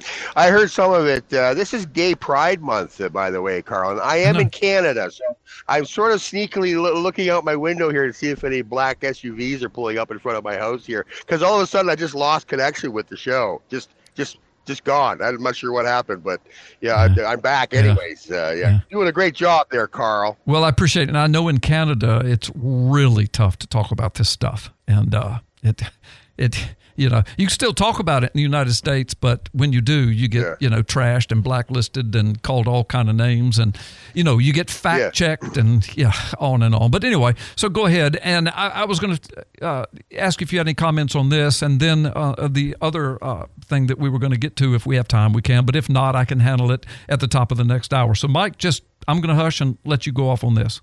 I 0.35 0.49
heard 0.49 0.71
some 0.71 0.93
of 0.93 1.05
it. 1.07 1.31
Uh, 1.33 1.53
this 1.53 1.73
is 1.73 1.85
Gay 1.85 2.15
Pride 2.15 2.61
Month, 2.61 2.99
uh, 3.01 3.09
by 3.09 3.29
the 3.29 3.41
way, 3.41 3.61
Carl. 3.61 3.91
And 3.91 4.01
I 4.01 4.17
am 4.17 4.35
in 4.37 4.49
Canada, 4.49 5.11
so 5.11 5.23
I'm 5.67 5.85
sort 5.85 6.11
of 6.11 6.19
sneakily 6.19 6.81
lo- 6.81 6.99
looking 6.99 7.29
out 7.29 7.43
my 7.43 7.55
window 7.55 7.89
here 7.89 8.07
to 8.07 8.13
see 8.13 8.29
if 8.29 8.43
any 8.43 8.61
black 8.61 9.01
SUVs 9.01 9.61
are 9.61 9.69
pulling 9.69 9.97
up 9.97 10.11
in 10.11 10.19
front 10.19 10.37
of 10.37 10.43
my 10.43 10.57
house 10.57 10.85
here. 10.85 11.05
Because 11.19 11.41
all 11.41 11.55
of 11.55 11.63
a 11.63 11.67
sudden, 11.67 11.89
I 11.89 11.95
just 11.95 12.15
lost 12.15 12.47
connection 12.47 12.93
with 12.93 13.07
the 13.07 13.17
show. 13.17 13.61
Just, 13.69 13.89
just, 14.15 14.37
just 14.65 14.83
gone. 14.83 15.21
I'm 15.21 15.41
not 15.43 15.55
sure 15.55 15.71
what 15.71 15.85
happened, 15.85 16.23
but 16.23 16.41
yeah, 16.81 16.93
I, 16.95 17.31
I'm 17.33 17.39
back 17.39 17.73
anyways. 17.73 18.31
Uh, 18.31 18.55
yeah. 18.57 18.79
doing 18.89 19.07
a 19.07 19.11
great 19.11 19.35
job 19.35 19.67
there, 19.71 19.87
Carl. 19.87 20.37
Well, 20.45 20.63
I 20.63 20.69
appreciate 20.69 21.03
it. 21.03 21.09
And 21.09 21.17
I 21.17 21.27
know 21.27 21.47
in 21.47 21.59
Canada, 21.59 22.21
it's 22.23 22.49
really 22.55 23.27
tough 23.27 23.57
to 23.59 23.67
talk 23.67 23.91
about 23.91 24.15
this 24.15 24.29
stuff. 24.29 24.71
And 24.87 25.13
uh, 25.13 25.39
it 25.61 25.81
it 26.37 26.75
you 26.95 27.09
know 27.09 27.23
you 27.37 27.47
can 27.47 27.53
still 27.53 27.73
talk 27.73 27.99
about 27.99 28.23
it 28.23 28.31
in 28.33 28.37
the 28.37 28.43
United 28.43 28.73
States, 28.73 29.13
but 29.13 29.49
when 29.53 29.73
you 29.73 29.81
do, 29.81 30.09
you 30.09 30.27
get 30.27 30.61
you 30.61 30.69
know 30.69 30.83
trashed 30.83 31.31
and 31.31 31.43
blacklisted 31.43 32.15
and 32.15 32.41
called 32.41 32.67
all 32.67 32.83
kind 32.83 33.09
of 33.09 33.15
names, 33.15 33.59
and 33.59 33.77
you 34.13 34.23
know 34.23 34.37
you 34.37 34.53
get 34.53 34.69
fact 34.69 35.15
checked 35.15 35.57
and 35.57 35.95
yeah, 35.97 36.13
on 36.39 36.63
and 36.63 36.75
on. 36.75 36.91
But 36.91 37.03
anyway, 37.03 37.35
so 37.55 37.69
go 37.69 37.85
ahead, 37.85 38.17
and 38.17 38.49
I, 38.49 38.69
I 38.69 38.85
was 38.85 38.99
going 38.99 39.17
to 39.17 39.45
uh, 39.61 39.85
ask 40.17 40.41
if 40.41 40.51
you 40.51 40.59
had 40.59 40.67
any 40.67 40.73
comments 40.73 41.15
on 41.15 41.29
this, 41.29 41.61
and 41.61 41.79
then 41.79 42.05
uh, 42.05 42.47
the 42.49 42.75
other 42.81 43.23
uh, 43.23 43.45
thing 43.65 43.87
that 43.87 43.97
we 43.99 44.09
were 44.09 44.19
going 44.19 44.31
to 44.31 44.37
get 44.37 44.55
to 44.57 44.75
if 44.75 44.85
we 44.85 44.95
have 44.95 45.07
time, 45.07 45.33
we 45.33 45.41
can. 45.41 45.65
But 45.65 45.75
if 45.75 45.89
not, 45.89 46.15
I 46.15 46.25
can 46.25 46.39
handle 46.39 46.71
it 46.71 46.85
at 47.09 47.19
the 47.19 47.27
top 47.27 47.51
of 47.51 47.57
the 47.57 47.63
next 47.63 47.93
hour. 47.93 48.15
So 48.15 48.27
Mike, 48.27 48.57
just 48.57 48.83
I'm 49.07 49.21
going 49.21 49.35
to 49.35 49.41
hush 49.41 49.61
and 49.61 49.77
let 49.85 50.05
you 50.05 50.13
go 50.13 50.29
off 50.29 50.43
on 50.43 50.55
this. 50.55 50.81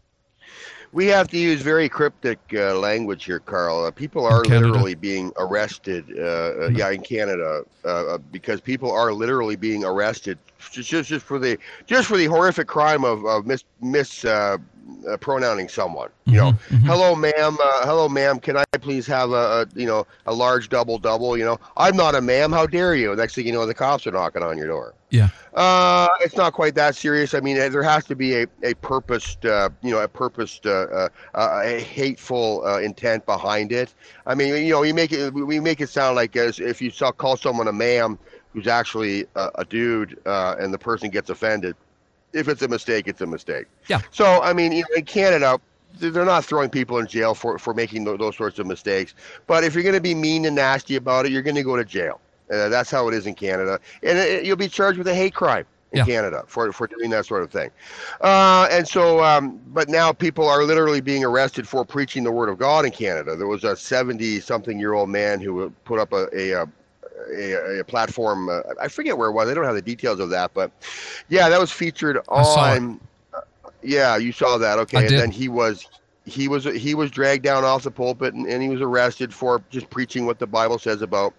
We 0.92 1.06
have 1.06 1.28
to 1.28 1.38
use 1.38 1.60
very 1.62 1.88
cryptic 1.88 2.40
uh, 2.52 2.76
language 2.76 3.24
here, 3.24 3.38
Carl. 3.38 3.84
Uh, 3.84 3.90
people 3.92 4.26
are 4.26 4.44
literally 4.44 4.96
being 4.96 5.32
arrested. 5.38 6.04
Uh, 6.18 6.22
uh, 6.22 6.70
yeah, 6.74 6.90
in 6.90 7.02
Canada, 7.02 7.62
uh, 7.84 7.88
uh, 7.88 8.18
because 8.18 8.60
people 8.60 8.90
are 8.90 9.12
literally 9.12 9.54
being 9.54 9.84
arrested 9.84 10.36
just 10.72 10.88
just, 10.88 11.08
just 11.08 11.24
for 11.24 11.38
the 11.38 11.58
just 11.86 12.08
for 12.08 12.16
the 12.16 12.26
horrific 12.26 12.66
crime 12.66 13.04
of, 13.04 13.24
of 13.24 13.46
mis 13.46 13.64
mis 13.80 14.24
uh, 15.08 15.16
pronouncing 15.16 15.68
someone. 15.68 16.10
You 16.26 16.36
know, 16.36 16.52
hello, 16.84 17.14
ma'am. 17.14 17.56
Uh, 17.60 17.86
hello, 17.86 18.08
ma'am. 18.08 18.38
Can 18.38 18.56
I 18.56 18.64
please 18.80 19.06
have 19.06 19.30
a, 19.30 19.34
a 19.62 19.66
you 19.74 19.86
know 19.86 20.06
a 20.26 20.34
large 20.34 20.68
double 20.68 20.98
double? 20.98 21.36
You 21.36 21.44
know, 21.44 21.58
I'm 21.76 21.96
not 21.96 22.14
a 22.14 22.20
ma'am. 22.20 22.52
How 22.52 22.66
dare 22.66 22.94
you? 22.94 23.14
Next 23.16 23.34
thing 23.34 23.46
you 23.46 23.52
know, 23.52 23.66
the 23.66 23.74
cops 23.74 24.06
are 24.06 24.12
knocking 24.12 24.42
on 24.42 24.56
your 24.56 24.68
door. 24.68 24.94
Yeah. 25.10 25.28
Uh, 25.54 26.08
it's 26.20 26.36
not 26.36 26.52
quite 26.52 26.76
that 26.76 26.94
serious. 26.94 27.34
I 27.34 27.40
mean, 27.40 27.58
uh, 27.58 27.68
there 27.68 27.82
has 27.82 28.04
to 28.06 28.14
be 28.14 28.42
a, 28.42 28.46
a 28.62 28.74
purposed, 28.74 29.44
uh, 29.44 29.70
you 29.82 29.90
know, 29.90 29.98
a 29.98 30.06
purposed, 30.06 30.66
uh, 30.66 30.70
uh, 30.70 31.08
uh, 31.34 31.62
a 31.64 31.80
hateful 31.80 32.64
uh, 32.64 32.78
intent 32.78 33.26
behind 33.26 33.72
it. 33.72 33.92
I 34.26 34.36
mean, 34.36 34.64
you 34.64 34.72
know, 34.72 34.82
you 34.82 34.94
make 34.94 35.10
it, 35.10 35.34
we 35.34 35.58
make 35.58 35.80
it 35.80 35.88
sound 35.88 36.14
like 36.14 36.36
as 36.36 36.60
if 36.60 36.80
you 36.80 36.90
saw, 36.90 37.10
call 37.10 37.36
someone 37.36 37.66
a 37.66 37.72
ma'am 37.72 38.18
who's 38.52 38.68
actually 38.68 39.26
a, 39.34 39.50
a 39.56 39.64
dude, 39.64 40.18
uh, 40.26 40.54
and 40.60 40.72
the 40.72 40.78
person 40.78 41.10
gets 41.10 41.28
offended. 41.30 41.74
If 42.32 42.48
it's 42.48 42.62
a 42.62 42.68
mistake, 42.68 43.08
it's 43.08 43.20
a 43.20 43.26
mistake. 43.26 43.66
Yeah. 43.88 44.00
So, 44.10 44.40
I 44.42 44.52
mean, 44.52 44.72
you 44.72 44.82
know, 44.82 44.96
in 44.96 45.04
Canada, 45.04 45.60
they're 45.98 46.24
not 46.24 46.44
throwing 46.44 46.70
people 46.70 46.98
in 46.98 47.06
jail 47.06 47.34
for, 47.34 47.58
for 47.58 47.74
making 47.74 48.04
those 48.04 48.36
sorts 48.36 48.58
of 48.58 48.66
mistakes. 48.66 49.14
But 49.46 49.64
if 49.64 49.74
you're 49.74 49.82
going 49.82 49.94
to 49.96 50.00
be 50.00 50.14
mean 50.14 50.44
and 50.44 50.54
nasty 50.56 50.96
about 50.96 51.26
it, 51.26 51.32
you're 51.32 51.42
going 51.42 51.56
to 51.56 51.62
go 51.64 51.76
to 51.76 51.84
jail. 51.84 52.20
Uh, 52.50 52.68
that's 52.68 52.90
how 52.90 53.06
it 53.08 53.14
is 53.14 53.26
in 53.26 53.34
Canada, 53.34 53.78
and 54.02 54.18
it, 54.18 54.44
you'll 54.44 54.56
be 54.56 54.66
charged 54.68 54.98
with 54.98 55.06
a 55.06 55.14
hate 55.14 55.32
crime 55.34 55.64
in 55.92 55.98
Yeah. 55.98 56.04
Canada 56.04 56.42
for 56.48 56.72
for 56.72 56.88
doing 56.88 57.08
that 57.10 57.24
sort 57.24 57.44
of 57.44 57.50
thing. 57.52 57.70
Uh, 58.20 58.66
and 58.72 58.88
so, 58.88 59.22
um, 59.22 59.60
but 59.68 59.88
now 59.88 60.12
people 60.12 60.48
are 60.48 60.64
literally 60.64 61.00
being 61.00 61.24
arrested 61.24 61.68
for 61.68 61.84
preaching 61.84 62.24
the 62.24 62.32
word 62.32 62.48
of 62.48 62.58
God 62.58 62.84
in 62.84 62.90
Canada. 62.90 63.36
There 63.36 63.46
was 63.46 63.62
a 63.62 63.74
70-something-year-old 63.74 65.08
man 65.08 65.40
who 65.40 65.70
put 65.84 66.00
up 66.00 66.12
a 66.12 66.26
a, 66.36 66.50
a, 66.62 66.68
a 67.80 67.84
platform. 67.84 68.48
Uh, 68.48 68.60
I 68.80 68.88
forget 68.88 69.16
where 69.16 69.28
it 69.28 69.32
was. 69.32 69.48
I 69.48 69.54
don't 69.54 69.64
have 69.64 69.74
the 69.74 69.82
details 69.82 70.20
of 70.20 70.30
that, 70.30 70.52
but 70.54 70.70
yeah, 71.28 71.48
that 71.48 71.60
was 71.60 71.70
featured 71.72 72.18
I 72.28 72.42
saw 72.42 72.72
it. 72.72 72.76
on. 72.78 73.00
uh, 73.34 73.40
Yeah, 73.82 74.16
you 74.16 74.32
saw 74.32 74.58
that. 74.58 74.78
Okay, 74.80 74.98
I 74.98 75.00
and 75.02 75.08
did. 75.10 75.20
then 75.20 75.30
he 75.30 75.48
was 75.48 75.88
he 76.26 76.48
was 76.48 76.64
he 76.64 76.94
was 76.94 77.10
dragged 77.10 77.42
down 77.42 77.64
off 77.64 77.82
the 77.82 77.90
pulpit 77.90 78.34
and, 78.34 78.46
and 78.46 78.62
he 78.62 78.68
was 78.68 78.80
arrested 78.80 79.32
for 79.32 79.62
just 79.70 79.88
preaching 79.90 80.26
what 80.26 80.38
the 80.38 80.46
Bible 80.46 80.78
says 80.78 81.02
about 81.02 81.34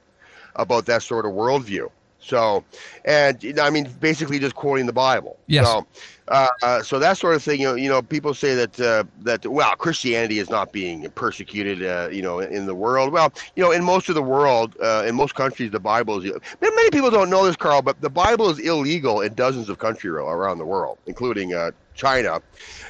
about 0.56 0.86
that 0.88 1.02
sort 1.04 1.26
of 1.26 1.32
worldview. 1.32 1.90
So, 2.22 2.64
and 3.04 3.60
I 3.60 3.70
mean, 3.70 3.90
basically 4.00 4.40
just 4.40 4.56
quoting 4.56 4.86
the 4.86 4.94
Bible. 4.94 5.38
Yes. 5.48 5.66
So, 5.66 5.88
uh, 6.28 6.48
uh, 6.62 6.82
so 6.84 7.00
that 7.00 7.18
sort 7.18 7.36
of 7.36 7.44
thing. 7.44 7.60
You 7.60 7.70
know, 7.70 7.76
you 7.76 7.90
know, 7.90 8.02
people 8.02 8.34
say 8.34 8.54
that 8.56 8.80
uh, 8.80 9.04
that 9.22 9.46
well, 9.46 9.76
Christianity 9.76 10.40
is 10.40 10.50
not 10.50 10.72
being 10.72 11.10
persecuted. 11.12 11.84
Uh, 11.84 12.10
you 12.12 12.22
know, 12.22 12.40
in 12.40 12.68
the 12.68 12.76
world. 12.76 13.12
Well, 13.12 13.34
you 13.56 13.64
know, 13.64 13.72
in 13.72 13.84
most 13.84 14.08
of 14.08 14.16
the 14.16 14.22
world, 14.22 14.78
uh, 14.82 15.04
in 15.06 15.16
most 15.16 15.36
countries, 15.36 15.72
the 15.72 15.80
Bible 15.80 16.24
is. 16.24 16.32
Many 16.62 16.76
many 16.76 16.90
people 16.92 17.10
don't 17.10 17.30
know 17.30 17.46
this, 17.46 17.56
Carl, 17.56 17.82
but 17.82 18.00
the 18.02 18.10
Bible 18.10 18.50
is 18.50 18.60
illegal 18.60 19.22
in 19.22 19.34
dozens 19.34 19.68
of 19.68 19.80
countries 19.80 20.14
around 20.14 20.60
the 20.60 20.66
world, 20.66 21.00
including 21.08 21.54
uh, 21.54 21.72
China, 21.96 22.40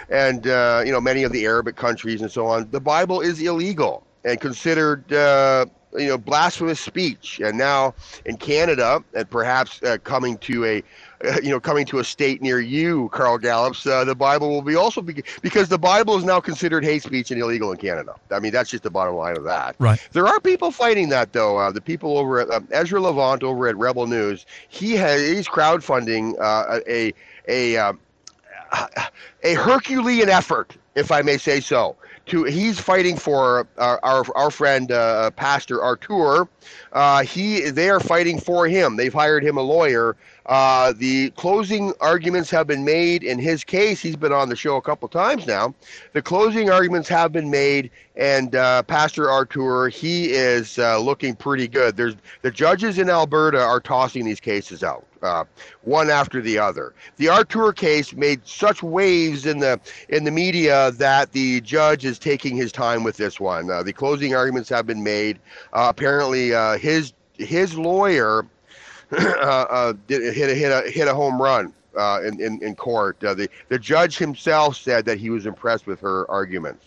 and 0.10 0.46
uh, 0.46 0.84
you 0.86 0.92
know 0.92 1.02
many 1.02 1.24
of 1.24 1.32
the 1.32 1.46
Arabic 1.46 1.78
countries 1.78 2.22
and 2.22 2.32
so 2.32 2.46
on. 2.48 2.70
The 2.70 2.82
Bible 2.82 3.22
is 3.22 3.42
illegal 3.42 4.06
and 4.26 4.40
considered. 4.40 5.12
Uh, 5.12 5.66
you 5.98 6.08
know, 6.08 6.18
blasphemous 6.18 6.80
speech, 6.80 7.42
and 7.44 7.58
now 7.58 7.94
in 8.26 8.38
Canada, 8.38 9.04
and 9.14 9.30
perhaps 9.30 9.82
uh, 9.84 9.98
coming 10.04 10.38
to 10.40 10.66
a, 10.66 10.84
uh, 11.26 11.38
you 11.44 11.50
know, 11.50 11.60
coming 11.60 11.86
to 11.86 12.00
a 12.00 12.04
state 12.04 12.42
near 12.42 12.60
you, 12.60 13.10
Carl 13.10 13.38
gallups 13.38 13.86
uh, 13.86 14.04
the 14.04 14.16
Bible 14.16 14.50
will 14.50 14.62
be 14.62 14.76
also 14.76 15.02
be, 15.02 15.24
because 15.42 15.70
the 15.70 15.78
Bible 15.78 16.16
is 16.18 16.24
now 16.24 16.40
considered 16.40 16.84
hate 16.84 17.04
speech 17.04 17.32
and 17.32 17.42
illegal 17.42 17.72
in 17.72 17.78
Canada. 17.78 18.16
I 18.32 18.40
mean, 18.40 18.52
that's 18.52 18.70
just 18.70 18.84
the 18.84 18.90
bottom 18.90 19.16
line 19.16 19.38
of 19.38 19.44
that. 19.44 19.76
Right. 19.80 20.00
There 20.14 20.28
are 20.28 20.40
people 20.40 20.72
fighting 20.72 21.10
that 21.10 21.34
though. 21.34 21.58
Uh, 21.58 21.72
the 21.72 21.82
people 21.82 22.18
over 22.18 22.40
at 22.40 22.50
um, 22.50 22.68
Ezra 22.72 23.02
Levant 23.02 23.44
over 23.44 23.68
at 23.68 23.78
Rebel 23.78 24.08
News, 24.08 24.46
he 24.70 24.94
has 24.96 25.22
he's 25.22 25.48
crowdfunding 25.48 26.40
uh, 26.40 26.80
a 26.88 27.14
a 27.48 27.78
um, 27.78 28.00
a 29.44 29.54
Herculean 29.54 30.30
effort, 30.30 30.76
if 30.96 31.12
I 31.12 31.22
may 31.22 31.38
say 31.38 31.60
so. 31.60 31.96
To 32.28 32.44
he's 32.44 32.80
fighting 32.80 33.18
for 33.18 33.68
our 33.78 34.00
our, 34.04 34.26
our 34.36 34.52
friend 34.52 34.92
uh, 34.92 35.32
Pastor 35.32 35.84
Artur. 35.84 36.48
Uh, 36.94 37.24
he 37.24 37.70
they 37.72 37.90
are 37.90 38.00
fighting 38.00 38.40
for 38.40 38.68
him. 38.68 38.96
They've 38.96 39.14
hired 39.14 39.44
him 39.44 39.58
a 39.58 39.62
lawyer. 39.62 40.16
Uh, 40.48 40.94
the 40.98 41.30
closing 41.32 41.94
arguments 42.02 42.50
have 42.50 42.68
been 42.68 42.84
made 42.84 43.24
in 43.24 43.38
his 43.38 43.64
case. 43.64 44.00
He's 44.00 44.16
been 44.16 44.34
on 44.34 44.50
the 44.50 44.56
show 44.56 44.76
a 44.76 44.82
couple 44.82 45.08
times 45.08 45.46
now. 45.46 45.74
The 46.14 46.22
closing 46.22 46.70
arguments 46.70 47.08
have 47.10 47.32
been 47.32 47.52
made, 47.52 47.92
and 48.16 48.56
uh, 48.56 48.84
Pastor 48.84 49.30
Artur 49.30 49.90
he 49.90 50.32
is 50.32 50.80
uh, 50.80 51.00
looking 51.00 51.36
pretty 51.36 51.68
good. 51.68 51.96
There's 51.96 52.16
the 52.42 52.52
judges 52.52 52.98
in 52.98 53.10
Alberta 53.10 53.62
are 53.62 53.80
tossing 53.80 54.26
these 54.26 54.40
cases 54.40 54.84
out 54.84 55.06
uh, 55.22 55.44
one 55.84 56.10
after 56.10 56.42
the 56.42 56.58
other. 56.58 56.94
The 57.18 57.30
Artur 57.30 57.72
case 57.72 58.14
made 58.14 58.46
such 58.48 58.82
waves 58.82 59.46
in 59.46 59.60
the 59.60 59.80
in 60.10 60.24
the 60.24 60.32
media 60.32 60.92
that 60.94 61.32
the 61.34 61.62
judge 61.62 62.04
is 62.04 62.18
taking 62.18 62.56
his 62.56 62.72
time 62.72 63.04
with 63.04 63.18
this 63.18 63.40
one. 63.40 63.70
Uh, 63.70 63.84
the 63.84 63.94
closing 63.94 64.36
arguments 64.36 64.70
have 64.70 64.88
been 64.88 65.04
made. 65.04 65.38
Uh, 65.72 65.86
apparently, 65.90 66.50
his 66.80 67.14
his 67.38 67.78
lawyer 67.78 68.46
uh, 69.18 69.66
uh, 69.70 69.94
did, 70.08 70.34
hit 70.34 70.50
a 70.50 70.56
hit 70.56 70.72
a 70.72 70.90
hit 70.90 71.08
a 71.08 71.14
home 71.14 71.42
run. 71.42 71.74
Uh, 71.98 72.22
in, 72.26 72.40
in, 72.40 72.64
in 72.64 72.74
court, 72.74 73.22
uh, 73.22 73.34
the 73.34 73.50
the 73.68 73.78
judge 73.78 74.18
himself 74.18 74.78
said 74.78 75.04
that 75.04 75.18
he 75.18 75.30
was 75.30 75.46
impressed 75.46 75.86
with 75.86 76.00
her 76.00 76.30
arguments. 76.32 76.86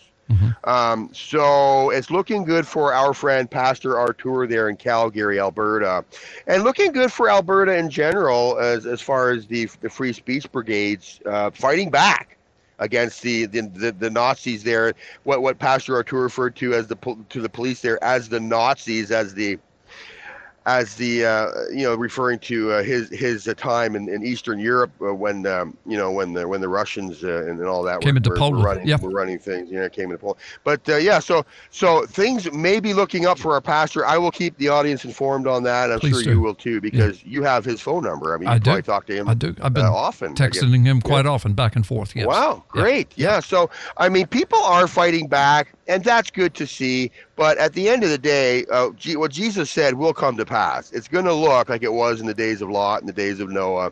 Um, 0.63 1.09
so 1.13 1.91
it's 1.91 2.09
looking 2.09 2.43
good 2.43 2.65
for 2.65 2.93
our 2.93 3.13
friend 3.13 3.49
Pastor 3.49 3.99
Artur 3.99 4.47
there 4.47 4.69
in 4.69 4.75
Calgary, 4.75 5.39
Alberta, 5.39 6.03
and 6.47 6.63
looking 6.63 6.91
good 6.91 7.11
for 7.13 7.29
Alberta 7.29 7.75
in 7.77 7.89
general 7.89 8.57
as, 8.57 8.87
as 8.87 9.01
far 9.01 9.29
as 9.29 9.45
the 9.45 9.69
the 9.81 9.89
free 9.89 10.13
speech 10.13 10.51
brigades 10.51 11.19
uh, 11.27 11.51
fighting 11.51 11.91
back 11.91 12.37
against 12.79 13.21
the, 13.21 13.45
the, 13.45 13.61
the, 13.61 13.91
the 13.91 14.09
Nazis 14.09 14.63
there. 14.63 14.93
What 15.23 15.43
what 15.43 15.59
Pastor 15.59 15.95
Artur 15.95 16.21
referred 16.21 16.55
to 16.57 16.73
as 16.73 16.87
the 16.87 16.97
to 17.29 17.41
the 17.41 17.49
police 17.49 17.81
there 17.81 18.03
as 18.03 18.27
the 18.27 18.39
Nazis 18.39 19.11
as 19.11 19.35
the 19.35 19.59
as 20.65 20.95
the 20.95 21.25
uh, 21.25 21.47
you 21.71 21.83
know 21.83 21.95
referring 21.95 22.39
to 22.39 22.71
uh, 22.71 22.83
his 22.83 23.09
his 23.09 23.47
uh, 23.47 23.53
time 23.53 23.95
in, 23.95 24.09
in 24.09 24.23
Eastern 24.23 24.59
Europe 24.59 24.91
uh, 25.01 25.13
when 25.13 25.45
um, 25.45 25.77
you 25.85 25.97
know 25.97 26.11
when 26.11 26.33
the 26.33 26.47
when 26.47 26.61
the 26.61 26.69
Russians 26.69 27.23
uh, 27.23 27.45
and, 27.47 27.59
and 27.59 27.67
all 27.67 27.83
that 27.83 28.01
Came 28.01 28.13
were, 28.13 28.17
into 28.17 28.29
were, 28.31 28.35
Poland, 28.37 28.57
were 28.57 28.63
running 28.63 28.87
yeah. 28.87 28.97
were 28.99 29.09
running 29.09 29.39
things 29.39 29.69
you 29.69 29.79
know 29.79 29.89
came 29.89 30.05
into 30.05 30.17
Poland 30.17 30.39
but 30.63 30.87
uh, 30.89 30.97
yeah 30.97 31.19
so 31.19 31.45
so 31.69 32.05
things 32.05 32.51
may 32.51 32.79
be 32.79 32.93
looking 32.93 33.25
up 33.25 33.37
for 33.37 33.53
our 33.53 33.61
pastor 33.61 34.05
I 34.05 34.17
will 34.17 34.31
keep 34.31 34.57
the 34.57 34.69
audience 34.69 35.05
informed 35.05 35.47
on 35.47 35.63
that 35.63 35.91
I'm 35.91 35.99
Please 35.99 36.15
sure 36.15 36.23
do. 36.23 36.29
you 36.31 36.41
will 36.41 36.55
too 36.55 36.81
because 36.81 37.23
you 37.23 37.43
have 37.43 37.63
his 37.65 37.81
phone 37.81 38.03
number 38.03 38.33
I 38.33 38.37
mean 38.37 38.49
you 38.49 38.55
I 38.55 38.59
do. 38.59 38.81
talk 38.81 39.05
to 39.07 39.15
him 39.15 39.29
I 39.29 39.33
do. 39.33 39.55
I've 39.61 39.73
been 39.73 39.85
often 39.85 40.33
texting 40.35 40.85
him 40.85 41.01
quite 41.01 41.25
often, 41.25 41.53
back 41.53 41.75
and 41.75 41.85
forth. 41.85 42.15
Yes. 42.15 42.27
Wow, 42.27 42.63
Yeah. 42.73 42.81
great. 42.81 43.13
Yeah. 43.15 43.39
So, 43.39 43.69
I 43.97 44.09
mean, 44.09 44.27
people 44.27 44.59
are 44.59 44.87
fighting 44.87 45.27
back, 45.27 45.73
and 45.87 46.03
that's 46.03 46.31
good 46.31 46.53
to 46.55 46.67
see. 46.67 47.11
But 47.35 47.57
at 47.57 47.73
the 47.73 47.89
end 47.89 48.03
of 48.03 48.09
the 48.09 48.17
day, 48.17 48.65
uh, 48.71 48.91
G- 48.91 49.15
what 49.17 49.31
Jesus 49.31 49.71
said 49.71 49.95
will 49.95 50.13
come 50.13 50.37
to 50.37 50.45
pass. 50.45 50.91
It's 50.91 51.07
going 51.07 51.25
to 51.25 51.33
look 51.33 51.69
like 51.69 51.83
it 51.83 51.93
was 51.93 52.21
in 52.21 52.27
the 52.27 52.33
days 52.33 52.61
of 52.61 52.69
Lot 52.69 53.01
and 53.01 53.09
the 53.09 53.13
days 53.13 53.39
of 53.39 53.49
Noah. 53.49 53.91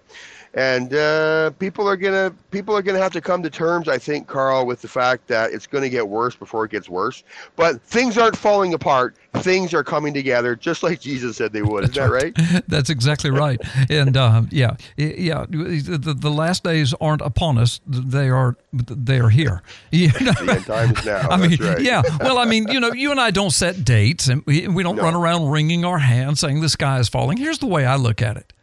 And 0.56 0.94
uh, 0.94 1.50
people 1.58 1.90
are 1.90 1.98
gonna 1.98 2.32
people 2.52 2.78
are 2.78 2.84
gonna 2.84 3.00
have 3.00 3.14
to 3.14 3.22
come 3.22 3.42
to 3.42 3.50
terms, 3.50 3.88
I 3.88 3.98
think, 3.98 4.28
Carl, 4.28 4.68
with 4.68 4.84
the 4.84 4.88
fact 4.88 5.28
that 5.28 5.52
it's 5.52 5.66
going 5.66 5.84
to 5.84 5.90
get 5.90 6.08
worse 6.08 6.36
before 6.36 6.66
it 6.66 6.72
gets 6.72 6.88
worse. 6.88 7.24
But 7.56 7.82
things 7.82 8.20
aren't 8.20 8.38
falling 8.38 8.76
apart; 8.76 9.16
things 9.38 9.74
are 9.74 9.84
coming 9.84 10.14
together, 10.14 10.56
just 10.56 10.84
like 10.84 11.00
Jesus 11.00 11.38
said 11.38 11.54
they 11.54 11.64
would. 11.64 11.86
Isn't 11.86 11.96
that 11.96 12.12
right? 12.12 12.38
That's 12.68 12.92
exactly 12.92 13.32
right. 13.32 13.60
And 13.90 14.16
uh, 14.16 14.44
yeah, 14.52 14.76
yeah, 14.96 15.46
the, 15.50 16.16
the 16.16 16.30
last 16.30 16.64
days 16.64 16.94
aren't 17.02 17.22
upon 17.22 17.58
us; 17.58 17.82
they 17.88 18.30
are 18.30 18.56
they 18.72 19.20
are 19.20 19.30
here. 19.30 19.64
You 19.92 20.08
know? 20.08 20.32
The 20.34 20.54
end 20.54 20.66
time 20.66 20.96
is 20.96 21.06
now. 21.06 21.20
I 21.30 21.38
mean, 21.38 21.52
That's 21.52 21.62
right. 21.62 21.82
yeah. 21.82 22.02
Well, 22.20 22.38
I 22.38 22.46
mean, 22.46 22.68
you 22.68 22.80
know, 22.80 22.92
you 22.94 23.12
and 23.12 23.20
I 23.20 23.32
don't 23.32 23.52
set 23.52 23.86
dates, 23.86 24.28
and 24.28 24.44
we, 24.46 24.68
we 24.68 24.84
don't 24.84 24.98
run 24.98 25.16
around 25.16 25.50
wringing 25.50 25.86
our 25.86 26.00
hands 26.00 26.40
saying 26.40 26.62
the 26.62 26.70
sky 26.70 27.00
is 27.00 27.10
falling. 27.10 27.38
Here's 27.38 27.60
the 27.60 27.68
way 27.68 27.86
I 27.86 27.96
look 27.96 28.22
at 28.22 28.38
it. 28.38 28.54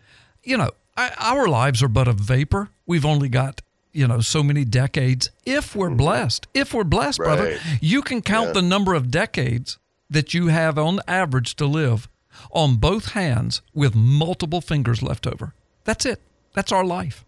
You 0.43 0.57
know, 0.57 0.71
I, 0.97 1.13
our 1.19 1.47
lives 1.49 1.83
are 1.83 1.89
but 1.89 2.09
a 2.09 2.13
vapor. 2.13 2.71
We've 2.87 3.07
only 3.07 3.29
got 3.29 3.63
you 3.93 4.07
know 4.07 4.21
so 4.21 4.43
many 4.43 4.65
decades. 4.65 5.31
If 5.47 5.75
we're 5.75 5.91
blessed, 5.91 6.47
if 6.55 6.73
we're 6.75 6.85
blessed, 6.85 7.19
brother, 7.19 7.53
Mm-hmm. 7.53 7.77
You 7.81 8.03
can 8.03 8.23
count 8.23 8.49
Yeah. 8.49 8.53
the 8.55 8.63
number 8.63 8.95
of 8.95 9.11
decades 9.11 9.79
that 10.09 10.35
you 10.35 10.49
have 10.49 10.79
on 10.79 11.01
average 11.09 11.55
to 11.57 11.67
live 11.67 12.09
on 12.53 12.77
both 12.77 13.13
hands 13.13 13.63
with 13.75 13.95
multiple 13.95 14.61
fingers 14.61 15.03
left 15.03 15.27
over. 15.27 15.55
That's 15.85 16.05
it. 16.07 16.21
That's 16.55 16.73
our 16.73 16.85
life. 16.85 17.25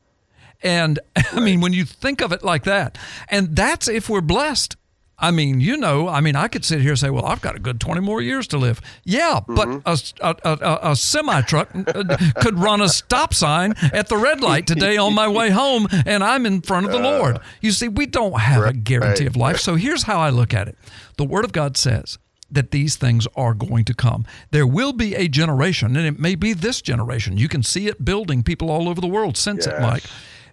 And 0.62 0.98
I 1.32 1.40
mean, 1.40 1.60
when 1.60 1.72
you 1.72 1.84
think 1.84 2.20
of 2.20 2.32
it 2.32 2.42
like 2.44 2.64
that, 2.64 2.98
and 3.28 3.54
that's 3.56 3.88
if 3.88 4.08
we're 4.08 4.20
blessed. 4.20 4.76
I 5.18 5.30
mean, 5.30 5.60
you 5.60 5.76
know, 5.76 6.08
I 6.08 6.20
mean, 6.20 6.34
I 6.34 6.48
could 6.48 6.64
sit 6.64 6.80
here 6.80 6.90
and 6.90 6.98
say, 6.98 7.10
well, 7.10 7.24
I've 7.24 7.40
got 7.40 7.54
a 7.54 7.60
good 7.60 7.80
20 7.80 8.00
more 8.00 8.20
years 8.20 8.48
to 8.48 8.58
live. 8.58 8.80
Yeah, 9.04 9.40
but 9.46 9.68
mm-hmm. 9.68 10.20
a, 10.20 10.36
a, 10.44 10.58
a, 10.58 10.90
a 10.90 10.96
semi 10.96 11.42
truck 11.42 11.70
uh, 11.74 12.16
could 12.36 12.58
run 12.58 12.80
a 12.80 12.88
stop 12.88 13.32
sign 13.32 13.74
at 13.92 14.08
the 14.08 14.16
red 14.16 14.40
light 14.40 14.66
today 14.66 14.96
on 14.96 15.14
my 15.14 15.28
way 15.28 15.50
home, 15.50 15.86
and 16.06 16.24
I'm 16.24 16.44
in 16.44 16.60
front 16.60 16.86
of 16.86 16.92
the 16.92 16.98
Lord. 16.98 17.38
You 17.60 17.70
see, 17.70 17.88
we 17.88 18.06
don't 18.06 18.40
have 18.40 18.64
a 18.64 18.72
guarantee 18.72 19.26
of 19.26 19.36
life. 19.36 19.58
So 19.58 19.76
here's 19.76 20.04
how 20.04 20.18
I 20.18 20.30
look 20.30 20.52
at 20.52 20.68
it 20.68 20.76
the 21.16 21.24
Word 21.24 21.44
of 21.44 21.52
God 21.52 21.76
says, 21.76 22.18
that 22.52 22.70
these 22.70 22.96
things 22.96 23.26
are 23.34 23.54
going 23.54 23.84
to 23.86 23.94
come. 23.94 24.26
There 24.50 24.66
will 24.66 24.92
be 24.92 25.14
a 25.14 25.26
generation, 25.26 25.96
and 25.96 26.06
it 26.06 26.20
may 26.20 26.34
be 26.34 26.52
this 26.52 26.82
generation. 26.82 27.38
You 27.38 27.48
can 27.48 27.62
see 27.62 27.88
it 27.88 28.04
building. 28.04 28.42
People 28.42 28.70
all 28.70 28.88
over 28.88 29.00
the 29.00 29.06
world 29.06 29.36
sense 29.36 29.66
it, 29.66 29.80
Mike. 29.80 30.04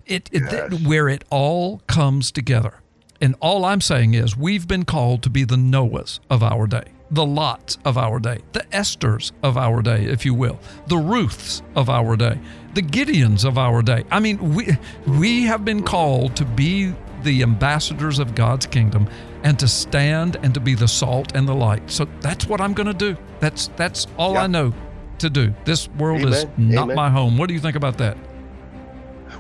It, 0.06 0.30
it 0.32 0.82
where 0.82 1.10
it 1.10 1.24
all 1.30 1.80
comes 1.88 2.32
together. 2.32 2.76
And 3.22 3.36
all 3.42 3.66
I'm 3.66 3.82
saying 3.82 4.14
is 4.14 4.38
we've 4.38 4.68
been 4.68 4.86
called 4.86 5.24
to 5.24 5.30
be 5.30 5.44
the 5.44 5.58
Noahs 5.58 6.20
of 6.30 6.42
our 6.42 6.68
day, 6.68 6.86
the 7.12 7.26
Lots 7.26 7.78
of 7.84 7.98
our 7.98 8.20
day, 8.20 8.40
the 8.54 8.62
Esthers 8.72 9.32
of 9.44 9.58
our 9.58 9.82
day, 9.82 10.06
if 10.06 10.26
you 10.26 10.34
will, 10.34 10.60
the 10.88 10.98
Ruths 10.98 11.62
of 11.76 11.90
our 11.90 12.16
day, 12.16 12.40
the 12.74 12.82
Gideons 12.82 13.44
of 13.44 13.58
our 13.58 13.82
day. 13.82 14.06
I 14.10 14.20
mean, 14.20 14.56
we 14.56 14.78
we 15.06 15.44
have 15.44 15.66
been 15.66 15.84
called 15.84 16.36
to 16.38 16.46
be 16.46 16.94
the 17.24 17.44
ambassadors 17.44 18.20
of 18.20 18.36
God's 18.36 18.66
kingdom 18.66 19.10
and 19.44 19.60
to 19.60 19.68
stand 19.68 20.38
and 20.42 20.54
to 20.54 20.60
be 20.60 20.74
the 20.74 20.88
salt 20.88 21.36
and 21.36 21.48
the 21.48 21.54
light. 21.54 21.90
So 21.92 22.08
that's 22.22 22.48
what 22.48 22.62
I'm 22.62 22.74
going 22.74 22.88
to 22.88 22.94
do. 22.94 23.18
That's 23.40 23.68
that's 23.76 24.08
all 24.18 24.38
I 24.38 24.48
know 24.48 24.74
to 25.20 25.30
do. 25.30 25.54
This 25.66 25.90
world 25.90 26.22
is 26.22 26.46
not 26.58 26.84
Amen. 26.84 26.96
my 26.96 27.10
home. 27.10 27.38
What 27.38 27.48
do 27.48 27.54
you 27.54 27.60
think 27.60 27.76
about 27.76 27.98
that? 27.98 28.18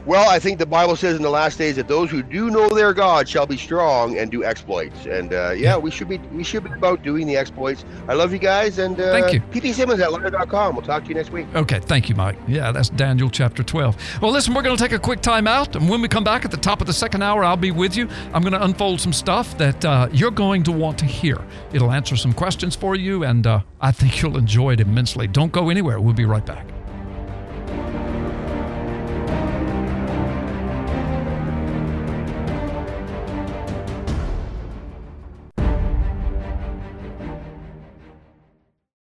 Well, 0.10 0.28
I 0.28 0.39
think 0.39 0.57
the 0.57 0.66
Bible 0.66 0.95
says 0.95 1.18
in 1.18 1.22
the 1.22 1.30
last 1.30 1.60
days 1.60 1.76
that 1.76 1.88
those 1.88 2.10
who 2.10 2.24
do 2.24 2.49
know 2.49 2.68
their 2.70 2.95
God 2.95 3.30
shall 3.30 3.45
be 3.45 3.57
strong 3.57 4.18
and 4.18 4.32
do 4.32 4.43
exploits. 4.43 5.05
And 5.05 5.32
uh, 5.32 5.51
yeah, 5.51 5.78
we 5.78 5.91
should 5.91 6.10
be 6.10 6.18
we 6.34 6.43
should 6.43 6.64
be 6.64 6.72
about 6.72 7.03
doing 7.03 7.28
the 7.28 7.38
exploits. 7.38 7.86
I 8.07 8.16
love 8.16 8.34
you 8.34 8.39
guys, 8.39 8.80
and 8.80 8.99
uh, 8.99 9.12
Thank 9.12 9.34
you. 9.34 9.39
PP 9.51 9.72
Simmons 9.72 9.99
at 9.99 10.12
live.com. 10.12 10.76
We'll 10.76 10.84
talk 10.84 11.03
to 11.03 11.10
you 11.10 11.14
next 11.14 11.30
week. 11.30 11.45
Okay, 11.53 11.80
thank 11.80 12.10
you, 12.10 12.16
Mike. 12.16 12.39
Yeah, 12.47 12.72
that's 12.72 12.89
Daniel 12.89 13.30
chapter 13.30 13.62
12. 13.62 14.20
Well, 14.20 14.32
listen, 14.32 14.55
we're 14.55 14.64
going 14.64 14.76
to 14.76 14.84
take 14.84 14.93
a 14.93 14.99
quick 14.99 15.22
time 15.22 15.45
out. 15.45 15.76
And 15.76 15.88
when 15.88 16.01
we 16.01 16.07
come 16.07 16.24
back 16.24 16.43
at 16.43 16.49
the 16.49 16.57
top 16.57 16.82
of 16.82 16.88
the 16.88 16.93
second 16.93 17.22
hour, 17.22 17.43
I'll 17.43 17.55
be 17.55 17.70
with 17.70 17.95
you. 17.95 18.10
I'm 18.34 18.41
going 18.41 18.53
to 18.53 18.64
unfold 18.64 18.99
some 19.01 19.14
stuff 19.14 19.60
that 19.60 19.86
uh, 19.86 20.10
you're 20.12 20.32
going 20.32 20.64
to 20.64 20.72
want 20.72 20.97
to 20.97 21.05
hear. 21.05 21.38
It'll 21.72 21.91
answer 21.91 22.16
some 22.16 22.34
questions 22.34 22.76
for 22.76 22.95
you, 22.95 23.26
and 23.26 23.45
uh, 23.45 23.60
I 23.80 23.91
think 23.91 24.24
you'll 24.24 24.38
enjoy 24.38 24.74
it 24.74 24.80
immensely. 24.80 25.28
Don't 25.28 25.51
go 25.51 25.70
anywhere. 25.70 26.01
We'll 26.01 26.16
be 26.16 26.26
right 26.26 26.43
back. 26.43 26.66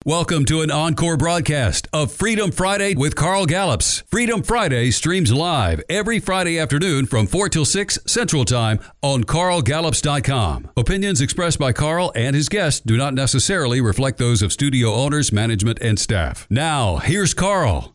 Welcome 0.07 0.46
to 0.46 0.62
an 0.62 0.70
encore 0.70 1.18
broadcast 1.18 1.86
of 1.92 2.11
Freedom 2.11 2.51
Friday 2.51 2.94
with 2.94 3.14
Carl 3.14 3.44
Gallops. 3.44 4.03
Freedom 4.11 4.42
Friday 4.42 4.90
streams 4.92 5.30
live 5.30 5.82
every 5.90 6.18
Friday 6.18 6.59
afternoon 6.59 7.05
from 7.05 7.26
4 7.26 7.51
till 7.51 7.66
6 7.66 7.98
Central 8.07 8.46
Time 8.46 8.80
on 9.03 9.24
carlgallups.com. 9.24 10.70
Opinions 10.74 11.20
expressed 11.20 11.59
by 11.59 11.74
Carl 11.74 12.12
and 12.14 12.34
his 12.34 12.48
guests 12.48 12.80
do 12.80 12.96
not 12.96 13.12
necessarily 13.12 13.82
reflect 13.82 14.16
those 14.16 14.40
of 14.40 14.55
studio 14.55 14.94
owners, 14.94 15.32
management, 15.32 15.78
and 15.82 15.98
staff. 15.98 16.46
Now, 16.48 16.96
here's 16.96 17.34
Carl. 17.34 17.94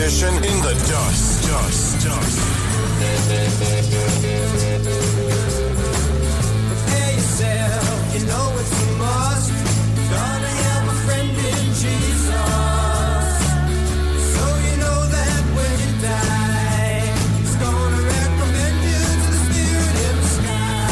All 0.00 0.42
in 0.42 0.58
the 0.60 0.74
dust. 0.90 1.46
Dust. 1.46 2.04
Dust. 2.04 2.38
Prepare 6.68 7.12
yourself, 7.14 8.14
you 8.14 8.26
know 8.26 8.56
it's 8.58 8.74
a 8.82 8.92
must. 8.98 9.52
Gonna 10.10 10.52
have 10.66 10.88
a 10.88 10.96
friend 11.06 11.30
in 11.30 11.64
Jesus. 11.78 12.26
So 14.34 14.44
you 14.66 14.74
know 14.82 15.00
that 15.14 15.42
when 15.54 15.74
you 15.78 15.92
die, 16.02 17.06
He's 17.38 17.54
gonna 17.56 18.02
recommend 18.02 18.76
you 18.90 18.98
to 18.98 19.30
the 19.30 19.38
spirit 19.46 19.94
in 20.08 20.14
the 20.18 20.28
sky. 20.38 20.90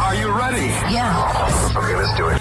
Are 0.00 0.14
you 0.14 0.28
ready? 0.32 0.68
Yeah. 0.94 1.76
Okay, 1.76 1.94
let's 1.94 2.14
do 2.16 2.24
it. 2.28 2.40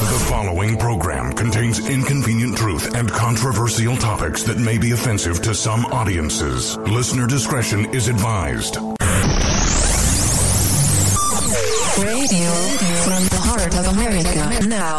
The 0.00 0.18
following 0.26 0.76
program 0.76 1.32
contains 1.34 1.78
inconvenient 1.88 2.56
truth 2.56 2.79
and 3.00 3.10
controversial 3.10 3.96
topics 3.96 4.42
that 4.42 4.58
may 4.58 4.76
be 4.76 4.90
offensive 4.92 5.40
to 5.40 5.54
some 5.54 5.86
audiences. 5.86 6.76
Listener 6.76 7.26
discretion 7.26 7.86
is 7.94 8.08
advised. 8.08 8.76
Radio 8.76 8.92
from 13.00 13.24
the 13.24 13.40
heart 13.40 13.74
of 13.74 13.86
America. 13.86 14.68
Now. 14.68 14.98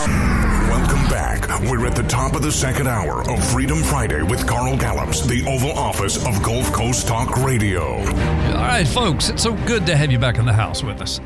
Welcome 0.68 1.10
back. 1.12 1.48
We're 1.70 1.86
at 1.86 1.96
the 1.96 2.02
top 2.02 2.34
of 2.36 2.42
the 2.42 2.52
second 2.52 2.88
hour 2.88 3.22
of 3.30 3.44
Freedom 3.52 3.84
Friday 3.84 4.24
with 4.24 4.48
Carl 4.48 4.76
Gallups, 4.78 5.28
the 5.28 5.46
Oval 5.48 5.74
Office 5.74 6.18
of 6.26 6.42
Gulf 6.42 6.74
Coast 6.74 7.08
Talk 7.08 7.38
Radio. 7.38 7.98
All 7.98 8.66
right, 8.66 8.88
folks, 8.88 9.30
it's 9.30 9.44
so 9.44 9.54
good 9.68 9.86
to 9.86 9.96
have 9.96 10.12
you 10.12 10.18
back 10.18 10.40
in 10.40 10.46
the 10.48 10.54
house 10.54 10.84
with 10.84 11.02
us. 11.02 11.20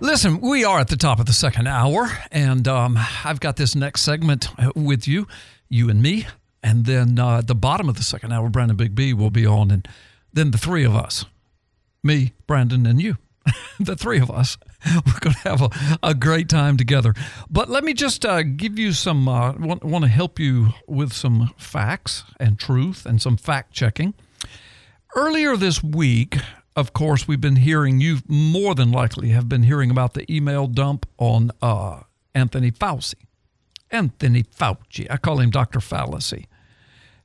Listen, 0.00 0.40
we 0.40 0.64
are 0.64 0.80
at 0.80 0.88
the 0.88 0.96
top 0.96 1.20
of 1.20 1.26
the 1.26 1.32
second 1.32 1.68
hour, 1.68 2.10
and 2.32 2.66
um, 2.66 2.98
I've 3.22 3.38
got 3.38 3.56
this 3.56 3.76
next 3.76 4.00
segment 4.00 4.48
uh, 4.58 4.72
with 4.74 5.06
you, 5.06 5.28
you 5.70 5.88
and 5.88 6.02
me. 6.02 6.26
And 6.62 6.84
then 6.84 7.18
uh, 7.18 7.38
at 7.38 7.46
the 7.46 7.54
bottom 7.54 7.88
of 7.88 7.96
the 7.96 8.02
second 8.02 8.32
hour, 8.32 8.50
Brandon 8.50 8.76
Big 8.76 8.94
B 8.94 9.14
will 9.14 9.30
be 9.30 9.46
on, 9.46 9.70
and 9.70 9.88
then 10.32 10.50
the 10.50 10.58
three 10.58 10.84
of 10.84 10.94
us 10.94 11.24
me, 12.02 12.32
Brandon, 12.46 12.86
and 12.86 13.00
you. 13.00 13.16
the 13.80 13.96
three 13.96 14.20
of 14.20 14.30
us. 14.30 14.58
We're 14.86 15.20
going 15.20 15.34
to 15.34 15.48
have 15.48 15.62
a, 15.62 15.70
a 16.02 16.14
great 16.14 16.48
time 16.48 16.76
together. 16.76 17.14
But 17.50 17.68
let 17.68 17.84
me 17.84 17.94
just 17.94 18.24
uh, 18.24 18.42
give 18.42 18.78
you 18.78 18.92
some, 18.92 19.28
uh, 19.28 19.52
want, 19.52 19.84
want 19.84 20.04
to 20.04 20.10
help 20.10 20.38
you 20.38 20.68
with 20.86 21.12
some 21.12 21.50
facts 21.56 22.24
and 22.38 22.58
truth 22.58 23.06
and 23.06 23.20
some 23.20 23.36
fact 23.36 23.72
checking. 23.72 24.14
Earlier 25.16 25.56
this 25.56 25.82
week, 25.82 26.36
of 26.76 26.92
course, 26.92 27.26
we've 27.26 27.40
been 27.40 27.56
hearing, 27.56 28.00
you 28.00 28.18
more 28.28 28.74
than 28.74 28.92
likely 28.92 29.30
have 29.30 29.48
been 29.48 29.64
hearing 29.64 29.90
about 29.90 30.14
the 30.14 30.30
email 30.32 30.66
dump 30.66 31.06
on 31.18 31.50
uh, 31.60 32.00
Anthony 32.34 32.70
Fauci. 32.70 33.14
Anthony 33.90 34.42
Fauci. 34.42 35.06
I 35.10 35.16
call 35.16 35.40
him 35.40 35.50
Dr. 35.50 35.80
Fallacy. 35.80 36.46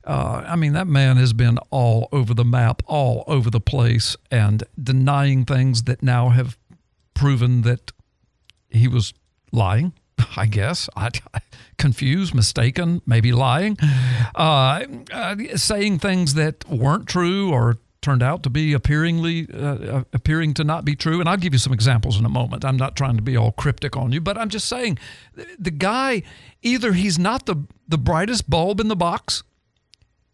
Uh, 0.04 0.44
I 0.48 0.56
mean, 0.56 0.74
that 0.74 0.88
man 0.88 1.18
has 1.18 1.34
been 1.34 1.58
all 1.72 2.08
over 2.12 2.34
the 2.34 2.46
map, 2.46 2.84
all 2.86 3.24
over 3.28 3.50
the 3.50 3.60
place, 3.60 4.16
and 4.30 4.64
denying 4.82 5.46
things 5.46 5.84
that 5.84 6.04
now 6.04 6.30
have 6.30 6.58
proven 7.16 7.64
that 7.64 7.92
he 8.70 8.88
was 8.88 9.14
lying. 9.52 9.94
I 10.38 10.46
guess 10.46 10.90
I, 10.96 11.10
confused, 11.78 12.36
mistaken, 12.36 13.02
maybe 13.06 13.32
lying, 13.32 13.78
uh, 14.36 14.86
uh, 15.12 15.36
saying 15.56 16.00
things 16.00 16.36
that 16.36 16.68
weren't 16.70 17.08
true 17.08 17.52
or 17.52 17.78
turned 18.06 18.22
out 18.22 18.44
to 18.44 18.50
be 18.52 18.72
appearingly 18.74 19.48
uh, 19.52 20.04
appearing 20.14 20.54
to 20.54 20.64
not 20.64 20.86
be 20.86 20.96
true. 20.96 21.20
And 21.20 21.28
I'll 21.28 21.38
give 21.38 21.54
you 21.54 21.60
some 21.60 21.74
examples 21.74 22.20
in 22.20 22.24
a 22.24 22.30
moment. 22.30 22.64
I'm 22.64 22.78
not 22.78 22.96
trying 22.96 23.16
to 23.16 23.24
be 23.24 23.36
all 23.36 23.52
cryptic 23.52 23.98
on 23.98 24.12
you, 24.12 24.22
but 24.22 24.38
I'm 24.38 24.50
just 24.50 24.68
saying 24.68 25.00
the 25.58 25.72
guy 25.72 26.22
either 26.62 26.94
he's 26.94 27.18
not 27.18 27.48
the 27.48 27.66
the 27.88 27.98
brightest 27.98 28.48
bulb 28.50 28.80
in 28.80 28.88
the 28.88 28.96
box 28.96 29.44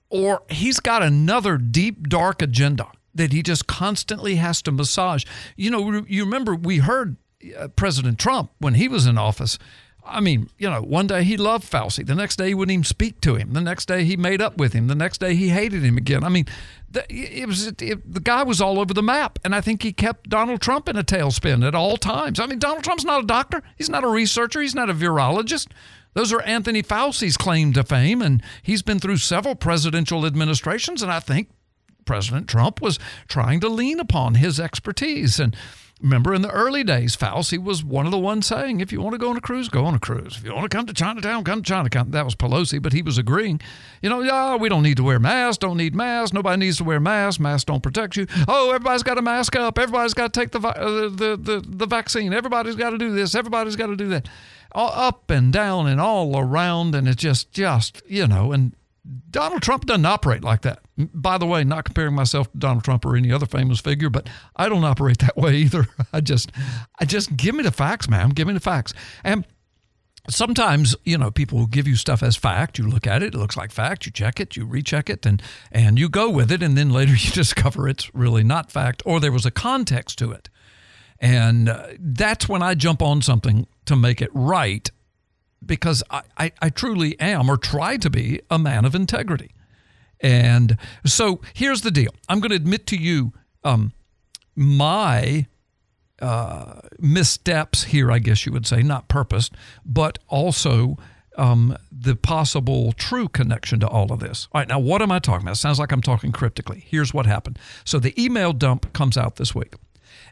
or 0.10 0.44
he's 0.50 0.82
got 0.82 1.02
another 1.02 1.58
deep, 1.58 2.10
dark 2.10 2.42
agenda 2.42 2.92
that 3.16 3.32
he 3.32 3.42
just 3.42 3.68
constantly 3.68 4.36
has 4.36 4.62
to 4.64 4.72
massage. 4.72 5.24
You 5.56 5.72
know, 5.72 6.04
you 6.08 6.26
remember 6.26 6.54
we 6.54 6.80
heard 6.80 7.16
uh, 7.58 7.70
President 7.70 8.20
Trump 8.20 8.52
when 8.60 8.74
he 8.74 8.90
was 8.90 9.06
in 9.06 9.18
office. 9.18 9.58
I 10.04 10.20
mean, 10.20 10.50
you 10.58 10.70
know, 10.70 10.82
one 10.82 11.08
day 11.08 11.24
he 11.24 11.38
loved 11.38 11.70
Fauci. 11.70 12.06
The 12.06 12.16
next 12.16 12.38
day 12.38 12.48
he 12.50 12.54
wouldn't 12.54 12.74
even 12.74 12.84
speak 12.84 13.22
to 13.22 13.36
him. 13.36 13.54
The 13.54 13.62
next 13.62 13.88
day 13.88 14.04
he 14.04 14.18
made 14.18 14.42
up 14.42 14.58
with 14.58 14.74
him. 14.74 14.88
The 14.88 14.96
next 14.96 15.20
day 15.20 15.36
he 15.36 15.50
hated 15.50 15.84
him 15.84 15.98
again. 15.98 16.24
I 16.24 16.30
mean, 16.30 16.46
the, 16.92 17.06
it 17.10 17.48
was 17.48 17.68
it, 17.68 17.80
the 17.80 18.20
guy 18.20 18.44
was 18.44 18.62
all 18.62 18.80
over 18.80 18.94
the 18.94 19.04
map, 19.04 19.40
and 19.44 19.56
I 19.56 19.62
think 19.62 19.84
he 19.84 19.94
kept 19.94 20.30
Donald 20.30 20.62
Trump 20.62 20.90
in 20.90 20.98
a 20.98 21.04
tailspin 21.04 21.66
at 21.66 21.76
all 21.76 21.98
times. 21.98 22.40
I 22.40 22.46
mean, 22.46 22.60
Donald 22.60 22.84
Trump's 22.84 23.06
not 23.06 23.24
a 23.24 23.28
doctor. 23.28 23.64
He's 23.78 23.90
not 23.90 24.04
a 24.04 24.10
researcher. 24.10 24.62
He's 24.62 24.76
not 24.76 24.90
a 24.90 24.94
virologist. 24.94 25.68
Those 26.14 26.34
are 26.34 26.42
Anthony 26.42 26.84
Fauci's 26.84 27.38
claim 27.38 27.72
to 27.74 27.84
fame, 27.84 28.22
and 28.22 28.44
he's 28.62 28.82
been 28.82 29.00
through 29.00 29.18
several 29.18 29.56
presidential 29.56 30.26
administrations, 30.26 31.02
and 31.02 31.12
I 31.12 31.22
think 31.22 31.50
President 32.06 32.50
Trump 32.50 32.82
was 32.82 33.00
trying 33.28 33.62
to 33.62 33.70
lean 33.70 34.00
upon 34.00 34.36
his 34.36 34.60
expertise. 34.60 35.40
And 35.40 35.56
remember, 36.02 36.34
in 36.34 36.42
the 36.42 36.50
early 36.50 36.84
days, 36.84 37.16
Fauci 37.16 37.62
was 37.62 37.84
one 37.84 38.06
of 38.06 38.12
the 38.12 38.18
ones 38.18 38.48
saying, 38.48 38.80
if 38.80 38.92
you 38.92 39.02
want 39.02 39.14
to 39.14 39.18
go 39.18 39.30
on 39.30 39.38
a 39.38 39.42
cruise, 39.42 39.70
go 39.70 39.86
on 39.86 39.96
a 39.96 40.00
cruise. 40.00 40.38
If 40.38 40.44
you 40.44 40.54
want 40.54 40.70
to 40.70 40.76
come 40.76 40.86
to 40.86 40.94
Chinatown, 40.94 41.44
come 41.44 41.62
to 41.62 41.68
Chinatown. 41.68 42.12
That 42.12 42.26
was 42.26 42.36
Pelosi, 42.36 42.82
but 42.82 42.94
he 42.94 43.02
was 43.02 43.18
agreeing. 43.18 43.62
You 44.02 44.10
know, 44.10 44.22
yeah, 44.22 44.56
we 44.56 44.70
don't 44.70 44.84
need 44.84 44.98
to 44.98 45.04
wear 45.04 45.20
masks, 45.20 45.60
don't 45.60 45.78
need 45.78 45.96
masks. 45.96 46.34
Nobody 46.34 46.60
needs 46.60 46.78
to 46.78 46.84
wear 46.84 47.00
masks. 47.00 47.40
Masks 47.40 47.66
don't 47.66 47.84
protect 47.84 48.16
you. 48.16 48.28
Oh, 48.48 48.70
everybody's 48.70 49.04
got 49.04 49.16
to 49.16 49.22
mask 49.22 49.56
up. 49.56 49.78
Everybody's 49.78 50.14
got 50.14 50.34
to 50.34 50.40
take 50.40 50.52
the, 50.52 50.60
uh, 50.60 51.10
the, 51.10 51.38
the, 51.42 51.64
the 51.68 51.86
vaccine. 51.86 52.34
Everybody's 52.34 52.76
got 52.76 52.92
to 52.92 52.98
do 52.98 53.12
this. 53.12 53.36
Everybody's 53.36 53.76
got 53.76 53.88
to 53.88 53.96
do 53.96 54.08
that. 54.10 54.28
All 54.74 54.92
up 54.94 55.30
and 55.30 55.52
down 55.52 55.88
and 55.88 56.00
all 56.00 56.40
around. 56.40 56.96
And 56.96 57.08
it's 57.08 57.22
just, 57.22 57.52
just, 57.52 58.02
you 58.08 58.26
know, 58.26 58.52
and 58.52 58.74
Donald 59.30 59.64
Trump 59.64 59.86
doesn't 59.86 60.06
operate 60.06 60.44
like 60.44 60.62
that. 60.62 60.80
By 60.98 61.38
the 61.38 61.48
way, 61.48 61.64
not 61.64 61.86
comparing 61.86 62.14
myself 62.14 62.52
to 62.52 62.58
Donald 62.58 62.84
Trump 62.84 63.06
or 63.06 63.16
any 63.16 63.32
other 63.32 63.48
famous 63.48 63.80
figure, 63.80 64.10
but 64.10 64.30
I 64.56 64.70
don't 64.70 64.84
operate 64.84 65.20
that 65.20 65.38
way 65.38 65.56
either. 65.56 65.88
I 66.14 66.22
just, 66.22 66.52
I 67.00 67.06
just 67.06 67.36
give 67.36 67.56
me 67.56 67.64
the 67.64 67.72
facts, 67.72 68.08
man. 68.08 68.30
Give 68.30 68.48
me 68.48 68.54
the 68.54 68.60
facts. 68.60 68.94
And 69.24 69.46
sometimes, 70.30 70.96
you 71.04 71.18
know, 71.18 71.32
people 71.32 71.58
will 71.58 71.68
give 71.68 71.88
you 71.88 71.96
stuff 71.96 72.22
as 72.22 72.36
fact. 72.36 72.78
You 72.78 72.88
look 72.88 73.08
at 73.08 73.24
it, 73.24 73.34
it 73.34 73.38
looks 73.38 73.58
like 73.58 73.72
fact. 73.72 74.06
You 74.06 74.12
check 74.12 74.40
it, 74.40 74.56
you 74.56 74.66
recheck 74.66 75.10
it, 75.10 75.26
and 75.26 75.42
and 75.72 75.98
you 75.98 76.08
go 76.10 76.30
with 76.30 76.52
it, 76.52 76.62
and 76.62 76.78
then 76.78 76.92
later 76.92 77.14
you 77.18 77.32
discover 77.32 77.88
it's 77.88 78.14
really 78.14 78.44
not 78.44 78.72
fact, 78.72 79.02
or 79.06 79.20
there 79.20 79.32
was 79.32 79.46
a 79.46 79.52
context 79.52 80.18
to 80.20 80.32
it. 80.32 80.50
And 81.20 81.70
uh, 81.70 81.88
that's 82.00 82.50
when 82.50 82.64
I 82.64 82.74
jump 82.74 83.02
on 83.02 83.22
something 83.22 83.68
to 83.86 83.96
make 83.96 84.22
it 84.22 84.32
right 84.34 84.90
because 85.66 86.04
I, 86.10 86.22
I, 86.38 86.52
I 86.62 86.70
truly 86.70 87.20
am 87.20 87.50
or 87.50 87.58
try 87.58 87.98
to 87.98 88.10
be 88.10 88.42
a 88.50 88.58
man 88.58 88.86
of 88.86 88.96
integrity. 88.96 89.52
And 90.20 90.78
so 91.06 91.42
here's 91.54 91.82
the 91.82 91.92
deal 91.92 92.12
I'm 92.30 92.40
going 92.40 92.52
to 92.52 92.56
admit 92.56 92.88
to 92.88 92.96
you 92.96 93.34
um, 93.64 93.94
my 94.56 95.48
uh, 96.22 96.82
missteps 97.00 97.86
here, 97.86 98.12
I 98.12 98.20
guess 98.20 98.46
you 98.46 98.52
would 98.52 98.68
say, 98.68 98.84
not 98.84 99.08
purposed, 99.08 99.54
but 99.86 100.20
also 100.28 100.98
um, 101.38 101.78
the 101.92 102.16
possible 102.16 102.92
true 102.94 103.28
connection 103.28 103.80
to 103.80 103.88
all 103.88 104.12
of 104.12 104.20
this. 104.20 104.48
All 104.52 104.62
right, 104.62 104.68
now 104.68 104.80
what 104.80 105.02
am 105.02 105.12
I 105.12 105.20
talking 105.20 105.44
about? 105.44 105.54
It 105.54 105.60
sounds 105.60 105.80
like 105.80 105.92
I'm 105.92 106.02
talking 106.02 106.32
cryptically. 106.32 106.84
Here's 106.86 107.14
what 107.14 107.26
happened. 107.26 107.58
So 107.86 108.00
the 108.00 108.20
email 108.22 108.54
dump 108.54 108.94
comes 108.94 109.18
out 109.18 109.38
this 109.38 109.56
week, 109.56 109.74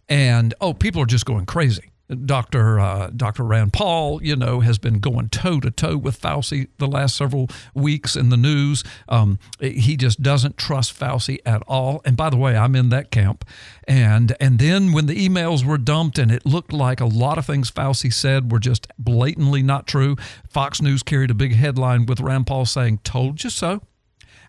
and 0.08 0.54
oh, 0.62 0.74
people 0.74 1.02
are 1.02 1.08
just 1.08 1.26
going 1.26 1.46
crazy. 1.46 1.92
Dr. 2.26 2.80
Uh, 2.80 3.10
Dr. 3.16 3.44
Rand 3.44 3.74
Paul, 3.74 4.24
you 4.24 4.36
know, 4.36 4.62
has 4.62 4.78
been 4.78 5.00
going 5.00 5.30
toe 5.30 5.60
to 5.60 5.70
toe 5.70 5.98
with 5.98 6.20
Fauci 6.20 6.68
the 6.78 6.88
last 6.88 7.16
several 7.16 7.48
weeks 7.74 8.16
in 8.16 8.30
the 8.30 8.38
news. 8.38 8.84
Um, 9.08 9.38
he 9.60 9.96
just 9.96 10.22
doesn't 10.22 10.58
trust 10.58 10.98
Fauci 10.98 11.38
at 11.46 11.62
all. 11.68 12.02
And 12.06 12.18
by 12.18 12.30
the 12.30 12.38
way, 12.38 12.58
I'm 12.58 12.76
in 12.76 12.90
that 12.90 13.12
camp. 13.12 13.46
And 13.88 14.36
and 14.40 14.60
then 14.60 14.92
when 14.92 15.06
the 15.06 15.28
emails 15.28 15.64
were 15.64 15.78
dumped 15.78 16.20
and 16.20 16.32
it 16.32 16.46
looked 16.46 16.74
like 16.74 17.00
a 17.00 17.06
lot 17.06 17.38
of 17.38 17.46
things 17.46 17.72
Fauci 17.72 18.12
said 18.12 18.52
were 18.52 18.60
just 18.60 18.88
blatantly 18.98 19.62
not 19.62 19.88
true, 19.88 20.16
Fox 20.48 20.82
News 20.82 21.04
carried 21.04 21.32
a 21.32 21.36
big 21.36 21.56
headline 21.56 22.06
with 22.06 22.20
Rand 22.20 22.48
Paul 22.48 22.66
saying, 22.66 23.00
"Told 23.04 23.44
you 23.44 23.50
so." 23.50 23.82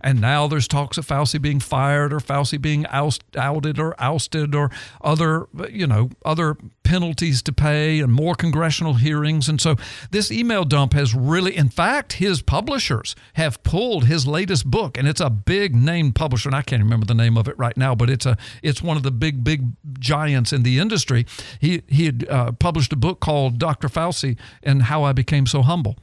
And 0.01 0.21
now 0.21 0.47
there's 0.47 0.69
talks 0.69 0.99
of 0.99 1.07
Fauci 1.07 1.41
being 1.41 1.61
fired 1.61 2.13
or 2.13 2.21
Fauci 2.21 2.61
being 2.61 2.87
oust, 2.87 3.23
outed 3.37 3.79
or 3.79 3.95
ousted 3.99 4.55
or 4.55 4.71
other, 5.03 5.47
you 5.71 5.87
know, 5.87 6.11
other 6.25 6.57
penalties 6.91 7.43
to 7.43 7.53
pay 7.53 8.01
and 8.01 8.13
more 8.13 8.35
congressional 8.35 8.95
hearings. 8.95 9.49
And 9.49 9.61
so 9.61 9.77
this 10.11 10.33
email 10.33 10.65
dump 10.65 10.93
has 10.95 11.15
really, 11.15 11.57
in 11.57 11.69
fact, 11.69 12.15
his 12.15 12.43
publishers 12.43 13.15
have 13.35 13.63
pulled 13.63 14.07
his 14.07 14.27
latest 14.27 14.67
book, 14.67 14.99
and 14.99 15.07
it's 15.07 15.21
a 15.21 15.31
big 15.31 15.75
name 15.75 16.13
publisher, 16.13 16.49
and 16.49 16.57
I 16.57 16.63
can't 16.63 16.83
remember 16.83 17.07
the 17.07 17.15
name 17.15 17.37
of 17.37 17.47
it 17.47 17.59
right 17.59 17.77
now, 17.77 17.95
but 17.95 18.11
it's 18.11 18.27
a 18.27 18.37
it's 18.63 18.83
one 18.83 18.97
of 18.97 19.03
the 19.03 19.11
big 19.11 19.45
big 19.45 19.69
giants 19.99 20.53
in 20.53 20.63
the 20.63 20.79
industry. 20.79 21.27
He 21.61 21.83
he 21.87 22.07
had 22.07 22.29
uh, 22.29 22.53
published 22.53 22.93
a 22.93 22.97
book 22.97 23.21
called 23.21 23.59
Dr. 23.59 23.89
Fauci 23.89 24.37
and 24.63 24.83
How 24.83 25.05
I 25.05 25.13
Became 25.13 25.47
So 25.47 25.63
Humble. 25.63 25.97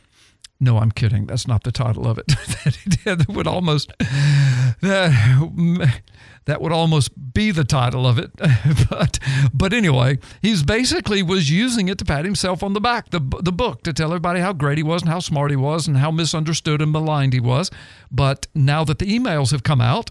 No, 0.60 0.80
I'm 0.80 0.91
kidding. 0.91 1.28
That's 1.28 1.47
not 1.47 1.64
the 1.64 1.72
title 1.72 2.08
of 2.08 2.18
it. 2.18 2.28
that 3.05 3.26
would 3.30 3.45
almost 3.45 3.93
that 3.99 6.01
that 6.45 6.62
would 6.62 6.72
almost 6.72 7.34
be 7.34 7.51
the 7.51 7.64
title 7.64 8.08
of 8.08 8.18
it. 8.18 8.32
but 8.89 9.20
but 9.53 9.72
anyway, 9.72 10.18
he's 10.41 10.64
basically 10.64 11.22
was 11.22 11.51
using 11.51 11.89
it 11.89 11.99
to 11.99 12.05
pat 12.05 12.26
himself 12.26 12.64
on 12.64 12.74
the 12.74 12.82
back, 12.82 13.12
the 13.12 13.20
the 13.41 13.51
book 13.51 13.84
to 13.84 13.93
tell 13.93 14.10
everybody 14.10 14.39
how 14.39 14.51
great 14.51 14.80
he 14.80 14.84
was 14.84 15.03
and 15.03 15.12
how 15.12 15.20
smart 15.20 15.51
he 15.51 15.58
was 15.58 15.88
and 15.88 15.97
how 15.97 16.10
misunderstood 16.10 16.82
and 16.82 16.91
maligned 16.91 17.34
he 17.34 17.39
was. 17.39 17.70
But 18.10 18.47
now 18.55 18.84
that 18.86 18.97
the 18.97 19.05
emails 19.05 19.51
have 19.51 19.64
come 19.64 19.82
out, 19.82 20.10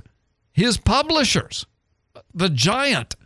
his 0.52 0.76
publishers, 0.76 1.66
the 2.32 2.50
giant 2.50 3.16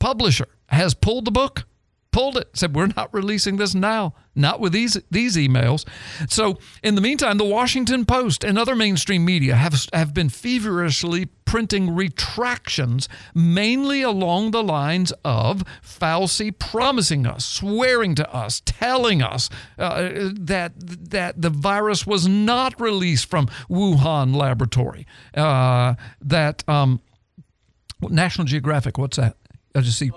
publisher, 0.00 0.48
has 0.66 0.94
pulled 0.94 1.26
the 1.26 1.30
book 1.30 1.64
pulled 2.12 2.36
it 2.36 2.48
said 2.54 2.74
we're 2.74 2.88
not 2.96 3.12
releasing 3.12 3.56
this 3.56 3.74
now 3.74 4.14
not 4.34 4.60
with 4.60 4.72
these 4.72 4.98
these 5.10 5.36
emails. 5.36 5.86
So 6.28 6.58
in 6.82 6.94
the 6.94 7.00
meantime 7.00 7.38
the 7.38 7.44
washington 7.44 8.04
post 8.04 8.44
and 8.44 8.58
other 8.58 8.74
mainstream 8.74 9.24
media 9.24 9.54
have 9.54 9.86
have 9.92 10.14
been 10.14 10.28
feverishly 10.28 11.26
printing 11.44 11.94
retractions 11.94 13.08
mainly 13.34 14.02
along 14.02 14.52
the 14.52 14.62
lines 14.62 15.12
of 15.24 15.64
Fauci 15.82 16.56
promising 16.56 17.26
us 17.26 17.44
swearing 17.44 18.14
to 18.14 18.32
us 18.34 18.62
telling 18.64 19.20
us 19.22 19.50
uh, 19.78 20.30
that 20.32 20.72
that 20.78 21.40
the 21.40 21.50
virus 21.50 22.06
was 22.06 22.28
not 22.28 22.80
released 22.80 23.28
from 23.28 23.46
Wuhan 23.68 24.34
laboratory 24.34 25.06
uh, 25.34 25.94
that 26.20 26.68
um, 26.68 27.00
National 28.08 28.46
Geographic 28.46 28.96
what's 28.96 29.16
that? 29.16 29.36
I 29.74 29.80
just 29.80 29.98
see 29.98 30.10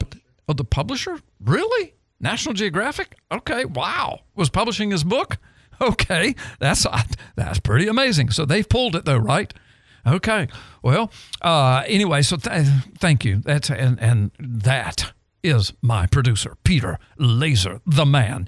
Oh, 0.47 0.53
the 0.53 0.63
publisher? 0.63 1.19
Really? 1.43 1.95
National 2.19 2.53
Geographic? 2.53 3.17
Okay, 3.31 3.65
wow. 3.65 4.21
Was 4.35 4.49
publishing 4.49 4.91
his 4.91 5.03
book? 5.03 5.37
Okay, 5.81 6.35
that's 6.59 6.85
that's 7.35 7.59
pretty 7.59 7.87
amazing. 7.87 8.29
So 8.29 8.45
they've 8.45 8.69
pulled 8.69 8.95
it 8.95 9.05
though, 9.05 9.17
right? 9.17 9.51
Okay. 10.05 10.47
Well, 10.83 11.11
uh, 11.41 11.83
anyway, 11.87 12.21
so 12.21 12.37
th- 12.37 12.67
thank 12.99 13.25
you. 13.25 13.41
That's 13.43 13.71
and 13.71 13.99
and 13.99 14.31
that 14.39 15.11
is 15.43 15.73
my 15.81 16.07
producer, 16.07 16.55
Peter 16.63 16.97
Laser, 17.17 17.81
the 17.85 18.05
man. 18.05 18.47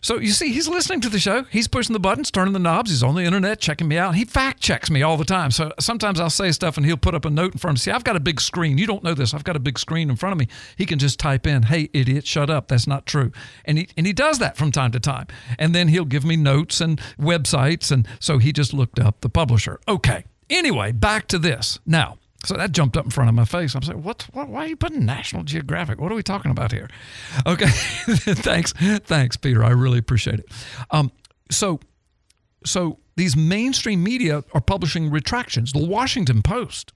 So 0.00 0.18
you 0.18 0.30
see, 0.30 0.52
he's 0.52 0.68
listening 0.68 1.00
to 1.00 1.08
the 1.08 1.18
show. 1.18 1.42
He's 1.44 1.66
pushing 1.66 1.92
the 1.92 1.98
buttons, 1.98 2.30
turning 2.30 2.52
the 2.52 2.58
knobs. 2.60 2.90
He's 2.90 3.02
on 3.02 3.16
the 3.16 3.24
internet, 3.24 3.60
checking 3.60 3.88
me 3.88 3.98
out. 3.98 4.14
He 4.14 4.24
fact 4.24 4.60
checks 4.60 4.90
me 4.90 5.02
all 5.02 5.16
the 5.16 5.24
time. 5.24 5.50
So 5.50 5.72
sometimes 5.80 6.20
I'll 6.20 6.30
say 6.30 6.52
stuff 6.52 6.76
and 6.76 6.86
he'll 6.86 6.96
put 6.96 7.14
up 7.14 7.24
a 7.24 7.30
note 7.30 7.52
in 7.52 7.58
front 7.58 7.76
of 7.76 7.80
me. 7.80 7.84
See, 7.84 7.90
I've 7.90 8.04
got 8.04 8.16
a 8.16 8.20
big 8.20 8.40
screen. 8.40 8.78
You 8.78 8.86
don't 8.86 9.02
know 9.02 9.14
this. 9.14 9.34
I've 9.34 9.44
got 9.44 9.56
a 9.56 9.60
big 9.60 9.78
screen 9.78 10.08
in 10.08 10.16
front 10.16 10.32
of 10.32 10.38
me. 10.38 10.48
He 10.76 10.86
can 10.86 10.98
just 10.98 11.18
type 11.18 11.46
in, 11.46 11.64
hey, 11.64 11.90
idiot, 11.92 12.26
shut 12.26 12.48
up. 12.48 12.68
That's 12.68 12.86
not 12.86 13.06
true. 13.06 13.32
And 13.64 13.78
he, 13.78 13.88
and 13.96 14.06
he 14.06 14.12
does 14.12 14.38
that 14.38 14.56
from 14.56 14.70
time 14.70 14.92
to 14.92 15.00
time. 15.00 15.26
And 15.58 15.74
then 15.74 15.88
he'll 15.88 16.04
give 16.04 16.24
me 16.24 16.36
notes 16.36 16.80
and 16.80 17.00
websites. 17.18 17.90
And 17.90 18.06
so 18.20 18.38
he 18.38 18.52
just 18.52 18.72
looked 18.72 19.00
up 19.00 19.20
the 19.20 19.28
publisher. 19.28 19.80
Okay. 19.88 20.24
Anyway, 20.48 20.92
back 20.92 21.26
to 21.26 21.38
this. 21.38 21.80
Now, 21.84 22.18
so 22.46 22.56
that 22.56 22.70
jumped 22.70 22.96
up 22.96 23.04
in 23.04 23.10
front 23.10 23.28
of 23.28 23.34
my 23.34 23.44
face. 23.44 23.74
I'm 23.74 23.82
saying, 23.82 24.02
what, 24.02 24.26
what? 24.32 24.48
Why 24.48 24.64
are 24.64 24.66
you 24.68 24.76
putting 24.76 25.04
National 25.04 25.42
Geographic? 25.42 26.00
What 26.00 26.12
are 26.12 26.14
we 26.14 26.22
talking 26.22 26.50
about 26.50 26.72
here? 26.72 26.88
Okay, 27.46 27.66
thanks, 28.06 28.72
thanks, 28.72 29.36
Peter. 29.36 29.62
I 29.62 29.70
really 29.70 29.98
appreciate 29.98 30.40
it. 30.40 30.46
Um, 30.90 31.12
so, 31.50 31.80
so 32.64 32.98
these 33.16 33.36
mainstream 33.36 34.02
media 34.02 34.42
are 34.52 34.60
publishing 34.60 35.10
retractions. 35.10 35.72
The 35.72 35.86
Washington 35.86 36.42
Post, 36.42 36.92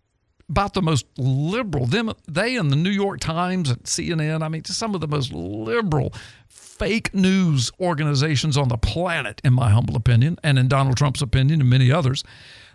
about 0.48 0.74
the 0.74 0.82
most 0.82 1.06
liberal, 1.16 1.86
them, 1.86 2.12
they 2.26 2.56
and 2.56 2.70
the 2.70 2.76
New 2.76 2.90
York 2.90 3.20
Times 3.20 3.70
and 3.70 3.82
CNN. 3.84 4.42
I 4.42 4.48
mean, 4.48 4.64
some 4.64 4.94
of 4.94 5.00
the 5.00 5.08
most 5.08 5.32
liberal 5.32 6.12
fake 6.48 7.14
news 7.14 7.70
organizations 7.78 8.56
on 8.56 8.68
the 8.68 8.78
planet, 8.78 9.40
in 9.44 9.52
my 9.52 9.70
humble 9.70 9.96
opinion, 9.96 10.38
and 10.42 10.58
in 10.58 10.68
Donald 10.68 10.96
Trump's 10.96 11.22
opinion, 11.22 11.60
and 11.60 11.70
many 11.70 11.92
others 11.92 12.24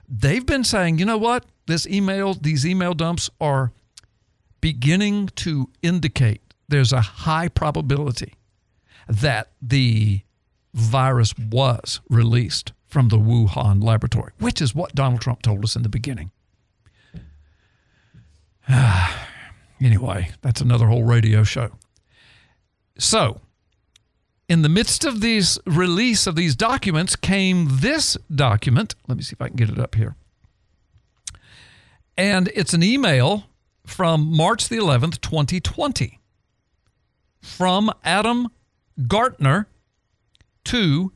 they've 0.08 0.45
been 0.45 0.64
saying, 0.64 0.99
you 0.99 1.06
know 1.06 1.18
what? 1.18 1.45
This 1.68 1.88
email, 1.88 2.34
these 2.34 2.66
email 2.66 2.93
dumps 2.93 3.30
are 3.39 3.72
beginning 4.62 5.28
to 5.36 5.70
indicate 5.82 6.41
there's 6.68 6.93
a 6.93 7.01
high 7.01 7.47
probability 7.47 8.34
that 9.08 9.51
the 9.62 10.22
virus 10.74 11.34
was 11.38 12.01
released 12.10 12.74
from 12.88 13.10
the 13.10 13.18
Wuhan 13.18 13.84
laboratory, 13.84 14.32
which 14.39 14.62
is 14.62 14.74
what 14.74 14.95
Donald 14.95 15.22
Trump 15.22 15.41
told 15.41 15.64
us 15.64 15.76
in 15.76 15.84
the 15.84 15.89
beginning. 15.89 16.32
anyway, 19.82 20.30
that's 20.41 20.62
another 20.62 20.88
whole 20.88 21.03
radio 21.03 21.43
show. 21.43 21.72
So, 22.97 23.41
in 24.47 24.61
the 24.61 24.69
midst 24.69 25.05
of 25.05 25.21
these 25.21 25.57
release 25.65 26.27
of 26.27 26.35
these 26.35 26.55
documents 26.55 27.15
came 27.15 27.67
this 27.71 28.17
document. 28.33 28.95
Let 29.07 29.17
me 29.17 29.23
see 29.23 29.33
if 29.33 29.41
I 29.41 29.47
can 29.47 29.57
get 29.57 29.69
it 29.69 29.79
up 29.79 29.95
here. 29.95 30.15
And 32.17 32.49
it's 32.53 32.73
an 32.73 32.83
email 32.83 33.45
from 33.85 34.35
March 34.35 34.69
the 34.69 34.77
11th, 34.77 35.21
2020, 35.21 36.19
from 37.41 37.91
Adam 38.03 38.47
Gartner 39.07 39.67
to 40.65 41.11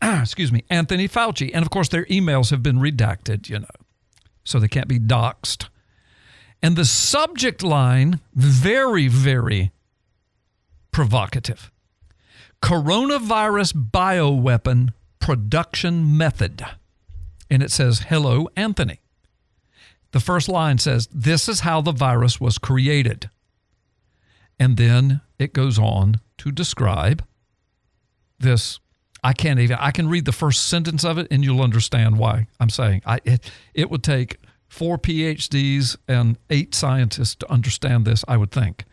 excuse 0.02 0.52
me, 0.52 0.64
Anthony 0.70 1.08
Fauci. 1.08 1.50
And 1.52 1.62
of 1.62 1.70
course 1.70 1.88
their 1.88 2.04
emails 2.06 2.50
have 2.50 2.62
been 2.62 2.78
redacted, 2.78 3.48
you 3.48 3.58
know. 3.58 3.66
so 4.44 4.58
they 4.58 4.68
can't 4.68 4.88
be 4.88 4.98
doxxed. 4.98 5.68
And 6.62 6.76
the 6.76 6.84
subject 6.84 7.62
line, 7.62 8.20
very, 8.34 9.08
very 9.08 9.72
provocative 10.92 11.70
coronavirus 12.62 13.90
bioweapon 13.90 14.92
production 15.18 16.16
method. 16.16 16.64
And 17.48 17.62
it 17.62 17.70
says, 17.70 18.00
Hello, 18.08 18.48
Anthony. 18.56 19.00
The 20.12 20.20
first 20.20 20.48
line 20.48 20.78
says, 20.78 21.08
This 21.12 21.48
is 21.48 21.60
how 21.60 21.80
the 21.80 21.92
virus 21.92 22.40
was 22.40 22.58
created. 22.58 23.30
And 24.58 24.76
then 24.76 25.20
it 25.38 25.52
goes 25.52 25.78
on 25.78 26.20
to 26.38 26.52
describe 26.52 27.24
this. 28.38 28.78
I 29.22 29.32
can't 29.34 29.60
even, 29.60 29.76
I 29.78 29.90
can 29.90 30.08
read 30.08 30.24
the 30.24 30.32
first 30.32 30.68
sentence 30.68 31.04
of 31.04 31.18
it 31.18 31.26
and 31.30 31.44
you'll 31.44 31.60
understand 31.60 32.18
why 32.18 32.46
I'm 32.58 32.70
saying 32.70 33.02
I, 33.04 33.20
it, 33.24 33.50
it 33.74 33.90
would 33.90 34.02
take 34.02 34.38
four 34.66 34.96
PhDs 34.98 35.96
and 36.08 36.38
eight 36.48 36.74
scientists 36.74 37.34
to 37.36 37.50
understand 37.52 38.06
this, 38.06 38.24
I 38.26 38.38
would 38.38 38.50
think. 38.50 38.84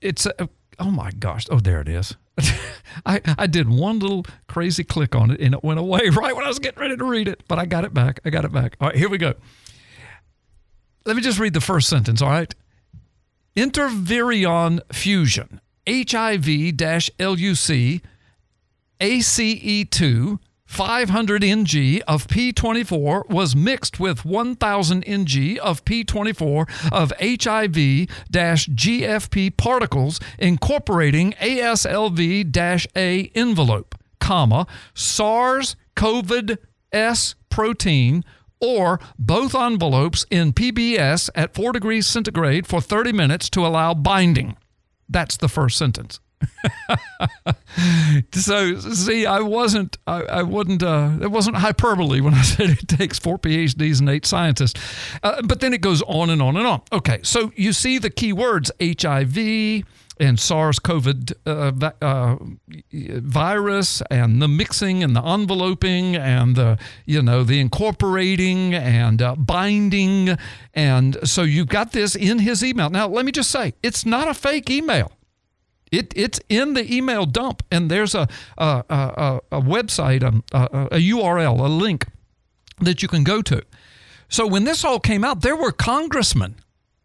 It's, 0.00 0.26
a, 0.26 0.48
oh 0.78 0.90
my 0.90 1.10
gosh. 1.10 1.46
Oh, 1.50 1.60
there 1.60 1.80
it 1.80 1.88
is. 1.88 2.16
I, 3.06 3.20
I 3.38 3.46
did 3.46 3.68
one 3.68 3.98
little 3.98 4.24
crazy 4.46 4.84
click 4.84 5.14
on 5.14 5.30
it 5.30 5.40
and 5.40 5.54
it 5.54 5.64
went 5.64 5.80
away 5.80 6.08
right 6.12 6.34
when 6.34 6.44
I 6.44 6.48
was 6.48 6.58
getting 6.58 6.80
ready 6.80 6.96
to 6.96 7.04
read 7.04 7.28
it, 7.28 7.42
but 7.48 7.58
I 7.58 7.66
got 7.66 7.84
it 7.84 7.94
back. 7.94 8.20
I 8.24 8.30
got 8.30 8.44
it 8.44 8.52
back. 8.52 8.76
All 8.80 8.88
right, 8.88 8.96
here 8.96 9.08
we 9.08 9.18
go. 9.18 9.34
Let 11.04 11.16
me 11.16 11.22
just 11.22 11.38
read 11.38 11.54
the 11.54 11.60
first 11.60 11.88
sentence, 11.88 12.20
all 12.20 12.30
right? 12.30 12.52
Intervirion 13.56 14.80
fusion, 14.92 15.60
HIV 15.88 16.76
LUC, 17.18 18.02
ACE2, 19.00 20.38
500 20.66 21.42
ng 21.42 22.02
of 22.06 22.26
P24 22.26 23.28
was 23.30 23.56
mixed 23.56 23.98
with 23.98 24.24
1000 24.24 25.02
ng 25.04 25.58
of 25.60 25.84
P24 25.84 26.92
of 26.92 27.12
HIV 27.20 28.08
GFP 28.66 29.56
particles 29.56 30.20
incorporating 30.38 31.32
ASLV 31.40 32.50
A 32.96 33.30
envelope, 33.34 33.94
comma, 34.20 34.66
SARS 34.92 35.76
CoV 35.94 36.58
S 36.92 37.34
protein 37.48 38.24
or 38.60 39.00
both 39.18 39.54
envelopes 39.54 40.26
in 40.30 40.52
PBS 40.52 41.30
at 41.34 41.54
4 41.54 41.72
degrees 41.72 42.06
centigrade 42.06 42.66
for 42.66 42.80
30 42.80 43.12
minutes 43.12 43.50
to 43.50 43.66
allow 43.66 43.94
binding. 43.94 44.56
That's 45.08 45.36
the 45.36 45.48
first 45.48 45.78
sentence. 45.78 46.20
so 48.32 48.78
see, 48.78 49.26
I 49.26 49.40
wasn't, 49.40 49.96
I, 50.06 50.22
I 50.22 50.42
wouldn't, 50.42 50.82
uh, 50.82 51.18
it 51.20 51.30
wasn't 51.30 51.56
hyperbole 51.56 52.20
when 52.20 52.34
I 52.34 52.42
said 52.54 52.70
it 52.70 52.88
takes 52.88 53.18
four 53.18 53.38
PhDs 53.38 54.00
and 54.00 54.08
eight 54.08 54.26
scientists. 54.26 54.80
Uh, 55.22 55.42
but 55.42 55.60
then 55.60 55.72
it 55.72 55.80
goes 55.80 56.02
on 56.02 56.30
and 56.30 56.42
on 56.42 56.56
and 56.56 56.66
on. 56.66 56.82
Okay, 56.92 57.20
so 57.22 57.52
you 57.56 57.72
see 57.72 57.98
the 57.98 58.10
key 58.10 58.32
words 58.32 58.70
HIV 58.80 59.84
and 60.18 60.40
SARS-CoV 60.40 61.08
uh, 61.46 61.90
uh, 62.00 62.36
virus, 62.90 64.02
and 64.10 64.40
the 64.40 64.48
mixing 64.48 65.02
and 65.02 65.14
the 65.14 65.20
enveloping, 65.20 66.16
and 66.16 66.56
the 66.56 66.78
you 67.04 67.20
know 67.22 67.44
the 67.44 67.60
incorporating 67.60 68.74
and 68.74 69.20
uh, 69.20 69.34
binding, 69.36 70.36
and 70.74 71.18
so 71.28 71.42
you've 71.42 71.68
got 71.68 71.92
this 71.92 72.14
in 72.14 72.38
his 72.38 72.64
email. 72.64 72.88
Now, 72.88 73.08
let 73.08 73.24
me 73.24 73.32
just 73.32 73.50
say, 73.50 73.74
it's 73.82 74.06
not 74.06 74.28
a 74.28 74.34
fake 74.34 74.70
email. 74.70 75.12
It, 75.96 76.12
it's 76.14 76.40
in 76.48 76.74
the 76.74 76.94
email 76.94 77.26
dump, 77.26 77.62
and 77.70 77.90
there's 77.90 78.14
a, 78.14 78.28
a, 78.58 78.84
a, 78.88 79.40
a 79.52 79.60
website, 79.60 80.22
um, 80.22 80.44
a, 80.52 80.88
a 80.92 80.98
URL, 80.98 81.58
a 81.58 81.68
link 81.68 82.06
that 82.80 83.02
you 83.02 83.08
can 83.08 83.24
go 83.24 83.40
to. 83.42 83.62
So 84.28 84.46
when 84.46 84.64
this 84.64 84.84
all 84.84 85.00
came 85.00 85.24
out, 85.24 85.42
there 85.42 85.56
were 85.56 85.72
congressmen 85.72 86.56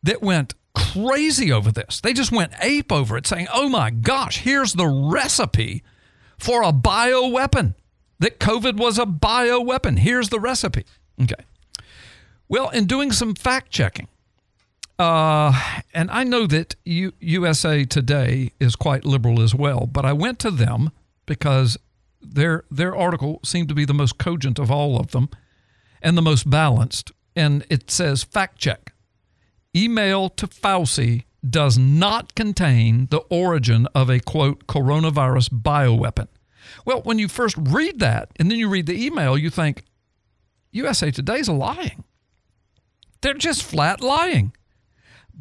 that 0.04 0.22
went 0.22 0.56
crazy 0.74 1.52
over 1.52 1.72
this. 1.72 2.02
They 2.02 2.14
just 2.14 2.32
went 2.32 2.54
ape 2.62 2.92
over 2.92 3.18
it, 3.18 3.28
saying, 3.28 3.48
oh 3.54 3.70
my 3.70 3.92
gosh, 3.92 4.40
here's 4.40 4.74
the 4.74 4.88
recipe 4.88 5.84
for 6.38 6.64
a 6.64 6.74
bioweapon. 6.74 7.76
That 8.20 8.40
COVID 8.40 8.78
was 8.78 9.00
a 9.00 9.06
bioweapon. 9.06 10.00
Here's 10.00 10.30
the 10.30 10.40
recipe. 10.40 10.86
Okay. 11.22 11.44
Well, 12.48 12.70
in 12.70 12.86
doing 12.86 13.12
some 13.12 13.34
fact 13.34 13.72
checking, 13.72 14.08
uh, 15.02 15.52
and 15.96 16.12
I 16.12 16.24
know 16.24 16.46
that 16.46 16.76
U- 16.86 17.14
USA 17.20 17.86
Today 17.86 18.52
is 18.60 18.76
quite 18.76 19.04
liberal 19.04 19.42
as 19.42 19.56
well, 19.56 19.88
but 19.88 20.06
I 20.06 20.14
went 20.14 20.38
to 20.40 20.52
them 20.52 20.92
because 21.26 21.76
their 22.22 22.66
their 22.70 22.96
article 22.96 23.40
seemed 23.44 23.68
to 23.70 23.74
be 23.74 23.84
the 23.84 23.96
most 23.96 24.20
cogent 24.20 24.60
of 24.60 24.70
all 24.70 25.00
of 25.00 25.10
them 25.10 25.30
and 26.04 26.16
the 26.16 26.22
most 26.22 26.48
balanced. 26.48 27.12
And 27.36 27.66
it 27.68 27.90
says 27.90 28.24
fact 28.24 28.60
check. 28.60 28.94
Email 29.76 30.30
to 30.30 30.46
Fauci 30.46 31.24
does 31.50 31.80
not 31.80 32.36
contain 32.36 33.08
the 33.10 33.22
origin 33.32 33.88
of 33.96 34.08
a 34.08 34.20
quote 34.20 34.68
coronavirus 34.68 35.50
bioweapon. 35.50 36.28
Well, 36.86 37.02
when 37.02 37.18
you 37.18 37.28
first 37.28 37.56
read 37.58 38.00
that 38.02 38.30
and 38.36 38.52
then 38.52 38.60
you 38.60 38.70
read 38.70 38.86
the 38.86 39.04
email, 39.04 39.36
you 39.36 39.50
think 39.50 39.84
USA 40.72 41.10
Today's 41.10 41.50
lying. 41.50 42.04
They're 43.22 43.34
just 43.34 43.64
flat 43.64 44.02
lying. 44.02 44.54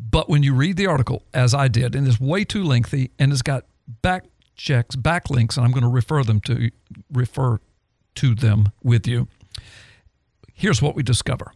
But 0.00 0.30
when 0.30 0.42
you 0.42 0.54
read 0.54 0.76
the 0.76 0.86
article, 0.86 1.22
as 1.34 1.52
I 1.52 1.68
did, 1.68 1.94
and 1.94 2.08
it's 2.08 2.18
way 2.18 2.44
too 2.44 2.64
lengthy 2.64 3.10
and 3.18 3.32
it's 3.32 3.42
got 3.42 3.64
back 4.00 4.24
checks, 4.56 4.96
backlinks, 4.96 5.56
and 5.56 5.66
I'm 5.66 5.72
going 5.72 5.82
to 5.82 5.90
refer 5.90 6.22
them 6.22 6.40
to 6.42 6.70
refer 7.12 7.60
to 8.16 8.34
them 8.34 8.70
with 8.82 9.06
you. 9.06 9.28
Here's 10.54 10.80
what 10.80 10.94
we 10.94 11.02
discover. 11.02 11.52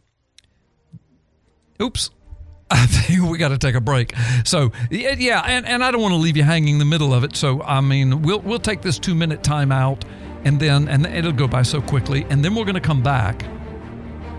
Oops. 1.80 2.10
I 2.70 2.86
think 2.86 3.30
we 3.30 3.38
got 3.38 3.48
to 3.48 3.58
take 3.58 3.74
a 3.74 3.80
break. 3.80 4.14
So 4.44 4.72
yeah, 4.90 5.42
and, 5.46 5.66
and 5.66 5.84
I 5.84 5.90
don't 5.90 6.02
want 6.02 6.12
to 6.12 6.18
leave 6.18 6.36
you 6.36 6.42
hanging 6.42 6.74
in 6.74 6.78
the 6.78 6.84
middle 6.84 7.14
of 7.14 7.24
it. 7.24 7.36
So 7.36 7.62
I 7.62 7.80
mean, 7.80 8.22
we'll 8.22 8.40
we'll 8.40 8.58
take 8.58 8.82
this 8.82 8.98
two 8.98 9.14
minute 9.14 9.42
time 9.42 9.70
out, 9.70 10.04
and 10.44 10.58
then 10.58 10.88
and 10.88 11.06
it'll 11.06 11.32
go 11.32 11.46
by 11.46 11.62
so 11.62 11.80
quickly, 11.80 12.26
and 12.30 12.44
then 12.44 12.54
we're 12.54 12.64
going 12.64 12.74
to 12.74 12.80
come 12.80 13.02
back 13.02 13.44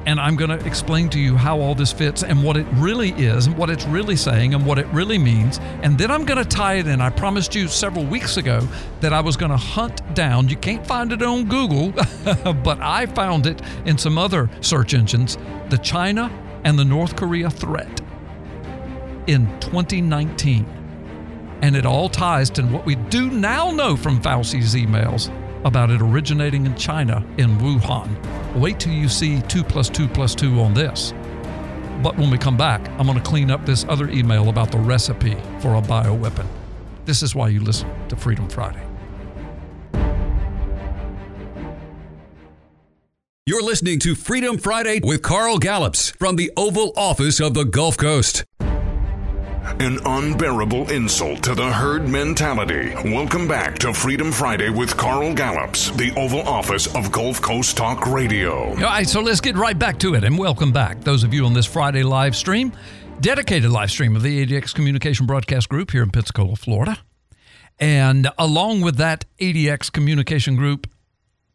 and 0.06 0.20
I'm 0.20 0.36
going 0.36 0.58
to 0.58 0.66
explain 0.66 1.10
to 1.10 1.20
you 1.20 1.36
how 1.36 1.60
all 1.60 1.76
this 1.76 1.92
fits 1.92 2.24
and 2.24 2.44
what 2.44 2.58
it 2.58 2.66
really 2.74 3.12
is, 3.12 3.48
and 3.48 3.58
what 3.58 3.70
it's 3.70 3.86
really 3.86 4.16
saying, 4.16 4.54
and 4.54 4.66
what 4.66 4.78
it 4.78 4.86
really 4.88 5.18
means. 5.18 5.60
And 5.82 5.98
then 5.98 6.12
I'm 6.12 6.26
going 6.26 6.38
to 6.38 6.46
tie 6.46 6.76
it 6.76 6.88
in. 6.88 7.02
I 7.02 7.10
promised 7.10 7.56
you 7.56 7.68
several 7.68 8.06
weeks 8.06 8.38
ago 8.38 8.68
that 9.02 9.14
I 9.14 9.22
was 9.22 9.36
going 9.36 9.52
to 9.52 9.58
hunt 9.58 10.14
down, 10.14 10.48
you 10.50 10.58
can't 10.58 10.86
find 10.86 11.12
it 11.12 11.22
on 11.24 11.46
Google, 11.46 11.92
but 12.64 12.80
I 12.82 13.08
found 13.08 13.48
it 13.48 13.62
in 13.86 13.98
some 13.98 14.18
other 14.18 14.50
search 14.62 14.94
engines, 14.94 15.38
the 15.70 15.78
China 15.78 16.32
and 16.64 16.78
the 16.78 16.86
North 16.86 17.16
Korea 17.16 17.50
threat 17.50 18.02
in 19.28 19.48
2019. 19.60 20.66
And 21.62 21.76
it 21.76 21.86
all 21.86 22.10
ties 22.10 22.50
to 22.52 22.64
what 22.64 22.86
we 22.86 22.96
do 22.96 23.30
now 23.32 23.72
know 23.72 23.96
from 23.96 24.22
Fauci's 24.22 24.76
emails 24.76 25.32
about 25.66 25.90
it 25.90 26.02
originating 26.02 26.66
in 26.66 26.76
China 26.76 27.26
in 27.38 27.58
Wuhan. 27.58 28.08
Wait 28.56 28.80
till 28.80 28.94
you 28.94 29.10
see 29.10 29.42
2 29.42 29.64
plus 29.64 29.90
2 29.90 30.08
plus 30.08 30.34
2 30.36 30.62
on 30.62 30.74
this. 30.74 31.14
But 32.02 32.18
when 32.18 32.30
we 32.30 32.38
come 32.38 32.56
back, 32.56 32.88
I'm 33.00 33.08
going 33.08 33.18
to 33.18 33.24
clean 33.24 33.52
up 33.52 33.66
this 33.66 33.84
other 33.90 34.10
email 34.10 34.50
about 34.50 34.72
the 34.72 34.78
recipe 34.78 35.36
for 35.60 35.76
a 35.76 35.82
bioweapon. 35.82 36.46
This 37.06 37.24
is 37.24 37.36
why 37.36 37.50
you 37.50 37.60
listen 37.60 37.90
to 38.10 38.16
Freedom 38.16 38.48
Friday. 38.48 38.84
You're 43.48 43.64
listening 43.64 44.00
to 44.00 44.16
Freedom 44.16 44.58
Friday 44.58 45.02
with 45.04 45.22
Carl 45.22 45.60
Gallups 45.60 46.12
from 46.12 46.36
the 46.36 46.52
Oval 46.58 46.94
Office 46.96 47.40
of 47.40 47.54
the 47.54 47.64
Gulf 47.64 47.98
Coast. 47.98 48.44
An 49.66 49.98
unbearable 50.06 50.92
insult 50.92 51.42
to 51.44 51.56
the 51.56 51.70
herd 51.70 52.08
mentality. 52.08 52.94
Welcome 53.04 53.48
back 53.48 53.80
to 53.80 53.94
Freedom 53.94 54.32
Friday 54.32 54.70
with 54.70 54.96
Carl 54.96 55.34
Gallops, 55.34 55.90
the 55.90 56.14
Oval 56.16 56.48
Office 56.48 56.94
of 56.96 57.12
Gulf 57.12 57.42
Coast 57.42 57.76
Talk 57.76 58.06
Radio. 58.06 58.70
All 58.70 58.76
right, 58.76 59.10
so 59.10 59.22
let's 59.22 59.42
get 59.42 59.56
right 59.56 59.78
back 59.78 59.98
to 60.00 60.14
it 60.14 60.24
and 60.24 60.38
welcome 60.38 60.72
back 60.72 61.02
those 61.02 61.24
of 61.24 61.34
you 61.34 61.46
on 61.46 61.54
this 61.54 61.66
Friday 61.66 62.04
live 62.04 62.36
stream, 62.36 62.74
dedicated 63.20 63.72
live 63.72 63.90
stream 63.90 64.16
of 64.16 64.22
the 64.22 64.46
ADX 64.46 64.74
Communication 64.74 65.26
Broadcast 65.26 65.68
Group 65.68 65.90
here 65.92 66.04
in 66.04 66.12
Pensacola, 66.12 66.56
Florida. 66.56 67.00
And 67.80 68.30
along 68.38 68.82
with 68.82 68.98
that 68.98 69.26
ADX 69.40 69.92
Communication 69.92 70.56
Group 70.56 70.88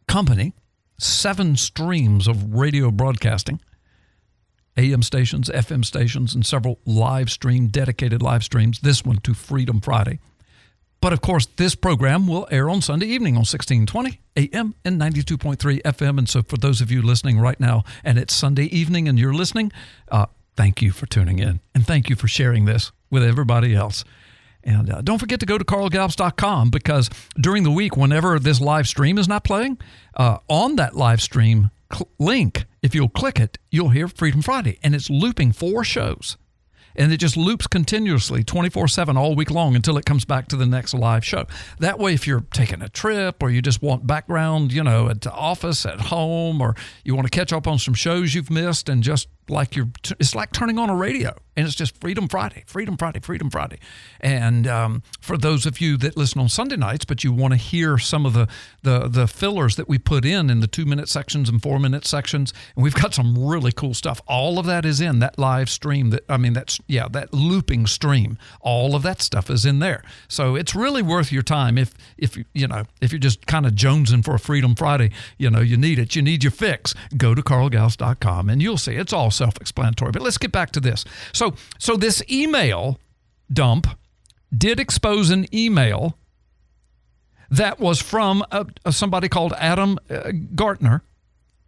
company, 0.08 0.52
seven 0.98 1.56
streams 1.56 2.26
of 2.26 2.54
radio 2.54 2.90
broadcasting 2.90 3.60
AM 4.76 5.02
stations, 5.02 5.48
FM 5.48 5.84
stations, 5.84 6.34
and 6.34 6.46
several 6.46 6.78
live 6.84 7.30
stream, 7.30 7.68
dedicated 7.68 8.22
live 8.22 8.44
streams. 8.44 8.80
This 8.80 9.04
one 9.04 9.18
to 9.18 9.34
Freedom 9.34 9.80
Friday. 9.80 10.20
But 11.00 11.12
of 11.12 11.22
course, 11.22 11.46
this 11.56 11.74
program 11.74 12.26
will 12.26 12.46
air 12.50 12.68
on 12.68 12.82
Sunday 12.82 13.06
evening 13.06 13.34
on 13.34 13.40
1620 13.40 14.20
AM 14.36 14.74
and 14.84 15.00
92.3 15.00 15.82
FM. 15.82 16.18
And 16.18 16.28
so, 16.28 16.42
for 16.42 16.56
those 16.56 16.80
of 16.80 16.90
you 16.90 17.00
listening 17.00 17.38
right 17.38 17.58
now, 17.58 17.84
and 18.04 18.18
it's 18.18 18.34
Sunday 18.34 18.64
evening 18.64 19.08
and 19.08 19.18
you're 19.18 19.32
listening, 19.32 19.72
uh, 20.10 20.26
thank 20.56 20.82
you 20.82 20.92
for 20.92 21.06
tuning 21.06 21.38
in. 21.38 21.60
And 21.74 21.86
thank 21.86 22.10
you 22.10 22.16
for 22.16 22.28
sharing 22.28 22.66
this 22.66 22.92
with 23.10 23.22
everybody 23.22 23.74
else. 23.74 24.04
And 24.62 24.90
uh, 24.90 25.00
don't 25.00 25.18
forget 25.18 25.40
to 25.40 25.46
go 25.46 25.56
to 25.56 25.64
carlgallops.com 25.64 26.68
because 26.68 27.08
during 27.40 27.62
the 27.62 27.70
week, 27.70 27.96
whenever 27.96 28.38
this 28.38 28.60
live 28.60 28.86
stream 28.86 29.16
is 29.16 29.26
not 29.26 29.42
playing, 29.42 29.78
uh, 30.14 30.38
on 30.48 30.76
that 30.76 30.94
live 30.94 31.22
stream 31.22 31.70
cl- 31.90 32.08
link 32.18 32.66
if 32.82 32.94
you'll 32.94 33.08
click 33.08 33.38
it, 33.38 33.58
you'll 33.70 33.90
hear 33.90 34.08
Freedom 34.08 34.42
Friday, 34.42 34.78
and 34.82 34.94
it's 34.94 35.10
looping 35.10 35.52
four 35.52 35.84
shows. 35.84 36.36
And 36.96 37.12
it 37.12 37.18
just 37.18 37.36
loops 37.36 37.66
continuously 37.66 38.42
24 38.42 38.88
7 38.88 39.16
all 39.16 39.36
week 39.36 39.50
long 39.50 39.76
until 39.76 39.96
it 39.96 40.04
comes 40.04 40.24
back 40.24 40.48
to 40.48 40.56
the 40.56 40.66
next 40.66 40.92
live 40.92 41.24
show. 41.24 41.46
That 41.78 41.98
way, 41.98 42.14
if 42.14 42.26
you're 42.26 42.44
taking 42.52 42.82
a 42.82 42.88
trip 42.88 43.42
or 43.42 43.50
you 43.50 43.62
just 43.62 43.80
want 43.80 44.06
background, 44.06 44.72
you 44.72 44.82
know, 44.82 45.08
at 45.08 45.20
the 45.20 45.32
office, 45.32 45.86
at 45.86 46.00
home, 46.00 46.60
or 46.60 46.74
you 47.04 47.14
want 47.14 47.30
to 47.30 47.36
catch 47.36 47.52
up 47.52 47.68
on 47.68 47.78
some 47.78 47.94
shows 47.94 48.34
you've 48.34 48.50
missed 48.50 48.88
and 48.88 49.04
just 49.04 49.28
like 49.50 49.76
you're, 49.76 49.90
it's 50.18 50.34
like 50.34 50.52
turning 50.52 50.78
on 50.78 50.88
a 50.88 50.96
radio 50.96 51.34
and 51.60 51.66
it's 51.66 51.76
just 51.76 52.00
Freedom 52.00 52.26
Friday, 52.26 52.64
Freedom 52.66 52.96
Friday, 52.96 53.20
Freedom 53.20 53.50
Friday. 53.50 53.78
And 54.20 54.66
um, 54.66 55.02
for 55.20 55.36
those 55.36 55.66
of 55.66 55.80
you 55.80 55.96
that 55.98 56.16
listen 56.16 56.40
on 56.40 56.48
Sunday 56.48 56.76
nights, 56.76 57.04
but 57.04 57.22
you 57.22 57.32
want 57.32 57.52
to 57.52 57.58
hear 57.58 57.98
some 57.98 58.24
of 58.24 58.32
the, 58.32 58.48
the 58.82 59.08
the 59.08 59.26
fillers 59.26 59.76
that 59.76 59.88
we 59.88 59.98
put 59.98 60.24
in 60.24 60.48
in 60.48 60.60
the 60.60 60.66
two 60.66 60.86
minute 60.86 61.08
sections 61.08 61.48
and 61.48 61.60
four 61.60 61.78
minute 61.78 62.06
sections, 62.06 62.54
and 62.74 62.82
we've 62.82 62.94
got 62.94 63.14
some 63.14 63.36
really 63.36 63.72
cool 63.72 63.94
stuff. 63.94 64.22
All 64.26 64.58
of 64.58 64.66
that 64.66 64.86
is 64.86 65.00
in 65.00 65.18
that 65.18 65.38
live 65.38 65.68
stream. 65.68 66.10
That 66.10 66.24
I 66.28 66.36
mean, 66.36 66.54
that's 66.54 66.80
yeah, 66.86 67.08
that 67.08 67.34
looping 67.34 67.86
stream. 67.86 68.38
All 68.60 68.94
of 68.94 69.02
that 69.02 69.20
stuff 69.20 69.50
is 69.50 69.66
in 69.66 69.80
there. 69.80 70.02
So 70.28 70.54
it's 70.54 70.74
really 70.74 71.02
worth 71.02 71.30
your 71.30 71.42
time 71.42 71.76
if 71.76 71.92
if 72.16 72.38
you 72.54 72.68
know 72.68 72.84
if 73.02 73.12
you're 73.12 73.18
just 73.18 73.46
kind 73.46 73.66
of 73.66 73.72
jonesing 73.72 74.24
for 74.24 74.34
a 74.34 74.38
Freedom 74.38 74.74
Friday, 74.74 75.10
you 75.36 75.50
know, 75.50 75.60
you 75.60 75.76
need 75.76 75.98
it, 75.98 76.16
you 76.16 76.22
need 76.22 76.42
your 76.42 76.52
fix. 76.52 76.94
Go 77.16 77.34
to 77.34 77.42
carlgals.com 77.42 78.48
and 78.48 78.62
you'll 78.62 78.78
see 78.78 78.94
it's 78.94 79.12
all 79.12 79.30
self-explanatory. 79.40 80.12
But 80.12 80.22
let's 80.22 80.38
get 80.38 80.52
back 80.52 80.70
to 80.72 80.80
this. 80.80 81.04
So 81.32 81.54
so 81.78 81.96
this 81.96 82.22
email 82.30 83.00
dump 83.50 83.86
did 84.56 84.78
expose 84.78 85.30
an 85.30 85.46
email 85.54 86.18
that 87.50 87.80
was 87.80 88.00
from 88.00 88.44
a, 88.50 88.66
a 88.84 88.92
somebody 88.92 89.28
called 89.28 89.54
Adam 89.56 89.98
uh, 90.08 90.30
Gartner, 90.54 91.02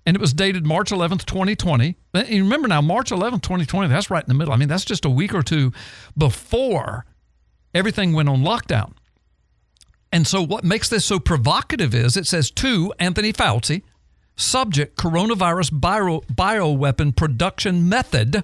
and 0.04 0.14
it 0.14 0.20
was 0.20 0.32
dated 0.32 0.66
March 0.66 0.90
11th, 0.90 1.24
2020. 1.24 1.96
And 2.14 2.28
remember 2.28 2.68
now, 2.68 2.80
March 2.80 3.10
11th, 3.10 3.42
2020, 3.42 3.88
that's 3.88 4.10
right 4.10 4.22
in 4.22 4.28
the 4.28 4.34
middle. 4.34 4.52
I 4.52 4.56
mean, 4.56 4.68
that's 4.68 4.84
just 4.84 5.04
a 5.04 5.10
week 5.10 5.34
or 5.34 5.42
two 5.42 5.72
before 6.16 7.06
everything 7.74 8.12
went 8.12 8.28
on 8.28 8.42
lockdown. 8.42 8.92
And 10.12 10.26
so, 10.26 10.42
what 10.42 10.62
makes 10.62 10.88
this 10.88 11.04
so 11.06 11.18
provocative 11.18 11.94
is 11.94 12.16
it 12.16 12.26
says 12.26 12.50
to 12.52 12.92
Anthony 12.98 13.32
Fauci, 13.32 13.82
subject 14.36 14.96
coronavirus 14.96 15.80
bio, 15.80 16.20
bioweapon 16.32 17.14
production 17.14 17.88
method. 17.88 18.42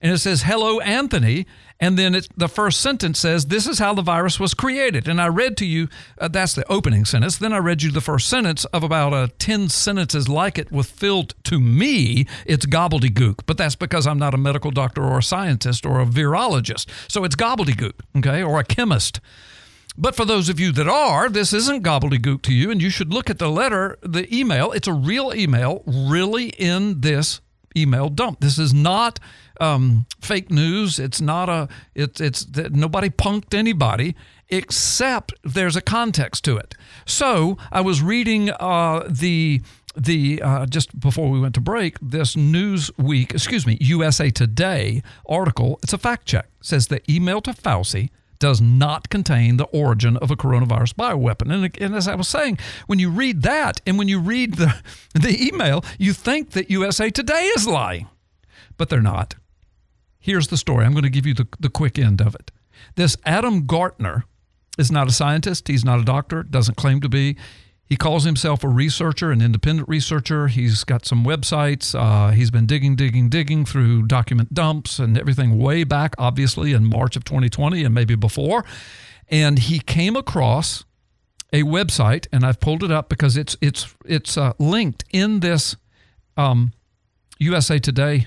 And 0.00 0.12
it 0.12 0.18
says, 0.18 0.42
hello, 0.42 0.78
Anthony. 0.80 1.46
And 1.80 1.98
then 1.98 2.18
the 2.36 2.48
first 2.48 2.80
sentence 2.80 3.18
says, 3.18 3.46
this 3.46 3.66
is 3.66 3.78
how 3.78 3.92
the 3.92 4.02
virus 4.02 4.40
was 4.40 4.54
created. 4.54 5.08
And 5.08 5.20
I 5.20 5.26
read 5.26 5.56
to 5.58 5.66
you, 5.66 5.88
uh, 6.18 6.28
that's 6.28 6.54
the 6.54 6.70
opening 6.70 7.04
sentence. 7.04 7.36
Then 7.36 7.52
I 7.52 7.58
read 7.58 7.82
you 7.82 7.90
the 7.90 8.00
first 8.00 8.28
sentence 8.28 8.64
of 8.66 8.82
about 8.82 9.12
uh, 9.12 9.28
10 9.38 9.68
sentences 9.68 10.28
like 10.28 10.58
it 10.58 10.70
with 10.70 10.86
filled 10.86 11.34
to 11.44 11.60
me, 11.60 12.26
it's 12.46 12.66
gobbledygook. 12.66 13.40
But 13.46 13.58
that's 13.58 13.76
because 13.76 14.06
I'm 14.06 14.18
not 14.18 14.34
a 14.34 14.38
medical 14.38 14.70
doctor 14.70 15.02
or 15.02 15.18
a 15.18 15.22
scientist 15.22 15.84
or 15.84 16.00
a 16.00 16.06
virologist. 16.06 16.88
So 17.10 17.24
it's 17.24 17.36
gobbledygook, 17.36 17.94
okay, 18.18 18.42
or 18.42 18.58
a 18.60 18.64
chemist. 18.64 19.20
But 19.98 20.14
for 20.14 20.24
those 20.24 20.48
of 20.48 20.60
you 20.60 20.72
that 20.72 20.88
are, 20.88 21.28
this 21.28 21.52
isn't 21.52 21.82
gobbledygook 21.82 22.42
to 22.42 22.52
you, 22.52 22.70
and 22.70 22.82
you 22.82 22.90
should 22.90 23.12
look 23.12 23.30
at 23.30 23.38
the 23.38 23.50
letter, 23.50 23.98
the 24.02 24.32
email. 24.34 24.72
It's 24.72 24.88
a 24.88 24.92
real 24.92 25.32
email, 25.34 25.82
really 25.86 26.48
in 26.50 27.00
this 27.00 27.40
email 27.76 28.08
dump. 28.08 28.40
This 28.40 28.58
is 28.58 28.74
not 28.74 29.18
um, 29.60 30.06
fake 30.20 30.50
news. 30.50 30.98
It's 30.98 31.20
not 31.20 31.48
a. 31.48 31.68
It's 31.94 32.20
it's 32.20 32.46
nobody 32.70 33.10
punked 33.10 33.54
anybody 33.54 34.14
except 34.48 35.32
there's 35.42 35.76
a 35.76 35.80
context 35.80 36.44
to 36.44 36.56
it. 36.56 36.74
So 37.04 37.58
I 37.72 37.80
was 37.80 38.02
reading 38.02 38.50
uh, 38.50 39.06
the 39.08 39.62
the 39.96 40.42
uh, 40.42 40.66
just 40.66 40.98
before 40.98 41.30
we 41.30 41.40
went 41.40 41.54
to 41.54 41.60
break 41.60 41.98
this 42.00 42.36
Newsweek, 42.36 43.32
excuse 43.32 43.66
me, 43.66 43.78
USA 43.80 44.30
Today 44.30 45.02
article. 45.26 45.78
It's 45.82 45.92
a 45.92 45.98
fact 45.98 46.26
check. 46.26 46.46
It 46.60 46.66
says 46.66 46.88
the 46.88 47.00
email 47.10 47.40
to 47.42 47.52
Fauci 47.52 48.10
does 48.38 48.60
not 48.60 49.08
contain 49.08 49.56
the 49.56 49.64
origin 49.66 50.16
of 50.18 50.30
a 50.30 50.36
coronavirus 50.36 50.94
bioweapon. 50.94 51.52
And, 51.52 51.80
and, 51.80 51.94
as 51.94 52.08
I 52.08 52.14
was 52.14 52.28
saying, 52.28 52.58
when 52.86 52.98
you 52.98 53.10
read 53.10 53.42
that 53.42 53.80
and 53.86 53.98
when 53.98 54.08
you 54.08 54.18
read 54.18 54.54
the, 54.54 54.74
the 55.14 55.46
email, 55.46 55.84
you 55.98 56.12
think 56.12 56.50
that 56.50 56.70
USA 56.70 57.10
Today 57.10 57.50
is 57.56 57.66
lying, 57.66 58.08
but 58.76 58.88
they're 58.88 59.00
not. 59.00 59.36
Here's 60.18 60.48
the 60.48 60.56
story. 60.56 60.84
I'm 60.84 60.92
going 60.92 61.04
to 61.04 61.10
give 61.10 61.26
you 61.26 61.34
the, 61.34 61.46
the 61.60 61.70
quick 61.70 61.98
end 61.98 62.20
of 62.20 62.34
it. 62.34 62.50
This 62.96 63.16
Adam 63.24 63.66
Gaertner 63.66 64.24
is 64.78 64.90
not 64.90 65.08
a 65.08 65.12
scientist, 65.12 65.68
he's 65.68 65.84
not 65.84 66.00
a 66.00 66.04
doctor, 66.04 66.42
doesn't 66.42 66.76
claim 66.76 67.00
to 67.00 67.08
be. 67.08 67.36
He 67.88 67.96
calls 67.96 68.24
himself 68.24 68.64
a 68.64 68.68
researcher, 68.68 69.30
an 69.30 69.40
independent 69.40 69.88
researcher. 69.88 70.48
He's 70.48 70.82
got 70.82 71.06
some 71.06 71.24
websites. 71.24 71.94
Uh, 71.94 72.32
he's 72.32 72.50
been 72.50 72.66
digging, 72.66 72.96
digging, 72.96 73.28
digging 73.28 73.64
through 73.64 74.06
document 74.06 74.52
dumps 74.52 74.98
and 74.98 75.16
everything 75.16 75.56
way 75.56 75.84
back, 75.84 76.14
obviously, 76.18 76.72
in 76.72 76.84
March 76.84 77.14
of 77.14 77.24
2020 77.24 77.84
and 77.84 77.94
maybe 77.94 78.16
before. 78.16 78.64
And 79.28 79.60
he 79.60 79.78
came 79.78 80.16
across 80.16 80.84
a 81.52 81.62
website, 81.62 82.26
and 82.32 82.44
I've 82.44 82.58
pulled 82.58 82.82
it 82.82 82.90
up 82.90 83.08
because 83.08 83.36
it's 83.36 83.56
it's 83.60 83.94
it's 84.04 84.36
uh, 84.36 84.52
linked 84.58 85.04
in 85.12 85.40
this 85.40 85.76
um, 86.36 86.72
USA 87.38 87.78
Today 87.78 88.26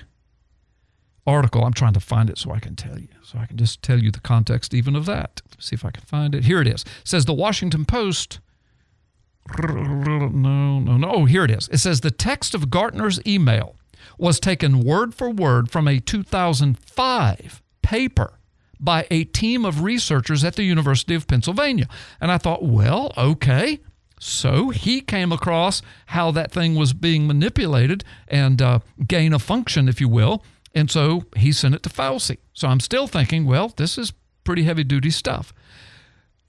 article. 1.26 1.64
I'm 1.64 1.74
trying 1.74 1.92
to 1.92 2.00
find 2.00 2.30
it 2.30 2.38
so 2.38 2.50
I 2.50 2.60
can 2.60 2.76
tell 2.76 2.98
you, 2.98 3.08
so 3.22 3.38
I 3.38 3.44
can 3.44 3.58
just 3.58 3.82
tell 3.82 3.98
you 3.98 4.10
the 4.10 4.20
context 4.20 4.72
even 4.72 4.96
of 4.96 5.04
that. 5.06 5.42
Let's 5.50 5.66
see 5.66 5.74
if 5.74 5.84
I 5.84 5.90
can 5.90 6.04
find 6.04 6.34
it. 6.34 6.44
Here 6.44 6.62
it 6.62 6.66
is. 6.66 6.82
It 6.82 6.88
says 7.04 7.26
the 7.26 7.34
Washington 7.34 7.84
Post 7.84 8.40
no, 9.58 10.78
no, 10.78 10.96
no. 10.96 11.10
Oh, 11.10 11.24
here 11.24 11.44
it 11.44 11.50
is. 11.50 11.68
It 11.68 11.78
says 11.78 12.00
the 12.00 12.10
text 12.10 12.54
of 12.54 12.70
Gaertner's 12.70 13.20
email 13.26 13.76
was 14.18 14.38
taken 14.38 14.80
word 14.80 15.14
for 15.14 15.30
word 15.30 15.70
from 15.70 15.88
a 15.88 15.98
2005 15.98 17.62
paper 17.82 18.34
by 18.78 19.06
a 19.10 19.24
team 19.24 19.64
of 19.64 19.82
researchers 19.82 20.44
at 20.44 20.56
the 20.56 20.62
University 20.62 21.14
of 21.14 21.26
Pennsylvania. 21.26 21.86
And 22.20 22.30
I 22.30 22.38
thought, 22.38 22.62
well, 22.64 23.12
okay. 23.16 23.80
So 24.18 24.70
he 24.70 25.00
came 25.00 25.32
across 25.32 25.82
how 26.06 26.30
that 26.32 26.52
thing 26.52 26.74
was 26.74 26.92
being 26.92 27.26
manipulated 27.26 28.04
and 28.28 28.60
uh, 28.60 28.80
gain 29.06 29.32
a 29.32 29.38
function, 29.38 29.88
if 29.88 30.00
you 30.00 30.08
will. 30.08 30.44
And 30.74 30.90
so 30.90 31.24
he 31.36 31.52
sent 31.52 31.74
it 31.74 31.82
to 31.84 31.88
Fauci. 31.88 32.38
So 32.52 32.68
I'm 32.68 32.80
still 32.80 33.06
thinking, 33.06 33.46
well, 33.46 33.72
this 33.76 33.98
is 33.98 34.12
pretty 34.44 34.62
heavy 34.64 34.84
duty 34.84 35.10
stuff. 35.10 35.52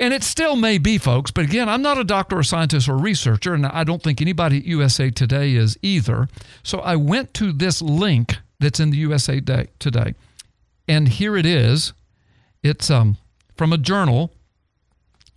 And 0.01 0.15
it 0.15 0.23
still 0.23 0.55
may 0.55 0.79
be, 0.79 0.97
folks, 0.97 1.29
but 1.29 1.45
again, 1.45 1.69
I'm 1.69 1.83
not 1.83 1.99
a 1.99 2.03
doctor 2.03 2.39
or 2.39 2.43
scientist 2.43 2.89
or 2.89 2.97
researcher, 2.97 3.53
and 3.53 3.67
I 3.67 3.83
don't 3.83 4.01
think 4.01 4.19
anybody 4.19 4.57
at 4.57 4.65
USA 4.65 5.11
Today 5.11 5.53
is 5.53 5.77
either. 5.83 6.27
So 6.63 6.79
I 6.79 6.95
went 6.95 7.35
to 7.35 7.51
this 7.51 7.83
link 7.83 8.37
that's 8.59 8.79
in 8.79 8.89
the 8.89 8.97
USA 8.97 9.39
Today, 9.77 10.15
and 10.87 11.07
here 11.07 11.37
it 11.37 11.45
is. 11.45 11.93
It's 12.63 12.89
um, 12.89 13.17
from 13.55 13.71
a 13.71 13.77
journal 13.77 14.33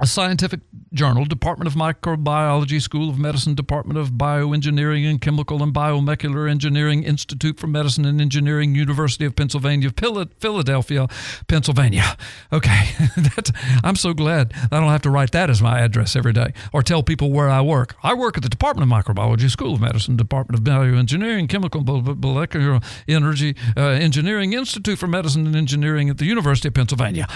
a 0.01 0.07
scientific 0.07 0.61
journal, 0.93 1.25
Department 1.25 1.69
of 1.69 1.75
Microbiology, 1.75 2.83
School 2.83 3.09
of 3.09 3.19
Medicine, 3.19 3.55
Department 3.55 3.97
of 3.97 4.13
Bioengineering 4.13 5.09
and 5.09 5.21
Chemical 5.21 5.63
and 5.63 5.73
Biomolecular 5.73 6.51
Engineering, 6.51 7.05
Institute 7.05 7.61
for 7.61 7.69
Medicine 7.69 8.05
and 8.05 8.21
Engineering, 8.21 8.75
University 8.75 9.25
of 9.25 9.37
Pennsylvania, 9.37 9.91
Philadelphia, 9.91 11.07
Pennsylvania. 11.47 12.17
Okay, 12.53 12.91
I'm 13.85 13.95
so 13.95 14.15
glad 14.15 14.53
I 14.73 14.81
don't 14.81 14.91
have 14.91 15.03
to 15.03 15.11
write 15.11 15.31
that 15.31 15.49
as 15.49 15.63
my 15.63 15.79
address 15.79 16.17
every 16.17 16.33
day 16.33 16.53
or 16.73 16.83
tell 16.83 17.05
people 17.05 17.31
where 17.31 17.49
I 17.49 17.61
work. 17.61 17.95
I 18.03 18.15
work 18.15 18.37
at 18.37 18.43
the 18.43 18.49
Department 18.49 18.91
of 18.91 19.05
Microbiology, 19.05 19.49
School 19.49 19.75
of 19.75 19.81
Medicine, 19.81 20.17
Department 20.17 20.59
of 20.59 20.65
Bioengineering, 20.65 21.49
Chemical 21.49 21.81
and 21.81 22.21
Molecular 22.21 22.81
Energy, 23.07 23.55
uh, 23.77 23.81
Engineering, 23.81 24.55
Institute 24.55 24.99
for 24.99 25.07
Medicine 25.07 25.47
and 25.47 25.55
Engineering 25.55 26.11
at 26.11 26.19
the 26.19 26.25
University 26.27 26.67
of 26.67 26.75
Pennsylvania. 26.75 27.29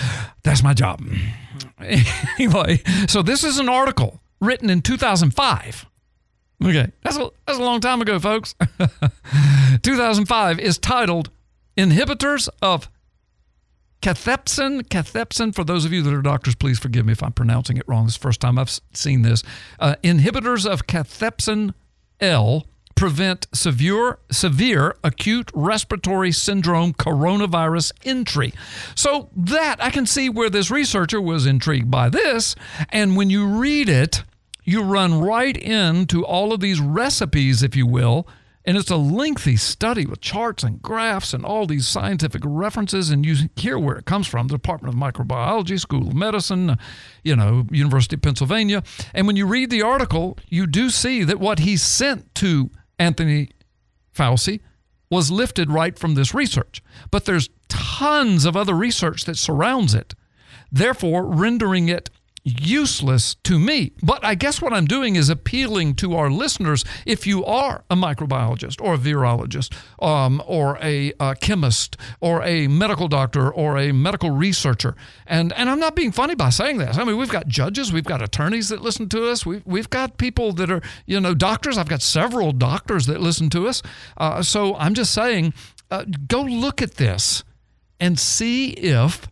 That's 0.43 0.65
my 0.65 0.75
job. 0.75 1.01
anyway, 2.39 2.83
so 3.09 3.23
this 3.23 3.45
is 3.45 3.59
an 3.59 3.69
article 3.69 4.21
written 4.41 4.71
in 4.71 4.83
2005. 4.83 5.87
Okay, 6.65 6.91
that's 7.03 7.17
a, 7.17 7.31
that's 7.47 7.59
a 7.59 7.63
long 7.63 7.81
time 7.81 8.03
ago, 8.03 8.19
folks. 8.19 8.55
2005 9.83 10.59
is 10.59 10.77
titled 10.79 11.31
Inhibitors 11.77 12.49
of 12.61 12.89
Cathepsin. 14.03 14.83
Cathepsin, 14.89 15.55
for 15.55 15.63
those 15.65 15.85
of 15.85 15.93
you 15.93 16.03
that 16.03 16.13
are 16.13 16.23
doctors, 16.23 16.57
please 16.57 16.79
forgive 16.79 17.07
me 17.07 17.13
if 17.13 17.23
I'm 17.23 17.33
pronouncing 17.33 17.77
it 17.77 17.85
wrong. 17.87 18.07
It's 18.07 18.15
the 18.15 18.23
first 18.23 18.41
time 18.41 18.59
I've 18.59 18.81
seen 18.93 19.23
this. 19.23 19.45
Uh, 19.79 19.95
inhibitors 20.03 20.67
of 20.67 20.87
cathepsin 20.87 21.75
L 22.21 22.67
prevent 22.99 23.47
severe 23.55 24.19
severe 24.29 24.97
acute 25.05 25.53
respiratory 25.55 26.33
syndrome 26.33 26.93
coronavirus 26.93 27.93
entry. 28.05 28.53
So 28.97 29.31
that 29.37 29.77
I 29.81 29.91
can 29.91 30.05
see 30.05 30.29
where 30.29 30.51
this 30.51 30.69
researcher 30.69 31.21
was 31.21 31.47
intrigued 31.47 31.91
by 31.91 32.09
this 32.09 32.57
and 32.91 33.17
when 33.17 33.31
you 33.31 33.47
read 33.47 33.89
it 33.89 34.25
you 34.65 34.83
run 34.83 35.21
right 35.21 35.57
into 35.57 36.25
all 36.27 36.53
of 36.53 36.59
these 36.59 36.81
recipes 36.81 37.63
if 37.63 37.77
you 37.77 37.87
will 37.87 38.27
and 38.65 38.77
it's 38.77 38.91
a 38.91 38.97
lengthy 38.97 39.57
study 39.57 40.05
with 40.05 40.21
charts 40.21 40.65
and 40.65 40.83
graphs 40.83 41.33
and 41.33 41.45
all 41.45 41.67
these 41.67 41.89
scientific 41.89 42.43
references. 42.45 43.09
And 43.09 43.25
you 43.25 43.49
hear 43.57 43.79
where 43.79 43.97
it 43.97 44.05
comes 44.05 44.27
from 44.27 44.49
the 44.49 44.57
Department 44.57 44.95
of 44.95 45.01
Microbiology, 45.01 45.81
School 45.81 46.09
of 46.09 46.15
Medicine, 46.15 46.77
you 47.25 47.35
know, 47.35 47.67
University 47.71 48.17
of 48.17 48.21
Pennsylvania. 48.21 48.83
And 49.15 49.27
when 49.27 49.37
you 49.37 49.47
read 49.47 49.71
the 49.71 49.81
article, 49.81 50.37
you 50.49 50.67
do 50.67 50.91
see 50.91 51.25
that 51.25 51.41
what 51.41 51.61
he 51.61 51.79
sent 51.79 52.35
to 52.35 52.71
Anthony 52.99 53.51
Fauci 54.15 54.61
was 55.11 55.31
lifted 55.31 55.71
right 55.71 55.99
from 55.99 56.15
this 56.15 56.35
research. 56.35 56.83
But 57.11 57.25
there's 57.25 57.49
tons 57.69 58.45
of 58.45 58.57
other 58.57 58.75
research 58.75 59.25
that 59.25 59.37
surrounds 59.37 59.95
it, 59.95 60.15
therefore 60.71 61.25
rendering 61.25 61.89
it 61.89 62.11
useless 62.49 63.35
to 63.45 63.59
me. 63.59 63.93
But 64.03 64.25
I 64.25 64.35
guess 64.35 64.61
what 64.61 64.73
I'm 64.73 64.87
doing 64.87 65.17
is 65.17 65.29
appealing 65.29 65.95
to 65.97 66.17
our 66.17 66.31
listeners. 66.31 66.85
If 67.07 67.27
you 67.27 67.45
are 67.45 67.85
a 67.91 67.97
microbiologist 67.97 68.81
or 68.81 68.95
a 68.95 68.99
virologist 68.99 69.75
um, 70.03 70.43
or 70.47 70.79
a, 70.83 71.13
uh, 71.21 71.35
chemist 71.41 71.97
or 72.21 72.43
a 72.43 72.69
medical 72.69 73.09
doctor 73.09 73.51
or 73.51 73.79
a 73.79 73.93
medical 73.93 74.31
researcher, 74.31 74.97
and, 75.27 75.53
and 75.53 75.69
I'm 75.69 75.81
not 75.81 75.95
being 75.95 76.13
funny 76.13 76.35
by 76.35 76.51
saying 76.51 76.79
this. 76.79 76.99
I 76.99 77.05
mean, 77.05 77.17
we've 77.17 77.29
got 77.29 77.49
judges, 77.49 77.93
we've 77.93 78.05
got 78.05 78.23
attorneys 78.23 78.69
that 78.71 78.81
listen 78.81 79.09
to 79.11 79.29
us, 79.29 79.45
we've, 79.45 79.65
we've 79.67 79.91
got 79.91 80.19
people 80.19 80.53
that 80.55 80.71
are, 80.71 80.83
you 81.07 81.21
know, 81.21 81.35
doctors. 81.35 81.79
I've 81.79 81.89
got 81.89 82.03
several 82.03 82.53
doctors 82.53 83.07
that 83.07 83.21
listen 83.21 83.51
to 83.51 83.69
us. 83.69 83.83
Uh, 84.17 84.43
so 84.43 84.75
I'm 84.77 84.95
just 84.95 85.13
saying, 85.13 85.55
uh, 85.91 86.05
go 86.27 86.43
look 86.43 86.83
at 86.83 86.95
this 86.95 87.45
and 88.01 88.19
see 88.19 88.71
if 88.71 89.29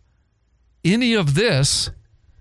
any 0.83 1.13
of 1.13 1.35
this 1.35 1.91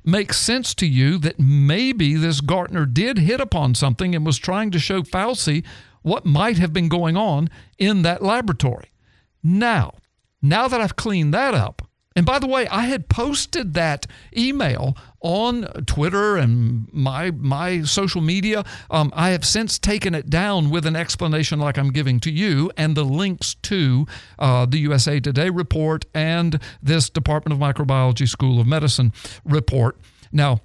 makes 0.06 0.38
sense 0.38 0.74
to 0.76 0.86
you 0.86 1.18
that 1.18 1.38
maybe 1.38 2.14
this 2.14 2.40
Gaertner 2.40 2.92
did 2.92 3.18
hit 3.18 3.40
upon 3.40 3.74
something 3.74 4.14
and 4.14 4.24
was 4.24 4.38
trying 4.38 4.70
to 4.70 4.78
show 4.78 5.02
Fauci 5.02 5.64
what 6.02 6.24
might 6.24 6.58
have 6.58 6.72
been 6.72 6.88
going 6.88 7.16
on 7.16 7.48
in 7.78 8.02
that 8.02 8.22
laboratory. 8.22 8.90
Now, 9.42 9.94
now 10.40 10.68
that 10.68 10.80
I've 10.80 10.96
cleaned 10.96 11.34
that 11.34 11.54
up, 11.54 11.85
and 12.16 12.24
by 12.24 12.38
the 12.38 12.46
way, 12.46 12.66
I 12.68 12.86
had 12.86 13.10
posted 13.10 13.74
that 13.74 14.06
email 14.34 14.96
on 15.20 15.64
Twitter 15.84 16.36
and 16.36 16.92
my 16.92 17.30
my 17.30 17.82
social 17.82 18.22
media. 18.22 18.64
Um, 18.90 19.12
I 19.14 19.30
have 19.30 19.44
since 19.44 19.78
taken 19.78 20.14
it 20.14 20.30
down 20.30 20.70
with 20.70 20.86
an 20.86 20.96
explanation 20.96 21.60
like 21.60 21.76
I'm 21.76 21.92
giving 21.92 22.18
to 22.20 22.30
you, 22.30 22.72
and 22.76 22.96
the 22.96 23.04
links 23.04 23.54
to 23.64 24.06
uh, 24.38 24.64
the 24.64 24.78
USA 24.78 25.20
Today 25.20 25.50
report 25.50 26.06
and 26.14 26.58
this 26.82 27.10
Department 27.10 27.52
of 27.52 27.58
Microbiology 27.58 28.26
School 28.26 28.60
of 28.60 28.66
Medicine 28.66 29.12
report. 29.44 29.98
Now, 30.32 30.62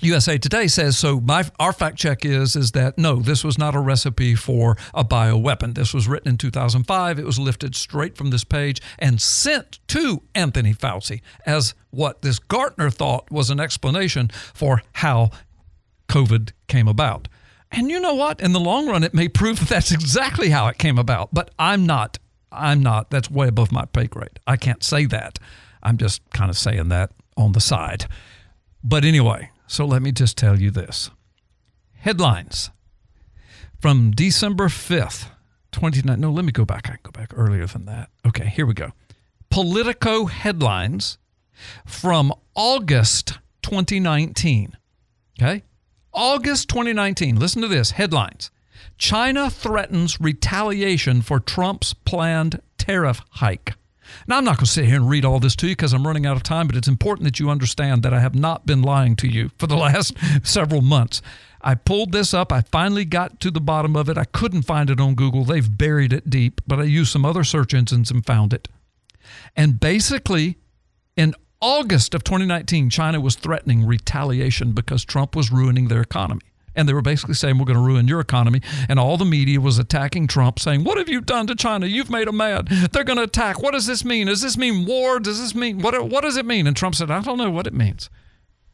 USA 0.00 0.38
Today 0.38 0.66
says 0.66 0.98
so. 0.98 1.20
My 1.20 1.44
our 1.58 1.72
fact 1.72 1.96
check 1.98 2.24
is 2.24 2.56
is 2.56 2.72
that 2.72 2.98
no, 2.98 3.16
this 3.16 3.44
was 3.44 3.58
not 3.58 3.74
a 3.74 3.80
recipe 3.80 4.34
for 4.34 4.76
a 4.92 5.04
bioweapon. 5.04 5.74
This 5.74 5.94
was 5.94 6.08
written 6.08 6.28
in 6.28 6.38
2005. 6.38 7.18
It 7.18 7.24
was 7.24 7.38
lifted 7.38 7.74
straight 7.74 8.16
from 8.16 8.30
this 8.30 8.44
page 8.44 8.80
and 8.98 9.20
sent 9.20 9.78
to 9.88 10.22
Anthony 10.34 10.74
Fauci 10.74 11.20
as 11.46 11.74
what 11.90 12.22
this 12.22 12.38
Gaertner 12.38 12.92
thought 12.92 13.30
was 13.30 13.50
an 13.50 13.60
explanation 13.60 14.30
for 14.52 14.82
how 14.94 15.30
COVID 16.08 16.52
came 16.66 16.88
about. 16.88 17.28
And 17.70 17.90
you 17.90 17.98
know 17.98 18.14
what? 18.14 18.40
In 18.40 18.52
the 18.52 18.60
long 18.60 18.88
run, 18.88 19.02
it 19.02 19.14
may 19.14 19.28
prove 19.28 19.58
that 19.60 19.68
that's 19.68 19.92
exactly 19.92 20.50
how 20.50 20.68
it 20.68 20.78
came 20.78 20.98
about. 20.98 21.30
But 21.32 21.50
I'm 21.58 21.86
not. 21.86 22.18
I'm 22.52 22.82
not. 22.82 23.10
That's 23.10 23.30
way 23.30 23.48
above 23.48 23.72
my 23.72 23.84
pay 23.86 24.06
grade. 24.06 24.38
I 24.46 24.56
can't 24.56 24.82
say 24.82 25.06
that. 25.06 25.38
I'm 25.82 25.98
just 25.98 26.22
kind 26.30 26.50
of 26.50 26.56
saying 26.56 26.88
that 26.88 27.10
on 27.36 27.52
the 27.52 27.60
side. 27.60 28.06
But 28.82 29.04
anyway, 29.04 29.50
so 29.66 29.84
let 29.84 30.02
me 30.02 30.12
just 30.12 30.36
tell 30.36 30.60
you 30.60 30.70
this. 30.70 31.10
Headlines 31.92 32.70
from 33.80 34.10
December 34.10 34.68
5th, 34.68 35.28
29. 35.72 36.20
No, 36.20 36.30
let 36.30 36.44
me 36.44 36.52
go 36.52 36.64
back. 36.64 36.88
I 36.88 36.92
can 36.92 37.00
go 37.02 37.10
back 37.10 37.32
earlier 37.34 37.66
than 37.66 37.84
that. 37.86 38.10
Okay, 38.26 38.46
here 38.46 38.66
we 38.66 38.74
go. 38.74 38.92
Politico 39.50 40.26
headlines 40.26 41.18
from 41.86 42.32
August 42.54 43.38
2019. 43.62 44.76
Okay? 45.40 45.62
August 46.12 46.68
2019. 46.68 47.38
Listen 47.38 47.62
to 47.62 47.68
this 47.68 47.92
headlines 47.92 48.50
China 48.98 49.50
threatens 49.50 50.20
retaliation 50.20 51.22
for 51.22 51.40
Trump's 51.40 51.94
planned 51.94 52.60
tariff 52.78 53.20
hike. 53.30 53.74
Now, 54.26 54.38
I'm 54.38 54.44
not 54.44 54.56
going 54.56 54.66
to 54.66 54.72
sit 54.72 54.86
here 54.86 54.96
and 54.96 55.08
read 55.08 55.24
all 55.24 55.38
this 55.38 55.56
to 55.56 55.66
you 55.66 55.72
because 55.72 55.92
I'm 55.92 56.06
running 56.06 56.26
out 56.26 56.36
of 56.36 56.42
time, 56.42 56.66
but 56.66 56.76
it's 56.76 56.88
important 56.88 57.24
that 57.24 57.38
you 57.38 57.50
understand 57.50 58.02
that 58.02 58.14
I 58.14 58.20
have 58.20 58.34
not 58.34 58.66
been 58.66 58.82
lying 58.82 59.16
to 59.16 59.28
you 59.28 59.50
for 59.58 59.66
the 59.66 59.76
last 59.88 60.14
several 60.42 60.80
months. 60.80 61.20
I 61.60 61.74
pulled 61.74 62.12
this 62.12 62.34
up. 62.34 62.52
I 62.52 62.60
finally 62.60 63.04
got 63.04 63.40
to 63.40 63.50
the 63.50 63.60
bottom 63.60 63.96
of 63.96 64.08
it. 64.08 64.18
I 64.18 64.24
couldn't 64.24 64.62
find 64.62 64.90
it 64.90 65.00
on 65.00 65.14
Google. 65.14 65.44
They've 65.44 65.78
buried 65.78 66.12
it 66.12 66.28
deep, 66.28 66.60
but 66.66 66.78
I 66.78 66.84
used 66.84 67.10
some 67.10 67.24
other 67.24 67.44
search 67.44 67.72
engines 67.72 68.10
and 68.10 68.24
found 68.24 68.52
it. 68.52 68.68
And 69.56 69.80
basically, 69.80 70.58
in 71.16 71.34
August 71.60 72.14
of 72.14 72.22
2019, 72.24 72.90
China 72.90 73.20
was 73.20 73.36
threatening 73.36 73.86
retaliation 73.86 74.72
because 74.72 75.04
Trump 75.04 75.34
was 75.34 75.50
ruining 75.50 75.88
their 75.88 76.02
economy. 76.02 76.42
And 76.76 76.88
they 76.88 76.92
were 76.92 77.02
basically 77.02 77.34
saying, 77.34 77.58
We're 77.58 77.64
going 77.64 77.78
to 77.78 77.84
ruin 77.84 78.08
your 78.08 78.20
economy. 78.20 78.60
And 78.88 78.98
all 78.98 79.16
the 79.16 79.24
media 79.24 79.60
was 79.60 79.78
attacking 79.78 80.26
Trump, 80.26 80.58
saying, 80.58 80.84
What 80.84 80.98
have 80.98 81.08
you 81.08 81.20
done 81.20 81.46
to 81.46 81.54
China? 81.54 81.86
You've 81.86 82.10
made 82.10 82.28
them 82.28 82.38
mad. 82.38 82.68
They're 82.68 83.04
going 83.04 83.18
to 83.18 83.24
attack. 83.24 83.62
What 83.62 83.72
does 83.72 83.86
this 83.86 84.04
mean? 84.04 84.26
Does 84.26 84.42
this 84.42 84.56
mean 84.56 84.84
war? 84.86 85.20
Does 85.20 85.40
this 85.40 85.54
mean 85.54 85.80
what, 85.80 86.08
what 86.08 86.22
does 86.22 86.36
it 86.36 86.46
mean? 86.46 86.66
And 86.66 86.76
Trump 86.76 86.94
said, 86.94 87.10
I 87.10 87.20
don't 87.20 87.38
know 87.38 87.50
what 87.50 87.66
it 87.66 87.74
means. 87.74 88.10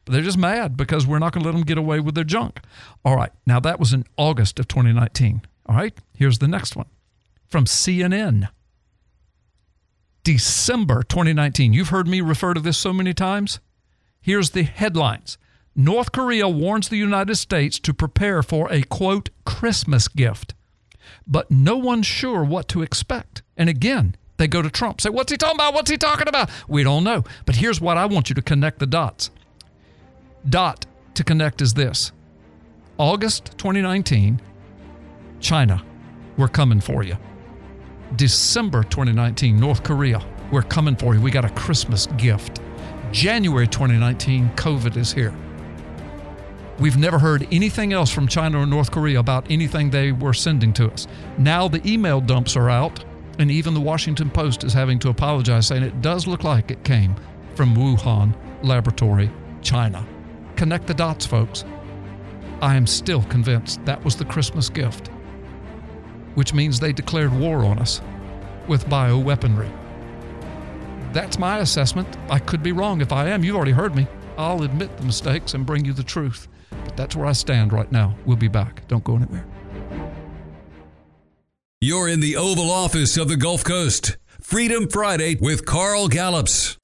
But 0.05 0.12
they're 0.12 0.22
just 0.22 0.38
mad 0.38 0.76
because 0.76 1.07
we're 1.07 1.18
not 1.18 1.32
going 1.32 1.42
to 1.42 1.48
let 1.48 1.57
them 1.57 1.66
get 1.66 1.78
away 1.78 2.01
with 2.01 2.14
their 2.14 2.24
junk. 2.24 2.61
All 3.05 3.16
right. 3.16 3.32
Now, 3.46 3.61
that 3.61 3.78
was 3.78 3.92
in 3.92 4.05
August 4.16 4.59
of 4.59 4.68
2019. 4.68 5.42
All 5.66 5.76
right. 5.76 5.96
Here's 6.14 6.38
the 6.38 6.48
next 6.48 6.74
one 6.76 6.86
from 7.46 7.64
CNN. 7.64 8.48
December 10.24 11.03
2019. 11.03 11.72
You've 11.72 11.88
heard 11.88 12.07
me 12.07 12.20
refer 12.20 12.55
to 12.55 12.61
this 12.61 12.78
so 12.78 12.92
many 12.92 13.14
times. 13.14 13.61
Here's 14.20 14.51
the 14.51 14.62
headlines 14.64 15.38
North 15.81 16.12
Korea 16.12 16.47
warns 16.47 16.91
the 16.91 16.99
United 16.99 17.37
States 17.37 17.78
to 17.78 17.95
prepare 17.95 18.43
for 18.43 18.70
a 18.70 18.83
quote 18.83 19.31
Christmas 19.47 20.09
gift, 20.09 20.53
but 21.26 21.51
no 21.51 21.78
one's 21.78 22.05
sure 22.05 22.45
what 22.45 22.68
to 22.68 22.83
expect. 22.83 23.43
And 23.57 23.70
again, 23.70 24.14
they 24.37 24.47
go 24.47 24.61
to 24.61 24.68
Trump, 24.68 25.01
say, 25.01 25.09
What's 25.09 25.33
he 25.33 25.39
talking 25.39 25.57
about? 25.57 25.72
What's 25.72 25.91
he 25.91 25.97
talking 25.97 26.28
about? 26.28 26.51
We 26.68 26.83
don't 26.83 27.03
know. 27.03 27.24
But 27.47 27.57
here's 27.57 27.81
what 27.81 27.97
I 27.97 28.05
want 28.05 28.28
you 28.28 28.35
to 28.35 28.43
connect 28.43 28.78
the 28.78 28.87
dots. 28.87 29.31
Dot 30.47 30.85
to 31.14 31.24
connect 31.24 31.62
is 31.62 31.72
this 31.72 32.12
August 32.99 33.57
2019, 33.57 34.39
China, 35.41 35.83
we're 36.37 36.49
coming 36.49 36.81
for 36.83 37.03
you. 37.03 37.16
December 38.16 38.83
2019, 38.83 39.59
North 39.59 39.83
Korea, 39.83 40.22
we're 40.53 40.61
coming 40.61 40.97
for 40.97 41.14
you. 41.14 41.22
We 41.22 41.31
got 41.31 41.47
a 41.47 41.51
Christmas 41.51 42.07
gift. 42.18 42.61
January 43.12 43.66
2019, 43.66 44.51
COVID 44.57 44.99
is 44.99 45.11
here. 45.11 45.35
We've 46.81 46.97
never 46.97 47.18
heard 47.18 47.47
anything 47.53 47.93
else 47.93 48.11
from 48.11 48.26
China 48.26 48.61
or 48.61 48.64
North 48.64 48.91
Korea 48.91 49.20
about 49.20 49.51
anything 49.51 49.91
they 49.91 50.12
were 50.12 50.33
sending 50.33 50.72
to 50.72 50.91
us. 50.91 51.07
Now 51.37 51.68
the 51.68 51.87
email 51.87 52.22
dumps 52.22 52.57
are 52.57 52.70
out, 52.70 53.05
and 53.39 53.51
even 53.51 53.74
the 53.74 53.81
Washington 53.81 54.31
Post 54.31 54.64
is 54.64 54.72
having 54.72 54.99
to 55.01 55.11
apologize, 55.11 55.66
saying 55.66 55.83
it 55.83 56.01
does 56.01 56.26
look 56.26 56.43
like 56.43 56.70
it 56.70 56.83
came 56.83 57.14
from 57.55 57.76
Wuhan 57.76 58.35
Laboratory, 58.62 59.31
China. 59.61 60.07
Connect 60.57 60.87
the 60.87 60.95
dots, 60.95 61.26
folks. 61.26 61.66
I 62.62 62.76
am 62.76 62.87
still 62.87 63.24
convinced 63.24 63.85
that 63.85 64.03
was 64.03 64.16
the 64.16 64.24
Christmas 64.24 64.70
gift, 64.70 65.09
which 66.35 66.55
means 66.55 66.81
they 66.81 66.95
declared 66.95 67.39
war 67.39 67.62
on 67.62 67.78
us 67.78 68.01
with 68.68 68.87
bioweaponry. 68.87 69.70
That's 71.12 71.39
my 71.39 71.59
assessment. 71.59 72.09
I 72.31 72.39
could 72.39 72.62
be 72.62 72.72
wrong. 72.72 73.03
If 73.03 73.12
I 73.12 73.28
am, 73.28 73.45
you've 73.45 73.57
already 73.57 73.72
heard 73.72 73.95
me. 73.95 74.07
I'll 74.39 74.62
admit 74.62 74.97
the 74.97 75.05
mistakes 75.05 75.53
and 75.53 75.66
bring 75.66 75.85
you 75.85 75.93
the 75.93 76.03
truth. 76.03 76.49
But 76.91 76.97
that's 76.97 77.14
where 77.14 77.26
I 77.26 77.32
stand 77.32 77.72
right 77.72 77.91
now. 77.93 78.16
We'll 78.26 78.36
be 78.36 78.49
back. 78.49 78.82
Don't 78.88 79.05
go 79.05 79.14
anywhere. 79.14 79.47
You're 81.80 82.09
in 82.09 82.18
the 82.18 82.36
Oval 82.36 82.68
Office 82.68 83.16
of 83.16 83.28
the 83.28 83.36
Gulf 83.36 83.62
Coast. 83.62 84.16
Freedom 84.41 84.88
Friday 84.88 85.36
with 85.41 85.64
Carl 85.64 86.09
Gallups 86.09 86.78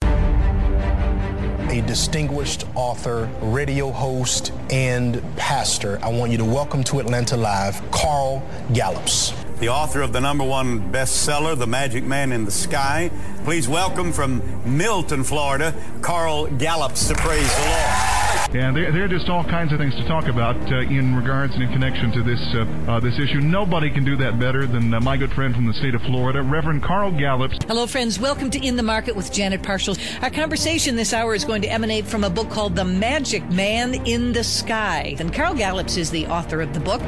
a 1.68 1.82
distinguished 1.82 2.64
author, 2.76 3.28
radio 3.42 3.90
host, 3.90 4.52
and 4.70 5.20
pastor. 5.36 5.98
I 6.02 6.08
want 6.08 6.30
you 6.30 6.38
to 6.38 6.44
welcome 6.44 6.84
to 6.84 7.00
Atlanta 7.00 7.36
Live, 7.36 7.82
Carl 7.90 8.40
Gallups. 8.72 9.45
The 9.58 9.70
author 9.70 10.02
of 10.02 10.12
the 10.12 10.20
number 10.20 10.44
one 10.44 10.92
bestseller, 10.92 11.58
The 11.58 11.66
Magic 11.66 12.04
Man 12.04 12.30
in 12.30 12.44
the 12.44 12.50
Sky. 12.50 13.10
Please 13.44 13.66
welcome 13.66 14.12
from 14.12 14.42
Milton, 14.76 15.24
Florida, 15.24 15.74
Carl 16.02 16.46
Gallups 16.46 17.08
to 17.08 17.14
praise 17.14 17.50
the 17.56 17.62
Lord. 17.62 18.54
And 18.54 18.76
there, 18.76 18.92
there 18.92 19.04
are 19.04 19.08
just 19.08 19.30
all 19.30 19.44
kinds 19.44 19.72
of 19.72 19.78
things 19.78 19.94
to 19.94 20.06
talk 20.06 20.26
about 20.26 20.56
uh, 20.70 20.80
in 20.80 21.16
regards 21.16 21.54
and 21.54 21.62
in 21.62 21.72
connection 21.72 22.12
to 22.12 22.22
this 22.22 22.40
uh, 22.54 22.66
uh, 22.86 23.00
this 23.00 23.18
issue. 23.18 23.40
Nobody 23.40 23.90
can 23.90 24.04
do 24.04 24.14
that 24.16 24.38
better 24.38 24.66
than 24.66 24.92
uh, 24.92 25.00
my 25.00 25.16
good 25.16 25.32
friend 25.32 25.54
from 25.54 25.66
the 25.66 25.72
state 25.72 25.94
of 25.94 26.02
Florida, 26.02 26.42
Reverend 26.42 26.82
Carl 26.82 27.10
Gallups. 27.12 27.56
Hello, 27.66 27.86
friends. 27.86 28.20
Welcome 28.20 28.50
to 28.50 28.62
In 28.62 28.76
the 28.76 28.82
Market 28.82 29.16
with 29.16 29.32
Janet 29.32 29.62
Parshall. 29.62 29.98
Our 30.22 30.30
conversation 30.30 30.96
this 30.96 31.14
hour 31.14 31.34
is 31.34 31.46
going 31.46 31.62
to 31.62 31.68
emanate 31.68 32.06
from 32.06 32.24
a 32.24 32.30
book 32.30 32.50
called 32.50 32.76
The 32.76 32.84
Magic 32.84 33.50
Man 33.50 33.94
in 34.06 34.34
the 34.34 34.44
Sky. 34.44 35.16
And 35.18 35.32
Carl 35.32 35.54
Gallups 35.54 35.96
is 35.96 36.10
the 36.10 36.26
author 36.26 36.60
of 36.60 36.74
the 36.74 36.80
book. 36.80 37.00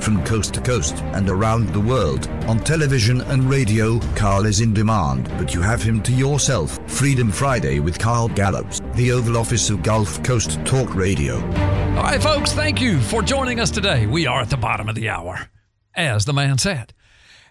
From 0.00 0.24
coast 0.24 0.54
to 0.54 0.60
coast 0.60 0.96
and 1.12 1.28
around 1.28 1.68
the 1.68 1.80
world. 1.80 2.28
On 2.46 2.58
television 2.58 3.20
and 3.22 3.50
radio, 3.50 3.98
Carl 4.14 4.46
is 4.46 4.60
in 4.60 4.72
demand, 4.72 5.28
but 5.36 5.54
you 5.54 5.60
have 5.60 5.82
him 5.82 6.02
to 6.02 6.12
yourself. 6.12 6.78
Freedom 6.90 7.30
Friday 7.30 7.80
with 7.80 7.98
Carl 7.98 8.28
Gallups, 8.28 8.80
the 8.94 9.12
Oval 9.12 9.36
Office 9.36 9.68
of 9.70 9.82
Gulf 9.82 10.22
Coast 10.22 10.64
Talk 10.64 10.94
Radio. 10.94 11.36
All 11.36 12.04
right, 12.04 12.22
folks, 12.22 12.52
thank 12.52 12.80
you 12.80 13.00
for 13.00 13.22
joining 13.22 13.60
us 13.60 13.70
today. 13.70 14.06
We 14.06 14.26
are 14.26 14.40
at 14.40 14.50
the 14.50 14.56
bottom 14.56 14.88
of 14.88 14.94
the 14.94 15.08
hour, 15.08 15.48
as 15.94 16.24
the 16.24 16.32
man 16.32 16.58
said. 16.58 16.94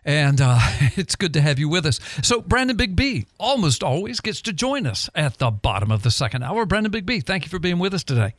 And 0.06 0.40
uh, 0.40 0.58
it's 0.96 1.16
good 1.16 1.34
to 1.34 1.42
have 1.42 1.60
you 1.60 1.68
with 1.68 1.86
us. 1.86 2.00
So, 2.24 2.42
Brandon 2.42 2.78
Big 2.78 2.96
B 2.96 3.28
almost 3.38 3.84
always 3.84 4.22
gets 4.22 4.42
to 4.44 4.54
join 4.54 4.88
us 4.88 5.10
at 5.14 5.38
the 5.38 5.52
bottom 5.52 5.92
of 5.92 6.04
the 6.04 6.12
second 6.12 6.44
hour. 6.44 6.66
Brandon 6.66 6.92
Big 6.92 7.06
B, 7.06 7.20
thank 7.20 7.44
you 7.44 7.50
for 7.50 7.60
being 7.60 7.78
with 7.78 7.94
us 7.94 8.04
today. 8.04 8.34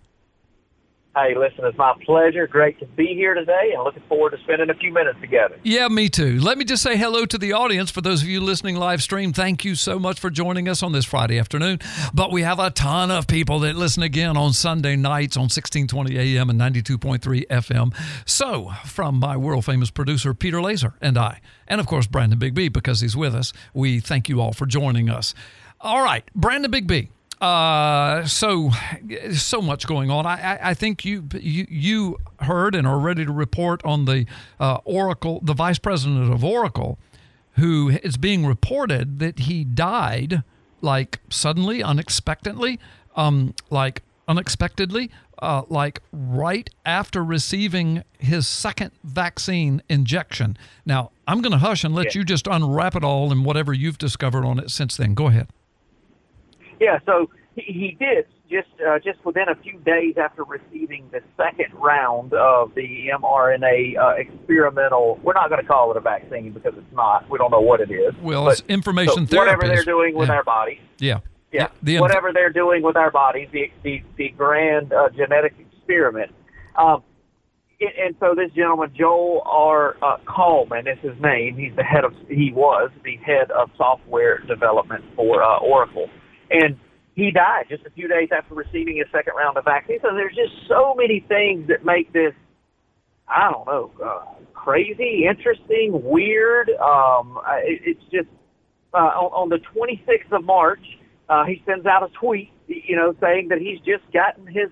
Hey, 1.19 1.35
listen, 1.37 1.65
it's 1.65 1.77
my 1.77 1.95
pleasure. 2.05 2.47
Great 2.47 2.79
to 2.79 2.87
be 2.87 3.07
here 3.09 3.35
today 3.35 3.73
and 3.75 3.83
looking 3.83 4.03
forward 4.09 4.31
to 4.31 4.39
spending 4.45 4.71
a 4.71 4.75
few 4.75 4.93
minutes 4.93 5.19
together. 5.21 5.59
Yeah, 5.65 5.89
me 5.89 6.09
too. 6.09 6.39
Let 6.39 6.59
me 6.59 6.65
just 6.65 6.81
say 6.81 6.97
hello 6.97 7.25
to 7.27 7.37
the 7.37 7.53
audience. 7.55 7.91
For 7.91 8.01
those 8.01 8.23
of 8.23 8.29
you 8.29 8.41
listening 8.41 8.77
live 8.77 9.03
stream, 9.03 9.33
thank 9.33 9.65
you 9.65 9.75
so 9.75 9.99
much 9.99 10.21
for 10.21 10.31
joining 10.31 10.69
us 10.69 10.81
on 10.81 10.93
this 10.93 11.05
Friday 11.05 11.39
afternoon. 11.39 11.81
But 12.15 12.31
we 12.31 12.43
have 12.43 12.61
a 12.61 12.71
ton 12.71 13.11
of 13.11 13.27
people 13.27 13.59
that 13.61 13.75
listen 13.75 14.05
again 14.05 14.37
on 14.37 14.53
Sunday 14.53 14.95
nights 14.95 15.37
on 15.37 15.45
1620 15.45 16.17
AM 16.17 16.51
and 16.51 16.61
92.3 16.61 17.47
FM. 17.49 17.95
So, 18.25 18.71
from 18.85 19.19
my 19.19 19.37
world 19.37 19.65
famous 19.65 19.91
producer, 19.91 20.35
Peter 20.35 20.63
Laser, 20.63 20.95
and 21.01 21.19
I, 21.19 21.41
and 21.67 21.81
of 21.81 21.89
course, 21.89 22.07
Brandon 22.07 22.39
Big 22.39 22.55
B, 22.55 22.69
because 22.69 23.01
he's 23.01 23.17
with 23.17 23.35
us, 23.35 23.53
we 23.75 23.99
thank 23.99 24.29
you 24.29 24.41
all 24.41 24.53
for 24.53 24.67
joining 24.67 25.11
us. 25.11 25.35
All 25.81 26.05
right, 26.05 26.25
Brandon 26.35 26.71
Big 26.71 26.87
B. 26.87 27.11
Uh, 27.41 28.25
so 28.27 28.71
so 29.33 29.63
much 29.63 29.87
going 29.87 30.11
on. 30.11 30.27
I, 30.27 30.41
I, 30.41 30.71
I 30.71 30.75
think 30.75 31.05
you, 31.05 31.25
you 31.35 31.67
you 31.71 32.19
heard 32.41 32.75
and 32.75 32.87
are 32.87 32.99
ready 32.99 33.25
to 33.25 33.33
report 33.33 33.81
on 33.85 34.07
the 34.07 34.27
uh, 34.59 34.79
Oracle, 34.85 35.41
the 35.43 35.55
vice 35.55 35.79
president 35.79 36.33
of 36.33 36.43
Oracle, 36.43 36.99
who 37.53 37.91
is 37.91 38.17
being 38.17 38.45
reported 38.45 39.21
that 39.21 39.41
he 39.41 39.63
died 39.63 40.43
like 40.81 41.21
suddenly, 41.29 41.83
unexpectedly, 41.83 42.79
um, 43.15 43.55
like 43.71 44.03
unexpectedly, 44.27 45.11
uh, 45.41 45.63
like 45.69 46.01
right 46.13 46.69
after 46.85 47.25
receiving 47.25 48.03
his 48.19 48.47
second 48.49 48.91
vaccine 49.05 49.81
injection. 49.89 50.57
Now 50.85 51.13
I'm 51.29 51.41
going 51.41 51.53
to 51.53 51.59
hush 51.59 51.85
and 51.85 51.95
let 51.95 52.17
you 52.17 52.25
just 52.25 52.49
unwrap 52.49 52.97
it 52.97 53.05
all 53.05 53.31
and 53.31 53.45
whatever 53.45 53.73
you've 53.73 53.99
discovered 53.99 54.45
on 54.45 54.59
it 54.59 54.71
since 54.71 54.97
then. 54.97 55.15
Go 55.15 55.29
ahead. 55.29 55.49
Yeah, 56.81 56.99
so 57.07 57.31
he, 57.55 57.63
he 57.63 57.97
did 57.99 58.27
just 58.51 58.69
uh, 58.87 58.99
just 58.99 59.23
within 59.25 59.49
a 59.49 59.55
few 59.57 59.79
days 59.81 60.15
after 60.17 60.43
receiving 60.45 61.09
the 61.13 61.21
second 61.37 61.75
round 61.75 62.33
of 62.33 62.75
the 62.75 63.09
mRNA 63.21 63.99
uh, 63.99 64.09
experimental. 64.17 65.21
We're 65.23 65.35
not 65.35 65.51
going 65.51 65.61
to 65.61 65.67
call 65.67 65.91
it 65.91 65.97
a 65.97 66.01
vaccine 66.01 66.53
because 66.53 66.75
it's 66.77 66.95
not. 66.95 67.29
We 67.31 67.39
don't 67.39 67.51
know 67.51 67.61
what 67.61 67.81
it 67.81 67.91
is. 67.91 68.15
Well, 68.23 68.47
But- 68.47 68.61
it's 68.61 68.63
information 68.69 69.27
so 69.27 69.37
Whatever 69.37 69.67
they're 69.67 69.85
doing 69.85 70.15
with 70.15 70.29
Yeah. 70.29 70.35
our 70.37 70.45
bodies. 70.45 70.81
Yeah. 70.99 71.21
Yeah, 71.51 71.69
The 71.83 71.95
inf- 71.95 72.03
whatever 72.03 72.31
they're 72.35 72.53
doing 72.53 72.83
with 72.83 72.97
our 72.97 73.11
bodies, 73.11 73.49
the 73.53 73.71
the, 73.83 74.03
the 74.17 74.29
grand 74.31 74.93
uh, 74.93 75.09
genetic 75.17 75.55
experiment. 75.59 76.31
Um, 76.77 77.03
and, 77.81 77.91
and 77.99 78.17
so 78.21 78.35
this 78.35 78.51
gentleman, 78.53 78.93
Joel 78.95 79.43
R. 79.47 79.97
Uh, 80.03 80.19
Coleman, 80.27 80.87
is 80.87 80.99
his 80.99 81.19
name. 81.23 81.57
He's 81.57 81.75
the 81.75 81.85
head 81.85 82.05
of 82.05 82.13
he 82.29 82.53
was 82.55 82.91
the 83.03 83.17
head 83.17 83.51
of 83.51 83.71
software 83.79 84.41
development 84.41 85.05
for 85.17 85.43
uh, 85.43 85.57
Oracle, 85.61 86.11
and 86.51 86.79
he 87.15 87.31
died 87.31 87.67
just 87.69 87.85
a 87.87 87.91
few 87.91 88.07
days 88.09 88.29
after 88.37 88.55
receiving 88.55 88.97
his 88.97 89.07
second 89.13 89.35
round 89.37 89.57
of 89.57 89.65
vaccine. 89.65 89.99
So 90.03 90.09
there's 90.15 90.35
just 90.37 90.53
so 90.69 90.95
many 90.97 91.21
things 91.29 91.69
that 91.69 91.85
make 91.85 92.13
this 92.13 92.33
I 93.31 93.51
don't 93.51 93.67
know, 93.67 93.91
uh, 94.03 94.25
crazy, 94.55 95.27
interesting, 95.29 96.03
weird. 96.03 96.71
Um, 96.71 97.39
it, 97.59 97.83
it's 97.85 98.03
just 98.11 98.29
uh, 98.95 98.97
on, 98.99 99.33
on 99.33 99.49
the 99.51 99.59
26th 99.77 100.33
of 100.35 100.45
March, 100.45 100.81
uh, 101.29 101.45
he 101.45 101.63
sends 101.67 101.85
out 101.85 102.03
a 102.03 102.09
tweet, 102.19 102.51
you 102.67 102.97
know, 102.97 103.15
saying 103.21 103.49
that 103.49 103.59
he's 103.59 103.79
just 103.81 104.11
gotten 104.13 104.47
his 104.47 104.71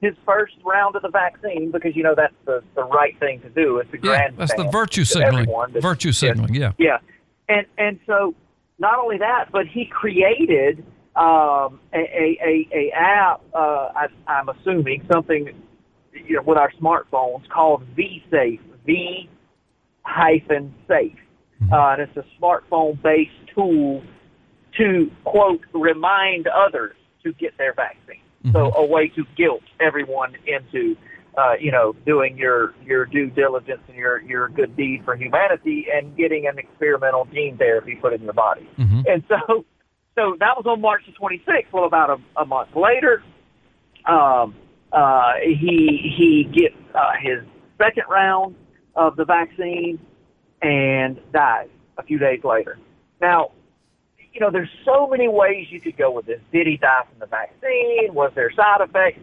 his 0.00 0.14
first 0.24 0.54
round 0.64 0.94
of 0.94 1.02
the 1.02 1.08
vaccine 1.10 1.70
because 1.72 1.94
you 1.96 2.02
know 2.04 2.14
that's 2.16 2.32
the 2.46 2.62
the 2.76 2.84
right 2.84 3.18
thing 3.20 3.40
to 3.42 3.50
do. 3.50 3.78
It's 3.78 3.90
the 3.90 3.98
Yeah, 3.98 4.02
grand. 4.02 4.38
that's 4.38 4.54
the 4.54 4.68
virtue 4.70 5.04
signaling. 5.04 5.46
Virtue 5.80 6.12
signaling, 6.12 6.54
yeah. 6.54 6.72
Yeah, 6.78 6.98
and 7.48 7.66
and 7.76 7.98
so 8.06 8.34
not 8.78 8.98
only 8.98 9.18
that, 9.18 9.46
but 9.52 9.66
he 9.66 9.84
created 9.84 10.82
um, 11.18 11.80
a, 11.92 11.98
a, 11.98 12.38
a, 12.44 12.68
a 12.72 12.92
app. 12.94 13.42
Uh, 13.52 13.88
I, 13.94 14.06
I'm 14.26 14.48
assuming 14.48 15.06
something 15.12 15.50
you 16.12 16.36
know 16.36 16.42
with 16.42 16.58
our 16.58 16.70
smartphones 16.80 17.48
called 17.48 17.82
V-Safe, 17.96 18.60
V 18.86 19.28
hyphen 20.04 20.74
safe, 20.86 21.18
uh, 21.72 21.96
and 21.98 22.02
it's 22.02 22.16
a 22.16 22.24
smartphone 22.40 23.00
based 23.02 23.30
tool 23.54 24.02
to 24.76 25.10
quote 25.24 25.60
remind 25.74 26.46
others 26.46 26.94
to 27.24 27.32
get 27.32 27.58
their 27.58 27.74
vaccine. 27.74 28.22
So 28.52 28.72
a 28.76 28.86
way 28.86 29.08
to 29.08 29.24
guilt 29.36 29.64
everyone 29.80 30.36
into 30.46 30.96
uh, 31.36 31.54
you 31.60 31.72
know 31.72 31.94
doing 32.06 32.38
your 32.38 32.74
your 32.84 33.04
due 33.04 33.28
diligence 33.30 33.80
and 33.88 33.96
your 33.96 34.22
your 34.22 34.48
good 34.48 34.76
deed 34.76 35.02
for 35.04 35.16
humanity 35.16 35.88
and 35.92 36.16
getting 36.16 36.46
an 36.46 36.58
experimental 36.58 37.26
gene 37.32 37.56
therapy 37.58 37.96
put 37.96 38.12
in 38.12 38.22
your 38.22 38.32
body. 38.32 38.68
And 39.08 39.24
so 39.28 39.64
so 40.18 40.36
that 40.40 40.56
was 40.56 40.66
on 40.66 40.80
March 40.80 41.02
the 41.06 41.12
26th. 41.12 41.72
Well, 41.72 41.84
about 41.84 42.10
a, 42.10 42.40
a 42.40 42.44
month 42.44 42.70
later, 42.74 43.22
um, 44.04 44.54
uh, 44.92 45.34
he 45.40 46.12
he 46.16 46.44
gets 46.52 46.74
uh, 46.94 47.12
his 47.22 47.44
second 47.78 48.04
round 48.10 48.56
of 48.96 49.14
the 49.14 49.24
vaccine 49.24 50.00
and 50.60 51.20
dies 51.32 51.68
a 51.98 52.02
few 52.02 52.18
days 52.18 52.42
later. 52.42 52.78
Now, 53.20 53.52
you 54.32 54.40
know, 54.40 54.50
there's 54.50 54.70
so 54.84 55.06
many 55.06 55.28
ways 55.28 55.66
you 55.70 55.80
could 55.80 55.96
go 55.96 56.10
with 56.10 56.26
this. 56.26 56.40
Did 56.52 56.66
he 56.66 56.76
die 56.78 57.02
from 57.08 57.20
the 57.20 57.26
vaccine? 57.26 58.12
Was 58.12 58.32
there 58.34 58.50
side 58.56 58.80
effects? 58.80 59.20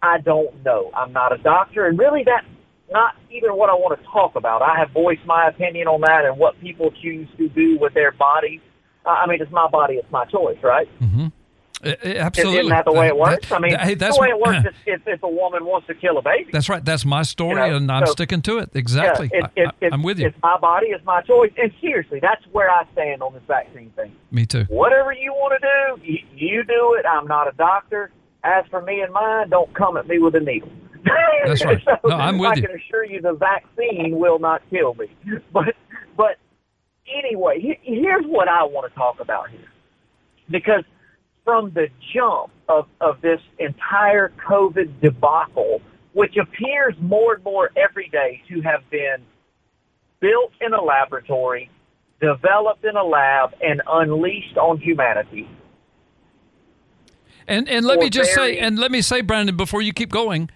I 0.00 0.18
don't 0.18 0.64
know. 0.64 0.90
I'm 0.94 1.12
not 1.12 1.32
a 1.32 1.42
doctor, 1.42 1.86
and 1.86 1.98
really, 1.98 2.22
that's 2.24 2.46
not 2.90 3.16
even 3.30 3.50
what 3.50 3.68
I 3.68 3.74
want 3.74 4.00
to 4.00 4.06
talk 4.06 4.34
about. 4.34 4.62
I 4.62 4.78
have 4.78 4.92
voiced 4.92 5.26
my 5.26 5.48
opinion 5.48 5.88
on 5.88 6.00
that 6.02 6.24
and 6.24 6.38
what 6.38 6.58
people 6.60 6.90
choose 7.02 7.28
to 7.36 7.48
do 7.50 7.76
with 7.78 7.92
their 7.92 8.12
bodies. 8.12 8.60
I 9.08 9.26
mean, 9.26 9.40
it's 9.42 9.52
my 9.52 9.68
body, 9.68 9.94
it's 9.94 10.10
my 10.10 10.24
choice, 10.26 10.58
right? 10.62 10.88
Uh, 11.84 11.90
Absolutely. 12.02 12.58
Isn't 12.58 12.70
that 12.70 12.84
the 12.86 12.92
way 12.92 13.06
it 13.06 13.10
That- 13.10 13.16
works? 13.16 13.52
I 13.52 13.58
mean, 13.60 13.70
that- 13.72 13.82
hey, 13.82 13.94
that's 13.94 14.16
the 14.16 14.20
way 14.22 14.28
it 14.30 14.40
works 14.40 14.58
is 14.68 14.74
if, 14.84 15.00
if 15.06 15.22
a 15.22 15.28
woman 15.28 15.64
wants 15.64 15.86
to 15.86 15.94
kill 15.94 16.18
a 16.18 16.22
baby. 16.22 16.50
That's 16.52 16.68
right. 16.68 16.84
That's 16.84 17.04
my 17.04 17.22
story, 17.22 17.62
You 17.62 17.70
know, 17.70 17.76
and 17.76 17.92
I'm 17.92 18.06
so- 18.06 18.12
sticking 18.12 18.42
to 18.42 18.58
it. 18.58 18.70
Exactly. 18.74 19.30
Yeah, 19.32 19.46
it, 19.54 19.70
I, 19.80 19.86
am 19.94 20.02
with 20.02 20.18
you. 20.18 20.26
It's 20.26 20.36
my 20.42 20.58
body, 20.58 20.88
it's 20.88 21.04
my 21.04 21.22
choice. 21.22 21.52
And 21.56 21.70
seriously, 21.80 22.18
that's 22.20 22.42
where 22.50 22.68
I 22.68 22.82
stand 22.94 23.22
on 23.22 23.32
this 23.32 23.44
vaccine 23.46 23.90
thing. 23.94 24.10
Me 24.32 24.44
too. 24.44 24.64
Whatever 24.68 25.12
you 25.12 25.32
want 25.32 25.60
to 25.62 25.68
do, 26.02 26.12
you, 26.12 26.18
you 26.34 26.64
do 26.64 26.96
it. 26.98 27.06
I'm 27.06 27.28
not 27.28 27.46
a 27.46 27.52
doctor. 27.56 28.10
As 28.42 28.64
for 28.70 28.80
me 28.82 29.00
and 29.00 29.12
mine, 29.12 29.48
don't 29.50 29.72
come 29.74 29.96
at 29.96 30.08
me 30.08 30.18
with 30.18 30.34
a 30.34 30.40
needle. 30.40 30.70
That's 31.46 31.64
right. 31.64 31.80
so 31.84 31.96
No, 32.08 32.16
I'm 32.16 32.38
with 32.38 32.50
I 32.50 32.54
you. 32.54 32.62
can 32.62 32.70
assure 32.76 33.04
you 33.04 33.20
the 33.20 33.34
vaccine 33.34 34.16
will 34.18 34.40
not 34.40 34.62
kill 34.68 34.94
me. 34.94 35.06
But 35.52 35.76
but 36.16 36.38
anyway, 37.12 37.60
he- 37.60 37.78
here's 37.82 38.24
what 38.26 38.48
I 38.48 38.64
want 38.64 38.92
to 38.92 38.98
talk 38.98 39.20
about 39.20 39.50
here. 39.50 39.70
Because 40.50 40.84
from 41.44 41.70
the 41.72 41.88
jump 42.14 42.50
of, 42.68 42.86
of 43.00 43.20
this 43.20 43.40
entire 43.58 44.30
COVID 44.46 45.00
debacle, 45.00 45.80
which 46.12 46.36
appears 46.36 46.94
more 47.00 47.34
and 47.34 47.44
more 47.44 47.70
every 47.76 48.08
day 48.08 48.42
to 48.48 48.60
have 48.62 48.88
been 48.90 49.22
built 50.20 50.52
in 50.60 50.72
a 50.74 50.82
laboratory, 50.82 51.70
developed 52.20 52.84
in 52.84 52.96
a 52.96 53.04
lab, 53.04 53.54
and 53.62 53.80
unleashed 53.86 54.56
on 54.56 54.78
humanity. 54.78 55.48
And 57.46 57.68
and 57.68 57.86
let 57.86 57.98
me 57.98 58.10
just 58.10 58.34
say, 58.34 58.58
and 58.58 58.78
let 58.78 58.90
me 58.90 59.00
say, 59.00 59.22
Brandon, 59.22 59.56
before 59.56 59.80
you 59.80 59.92
keep 59.94 60.10
going, 60.10 60.50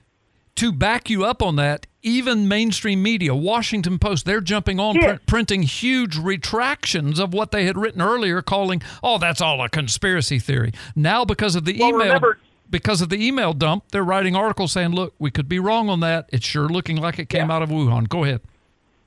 to 0.56 0.72
back 0.72 1.08
you 1.08 1.24
up 1.24 1.42
on 1.42 1.56
that, 1.56 1.86
even 2.02 2.48
mainstream 2.48 3.02
media, 3.02 3.34
Washington 3.34 3.98
Post, 3.98 4.24
they're 4.26 4.40
jumping 4.40 4.78
on 4.80 4.96
Yeah. 4.96 5.02
print, 5.02 5.26
printing 5.26 5.62
huge 5.62 6.16
retractions 6.16 7.18
of 7.18 7.32
what 7.32 7.50
they 7.52 7.64
had 7.64 7.76
written 7.78 8.02
earlier, 8.02 8.42
calling, 8.42 8.82
"Oh, 9.02 9.18
that's 9.18 9.40
all 9.40 9.62
a 9.62 9.68
conspiracy 9.68 10.38
theory." 10.38 10.72
Now, 10.96 11.24
because 11.24 11.54
of 11.56 11.64
the 11.64 11.76
Well, 11.78 11.90
email. 11.90 12.00
remember- 12.06 12.38
because 12.70 13.00
of 13.02 13.08
the 13.10 13.24
email 13.24 13.52
dump, 13.52 13.84
they're 13.92 14.02
writing 14.04 14.34
articles 14.34 14.72
saying, 14.72 14.90
"Look, 14.92 15.14
we 15.18 15.30
could 15.30 15.48
be 15.48 15.58
wrong 15.58 15.88
on 15.88 16.00
that. 16.00 16.28
It's 16.32 16.46
sure 16.46 16.68
looking 16.68 16.96
like 16.96 17.18
it 17.18 17.28
came 17.28 17.50
out 17.50 17.62
of 17.62 17.68
Wuhan." 17.70 18.08
Go 18.08 18.24
ahead. 18.24 18.40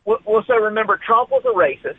Well, 0.05 0.19
well, 0.23 0.43
so 0.45 0.55
remember, 0.55 0.97
Trump 1.03 1.31
was 1.31 1.43
a 1.45 1.49
racist 1.49 1.97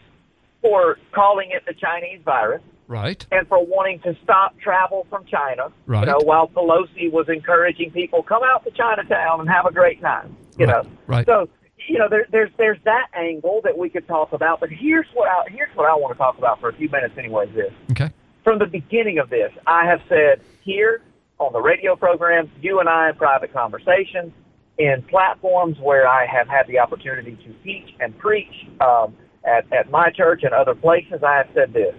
for 0.63 0.97
calling 1.13 1.51
it 1.51 1.65
the 1.67 1.75
Chinese 1.75 2.21
virus. 2.25 2.63
Right. 2.89 3.27
and 3.33 3.47
for 3.49 3.65
wanting 3.65 4.01
to 4.01 4.17
stop 4.23 4.59
travel 4.61 5.07
from 5.11 5.25
China. 5.27 5.73
Right. 5.87 6.07
You 6.07 6.13
know, 6.13 6.21
while 6.23 6.49
Pelosi 6.49 7.11
was 7.11 7.29
encouraging 7.29 7.91
people 7.91 8.23
come 8.23 8.43
out 8.45 8.65
to 8.65 8.71
Chinatown 8.71 9.41
and 9.41 9.49
have 9.49 9.67
a 9.67 9.73
great 9.73 10.01
time. 10.01 10.37
You 10.59 10.67
know. 10.67 10.83
Right. 11.07 11.27
So 11.27 11.49
you 11.89 11.99
know, 11.99 12.09
there, 12.09 12.27
there's 12.31 12.51
there's 12.57 12.79
that 12.85 13.09
angle 13.15 13.61
that 13.65 13.77
we 13.77 13.89
could 13.89 14.07
talk 14.09 14.33
about. 14.33 14.61
But 14.61 14.71
here's 14.71 15.07
what 15.15 15.29
I, 15.29 15.51
here's 15.51 15.75
what 15.77 15.89
I 15.89 15.95
want 15.95 16.15
to 16.15 16.19
talk 16.19 16.39
about 16.39 16.61
for 16.61 16.69
a 16.69 16.75
few 16.75 16.89
minutes, 16.89 17.15
anyways. 17.19 17.55
This 17.55 17.73
Okay. 17.93 18.11
from 18.45 18.59
the 18.59 18.67
beginning 18.67 19.19
of 19.19 19.31
this, 19.31 19.53
I 19.67 19.87
have 19.87 20.01
said 20.09 20.41
here 20.63 21.03
on 21.39 21.53
the 21.53 21.61
radio 21.61 21.97
program, 21.97 22.51
you 22.61 22.81
and 22.81 22.89
I 22.89 23.11
in 23.11 23.17
private 23.17 23.53
conversations, 23.53 24.33
in 24.79 25.03
platforms 25.09 25.79
where 25.79 26.09
I 26.09 26.27
have 26.27 26.49
had 26.49 26.67
the 26.67 26.79
opportunity 26.79 27.37
to 27.37 27.53
teach 27.65 27.95
and 28.01 28.17
preach 28.19 28.67
um, 28.81 29.15
at, 29.45 29.71
at 29.73 29.91
my 29.91 30.11
church 30.11 30.43
and 30.45 30.53
other 30.53 30.75
places, 30.75 31.23
I 31.23 31.37
have 31.37 31.49
said 31.55 31.73
this. 31.73 31.95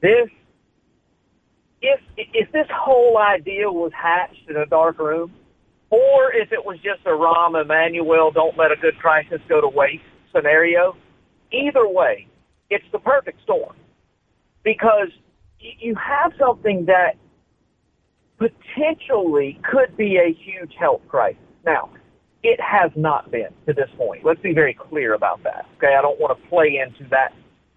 This, 0.00 0.28
if, 1.80 2.00
if 2.16 2.52
this 2.52 2.66
whole 2.72 3.18
idea 3.18 3.70
was 3.70 3.92
hatched 3.94 4.48
in 4.48 4.56
a 4.56 4.66
dark 4.66 4.98
room, 4.98 5.32
or 5.90 6.32
if 6.32 6.52
it 6.52 6.64
was 6.64 6.76
just 6.76 7.00
a 7.06 7.10
Rahm 7.10 7.60
Emanuel, 7.60 8.30
don't 8.30 8.56
let 8.58 8.72
a 8.72 8.76
good 8.76 8.98
crisis 8.98 9.40
go 9.48 9.60
to 9.60 9.68
waste 9.68 10.02
scenario, 10.34 10.96
either 11.52 11.88
way, 11.88 12.26
it's 12.70 12.84
the 12.92 12.98
perfect 12.98 13.40
storm 13.42 13.74
because 14.64 15.08
you 15.58 15.94
have 15.94 16.32
something 16.38 16.86
that 16.86 17.14
potentially 18.38 19.58
could 19.70 19.96
be 19.96 20.16
a 20.16 20.32
huge 20.32 20.74
health 20.78 21.02
crisis. 21.08 21.40
Now, 21.64 21.90
it 22.42 22.60
has 22.60 22.90
not 22.94 23.30
been 23.30 23.48
to 23.66 23.72
this 23.72 23.88
point. 23.96 24.24
Let's 24.24 24.40
be 24.40 24.52
very 24.52 24.74
clear 24.74 25.14
about 25.14 25.42
that. 25.44 25.66
Okay, 25.78 25.94
I 25.98 26.02
don't 26.02 26.20
want 26.20 26.38
to 26.38 26.48
play 26.48 26.78
into 26.84 27.08
that 27.10 27.32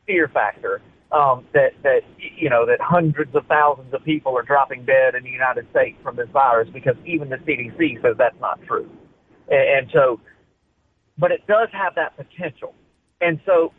fear 0.06 0.28
factor 0.28 0.82
um, 1.12 1.46
that 1.54 1.74
that 1.84 2.02
you 2.18 2.50
know 2.50 2.66
that 2.66 2.80
hundreds 2.82 3.34
of 3.36 3.46
thousands 3.48 3.94
of 3.94 4.04
people 4.04 4.38
are 4.38 4.44
dropping 4.44 4.86
dead 4.86 5.16
in 5.16 5.24
the 5.24 5.30
United 5.30 5.66
States 5.72 5.98
from 6.04 6.16
this 6.16 6.30
virus 6.32 6.70
because 6.72 6.96
even 7.06 7.30
the 7.30 7.38
CDC 7.38 8.02
says 8.02 8.16
that's 8.18 8.40
not 8.40 8.60
true. 8.68 8.90
And, 9.50 9.80
and 9.80 9.92
so, 9.92 10.20
but 11.18 11.32
it 11.32 11.46
does 11.48 11.70
have 11.74 11.96
that 11.96 12.16
potential. 12.16 12.76
And 13.22 13.40
so, 13.46 13.74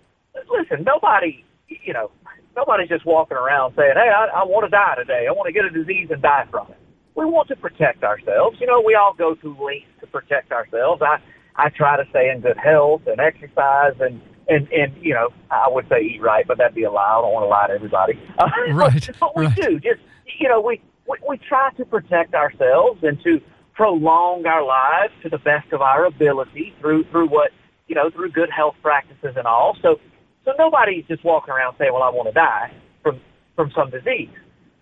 listen, 0.51 0.85
nobody, 0.85 1.45
you 1.69 1.93
know, 1.93 2.11
nobody's 2.57 2.89
just 2.89 3.07
walking 3.07 3.37
around 3.37 3.75
saying, 3.77 3.95
"Hey, 3.95 4.11
I, 4.11 4.43
I 4.43 4.45
want 4.45 4.65
to 4.67 4.71
die 4.71 4.97
today. 4.99 5.27
I 5.29 5.33
want 5.33 5.47
to 5.47 5.53
get 5.53 5.65
a 5.65 5.71
disease 5.71 6.09
and 6.11 6.21
die 6.21 6.47
from 6.51 6.69
it." 6.71 6.79
We 7.15 7.27
want 7.27 7.49
to 7.49 7.57
protect 7.57 8.03
ourselves. 8.03 8.59
You 8.61 8.67
know, 8.67 8.81
we 8.81 8.95
all 8.95 9.15
go 9.15 9.35
through 9.35 9.57
lengths 9.65 9.91
to 10.01 10.07
protect 10.07 10.53
ourselves. 10.53 11.03
I 11.03 11.19
I 11.61 11.69
try 11.69 12.03
to 12.03 12.09
stay 12.11 12.31
in 12.31 12.41
good 12.41 12.57
health 12.57 13.03
and 13.07 13.21
exercise 13.21 13.95
and 14.01 14.21
and 14.49 14.67
and 14.73 14.95
you 15.01 15.13
know, 15.13 15.29
I 15.51 15.67
would 15.69 15.87
say 15.89 16.01
eat 16.01 16.23
right, 16.23 16.47
but 16.47 16.59
that'd 16.59 16.75
be 16.75 16.85
a 16.85 16.91
lie. 16.91 17.03
I 17.03 17.21
don't 17.21 17.33
want 17.33 17.45
to 17.45 17.49
lie 17.49 17.67
to 17.69 17.75
everybody. 17.75 18.15
Right, 18.73 19.11
but 19.21 19.37
we 19.37 19.47
right. 19.47 19.57
do. 19.57 19.79
Just 19.81 20.01
you 20.39 20.49
know, 20.49 20.61
we, 20.61 20.81
we 21.07 21.19
we 21.29 21.39
try 21.39 21.71
to 21.77 21.85
protect 21.85 22.35
ourselves 22.35 23.01
and 23.03 23.23
to 23.25 23.41
prolong 23.75 24.47
our 24.47 24.65
lives 24.65 25.13
to 25.23 25.29
the 25.29 25.39
best 25.39 25.73
of 25.73 25.83
our 25.83 26.07
ability 26.07 26.75
through 26.81 27.05
through 27.11 27.29
what 27.29 27.51
you 27.89 27.95
know 27.95 28.11
through 28.11 28.31
good 28.31 28.51
health 28.51 28.77
practices 28.83 29.35
and 29.37 29.47
all. 29.47 29.77
So 29.83 30.01
so 30.45 30.53
nobody's 30.59 31.05
just 31.07 31.25
walking 31.25 31.53
around 31.53 31.77
saying, 31.79 31.93
"Well, 31.93 32.03
I 32.03 32.11
want 32.11 32.29
to 32.29 32.35
die 32.35 32.73
from 33.03 33.21
from 33.55 33.71
some 33.77 33.91
disease." 33.91 34.31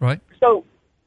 Right. 0.01 0.21
So 0.39 0.65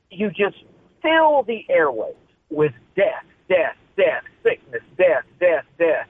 you 0.10 0.30
just 0.30 0.58
fill 1.02 1.44
the 1.44 1.66
airways 1.70 2.16
with 2.50 2.74
death, 2.96 3.26
death, 3.48 3.78
death, 3.98 4.24
sickness, 4.44 4.82
death, 4.98 5.24
death, 5.40 5.66
death, 5.78 6.08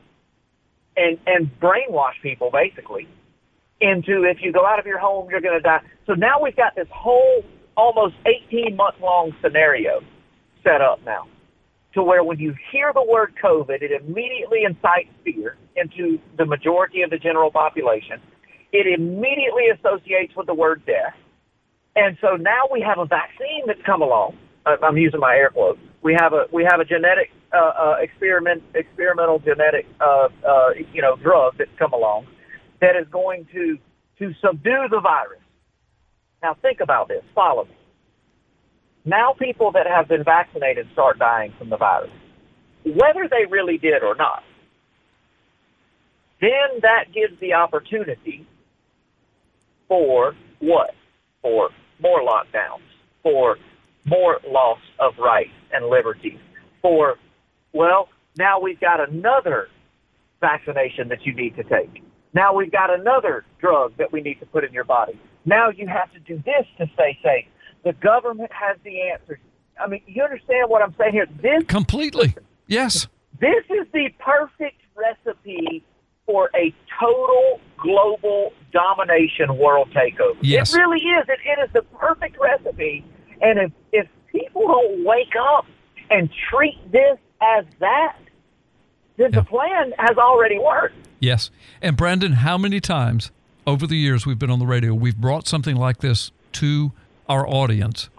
and 0.98 1.18
and 1.28 1.49
brainwash 1.60 2.20
people 2.22 2.49
basically 2.52 3.08
into 3.80 4.24
if 4.24 4.41
you 4.41 4.52
go 4.52 4.66
out 4.66 4.80
of 4.80 4.86
your 4.86 4.99
home, 4.99 5.30
you're 5.30 5.41
going 5.41 5.58
to 5.58 5.62
die. 5.62 5.82
So 6.06 6.14
now 6.14 6.41
we've 6.41 6.56
got 6.56 6.76
this 6.76 6.88
whole 6.91 7.44
almost 7.76 8.16
18 8.26 8.76
month 8.76 8.95
long 9.02 9.36
scenario 9.41 10.02
set 10.64 10.82
up 10.82 11.03
now 11.06 11.28
to 11.94 12.03
where 12.03 12.24
when 12.24 12.40
you 12.40 12.56
hear 12.72 12.94
the 12.94 13.03
word 13.03 13.34
COVID, 13.44 13.82
it 13.82 13.91
immediately 13.91 14.64
incites 14.64 15.10
fear 15.24 15.58
into 15.76 16.20
the 16.38 16.45
majority 16.45 17.02
of 17.02 17.10
the 17.10 17.18
general 17.18 17.52
population. 17.52 18.22
It 18.72 18.88
immediately 18.88 19.68
associates 19.70 20.34
with 20.36 20.48
the 20.48 20.53
word 20.53 20.86
death. 20.86 21.16
And 21.95 22.18
so 22.22 22.38
now 22.38 22.64
we 22.72 22.82
have 22.82 22.99
a 22.99 23.06
vaccine 23.06 23.64
that's 23.68 23.82
come 23.86 24.02
along. 24.02 24.38
I'm 24.66 24.98
using 24.98 25.20
my 25.20 25.36
air 25.36 25.49
quotes. 25.49 25.80
We 26.02 26.16
have 26.20 26.34
a 26.34 26.45
we 26.52 26.64
have 26.64 26.80
a 26.80 26.86
genetic 26.86 27.32
uh, 27.53 27.57
uh, 27.57 27.95
experiment 27.99 28.64
experimental 28.76 29.40
genetic 29.40 29.88
uh, 29.99 30.30
uh, 30.48 30.69
you 30.94 31.02
know 31.02 31.15
drug 31.18 31.56
that's 31.57 31.72
come 31.78 31.94
along 31.94 32.28
that 32.80 32.95
is 32.95 33.07
going 33.11 33.45
to 33.53 33.78
to 34.19 34.34
subdue 34.41 34.88
the 34.90 34.99
virus. 34.99 35.40
Now 36.44 36.56
think 36.61 36.80
about 36.80 37.07
this. 37.07 37.23
Follow 37.36 37.65
me. 37.65 37.76
Now 39.03 39.34
people 39.34 39.72
that 39.72 39.88
have 39.88 40.07
been 40.07 40.23
vaccinated 40.23 40.88
start 40.94 41.18
dying 41.18 41.53
from 41.57 41.69
the 41.69 41.78
virus, 41.78 42.11
whether 42.84 43.28
they 43.30 43.45
really 43.49 43.78
did 43.78 44.03
or 44.03 44.15
not. 44.15 44.44
Then 46.40 46.80
that 46.82 47.06
gives 47.14 47.40
the 47.40 47.53
opportunity 47.53 48.48
for 49.88 50.34
what? 50.60 50.91
For 51.41 51.69
more 51.99 52.22
lockdowns, 52.22 52.82
for 53.22 53.57
more 54.06 54.40
loss 54.48 54.80
of 54.99 55.14
rights 55.19 55.52
and 55.73 55.88
liberties, 55.88 56.40
for, 56.82 57.18
well, 57.73 58.10
now 58.38 58.60
we've 58.60 58.80
got 58.80 59.07
another 59.07 59.68
vaccination 60.39 61.10
that 61.10 61.26
you 61.26 61.34
need 61.34 61.56
to 61.56 61.64
take. 61.64 62.03
Now 62.34 62.53
we've 62.53 62.72
got 62.72 62.93
another 62.98 63.45
drug 63.60 63.98
that 63.98 64.11
we 64.11 64.22
need 64.22 64.39
to 64.39 64.45
put 64.45 64.64
in 64.64 64.73
your 64.73 64.84
body. 64.84 65.19
Now 65.45 65.69
you 65.69 65.88
have 65.88 66.11
to 66.14 66.19
do 66.19 66.41
this 66.45 66.65
to 66.77 66.85
stay 66.93 67.18
safe. 67.23 67.45
The 67.84 67.93
government 67.93 68.52
has 68.53 68.77
the 68.84 69.10
answers. 69.11 69.39
I 69.80 69.88
mean, 69.88 70.02
you 70.06 70.23
understand 70.23 70.69
what 70.69 70.81
I'm 70.81 70.95
saying 70.98 71.14
here? 71.14 71.27
This 71.41 71.64
completely. 71.68 72.35
Yes. 72.68 73.07
This 73.39 73.65
is 73.69 73.88
the 73.91 74.10
perfect 74.19 74.81
recipe 74.95 75.84
for 76.26 76.49
a 76.56 76.73
total 76.99 77.60
global 77.77 78.53
domination 78.72 79.57
world 79.57 79.89
takeover. 79.91 80.38
Yes. 80.41 80.73
It 80.73 80.77
really 80.77 80.99
is. 80.99 81.26
It, 81.27 81.39
it 81.45 81.64
is 81.64 81.73
the 81.73 81.81
perfect 81.98 82.38
recipe. 82.39 83.03
And 83.41 83.60
if, 83.60 83.72
if 83.91 84.07
people 84.31 84.68
don't 84.68 85.03
wake 85.03 85.34
up 85.39 85.65
and 86.10 86.30
treat 86.49 86.80
this 86.91 87.18
as 87.41 87.65
that, 87.80 88.18
then 89.18 89.31
the 89.31 89.43
plan 89.43 89.93
has 89.97 90.18
already 90.18 90.59
worked. 90.59 90.95
Yes. 91.19 91.51
And 91.81 91.97
Brandon, 91.97 92.34
how 92.34 92.57
many 92.57 92.80
times 92.80 93.31
over 93.68 93.85
the 93.85 93.97
years 93.97 94.26
we've 94.26 94.39
been 94.39 94.49
on 94.51 94.59
the 94.59 94.65
radio, 94.65 94.93
we've 94.93 95.18
brought 95.18 95.47
something 95.47 95.76
like 95.76 95.99
this 95.99 96.31
to 96.53 96.91
our 97.30 97.47
audience, 97.47 98.09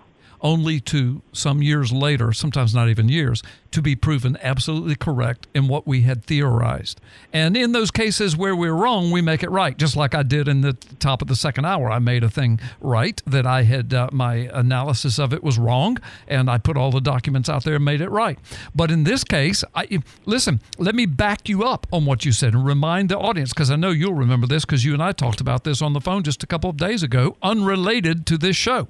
only 0.43 0.81
to 0.81 1.23
some 1.33 1.63
years 1.63 1.93
later, 1.93 2.33
sometimes 2.33 2.75
not 2.75 2.89
even 2.89 3.09
years, 3.09 3.43
to 3.71 3.81
be 3.81 3.97
proven 3.97 4.37
absolutely 4.43 4.95
correct 4.95 5.47
in 5.55 5.69
what 5.69 5.87
we 5.87 6.03
had 6.03 6.25
theorized. 6.25 7.01
And 7.33 7.57
in 7.57 7.73
those 7.73 7.91
cases 7.91 8.37
where 8.37 8.55
we're 8.55 8.75
wrong, 8.75 9.11
we 9.11 9.23
make 9.23 9.43
it 9.43 9.51
right, 9.51 9.77
just 9.79 9.97
like 9.97 10.15
I 10.15 10.23
did 10.23 10.49
in 10.49 10.61
the 10.61 10.75
top 10.99 11.23
of 11.23 11.29
the 11.29 11.37
second 11.37 11.65
hour. 11.65 11.91
I 11.91 12.01
made 12.01 12.23
a 12.23 12.29
thing 12.29 12.61
right 12.81 13.23
that 13.27 13.47
I 13.47 13.63
had, 13.63 13.95
uh, 13.95 14.11
my 14.13 14.51
analysis 14.53 15.19
of 15.19 15.33
it 15.33 15.43
was 15.43 15.59
wrong, 15.59 15.99
and 16.27 16.51
I 16.51 16.59
put 16.59 16.77
all 16.77 16.91
the 16.91 17.01
documents 17.01 17.49
out 17.49 17.65
there 17.65 17.77
and 17.77 17.85
made 17.85 18.01
it 18.01 18.11
right. 18.11 18.39
But 18.75 18.91
in 18.91 19.05
this 19.05 19.25
case, 19.25 19.65
I, 19.75 20.03
listen, 20.27 20.61
let 20.77 20.95
me 20.95 21.07
back 21.07 21.49
you 21.49 21.65
up 21.65 21.87
on 21.93 22.05
what 22.05 22.25
you 22.25 22.33
said 22.33 22.53
and 22.53 22.67
remind 22.67 23.09
the 23.09 23.19
audience, 23.19 23.53
because 23.55 23.71
I 23.71 23.77
know 23.77 23.91
you'll 23.91 24.15
remember 24.15 24.47
this 24.47 24.65
because 24.65 24.85
you 24.85 24.93
and 24.93 25.03
I 25.03 25.13
talked 25.13 25.41
about 25.41 25.65
this 25.65 25.81
on 25.81 25.93
the 25.93 26.01
phone 26.01 26.25
just 26.25 26.43
a 26.43 26.47
couple 26.47 26.69
of 26.69 26.77
days 26.77 27.03
ago, 27.03 27.37
unrelated 27.43 28.27
to 28.27 28.37
this 28.37 28.57
show 28.57 28.89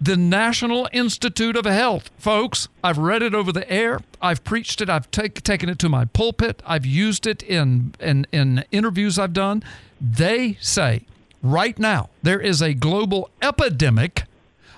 the 0.00 0.16
National 0.16 0.88
Institute 0.92 1.56
of 1.56 1.66
Health, 1.66 2.10
folks. 2.16 2.68
I've 2.82 2.96
read 2.96 3.22
it 3.22 3.34
over 3.34 3.52
the 3.52 3.70
air. 3.70 4.00
I've 4.22 4.42
preached 4.44 4.80
it. 4.80 4.88
I've 4.88 5.10
take, 5.10 5.42
taken 5.42 5.68
it 5.68 5.78
to 5.80 5.88
my 5.88 6.06
pulpit. 6.06 6.62
I've 6.64 6.86
used 6.86 7.26
it 7.26 7.42
in, 7.42 7.94
in, 8.00 8.26
in 8.32 8.64
interviews 8.72 9.18
I've 9.18 9.34
done. 9.34 9.62
They 10.00 10.56
say 10.60 11.02
right 11.42 11.78
now 11.78 12.08
there 12.22 12.40
is 12.40 12.62
a 12.62 12.72
global 12.72 13.30
epidemic 13.42 14.24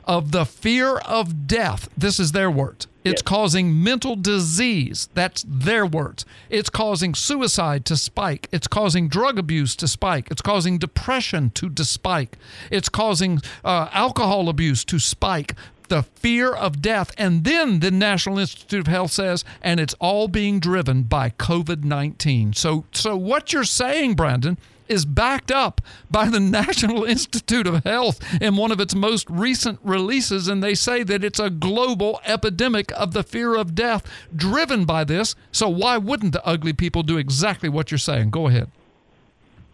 of 0.04 0.32
the 0.32 0.44
fear 0.44 0.96
of 0.98 1.46
death. 1.46 1.88
This 1.96 2.18
is 2.18 2.32
their 2.32 2.50
words. 2.50 2.88
It's 3.04 3.22
causing 3.22 3.82
mental 3.82 4.16
disease. 4.16 5.08
That's 5.14 5.44
their 5.48 5.84
words. 5.84 6.24
It's 6.50 6.70
causing 6.70 7.14
suicide 7.14 7.84
to 7.86 7.96
spike. 7.96 8.48
It's 8.52 8.68
causing 8.68 9.08
drug 9.08 9.38
abuse 9.38 9.74
to 9.76 9.88
spike. 9.88 10.28
It's 10.30 10.42
causing 10.42 10.78
depression 10.78 11.50
to 11.50 11.84
spike. 11.84 12.38
It's 12.70 12.88
causing 12.88 13.40
uh, 13.64 13.88
alcohol 13.92 14.48
abuse 14.48 14.84
to 14.86 14.98
spike. 14.98 15.54
The 15.88 16.04
fear 16.04 16.54
of 16.54 16.80
death. 16.80 17.12
And 17.18 17.44
then 17.44 17.80
the 17.80 17.90
National 17.90 18.38
Institute 18.38 18.80
of 18.80 18.86
Health 18.86 19.10
says, 19.10 19.44
and 19.60 19.78
it's 19.78 19.94
all 20.00 20.28
being 20.28 20.58
driven 20.58 21.02
by 21.02 21.30
COVID 21.30 21.84
19. 21.84 22.54
So, 22.54 22.86
so 22.92 23.16
what 23.16 23.52
you're 23.52 23.64
saying, 23.64 24.14
Brandon, 24.14 24.56
is 24.88 25.04
backed 25.04 25.50
up 25.50 25.80
by 26.10 26.28
the 26.28 26.40
National 26.62 27.04
Institute 27.04 27.66
of 27.66 27.84
Health 27.84 28.20
in 28.40 28.56
one 28.56 28.72
of 28.72 28.80
its 28.80 28.94
most 28.94 29.28
recent 29.30 29.78
releases, 29.82 30.48
and 30.48 30.62
they 30.62 30.74
say 30.74 31.02
that 31.02 31.24
it's 31.24 31.40
a 31.40 31.50
global 31.50 32.20
epidemic 32.24 32.92
of 32.92 33.12
the 33.12 33.22
fear 33.22 33.54
of 33.54 33.74
death 33.74 34.06
driven 34.34 34.84
by 34.84 35.04
this. 35.04 35.34
So, 35.50 35.68
why 35.68 35.98
wouldn't 35.98 36.32
the 36.32 36.44
ugly 36.46 36.72
people 36.72 37.02
do 37.02 37.18
exactly 37.18 37.68
what 37.68 37.90
you're 37.90 37.98
saying? 37.98 38.30
Go 38.30 38.48
ahead. 38.48 38.70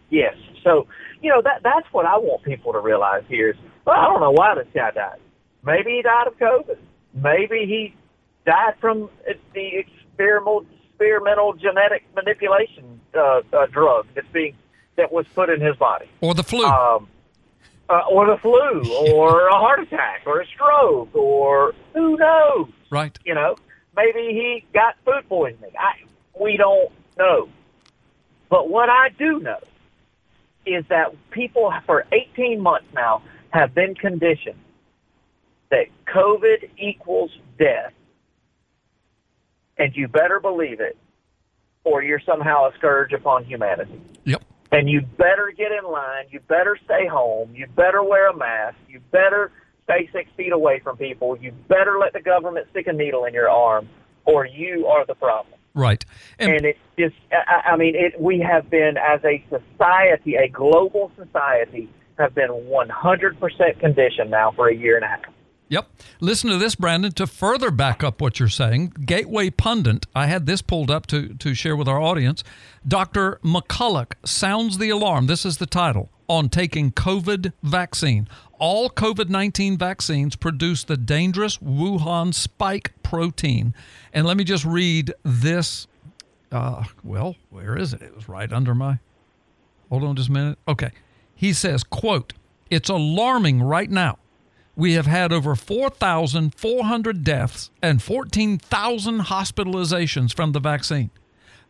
Yes. 0.09 0.35
So, 0.63 0.87
you 1.21 1.29
know, 1.29 1.41
that 1.41 1.61
that's 1.63 1.87
what 1.91 2.05
I 2.05 2.17
want 2.17 2.43
people 2.43 2.73
to 2.73 2.79
realize 2.79 3.23
here 3.27 3.49
is, 3.49 3.55
well, 3.85 3.97
I 3.97 4.05
don't 4.05 4.21
know 4.21 4.31
why 4.31 4.55
this 4.55 4.67
guy 4.73 4.91
died. 4.91 5.19
Maybe 5.63 5.91
he 5.91 6.01
died 6.01 6.27
of 6.27 6.37
COVID. 6.37 6.77
Maybe 7.13 7.65
he 7.65 7.95
died 8.45 8.75
from 8.79 9.09
the 9.53 9.69
experimental, 9.77 10.65
experimental 10.89 11.53
genetic 11.53 12.03
manipulation 12.15 12.99
uh, 13.15 13.41
uh, 13.53 13.65
drug 13.67 14.07
that's 14.15 14.27
being 14.33 14.55
that 14.99 15.11
was 15.11 15.25
put 15.33 15.49
in 15.49 15.61
his 15.61 15.75
body, 15.77 16.09
or 16.21 16.33
the 16.33 16.43
flu, 16.43 16.65
um, 16.65 17.07
uh, 17.89 18.01
or 18.11 18.27
the 18.27 18.37
flu, 18.37 18.83
or 19.13 19.47
a 19.47 19.53
heart 19.53 19.79
attack, 19.79 20.23
or 20.25 20.41
a 20.41 20.45
stroke, 20.47 21.15
or 21.15 21.73
who 21.93 22.17
knows? 22.17 22.69
Right. 22.91 23.17
You 23.25 23.33
know, 23.33 23.55
maybe 23.95 24.33
he 24.33 24.65
got 24.73 24.95
food 25.05 25.27
poisoning. 25.27 25.71
I 25.79 25.93
we 26.39 26.57
don't 26.57 26.91
know. 27.17 27.49
But 28.49 28.69
what 28.69 28.89
I 28.89 29.09
do 29.17 29.39
know 29.39 29.59
is 30.65 30.83
that 30.89 31.13
people 31.31 31.73
for 31.85 32.05
18 32.11 32.59
months 32.59 32.87
now 32.93 33.21
have 33.51 33.73
been 33.73 33.95
conditioned 33.95 34.59
that 35.69 35.85
COVID 36.13 36.69
equals 36.77 37.31
death. 37.57 37.93
And 39.77 39.95
you 39.95 40.07
better 40.07 40.39
believe 40.39 40.81
it, 40.81 40.97
or 41.83 42.03
you're 42.03 42.21
somehow 42.25 42.67
a 42.67 42.73
scourge 42.77 43.13
upon 43.13 43.45
humanity. 43.45 44.01
Yep. 44.25 44.43
And 44.71 44.89
you 44.89 45.01
better 45.01 45.51
get 45.55 45.71
in 45.71 45.89
line. 45.89 46.25
You 46.29 46.39
better 46.41 46.77
stay 46.85 47.07
home. 47.07 47.53
You 47.55 47.67
better 47.75 48.03
wear 48.03 48.29
a 48.29 48.35
mask. 48.35 48.77
You 48.87 48.99
better 49.11 49.51
stay 49.85 50.09
six 50.13 50.29
feet 50.37 50.51
away 50.51 50.79
from 50.79 50.97
people. 50.97 51.37
You 51.37 51.51
better 51.67 51.97
let 51.99 52.13
the 52.13 52.21
government 52.21 52.67
stick 52.69 52.87
a 52.87 52.93
needle 52.93 53.25
in 53.25 53.33
your 53.33 53.49
arm, 53.49 53.89
or 54.25 54.45
you 54.45 54.85
are 54.85 55.05
the 55.05 55.15
problem. 55.15 55.59
Right. 55.73 56.03
And, 56.37 56.65
it's 56.65 56.79
just, 56.97 57.15
I, 57.31 57.71
I 57.71 57.77
mean, 57.77 57.95
it, 57.95 58.19
we 58.19 58.39
have 58.39 58.69
been, 58.69 58.95
as 58.97 59.21
a 59.23 59.43
society, 59.49 60.35
a 60.35 60.47
global 60.49 61.11
society, 61.17 61.89
have 62.17 62.35
been 62.35 62.49
100% 62.49 63.79
conditioned 63.79 64.29
now 64.29 64.51
for 64.51 64.67
a 64.67 64.75
year 64.75 64.95
and 64.97 65.05
a 65.05 65.07
half. 65.07 65.21
Yep. 65.69 65.87
Listen 66.19 66.49
to 66.49 66.57
this, 66.57 66.73
Brandon, 66.73 67.11
to 67.13 67.27
further 67.27 67.69
back 67.69 68.03
up 68.03 68.21
what 68.21 68.39
you're 68.39 68.49
saying. 68.49 68.93
Gateway 69.05 69.51
Pundit, 69.51 70.07
I 70.15 70.25
had 70.25 70.47
this 70.47 70.63
pulled 70.63 70.89
up 70.89 71.05
to, 71.07 71.35
to 71.35 71.53
share 71.53 71.75
with 71.75 71.87
our 71.87 72.01
audience. 72.01 72.43
Dr. 72.87 73.39
McCullough 73.43 74.13
sounds 74.25 74.79
the 74.79 74.89
alarm. 74.89 75.27
This 75.27 75.45
is 75.45 75.57
the 75.57 75.67
title 75.67 76.09
on 76.27 76.49
taking 76.49 76.91
COVID 76.91 77.53
vaccine. 77.61 78.27
All 78.57 78.89
COVID 78.89 79.29
19 79.29 79.77
vaccines 79.77 80.35
produce 80.35 80.83
the 80.83 80.97
dangerous 80.97 81.57
Wuhan 81.57 82.33
spike 82.33 82.91
protein. 83.03 83.75
And 84.11 84.25
let 84.25 84.37
me 84.37 84.43
just 84.43 84.65
read 84.65 85.13
this. 85.23 85.87
Uh, 86.51 86.83
well, 87.03 87.35
where 87.51 87.77
is 87.77 87.93
it? 87.93 88.01
It 88.01 88.15
was 88.15 88.27
right 88.27 88.51
under 88.51 88.73
my. 88.73 88.97
Hold 89.89 90.03
on 90.03 90.15
just 90.15 90.29
a 90.29 90.31
minute. 90.31 90.57
Okay. 90.67 90.91
He 91.35 91.53
says, 91.53 91.83
quote, 91.83 92.33
it's 92.71 92.89
alarming 92.89 93.61
right 93.61 93.89
now 93.89 94.17
we 94.79 94.93
have 94.93 95.07
had 95.07 95.33
over 95.33 95.55
4,400 95.55 97.23
deaths 97.23 97.69
and 97.81 98.01
14,000 98.01 99.19
hospitalizations 99.23 100.33
from 100.33 100.53
the 100.53 100.61
vaccine. 100.61 101.11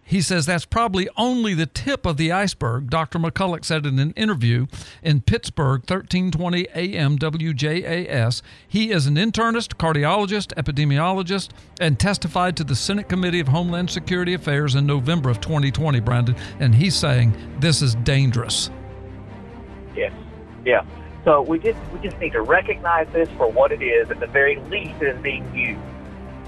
He 0.03 0.22
says 0.22 0.45
that's 0.45 0.65
probably 0.65 1.10
only 1.18 1.53
the 1.56 1.65
tip 1.65 2.06
of 2.06 2.18
the 2.18 2.31
iceberg, 2.31 2.90
Dr. 2.90 3.19
McCullough 3.19 3.65
said 3.65 3.86
in 3.86 3.98
an 3.99 4.11
interview 4.11 4.68
in 5.03 5.22
Pittsburgh, 5.22 5.81
1320 5.81 6.68
AM 6.73 7.18
WJAS. 7.18 8.41
He 8.68 8.91
is 8.91 9.07
an 9.07 9.15
internist, 9.15 9.76
cardiologist, 9.77 10.53
epidemiologist, 10.56 11.49
and 11.80 11.99
testified 11.99 12.56
to 12.57 12.64
the 12.64 12.76
Senate 12.76 13.10
Committee 13.10 13.40
of 13.40 13.48
Homeland 13.48 13.90
Security 13.90 14.36
Affairs 14.36 14.76
in 14.76 14.86
November 14.86 15.30
of 15.30 15.41
2020, 15.41 15.99
Brandon. 15.99 16.36
And 16.60 16.76
he's 16.76 16.95
saying 16.95 17.36
this 17.60 17.81
is 17.81 17.95
dangerous. 17.95 18.69
Yes. 19.95 20.14
Yeah. 20.65 20.86
So 21.25 21.41
we 21.41 21.59
just 21.59 21.79
we 21.93 21.99
just 21.99 22.19
need 22.19 22.31
to 22.31 22.41
recognize 22.41 23.07
this 23.11 23.29
for 23.37 23.51
what 23.51 23.71
it 23.71 23.81
is. 23.81 24.09
At 24.09 24.19
the 24.19 24.27
very 24.27 24.57
least, 24.69 25.01
it 25.01 25.15
is 25.15 25.21
being 25.21 25.53
used. 25.53 25.81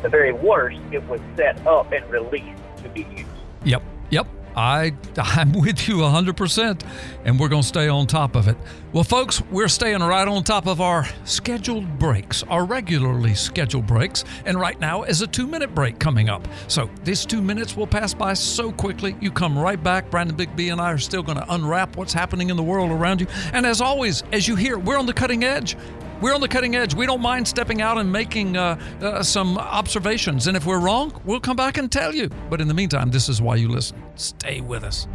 The 0.02 0.10
very 0.10 0.34
worst, 0.34 0.80
it 0.92 1.04
was 1.08 1.20
set 1.36 1.66
up 1.68 1.92
and 1.92 2.10
released 2.10 2.62
to 2.78 2.90
be 2.90 3.02
used. 3.16 3.30
Yep. 3.64 3.84
Yep. 4.10 4.28
I 4.56 4.94
I'm 5.18 5.54
with 5.54 5.88
you 5.88 5.98
100% 5.98 6.86
and 7.26 7.40
we're 7.40 7.50
going 7.50 7.62
to 7.62 7.68
stay 7.68 7.88
on 7.88 8.08
top 8.08 8.36
of 8.36 8.48
it. 8.48 8.58
Well 8.94 9.04
folks, 9.04 9.42
we're 9.52 9.68
staying 9.68 10.00
right 10.00 10.28
on 10.28 10.44
top 10.44 10.68
of 10.68 10.82
our 10.82 11.06
scheduled 11.24 12.00
breaks, 12.00 12.44
our 12.44 12.66
regularly 12.66 13.36
scheduled 13.36 13.88
breaks, 13.88 14.24
and 14.46 14.60
right 14.60 14.80
now 14.80 15.04
is 15.04 15.22
a 15.22 15.28
2-minute 15.28 15.74
break 15.74 16.00
coming 16.00 16.30
up. 16.30 16.48
So, 16.68 16.90
these 17.04 17.26
2 17.26 17.42
minutes 17.42 17.76
will 17.76 17.88
pass 17.88 18.14
by 18.14 18.34
so 18.34 18.72
quickly. 18.72 19.16
You 19.22 19.32
come 19.32 19.58
right 19.58 19.82
back. 19.82 20.10
Brandon 20.10 20.36
Big 20.36 20.56
B 20.56 20.70
and 20.70 20.82
I 20.82 20.92
are 20.92 20.98
still 20.98 21.24
going 21.24 21.38
to 21.38 21.54
unwrap 21.54 21.96
what's 21.96 22.14
happening 22.14 22.50
in 22.50 22.58
the 22.58 22.64
world 22.64 22.92
around 22.92 23.22
you. 23.22 23.28
And 23.54 23.66
as 23.66 23.82
always, 23.82 24.24
as 24.32 24.48
you 24.48 24.56
hear, 24.56 24.78
we're 24.78 24.98
on 24.98 25.06
the 25.06 25.14
cutting 25.14 25.44
edge. 25.44 25.78
We're 26.22 26.36
on 26.36 26.42
the 26.42 26.48
cutting 26.48 26.76
edge. 26.76 26.94
We 26.94 27.06
don't 27.06 27.22
mind 27.22 27.48
stepping 27.48 27.82
out 27.82 27.98
and 27.98 28.12
making 28.12 28.56
uh, 28.56 28.80
uh, 29.02 29.24
some 29.24 29.58
observations. 29.58 30.48
And 30.48 30.56
if 30.56 30.66
we're 30.66 30.80
wrong, 30.80 31.20
we'll 31.26 31.40
come 31.40 31.58
back 31.58 31.78
and 31.78 31.92
tell 31.92 32.14
you. 32.14 32.30
But 32.50 32.62
in 32.62 32.68
the 32.68 32.74
meantime, 32.74 33.10
this 33.10 33.28
is 33.28 33.42
why 33.42 33.56
you 33.56 33.68
listen. 33.68 34.02
Stay 34.16 34.62
with 34.62 34.84
us. 34.84 35.08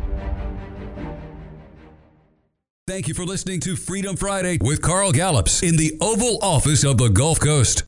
Thank 2.88 3.08
you 3.08 3.14
for 3.14 3.24
listening 3.24 3.60
to 3.60 3.74
Freedom 3.74 4.14
Friday 4.16 4.58
with 4.60 4.80
Carl 4.80 5.10
Gallups 5.10 5.62
in 5.62 5.76
the 5.76 5.96
Oval 6.00 6.38
Office 6.40 6.84
of 6.84 6.98
the 6.98 7.08
Gulf 7.08 7.40
Coast. 7.40 7.82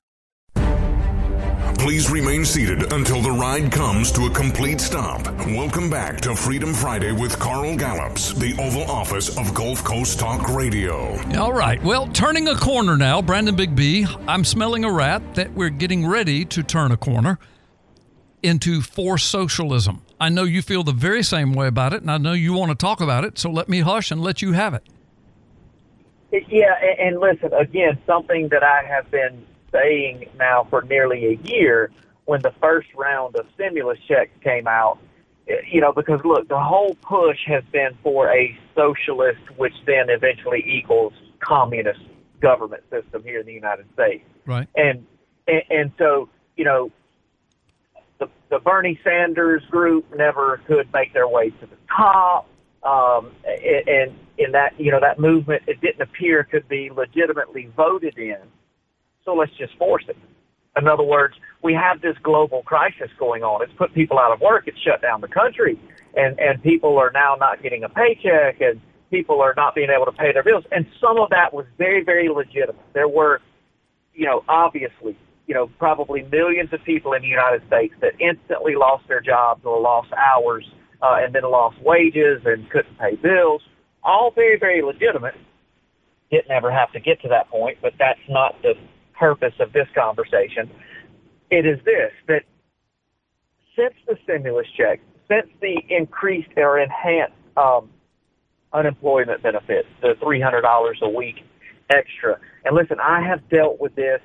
Please 1.79 2.11
remain 2.11 2.45
seated 2.45 2.93
until 2.93 3.23
the 3.23 3.31
ride 3.31 3.71
comes 3.71 4.11
to 4.11 4.27
a 4.27 4.31
complete 4.31 4.81
stop. 4.81 5.25
Welcome 5.47 5.89
back 5.89 6.21
to 6.23 6.35
Freedom 6.35 6.75
Friday 6.75 7.13
with 7.13 7.39
Carl 7.39 7.77
Gallups, 7.77 8.33
the 8.35 8.53
Oval 8.61 8.83
Office 8.91 9.39
of 9.39 9.55
Gulf 9.55 9.85
Coast 9.85 10.19
Talk 10.19 10.49
Radio. 10.49 11.17
All 11.39 11.53
right. 11.53 11.83
Well, 11.85 12.09
turning 12.09 12.49
a 12.49 12.57
corner 12.57 12.97
now, 12.97 13.23
Brandon 13.23 13.55
Big 13.55 13.77
B. 13.77 14.07
I'm 14.27 14.45
smelling 14.45 14.85
a 14.85 14.93
rat 14.93 15.37
that 15.37 15.55
we're 15.55 15.71
getting 15.71 16.05
ready 16.05 16.45
to 16.47 16.65
turn 16.65 16.91
a 16.91 16.97
corner 16.97 17.39
into 18.43 18.83
forced 18.83 19.27
socialism. 19.27 20.03
I 20.21 20.31
know 20.31 20.43
you 20.43 20.63
feel 20.63 20.83
the 20.83 20.93
very 20.93 21.23
same 21.23 21.53
way 21.53 21.69
about 21.69 21.93
it, 21.93 22.03
and 22.03 22.11
I 22.11 22.19
know 22.19 22.33
you 22.33 22.55
want 22.55 22.71
to 22.71 22.77
talk 22.77 23.01
about 23.01 23.25
it, 23.25 23.39
so 23.39 23.51
let 23.51 23.69
me 23.69 23.81
hush 23.81 24.11
and 24.11 24.21
let 24.21 24.43
you 24.43 24.53
have 24.53 24.75
it. 24.75 24.83
Yeah, 26.33 26.75
and, 26.83 26.99
and 26.99 27.21
listen, 27.21 27.53
again, 27.55 27.99
something 28.05 28.49
that 28.49 28.65
I 28.65 28.83
have 28.83 29.09
been 29.13 29.47
saying 29.73 30.28
now 30.39 30.66
for 30.70 30.82
nearly 30.82 31.27
a 31.27 31.49
year 31.49 31.90
when 32.24 32.43
the 32.43 32.53
first 32.61 32.89
round 32.95 33.36
of 33.36 33.47
stimulus 33.55 33.99
checks 34.07 34.31
came 34.43 34.66
out, 34.66 34.99
you 35.70 35.81
know, 35.81 35.93
because 35.93 36.20
look, 36.24 36.47
the 36.49 36.59
whole 36.59 36.95
push 37.03 37.39
has 37.47 37.65
been 37.73 37.97
for 38.03 38.31
a 38.31 38.57
socialist, 38.74 39.40
which 39.57 39.73
then 39.86 40.11
eventually 40.11 40.62
equals 40.66 41.15
communist 41.40 42.01
government 42.40 42.82
system 42.90 43.23
here 43.23 43.40
in 43.40 43.47
the 43.47 43.53
United 43.53 43.86
States. 43.95 44.24
Right. 44.47 44.69
And 44.77 45.07
and, 45.47 45.62
and 45.70 45.93
so, 45.97 46.28
you 46.57 46.65
know, 46.65 46.93
the, 48.19 48.28
the 48.51 48.59
Bernie 48.59 49.01
Sanders 49.03 49.62
group 49.70 50.05
never 50.15 50.61
could 50.66 50.93
make 50.93 51.15
their 51.15 51.28
way 51.28 51.51
to 51.51 51.66
the 51.66 51.77
top. 51.97 52.47
Um, 52.82 53.32
and 53.45 54.15
in 54.36 54.53
that, 54.53 54.78
you 54.78 54.90
know, 54.90 55.01
that 55.01 55.19
movement, 55.19 55.62
it 55.66 55.81
didn't 55.81 56.03
appear 56.03 56.45
could 56.45 56.69
be 56.69 56.90
legitimately 56.90 57.70
voted 57.77 58.19
in. 58.19 58.36
So 59.29 59.35
let's 59.35 59.53
just 59.59 59.77
force 59.77 60.05
it. 60.09 60.17
In 60.79 60.89
other 60.89 61.03
words, 61.03 61.35
we 61.63 61.75
have 61.75 62.01
this 62.01 62.17
global 62.23 62.63
crisis 62.63 63.11
going 63.19 63.43
on. 63.43 63.61
It's 63.63 63.73
put 63.77 63.93
people 63.93 64.19
out 64.19 64.33
of 64.33 64.41
work. 64.41 64.67
It's 64.67 64.79
shut 64.81 65.03
down 65.03 65.21
the 65.21 65.29
country, 65.29 65.79
and 66.17 66.41
and 66.41 66.63
people 66.63 66.97
are 66.97 67.11
now 67.13 67.37
not 67.39 67.63
getting 67.63 67.85
a 67.85 67.91
paycheck, 67.91 68.63
and 68.63 68.81
people 69.11 69.43
are 69.43 69.53
not 69.55 69.75
being 69.75 69.91
able 69.95 70.07
to 70.07 70.13
pay 70.13 70.33
their 70.33 70.43
bills. 70.43 70.65
And 70.73 70.87
some 70.99 71.19
of 71.19 71.29
that 71.29 71.53
was 71.53 71.67
very, 71.77 72.03
very 72.03 72.31
legitimate. 72.31 72.81
There 72.95 73.07
were, 73.07 73.43
you 74.15 74.25
know, 74.25 74.45
obviously, 74.49 75.15
you 75.47 75.55
know, 75.55 75.67
probably 75.79 76.23
millions 76.23 76.73
of 76.73 76.83
people 76.85 77.13
in 77.13 77.21
the 77.21 77.29
United 77.29 77.67
States 77.67 77.93
that 78.01 78.13
instantly 78.19 78.77
lost 78.77 79.07
their 79.09 79.21
jobs 79.21 79.61
or 79.67 79.79
lost 79.79 80.09
hours, 80.15 80.65
uh, 81.03 81.17
and 81.21 81.35
then 81.35 81.43
lost 81.43 81.77
wages 81.83 82.41
and 82.47 82.71
couldn't 82.71 82.99
pay 82.99 83.15
bills. 83.17 83.61
All 84.03 84.31
very, 84.31 84.59
very 84.59 84.81
legitimate. 84.81 85.35
Didn't 86.31 86.51
ever 86.51 86.71
have 86.71 86.91
to 86.93 87.01
get 87.01 87.21
to 87.23 87.29
that 87.29 87.51
point, 87.51 87.77
but 87.83 87.93
that's 87.99 88.27
not 88.27 88.57
the 88.63 88.73
purpose 89.19 89.55
of 89.61 89.73
this 89.73 89.89
conversation. 89.95 90.70
It 91.51 91.66
is 91.66 91.78
this 91.85 92.12
that 92.27 92.43
since 93.77 93.95
the 94.07 94.16
stimulus 94.24 94.66
check, 94.77 95.01
since 95.28 95.47
the 95.61 95.77
increased 95.89 96.51
or 96.57 96.78
enhanced 96.78 97.35
um, 97.57 97.90
unemployment 98.73 99.43
benefits, 99.43 99.89
the 100.03 100.15
$300 100.23 101.01
a 101.03 101.09
week 101.09 101.36
extra, 101.90 102.39
and 102.65 102.77
listen, 102.77 102.99
I 103.01 103.20
have 103.27 103.49
dealt 103.49 103.81
with 103.81 103.95
this 103.95 104.20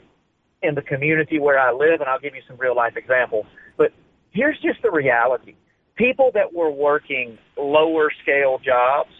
in 0.61 0.75
the 0.75 0.81
community 0.81 1.39
where 1.39 1.59
I 1.59 1.71
live, 1.71 1.99
and 1.99 2.09
I'll 2.09 2.19
give 2.19 2.35
you 2.35 2.41
some 2.47 2.57
real 2.57 2.75
life 2.75 2.93
examples. 2.95 3.45
But 3.77 3.91
here's 4.31 4.59
just 4.61 4.81
the 4.81 4.91
reality 4.91 5.55
people 5.95 6.31
that 6.33 6.51
were 6.53 6.71
working 6.71 7.37
lower 7.57 8.11
scale 8.23 8.59
jobs, 8.63 9.11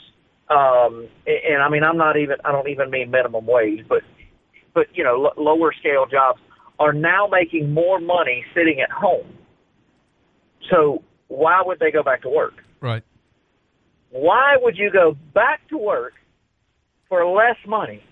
um, 0.49 1.07
and, 1.27 1.53
and 1.53 1.61
I 1.61 1.69
mean, 1.69 1.83
I'm 1.83 1.97
not 1.97 2.17
even, 2.17 2.37
I 2.43 2.51
don't 2.51 2.69
even 2.69 2.89
mean 2.89 3.11
minimum 3.11 3.45
wage, 3.45 3.85
but 3.87 4.01
but 4.73 4.87
you 4.93 5.03
know, 5.03 5.25
l- 5.25 5.43
lower 5.43 5.73
scale 5.73 6.05
jobs 6.05 6.39
are 6.79 6.93
now 6.93 7.27
making 7.27 7.73
more 7.73 7.99
money 7.99 8.43
sitting 8.55 8.79
at 8.81 8.89
home. 8.91 9.27
So 10.71 11.03
why 11.27 11.61
would 11.63 11.79
they 11.79 11.91
go 11.91 12.03
back 12.03 12.21
to 12.23 12.29
work? 12.29 12.63
Right. 12.81 13.03
Why 14.09 14.57
would 14.59 14.77
you 14.77 14.91
go 14.91 15.17
back 15.33 15.67
to 15.69 15.77
work 15.77 16.13
for 17.09 17.25
less 17.25 17.57
money? 17.67 18.03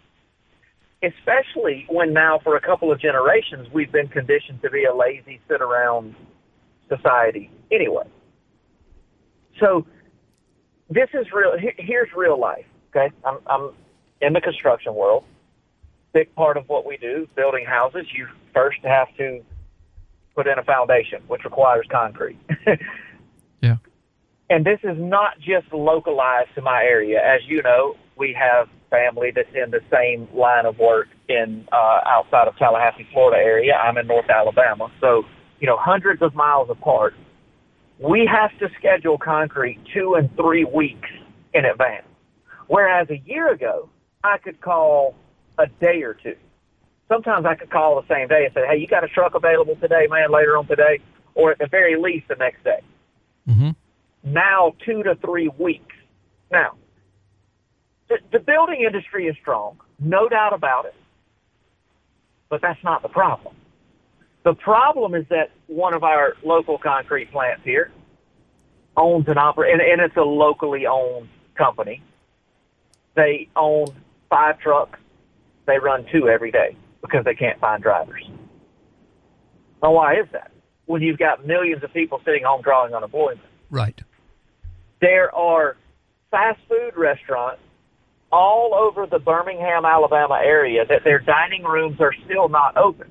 Especially 1.03 1.85
when 1.89 2.13
now, 2.13 2.39
for 2.43 2.55
a 2.55 2.61
couple 2.61 2.91
of 2.91 2.99
generations, 2.99 3.67
we've 3.73 3.91
been 3.91 4.07
conditioned 4.07 4.61
to 4.61 4.69
be 4.69 4.83
a 4.85 4.95
lazy, 4.95 5.39
sit 5.47 5.61
around 5.61 6.15
society 6.88 7.49
anyway. 7.71 8.03
So 9.59 9.85
this 10.89 11.09
is 11.13 11.25
real. 11.33 11.53
Here's 11.77 12.09
real 12.15 12.39
life. 12.39 12.65
Okay, 12.95 13.13
I'm, 13.25 13.39
I'm 13.47 13.71
in 14.21 14.33
the 14.33 14.41
construction 14.41 14.93
world 14.93 15.23
big 16.13 16.33
part 16.35 16.57
of 16.57 16.67
what 16.67 16.85
we 16.85 16.97
do, 16.97 17.27
building 17.35 17.65
houses, 17.65 18.05
you 18.13 18.27
first 18.53 18.79
have 18.83 19.07
to 19.17 19.41
put 20.35 20.47
in 20.47 20.57
a 20.57 20.63
foundation, 20.63 21.21
which 21.27 21.43
requires 21.43 21.85
concrete. 21.91 22.38
Yeah. 23.61 23.77
And 24.49 24.65
this 24.65 24.79
is 24.83 24.97
not 24.97 25.39
just 25.39 25.71
localized 25.71 26.49
to 26.55 26.61
my 26.61 26.83
area. 26.83 27.19
As 27.19 27.41
you 27.47 27.61
know, 27.61 27.95
we 28.17 28.35
have 28.38 28.67
family 28.89 29.31
that's 29.33 29.47
in 29.55 29.71
the 29.71 29.79
same 29.89 30.27
line 30.38 30.65
of 30.65 30.77
work 30.77 31.07
in 31.29 31.65
uh, 31.71 32.01
outside 32.05 32.47
of 32.47 32.57
Tallahassee, 32.57 33.07
Florida 33.13 33.41
area. 33.41 33.73
I'm 33.75 33.97
in 33.97 34.07
North 34.07 34.29
Alabama, 34.29 34.91
so 34.99 35.23
you 35.59 35.67
know, 35.67 35.77
hundreds 35.79 36.21
of 36.21 36.35
miles 36.35 36.69
apart. 36.69 37.13
We 37.99 38.27
have 38.29 38.57
to 38.59 38.67
schedule 38.77 39.17
concrete 39.17 39.79
two 39.93 40.15
and 40.15 40.35
three 40.35 40.65
weeks 40.65 41.09
in 41.53 41.65
advance. 41.65 42.07
Whereas 42.67 43.07
a 43.09 43.21
year 43.25 43.53
ago, 43.53 43.89
I 44.23 44.38
could 44.39 44.59
call 44.59 45.15
a 45.57 45.68
day 45.68 46.02
or 46.03 46.14
two. 46.14 46.36
Sometimes 47.07 47.45
I 47.45 47.56
could 47.56 47.69
call 47.69 48.02
the 48.02 48.07
same 48.14 48.28
day 48.28 48.45
and 48.45 48.53
say, 48.53 48.65
"Hey, 48.68 48.78
you 48.78 48.88
got 48.88 49.03
a 49.03 49.07
truck 49.07 49.36
available 49.36 49.76
today, 49.76 50.07
man? 50.10 50.32
Later 50.32 50.57
on 50.57 50.65
today, 50.68 50.99
or 51.36 51.52
at 51.52 51.60
the 51.60 51.68
very 51.68 51.98
least 51.98 52.28
the 52.28 52.36
next 52.36 52.64
day." 52.64 52.82
Mm-hmm. 53.48 53.72
Now, 54.23 54.73
two 54.86 55.03
to 55.03 55.15
three 55.15 55.49
weeks. 55.57 55.95
Now, 56.52 56.76
the, 58.07 58.19
the 58.32 58.40
building 58.40 58.82
industry 58.86 59.28
is 59.28 59.36
strong, 59.41 59.80
no 59.99 60.30
doubt 60.30 60.53
about 60.53 60.86
it. 60.86 60.95
But 62.49 62.61
that's 62.61 62.84
not 62.84 63.02
the 63.02 63.10
problem. 63.10 63.56
The 64.44 64.53
problem 64.53 65.15
is 65.15 65.26
that 65.30 65.52
one 65.68 65.94
of 65.94 66.03
our 66.03 66.36
local 66.44 66.78
concrete 66.78 67.32
plants 67.32 67.61
here 67.64 67.91
owns 68.98 69.28
and 69.28 69.38
operates, 69.38 69.80
and, 69.80 69.82
and 69.82 70.02
it's 70.02 70.18
a 70.18 70.22
locally 70.22 70.86
owned 70.86 71.30
company. 71.56 72.03
They 73.15 73.48
own 73.56 73.88
five 74.30 74.60
trucks. 74.60 74.99
They 75.72 75.80
run 75.80 76.06
two 76.11 76.27
every 76.27 76.52
day 76.52 76.76
because 77.02 77.23
they 77.23 77.34
can't 77.34 77.57
find 77.61 77.81
drivers. 77.81 78.30
Now, 79.81 79.93
why 79.93 80.15
is 80.15 80.27
that? 80.34 80.52
When 80.85 81.02
you've 81.02 81.18
got 81.18 81.45
millions 81.48 81.81
of 81.81 81.93
people 81.93 82.19
sitting 82.26 82.43
home 82.43 82.61
drawing 82.61 82.93
unemployment. 82.93 83.39
Right. 83.69 84.02
There 84.99 85.34
are 85.34 85.77
fast 86.30 86.60
food 86.68 86.91
restaurants 86.98 87.61
all 88.34 88.73
over 88.73 89.07
the 89.07 89.19
Birmingham, 89.19 89.85
Alabama 89.85 90.41
area 90.43 90.85
that 90.85 91.06
their 91.06 91.19
dining 91.19 91.64
rooms 91.64 92.02
are 92.02 92.14
still 92.26 92.49
not 92.49 92.76
open. 92.76 93.10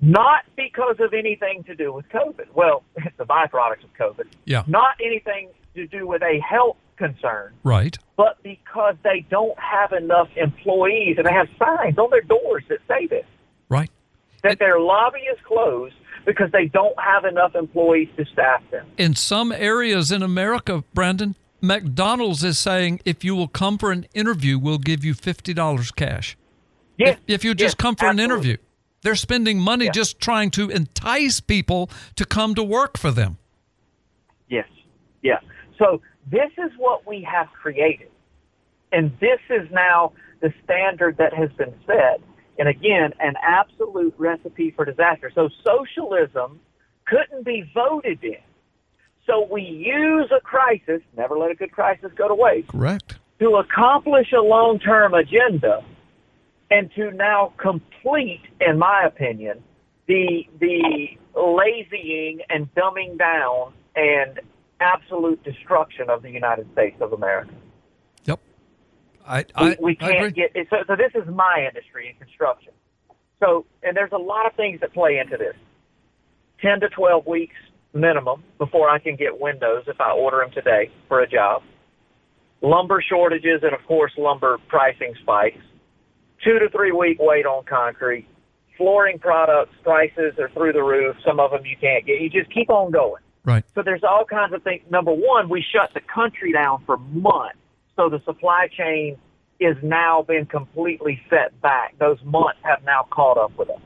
Not 0.00 0.44
because 0.56 0.96
of 1.00 1.12
anything 1.12 1.64
to 1.64 1.74
do 1.74 1.92
with 1.92 2.08
COVID. 2.10 2.52
Well, 2.54 2.84
it's 2.96 3.08
the 3.18 3.24
byproducts 3.24 3.82
of 3.82 3.92
COVID. 3.98 4.26
Yeah. 4.44 4.62
Not 4.68 4.94
anything 5.04 5.50
to 5.74 5.88
do 5.88 6.06
with 6.06 6.22
a 6.22 6.38
health 6.48 6.76
concern, 6.98 7.52
Right. 7.64 7.96
but 8.16 8.42
because 8.42 8.96
they 9.04 9.24
don't 9.30 9.58
have 9.58 9.92
enough 9.92 10.28
employees 10.36 11.16
and 11.16 11.26
they 11.26 11.32
have 11.32 11.48
signs 11.58 11.96
on 11.98 12.10
their 12.10 12.22
doors 12.22 12.64
that 12.68 12.78
say 12.88 13.06
this. 13.06 13.24
Right. 13.68 13.90
That 14.42 14.58
their 14.58 14.78
lobby 14.78 15.20
is 15.20 15.38
closed 15.46 15.94
because 16.26 16.50
they 16.52 16.66
don't 16.66 16.98
have 17.00 17.24
enough 17.24 17.54
employees 17.54 18.08
to 18.16 18.24
staff 18.26 18.62
them. 18.70 18.86
In 18.98 19.14
some 19.14 19.52
areas 19.52 20.12
in 20.12 20.22
America, 20.22 20.84
Brandon, 20.92 21.34
McDonald's 21.60 22.44
is 22.44 22.58
saying 22.58 23.00
if 23.04 23.24
you 23.24 23.34
will 23.34 23.48
come 23.48 23.78
for 23.78 23.90
an 23.90 24.06
interview, 24.14 24.58
we'll 24.58 24.78
give 24.78 25.04
you 25.04 25.14
fifty 25.14 25.54
dollars 25.54 25.90
cash. 25.90 26.36
Yes, 26.96 27.18
If, 27.26 27.34
if 27.36 27.44
you 27.44 27.54
just 27.54 27.74
yes, 27.78 27.82
come 27.82 27.96
for 27.96 28.06
an 28.06 28.18
interview, 28.20 28.56
they're 29.02 29.14
spending 29.14 29.58
money 29.60 29.88
just 29.90 30.20
trying 30.20 30.50
to 30.52 30.68
entice 30.70 31.40
people 31.40 31.88
to 32.16 32.24
come 32.24 32.54
to 32.56 32.62
work 32.62 32.98
for 32.98 33.10
them. 33.10 33.38
Yes. 34.48 34.66
Yeah. 35.22 35.38
So 35.78 36.00
this 36.30 36.50
is 36.58 36.70
what 36.78 37.06
we 37.06 37.22
have 37.22 37.48
created. 37.52 38.10
And 38.92 39.12
this 39.20 39.40
is 39.50 39.68
now 39.70 40.12
the 40.40 40.52
standard 40.64 41.16
that 41.18 41.34
has 41.34 41.50
been 41.52 41.74
set. 41.86 42.20
And 42.58 42.68
again, 42.68 43.12
an 43.20 43.34
absolute 43.42 44.14
recipe 44.18 44.70
for 44.70 44.84
disaster. 44.84 45.30
So 45.34 45.48
socialism 45.64 46.60
couldn't 47.06 47.44
be 47.44 47.70
voted 47.74 48.22
in. 48.22 48.36
So 49.26 49.46
we 49.50 49.62
use 49.62 50.30
a 50.34 50.40
crisis, 50.40 51.02
never 51.16 51.38
let 51.38 51.50
a 51.50 51.54
good 51.54 51.70
crisis 51.70 52.10
go 52.16 52.28
to 52.28 52.34
waste, 52.34 52.68
Correct. 52.68 53.18
to 53.40 53.56
accomplish 53.56 54.32
a 54.32 54.40
long 54.40 54.78
term 54.78 55.12
agenda 55.12 55.84
and 56.70 56.90
to 56.94 57.10
now 57.12 57.52
complete, 57.58 58.42
in 58.60 58.78
my 58.78 59.04
opinion, 59.04 59.62
the 60.06 60.46
the 60.58 61.18
lazying 61.34 62.40
and 62.48 62.74
dumbing 62.74 63.18
down 63.18 63.74
and 63.94 64.40
absolute 64.80 65.42
destruction 65.44 66.10
of 66.10 66.22
the 66.22 66.30
United 66.30 66.70
States 66.72 66.96
of 67.00 67.12
America. 67.12 67.52
Yep. 68.24 68.40
I, 69.26 69.44
We, 69.54 69.66
I, 69.66 69.76
we 69.80 69.98
I 70.00 70.12
can't 70.12 70.34
get 70.34 70.52
so, 70.70 70.76
so 70.86 70.96
this 70.96 71.12
is 71.14 71.28
my 71.28 71.66
industry 71.66 72.08
in 72.08 72.16
construction. 72.16 72.72
So 73.40 73.66
and 73.82 73.96
there's 73.96 74.12
a 74.12 74.18
lot 74.18 74.46
of 74.46 74.54
things 74.54 74.80
that 74.80 74.92
play 74.92 75.18
into 75.18 75.36
this. 75.36 75.54
Ten 76.60 76.80
to 76.80 76.88
twelve 76.88 77.26
weeks 77.26 77.56
minimum 77.94 78.42
before 78.58 78.88
I 78.88 78.98
can 78.98 79.16
get 79.16 79.40
windows 79.40 79.84
if 79.86 80.00
I 80.00 80.12
order 80.12 80.38
them 80.38 80.50
today 80.52 80.90
for 81.08 81.20
a 81.20 81.28
job. 81.28 81.62
Lumber 82.60 83.02
shortages 83.06 83.60
and 83.62 83.72
of 83.72 83.84
course 83.86 84.12
lumber 84.18 84.58
pricing 84.68 85.14
spikes. 85.22 85.62
Two 86.44 86.58
to 86.58 86.68
three 86.70 86.92
week 86.92 87.18
wait 87.20 87.46
on 87.46 87.64
concrete. 87.64 88.26
Flooring 88.76 89.18
products 89.18 89.74
prices 89.82 90.34
are 90.38 90.50
through 90.50 90.72
the 90.72 90.82
roof. 90.82 91.16
Some 91.26 91.40
of 91.40 91.50
them 91.50 91.64
you 91.64 91.76
can't 91.80 92.06
get. 92.06 92.20
You 92.20 92.30
just 92.30 92.52
keep 92.52 92.70
on 92.70 92.92
going. 92.92 93.22
Right. 93.44 93.64
So 93.74 93.82
there's 93.82 94.04
all 94.04 94.24
kinds 94.24 94.52
of 94.52 94.62
things. 94.62 94.82
Number 94.90 95.12
one, 95.12 95.48
we 95.48 95.64
shut 95.72 95.90
the 95.94 96.00
country 96.00 96.52
down 96.52 96.82
for 96.84 96.98
months. 96.98 97.58
So 97.96 98.08
the 98.08 98.22
supply 98.24 98.68
chain 98.76 99.16
is 99.60 99.76
now 99.82 100.22
been 100.22 100.46
completely 100.46 101.20
set 101.28 101.60
back. 101.60 101.98
Those 101.98 102.18
months 102.24 102.60
have 102.62 102.84
now 102.84 103.06
caught 103.10 103.38
up 103.38 103.56
with 103.58 103.70
us. 103.70 103.80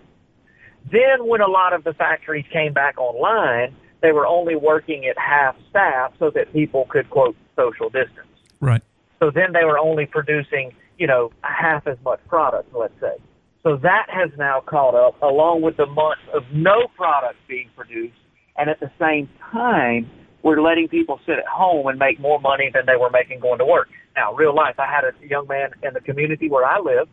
Then 0.91 1.27
when 1.27 1.41
a 1.41 1.49
lot 1.49 1.73
of 1.73 1.85
the 1.85 1.95
factories 1.95 2.45
came 2.53 2.73
back 2.73 2.99
online, 2.99 3.75
they 4.03 4.13
were 4.13 4.27
only 4.27 4.57
working 4.57 5.07
at 5.07 5.17
half 5.17 5.57
staff 5.71 6.13
so 6.19 6.31
that 6.35 6.53
people 6.53 6.87
could 6.91 7.09
quote 7.09 7.37
social 7.57 7.89
distance. 7.89 8.27
Right. 8.61 8.83
So 9.21 9.31
then 9.31 9.53
they 9.53 9.65
were 9.65 9.79
only 9.79 10.07
producing, 10.07 10.73
you 10.99 11.07
know, 11.07 11.31
half 11.43 11.87
as 11.87 11.97
much 12.05 12.21
product, 12.27 12.75
let's 12.75 12.99
say. 13.01 13.17
So 13.63 13.77
that 13.77 14.07
has 14.09 14.31
now 14.37 14.61
caught 14.61 14.97
up 14.97 15.23
along 15.23 15.63
with 15.63 15.77
the 15.77 15.87
months 15.87 16.23
of 16.35 16.43
no 16.53 16.89
product 16.97 17.37
being 17.47 17.71
produced. 17.77 18.17
And 18.57 18.69
at 18.69 18.81
the 18.81 18.91
same 19.01 19.29
time, 19.51 20.11
we're 20.43 20.61
letting 20.61 20.89
people 20.89 21.21
sit 21.27 21.39
at 21.39 21.47
home 21.47 21.87
and 21.87 21.99
make 21.99 22.21
more 22.21 22.41
money 22.41 22.71
than 22.73 22.85
they 22.87 22.97
were 22.97 23.11
making 23.11 23.41
going 23.41 23.59
to 23.59 23.65
work. 23.65 23.89
Now, 24.17 24.35
real 24.35 24.55
life, 24.55 24.75
I 24.79 24.87
had 24.87 25.05
a 25.05 25.13
young 25.27 25.47
man 25.47 25.71
in 25.83 25.95
the 25.95 26.01
community 26.01 26.49
where 26.49 26.65
I 26.65 26.79
live 26.79 27.09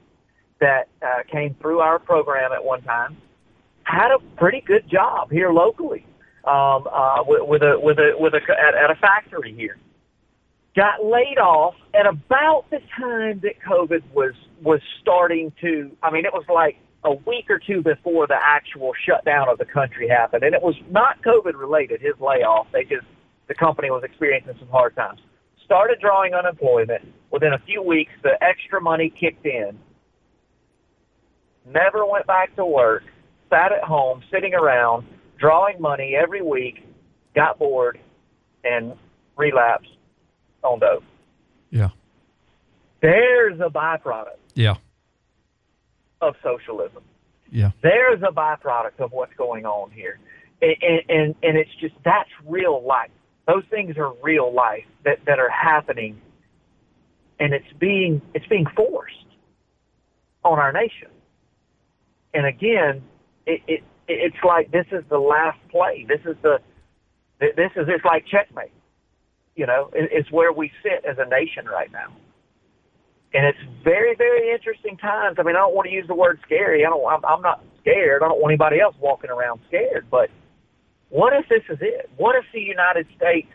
that 0.60 0.90
uh, 1.02 1.24
came 1.32 1.56
through 1.62 1.80
our 1.80 2.00
program 2.00 2.52
at 2.52 2.64
one 2.64 2.82
time, 2.82 3.18
had 3.84 4.12
a 4.12 4.20
pretty 4.36 4.62
good 4.62 4.90
job 4.90 5.32
here 5.32 5.52
locally 5.52 6.06
um, 6.46 6.88
uh, 6.92 7.24
with, 7.26 7.48
with 7.48 7.62
a 7.62 7.80
with 7.80 7.98
a 8.00 8.12
with 8.18 8.34
a 8.34 8.42
at, 8.52 8.76
at 8.76 8.92
a 8.92 8.96
factory 8.96 9.54
here 9.54 9.78
got 10.76 11.04
laid 11.04 11.38
off 11.38 11.76
at 11.94 12.06
about 12.06 12.66
the 12.70 12.80
time 12.98 13.42
that 13.44 13.60
COVID 13.68 14.02
was 14.14 14.34
was 14.62 14.80
starting 15.02 15.52
to. 15.62 15.92
I 16.04 16.12
mean, 16.12 16.26
it 16.26 16.34
was 16.34 16.46
like 16.54 16.78
a 17.04 17.14
week 17.14 17.50
or 17.50 17.60
two 17.60 17.82
before 17.82 18.28
the 18.28 18.38
actual 18.40 18.92
shutdown 19.06 19.48
of 19.50 19.58
the 19.58 19.66
country 19.66 20.08
happened, 20.08 20.44
and 20.44 20.54
it 20.54 20.62
was 20.62 20.76
not 20.90 21.22
COVID 21.24 21.56
related. 21.56 22.02
His 22.02 22.14
layoff, 22.20 22.68
they 22.72 22.84
just 22.84 23.06
the 23.48 23.56
company 23.56 23.90
was 23.90 24.04
experiencing 24.04 24.56
some 24.60 24.70
hard 24.70 24.96
times. 24.96 25.20
Started 25.66 26.00
drawing 26.00 26.34
unemployment. 26.34 27.14
Within 27.32 27.54
a 27.54 27.60
few 27.60 27.82
weeks, 27.82 28.12
the 28.24 28.42
extra 28.44 28.82
money 28.82 29.10
kicked 29.10 29.46
in. 29.46 29.78
Never 31.66 32.06
went 32.06 32.26
back 32.28 32.56
to 32.56 32.66
work. 32.66 33.04
Sat 33.50 33.72
at 33.72 33.84
home, 33.84 34.22
sitting 34.32 34.54
around, 34.54 35.08
drawing 35.38 35.82
money 35.82 36.16
every 36.16 36.42
week. 36.42 36.86
Got 37.36 37.60
bored, 37.60 38.00
and 38.64 38.94
relapsed 39.38 39.96
on 40.64 40.80
dope. 40.80 41.04
Yeah. 41.72 41.90
There's 43.02 43.60
a 43.60 43.70
byproduct 43.70 44.38
Yeah. 44.56 44.76
Of 46.22 46.36
socialism. 46.44 47.04
Yeah. 47.52 47.72
There's 47.82 48.22
a 48.22 48.32
byproduct 48.32 49.00
of 49.00 49.12
what's 49.12 49.34
going 49.34 49.66
on 49.66 49.92
here, 49.92 50.20
and 50.62 50.76
and, 51.10 51.36
and 51.42 51.58
it's 51.58 51.74
just 51.80 51.96
that's 52.06 52.30
real 52.46 52.84
life. 52.86 53.12
Those 53.48 53.64
things 53.70 53.98
are 53.98 54.14
real 54.22 54.54
life 54.54 54.86
that 55.06 55.20
that 55.26 55.40
are 55.40 55.50
happening, 55.50 56.22
and 57.40 57.54
it's 57.54 57.72
being 57.80 58.22
it's 58.34 58.46
being 58.48 58.66
forced 58.76 59.16
on 60.44 60.60
our 60.60 60.72
nation. 60.72 61.10
And 62.34 62.46
again, 62.46 63.02
it, 63.48 63.62
it 63.68 63.84
it's 64.08 64.38
like 64.44 64.72
this 64.72 64.86
is 64.92 65.04
the 65.10 65.18
last 65.18 65.58
play. 65.70 66.06
This 66.08 66.22
is 66.26 66.36
the 66.44 66.60
this 67.40 67.72
is 67.76 67.88
it's 67.88 68.06
like 68.06 68.26
checkmate. 68.28 68.72
You 69.56 69.66
know, 69.66 69.90
it, 69.94 70.10
it's 70.12 70.32
where 70.32 70.54
we 70.54 70.72
sit 70.84 71.04
as 71.06 71.18
a 71.18 71.28
nation 71.28 71.66
right 71.66 71.92
now. 71.92 72.16
And 73.34 73.46
it's 73.46 73.60
very, 73.84 74.16
very 74.16 74.52
interesting 74.52 74.98
times. 74.98 75.38
I 75.40 75.44
mean, 75.44 75.56
I 75.56 75.60
don't 75.60 75.76
want 75.76 75.88
to 75.88 75.94
use 75.94 76.08
the 76.08 76.16
word 76.16 76.40
scary. 76.46 76.86
I 76.86 76.90
don't. 76.90 77.06
I'm, 77.06 77.24
I'm 77.26 77.42
not 77.42 77.64
scared. 77.82 78.24
I 78.24 78.28
don't 78.28 78.42
want 78.42 78.52
anybody 78.52 78.80
else 78.80 78.96
walking 79.00 79.30
around 79.30 79.60
scared. 79.68 80.08
But 80.10 80.30
what 81.10 81.34
if 81.34 81.48
this 81.48 81.62
is 81.70 81.78
it? 81.82 82.10
What 82.18 82.36
if 82.36 82.46
the 82.54 82.60
United 82.62 83.06
States? 83.16 83.48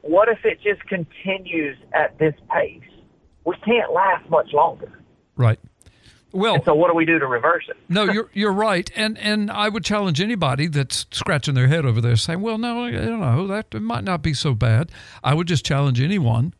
What 0.00 0.28
if 0.28 0.38
it 0.44 0.60
just 0.62 0.82
continues 0.88 1.76
at 1.92 2.18
this 2.18 2.34
pace? 2.50 2.80
We 3.44 3.54
can't 3.64 3.92
last 3.92 4.28
much 4.30 4.52
longer. 4.52 4.90
Right. 5.36 5.60
Well, 6.32 6.54
And 6.54 6.64
so 6.64 6.74
what 6.74 6.88
do 6.88 6.94
we 6.94 7.04
do 7.04 7.18
to 7.18 7.26
reverse 7.26 7.64
it? 7.68 7.76
no, 7.90 8.04
you're 8.12 8.30
you're 8.32 8.52
right, 8.52 8.90
and 8.96 9.18
and 9.18 9.50
I 9.50 9.68
would 9.68 9.84
challenge 9.84 10.18
anybody 10.20 10.66
that's 10.66 11.04
scratching 11.10 11.52
their 11.54 11.68
head 11.68 11.84
over 11.84 12.00
there, 12.00 12.16
saying, 12.16 12.40
"Well, 12.40 12.56
no, 12.56 12.84
I 12.84 12.90
don't 12.92 13.20
know, 13.20 13.46
that 13.48 13.66
it 13.74 13.82
might 13.82 14.04
not 14.04 14.22
be 14.22 14.32
so 14.32 14.54
bad." 14.54 14.90
I 15.22 15.34
would 15.34 15.46
just 15.46 15.64
challenge 15.66 16.00
anyone 16.00 16.54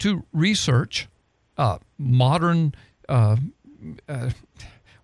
to 0.00 0.24
research 0.34 1.08
uh, 1.56 1.78
modern. 1.98 2.74
Uh, 3.08 3.36
uh, 4.08 4.30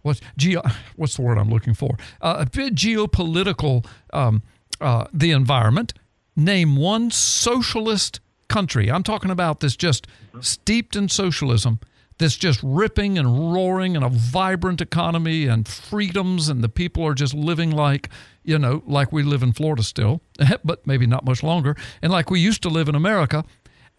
what's 0.02 0.20
geo? 0.36 0.62
What's 0.96 1.16
the 1.16 1.22
word 1.22 1.38
I'm 1.38 1.50
looking 1.50 1.74
for? 1.74 1.96
Uh, 2.20 2.36
a 2.40 2.50
bit 2.50 2.74
geopolitical. 2.74 3.86
Um, 4.12 4.42
uh, 4.80 5.04
the 5.12 5.30
environment. 5.30 5.92
Name 6.36 6.76
one 6.76 7.10
socialist 7.10 8.20
country, 8.48 8.90
I'm 8.90 9.02
talking 9.02 9.30
about 9.30 9.60
this 9.60 9.76
just 9.76 10.06
steeped 10.40 10.96
in 10.96 11.08
socialism, 11.08 11.80
this 12.18 12.36
just 12.36 12.60
ripping 12.62 13.18
and 13.18 13.52
roaring 13.52 13.96
and 13.96 14.04
a 14.04 14.08
vibrant 14.08 14.80
economy 14.80 15.46
and 15.46 15.66
freedoms, 15.66 16.48
and 16.48 16.62
the 16.62 16.68
people 16.68 17.06
are 17.06 17.14
just 17.14 17.32
living 17.34 17.70
like, 17.70 18.10
you 18.42 18.58
know, 18.58 18.82
like 18.86 19.12
we 19.12 19.22
live 19.22 19.42
in 19.42 19.52
Florida 19.52 19.82
still, 19.82 20.20
but 20.64 20.86
maybe 20.86 21.06
not 21.06 21.24
much 21.24 21.42
longer, 21.42 21.74
and 22.02 22.12
like 22.12 22.30
we 22.30 22.40
used 22.40 22.62
to 22.62 22.68
live 22.68 22.88
in 22.88 22.94
America. 22.94 23.44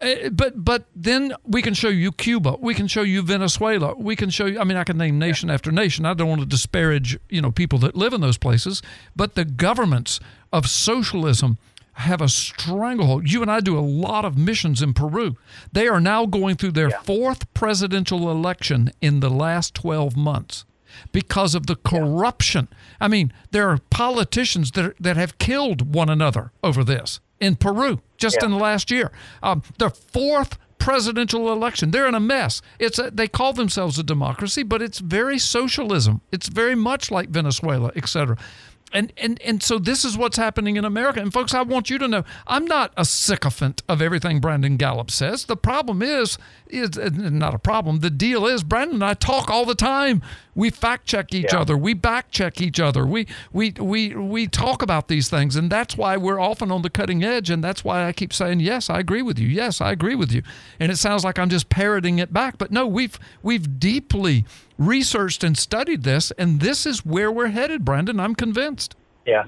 Uh, 0.02 0.30
But 0.30 0.64
but 0.64 0.86
then 0.94 1.34
we 1.44 1.62
can 1.62 1.74
show 1.74 1.88
you 1.88 2.12
Cuba, 2.12 2.56
we 2.60 2.74
can 2.74 2.88
show 2.88 3.02
you 3.02 3.22
Venezuela, 3.22 3.94
we 3.96 4.16
can 4.16 4.30
show 4.30 4.46
you. 4.46 4.58
I 4.60 4.64
mean, 4.64 4.76
I 4.76 4.84
can 4.84 4.98
name 4.98 5.18
nation 5.18 5.50
after 5.50 5.70
nation. 5.70 6.04
I 6.04 6.14
don't 6.14 6.28
want 6.28 6.40
to 6.40 6.46
disparage 6.46 7.18
you 7.28 7.40
know 7.40 7.52
people 7.52 7.78
that 7.80 7.94
live 7.96 8.12
in 8.12 8.20
those 8.20 8.38
places, 8.38 8.82
but 9.14 9.34
the 9.34 9.44
governments 9.44 10.20
of 10.52 10.68
socialism 10.68 11.58
have 11.94 12.20
a 12.20 12.28
stranglehold. 12.28 13.30
You 13.30 13.42
and 13.42 13.50
I 13.50 13.60
do 13.60 13.78
a 13.78 13.80
lot 13.80 14.24
of 14.24 14.36
missions 14.36 14.82
in 14.82 14.94
Peru. 14.94 15.36
They 15.72 15.88
are 15.88 16.00
now 16.00 16.26
going 16.26 16.56
through 16.56 16.72
their 16.72 16.90
fourth 16.90 17.52
presidential 17.54 18.30
election 18.30 18.90
in 19.00 19.20
the 19.20 19.28
last 19.30 19.74
12 19.74 20.16
months 20.16 20.64
because 21.12 21.54
of 21.54 21.66
the 21.66 21.76
corruption. 21.76 22.68
I 23.00 23.08
mean, 23.08 23.32
there 23.50 23.68
are 23.68 23.78
politicians 23.90 24.70
that, 24.72 24.94
that 25.00 25.16
have 25.16 25.38
killed 25.38 25.94
one 25.94 26.08
another 26.08 26.52
over 26.62 26.82
this 26.82 27.20
in 27.42 27.56
Peru 27.56 28.00
just 28.16 28.42
in 28.42 28.52
the 28.52 28.56
last 28.56 28.90
year. 28.90 29.10
Um, 29.42 29.62
the 29.78 29.90
fourth 29.90 30.58
presidential 30.78 31.52
election. 31.52 31.90
They're 31.90 32.08
in 32.08 32.14
a 32.14 32.20
mess. 32.20 32.62
It's 32.78 32.98
a, 32.98 33.10
they 33.10 33.28
call 33.28 33.52
themselves 33.52 33.98
a 33.98 34.02
democracy, 34.02 34.62
but 34.62 34.82
it's 34.82 34.98
very 34.98 35.38
socialism. 35.38 36.20
It's 36.32 36.48
very 36.48 36.74
much 36.74 37.10
like 37.10 37.28
Venezuela, 37.28 37.92
et 37.94 38.08
cetera. 38.08 38.36
And, 38.92 39.12
and 39.16 39.40
and 39.42 39.62
so 39.62 39.78
this 39.78 40.04
is 40.04 40.18
what's 40.18 40.36
happening 40.36 40.76
in 40.76 40.84
America. 40.84 41.20
And 41.20 41.32
folks, 41.32 41.54
I 41.54 41.62
want 41.62 41.90
you 41.90 41.98
to 41.98 42.08
know 42.08 42.24
I'm 42.46 42.66
not 42.66 42.92
a 42.96 43.04
sycophant 43.04 43.82
of 43.88 44.02
everything 44.02 44.40
Brandon 44.40 44.76
Gallup 44.76 45.10
says. 45.10 45.46
The 45.46 45.56
problem 45.56 46.02
is 46.02 46.38
is 46.68 46.96
not 46.96 47.54
a 47.54 47.58
problem. 47.58 48.00
The 48.00 48.10
deal 48.10 48.46
is 48.46 48.62
Brandon 48.62 48.96
and 48.96 49.04
I 49.04 49.14
talk 49.14 49.50
all 49.50 49.64
the 49.64 49.74
time. 49.74 50.22
We 50.54 50.68
fact 50.70 51.06
check 51.06 51.32
each 51.34 51.54
other. 51.54 51.76
We 51.76 51.94
back 51.94 52.30
check 52.30 52.60
each 52.60 52.78
other. 52.78 53.06
We 53.06 53.26
we 53.52 53.72
we 53.78 54.14
we 54.14 54.46
talk 54.46 54.82
about 54.82 55.08
these 55.08 55.30
things, 55.30 55.56
and 55.56 55.70
that's 55.70 55.96
why 55.96 56.16
we're 56.16 56.40
often 56.40 56.70
on 56.70 56.82
the 56.82 56.90
cutting 56.90 57.24
edge. 57.24 57.48
And 57.48 57.64
that's 57.64 57.82
why 57.84 58.06
I 58.06 58.12
keep 58.12 58.32
saying, 58.32 58.60
yes, 58.60 58.90
I 58.90 58.98
agree 58.98 59.22
with 59.22 59.38
you. 59.38 59.48
Yes, 59.48 59.80
I 59.80 59.92
agree 59.92 60.14
with 60.14 60.30
you. 60.32 60.42
And 60.78 60.92
it 60.92 60.96
sounds 60.96 61.24
like 61.24 61.38
I'm 61.38 61.48
just 61.48 61.68
parroting 61.70 62.18
it 62.18 62.32
back, 62.32 62.58
but 62.58 62.70
no, 62.70 62.86
we've 62.86 63.18
we've 63.42 63.78
deeply 63.80 64.44
researched 64.86 65.44
and 65.44 65.56
studied 65.56 66.02
this, 66.02 66.30
and 66.32 66.60
this 66.60 66.86
is 66.86 67.04
where 67.04 67.30
we're 67.30 67.48
headed, 67.48 67.84
Brandon. 67.84 68.20
I'm 68.20 68.34
convinced. 68.34 68.96
Yeah. 69.26 69.44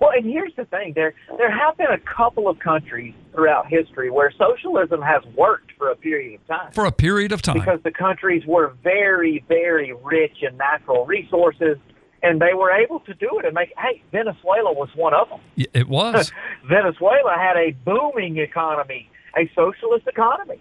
Well, 0.00 0.10
and 0.10 0.24
here's 0.24 0.54
the 0.56 0.64
thing: 0.66 0.92
there 0.94 1.14
there 1.36 1.50
have 1.50 1.76
been 1.76 1.90
a 1.90 1.98
couple 1.98 2.48
of 2.48 2.58
countries 2.58 3.14
throughout 3.32 3.66
history 3.66 4.10
where 4.10 4.32
socialism 4.38 5.02
has 5.02 5.22
worked 5.34 5.72
for 5.76 5.90
a 5.90 5.96
period 5.96 6.40
of 6.40 6.46
time. 6.46 6.72
For 6.72 6.84
a 6.84 6.92
period 6.92 7.32
of 7.32 7.42
time. 7.42 7.58
because 7.58 7.80
the 7.82 7.90
countries 7.90 8.44
were 8.46 8.74
very, 8.82 9.44
very 9.48 9.92
rich 10.04 10.36
in 10.42 10.56
natural 10.56 11.04
resources, 11.04 11.78
and 12.22 12.40
they 12.40 12.54
were 12.54 12.70
able 12.70 13.00
to 13.00 13.14
do 13.14 13.38
it 13.38 13.44
and 13.44 13.54
make. 13.54 13.72
Hey, 13.76 14.02
Venezuela 14.12 14.72
was 14.72 14.88
one 14.94 15.14
of 15.14 15.28
them. 15.30 15.40
It 15.56 15.88
was. 15.88 16.30
Venezuela 16.68 17.34
had 17.36 17.56
a 17.56 17.72
booming 17.84 18.38
economy, 18.38 19.10
a 19.36 19.50
socialist 19.54 20.06
economy, 20.06 20.60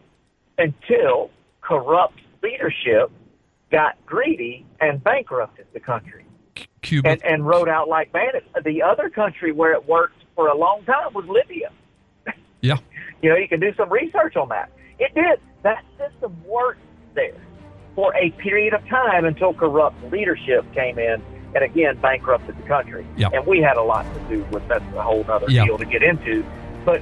until 0.57 1.29
corrupt 1.61 2.19
leadership 2.41 3.11
got 3.71 3.95
greedy 4.05 4.65
and 4.79 5.03
bankrupted 5.03 5.65
the 5.73 5.79
country 5.79 6.25
Cuba. 6.81 7.09
and, 7.09 7.23
and 7.25 7.45
rode 7.47 7.67
out 7.69 7.87
like 7.89 8.11
bandits. 8.11 8.47
The 8.63 8.81
other 8.81 9.09
country 9.09 9.51
where 9.51 9.73
it 9.73 9.87
worked 9.87 10.23
for 10.35 10.47
a 10.47 10.55
long 10.57 10.83
time 10.85 11.13
was 11.13 11.25
Libya. 11.27 11.71
Yeah. 12.61 12.77
You 13.19 13.31
know, 13.31 13.35
you 13.35 13.47
can 13.47 13.59
do 13.59 13.73
some 13.75 13.91
research 13.91 14.35
on 14.35 14.49
that. 14.49 14.69
It 14.99 15.11
did. 15.15 15.39
That 15.63 15.83
system 15.97 16.37
worked 16.45 16.81
there 17.15 17.33
for 17.95 18.15
a 18.15 18.29
period 18.29 18.75
of 18.75 18.87
time 18.87 19.25
until 19.25 19.55
corrupt 19.55 19.95
leadership 20.11 20.71
came 20.71 20.99
in 20.99 21.19
and 21.55 21.63
again 21.63 21.97
bankrupted 21.99 22.55
the 22.55 22.67
country. 22.67 23.07
Yeah. 23.17 23.29
And 23.33 23.43
we 23.47 23.59
had 23.59 23.75
a 23.77 23.81
lot 23.81 24.05
to 24.13 24.19
do 24.29 24.43
with 24.51 24.67
that's 24.67 24.83
a 24.95 25.01
whole 25.01 25.25
other 25.31 25.47
Yeah. 25.49 25.65
deal 25.65 25.79
to 25.79 25.85
get 25.85 26.03
into. 26.03 26.45
But 26.85 27.01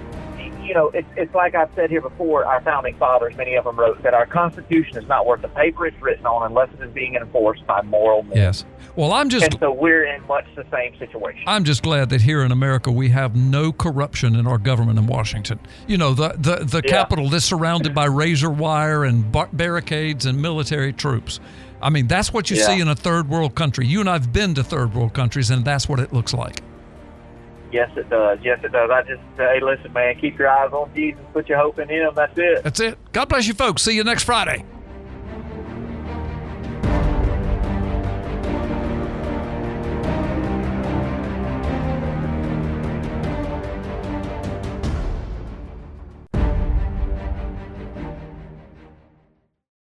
you 0.65 0.73
know, 0.73 0.89
it's 0.89 1.07
it's 1.15 1.33
like 1.35 1.55
I've 1.55 1.69
said 1.75 1.89
here 1.89 2.01
before. 2.01 2.45
Our 2.45 2.61
founding 2.61 2.95
fathers, 2.97 3.35
many 3.35 3.55
of 3.55 3.63
them 3.65 3.77
wrote 3.79 4.01
that 4.03 4.13
our 4.13 4.25
Constitution 4.25 4.97
is 4.97 5.07
not 5.07 5.25
worth 5.25 5.41
the 5.41 5.47
paper 5.49 5.85
it's 5.87 6.01
written 6.01 6.25
on 6.25 6.45
unless 6.49 6.69
it 6.73 6.81
is 6.83 6.91
being 6.91 7.15
enforced 7.15 7.65
by 7.67 7.81
moral 7.83 8.23
men. 8.23 8.37
Yes. 8.37 8.65
Well, 8.95 9.11
I'm 9.13 9.29
just 9.29 9.45
And 9.45 9.57
so 9.59 9.71
we're 9.71 10.05
in 10.05 10.25
much 10.27 10.45
the 10.55 10.65
same 10.71 10.97
situation. 10.97 11.43
I'm 11.47 11.63
just 11.65 11.83
glad 11.83 12.09
that 12.09 12.21
here 12.21 12.43
in 12.43 12.51
America 12.51 12.91
we 12.91 13.09
have 13.09 13.35
no 13.35 13.71
corruption 13.71 14.35
in 14.35 14.47
our 14.47 14.57
government 14.57 14.97
in 14.97 15.05
Washington. 15.07 15.59
You 15.87 15.97
know, 15.97 16.13
the 16.13 16.29
the, 16.37 16.65
the 16.65 16.81
Yeah. 16.85 16.91
Capitol 16.91 17.33
is 17.33 17.43
surrounded 17.45 17.93
by 17.93 18.05
razor 18.05 18.49
wire 18.49 19.03
and 19.03 19.31
bar- 19.31 19.49
barricades 19.53 20.25
and 20.25 20.41
military 20.41 20.93
troops. 20.93 21.39
I 21.81 21.89
mean, 21.89 22.07
that's 22.07 22.33
what 22.33 22.49
you 22.49 22.57
Yeah. 22.57 22.67
see 22.67 22.79
in 22.79 22.87
a 22.87 22.95
third 22.95 23.29
world 23.29 23.53
country. 23.53 23.85
You 23.85 23.99
and 23.99 24.09
I've 24.09 24.31
been 24.33 24.55
to 24.55 24.63
third 24.63 24.93
world 24.95 25.13
countries, 25.13 25.49
and 25.51 25.63
that's 25.65 25.87
what 25.89 25.99
it 25.99 26.13
looks 26.13 26.33
like. 26.33 26.61
Yes, 27.75 27.91
it 27.97 28.09
does. 28.09 28.39
Yes, 28.41 28.63
it 28.63 28.71
does. 28.71 28.89
I 28.89 29.01
just 29.01 29.21
hey, 29.35 29.59
listen, 29.61 29.91
man, 29.91 30.17
keep 30.17 30.39
your 30.39 30.47
eyes 30.47 30.71
on 30.71 30.89
Jesus, 30.95 31.19
put 31.33 31.49
your 31.49 31.57
hope 31.57 31.77
in 31.77 31.89
Him. 31.89 32.13
That's 32.15 32.31
it. 32.37 32.63
That's 32.63 32.79
it. 32.79 32.97
God 33.11 33.27
bless 33.27 33.47
you, 33.47 33.53
folks. 33.53 33.81
See 33.81 33.93
you 33.93 34.05
next 34.05 34.23
Friday. 34.23 34.63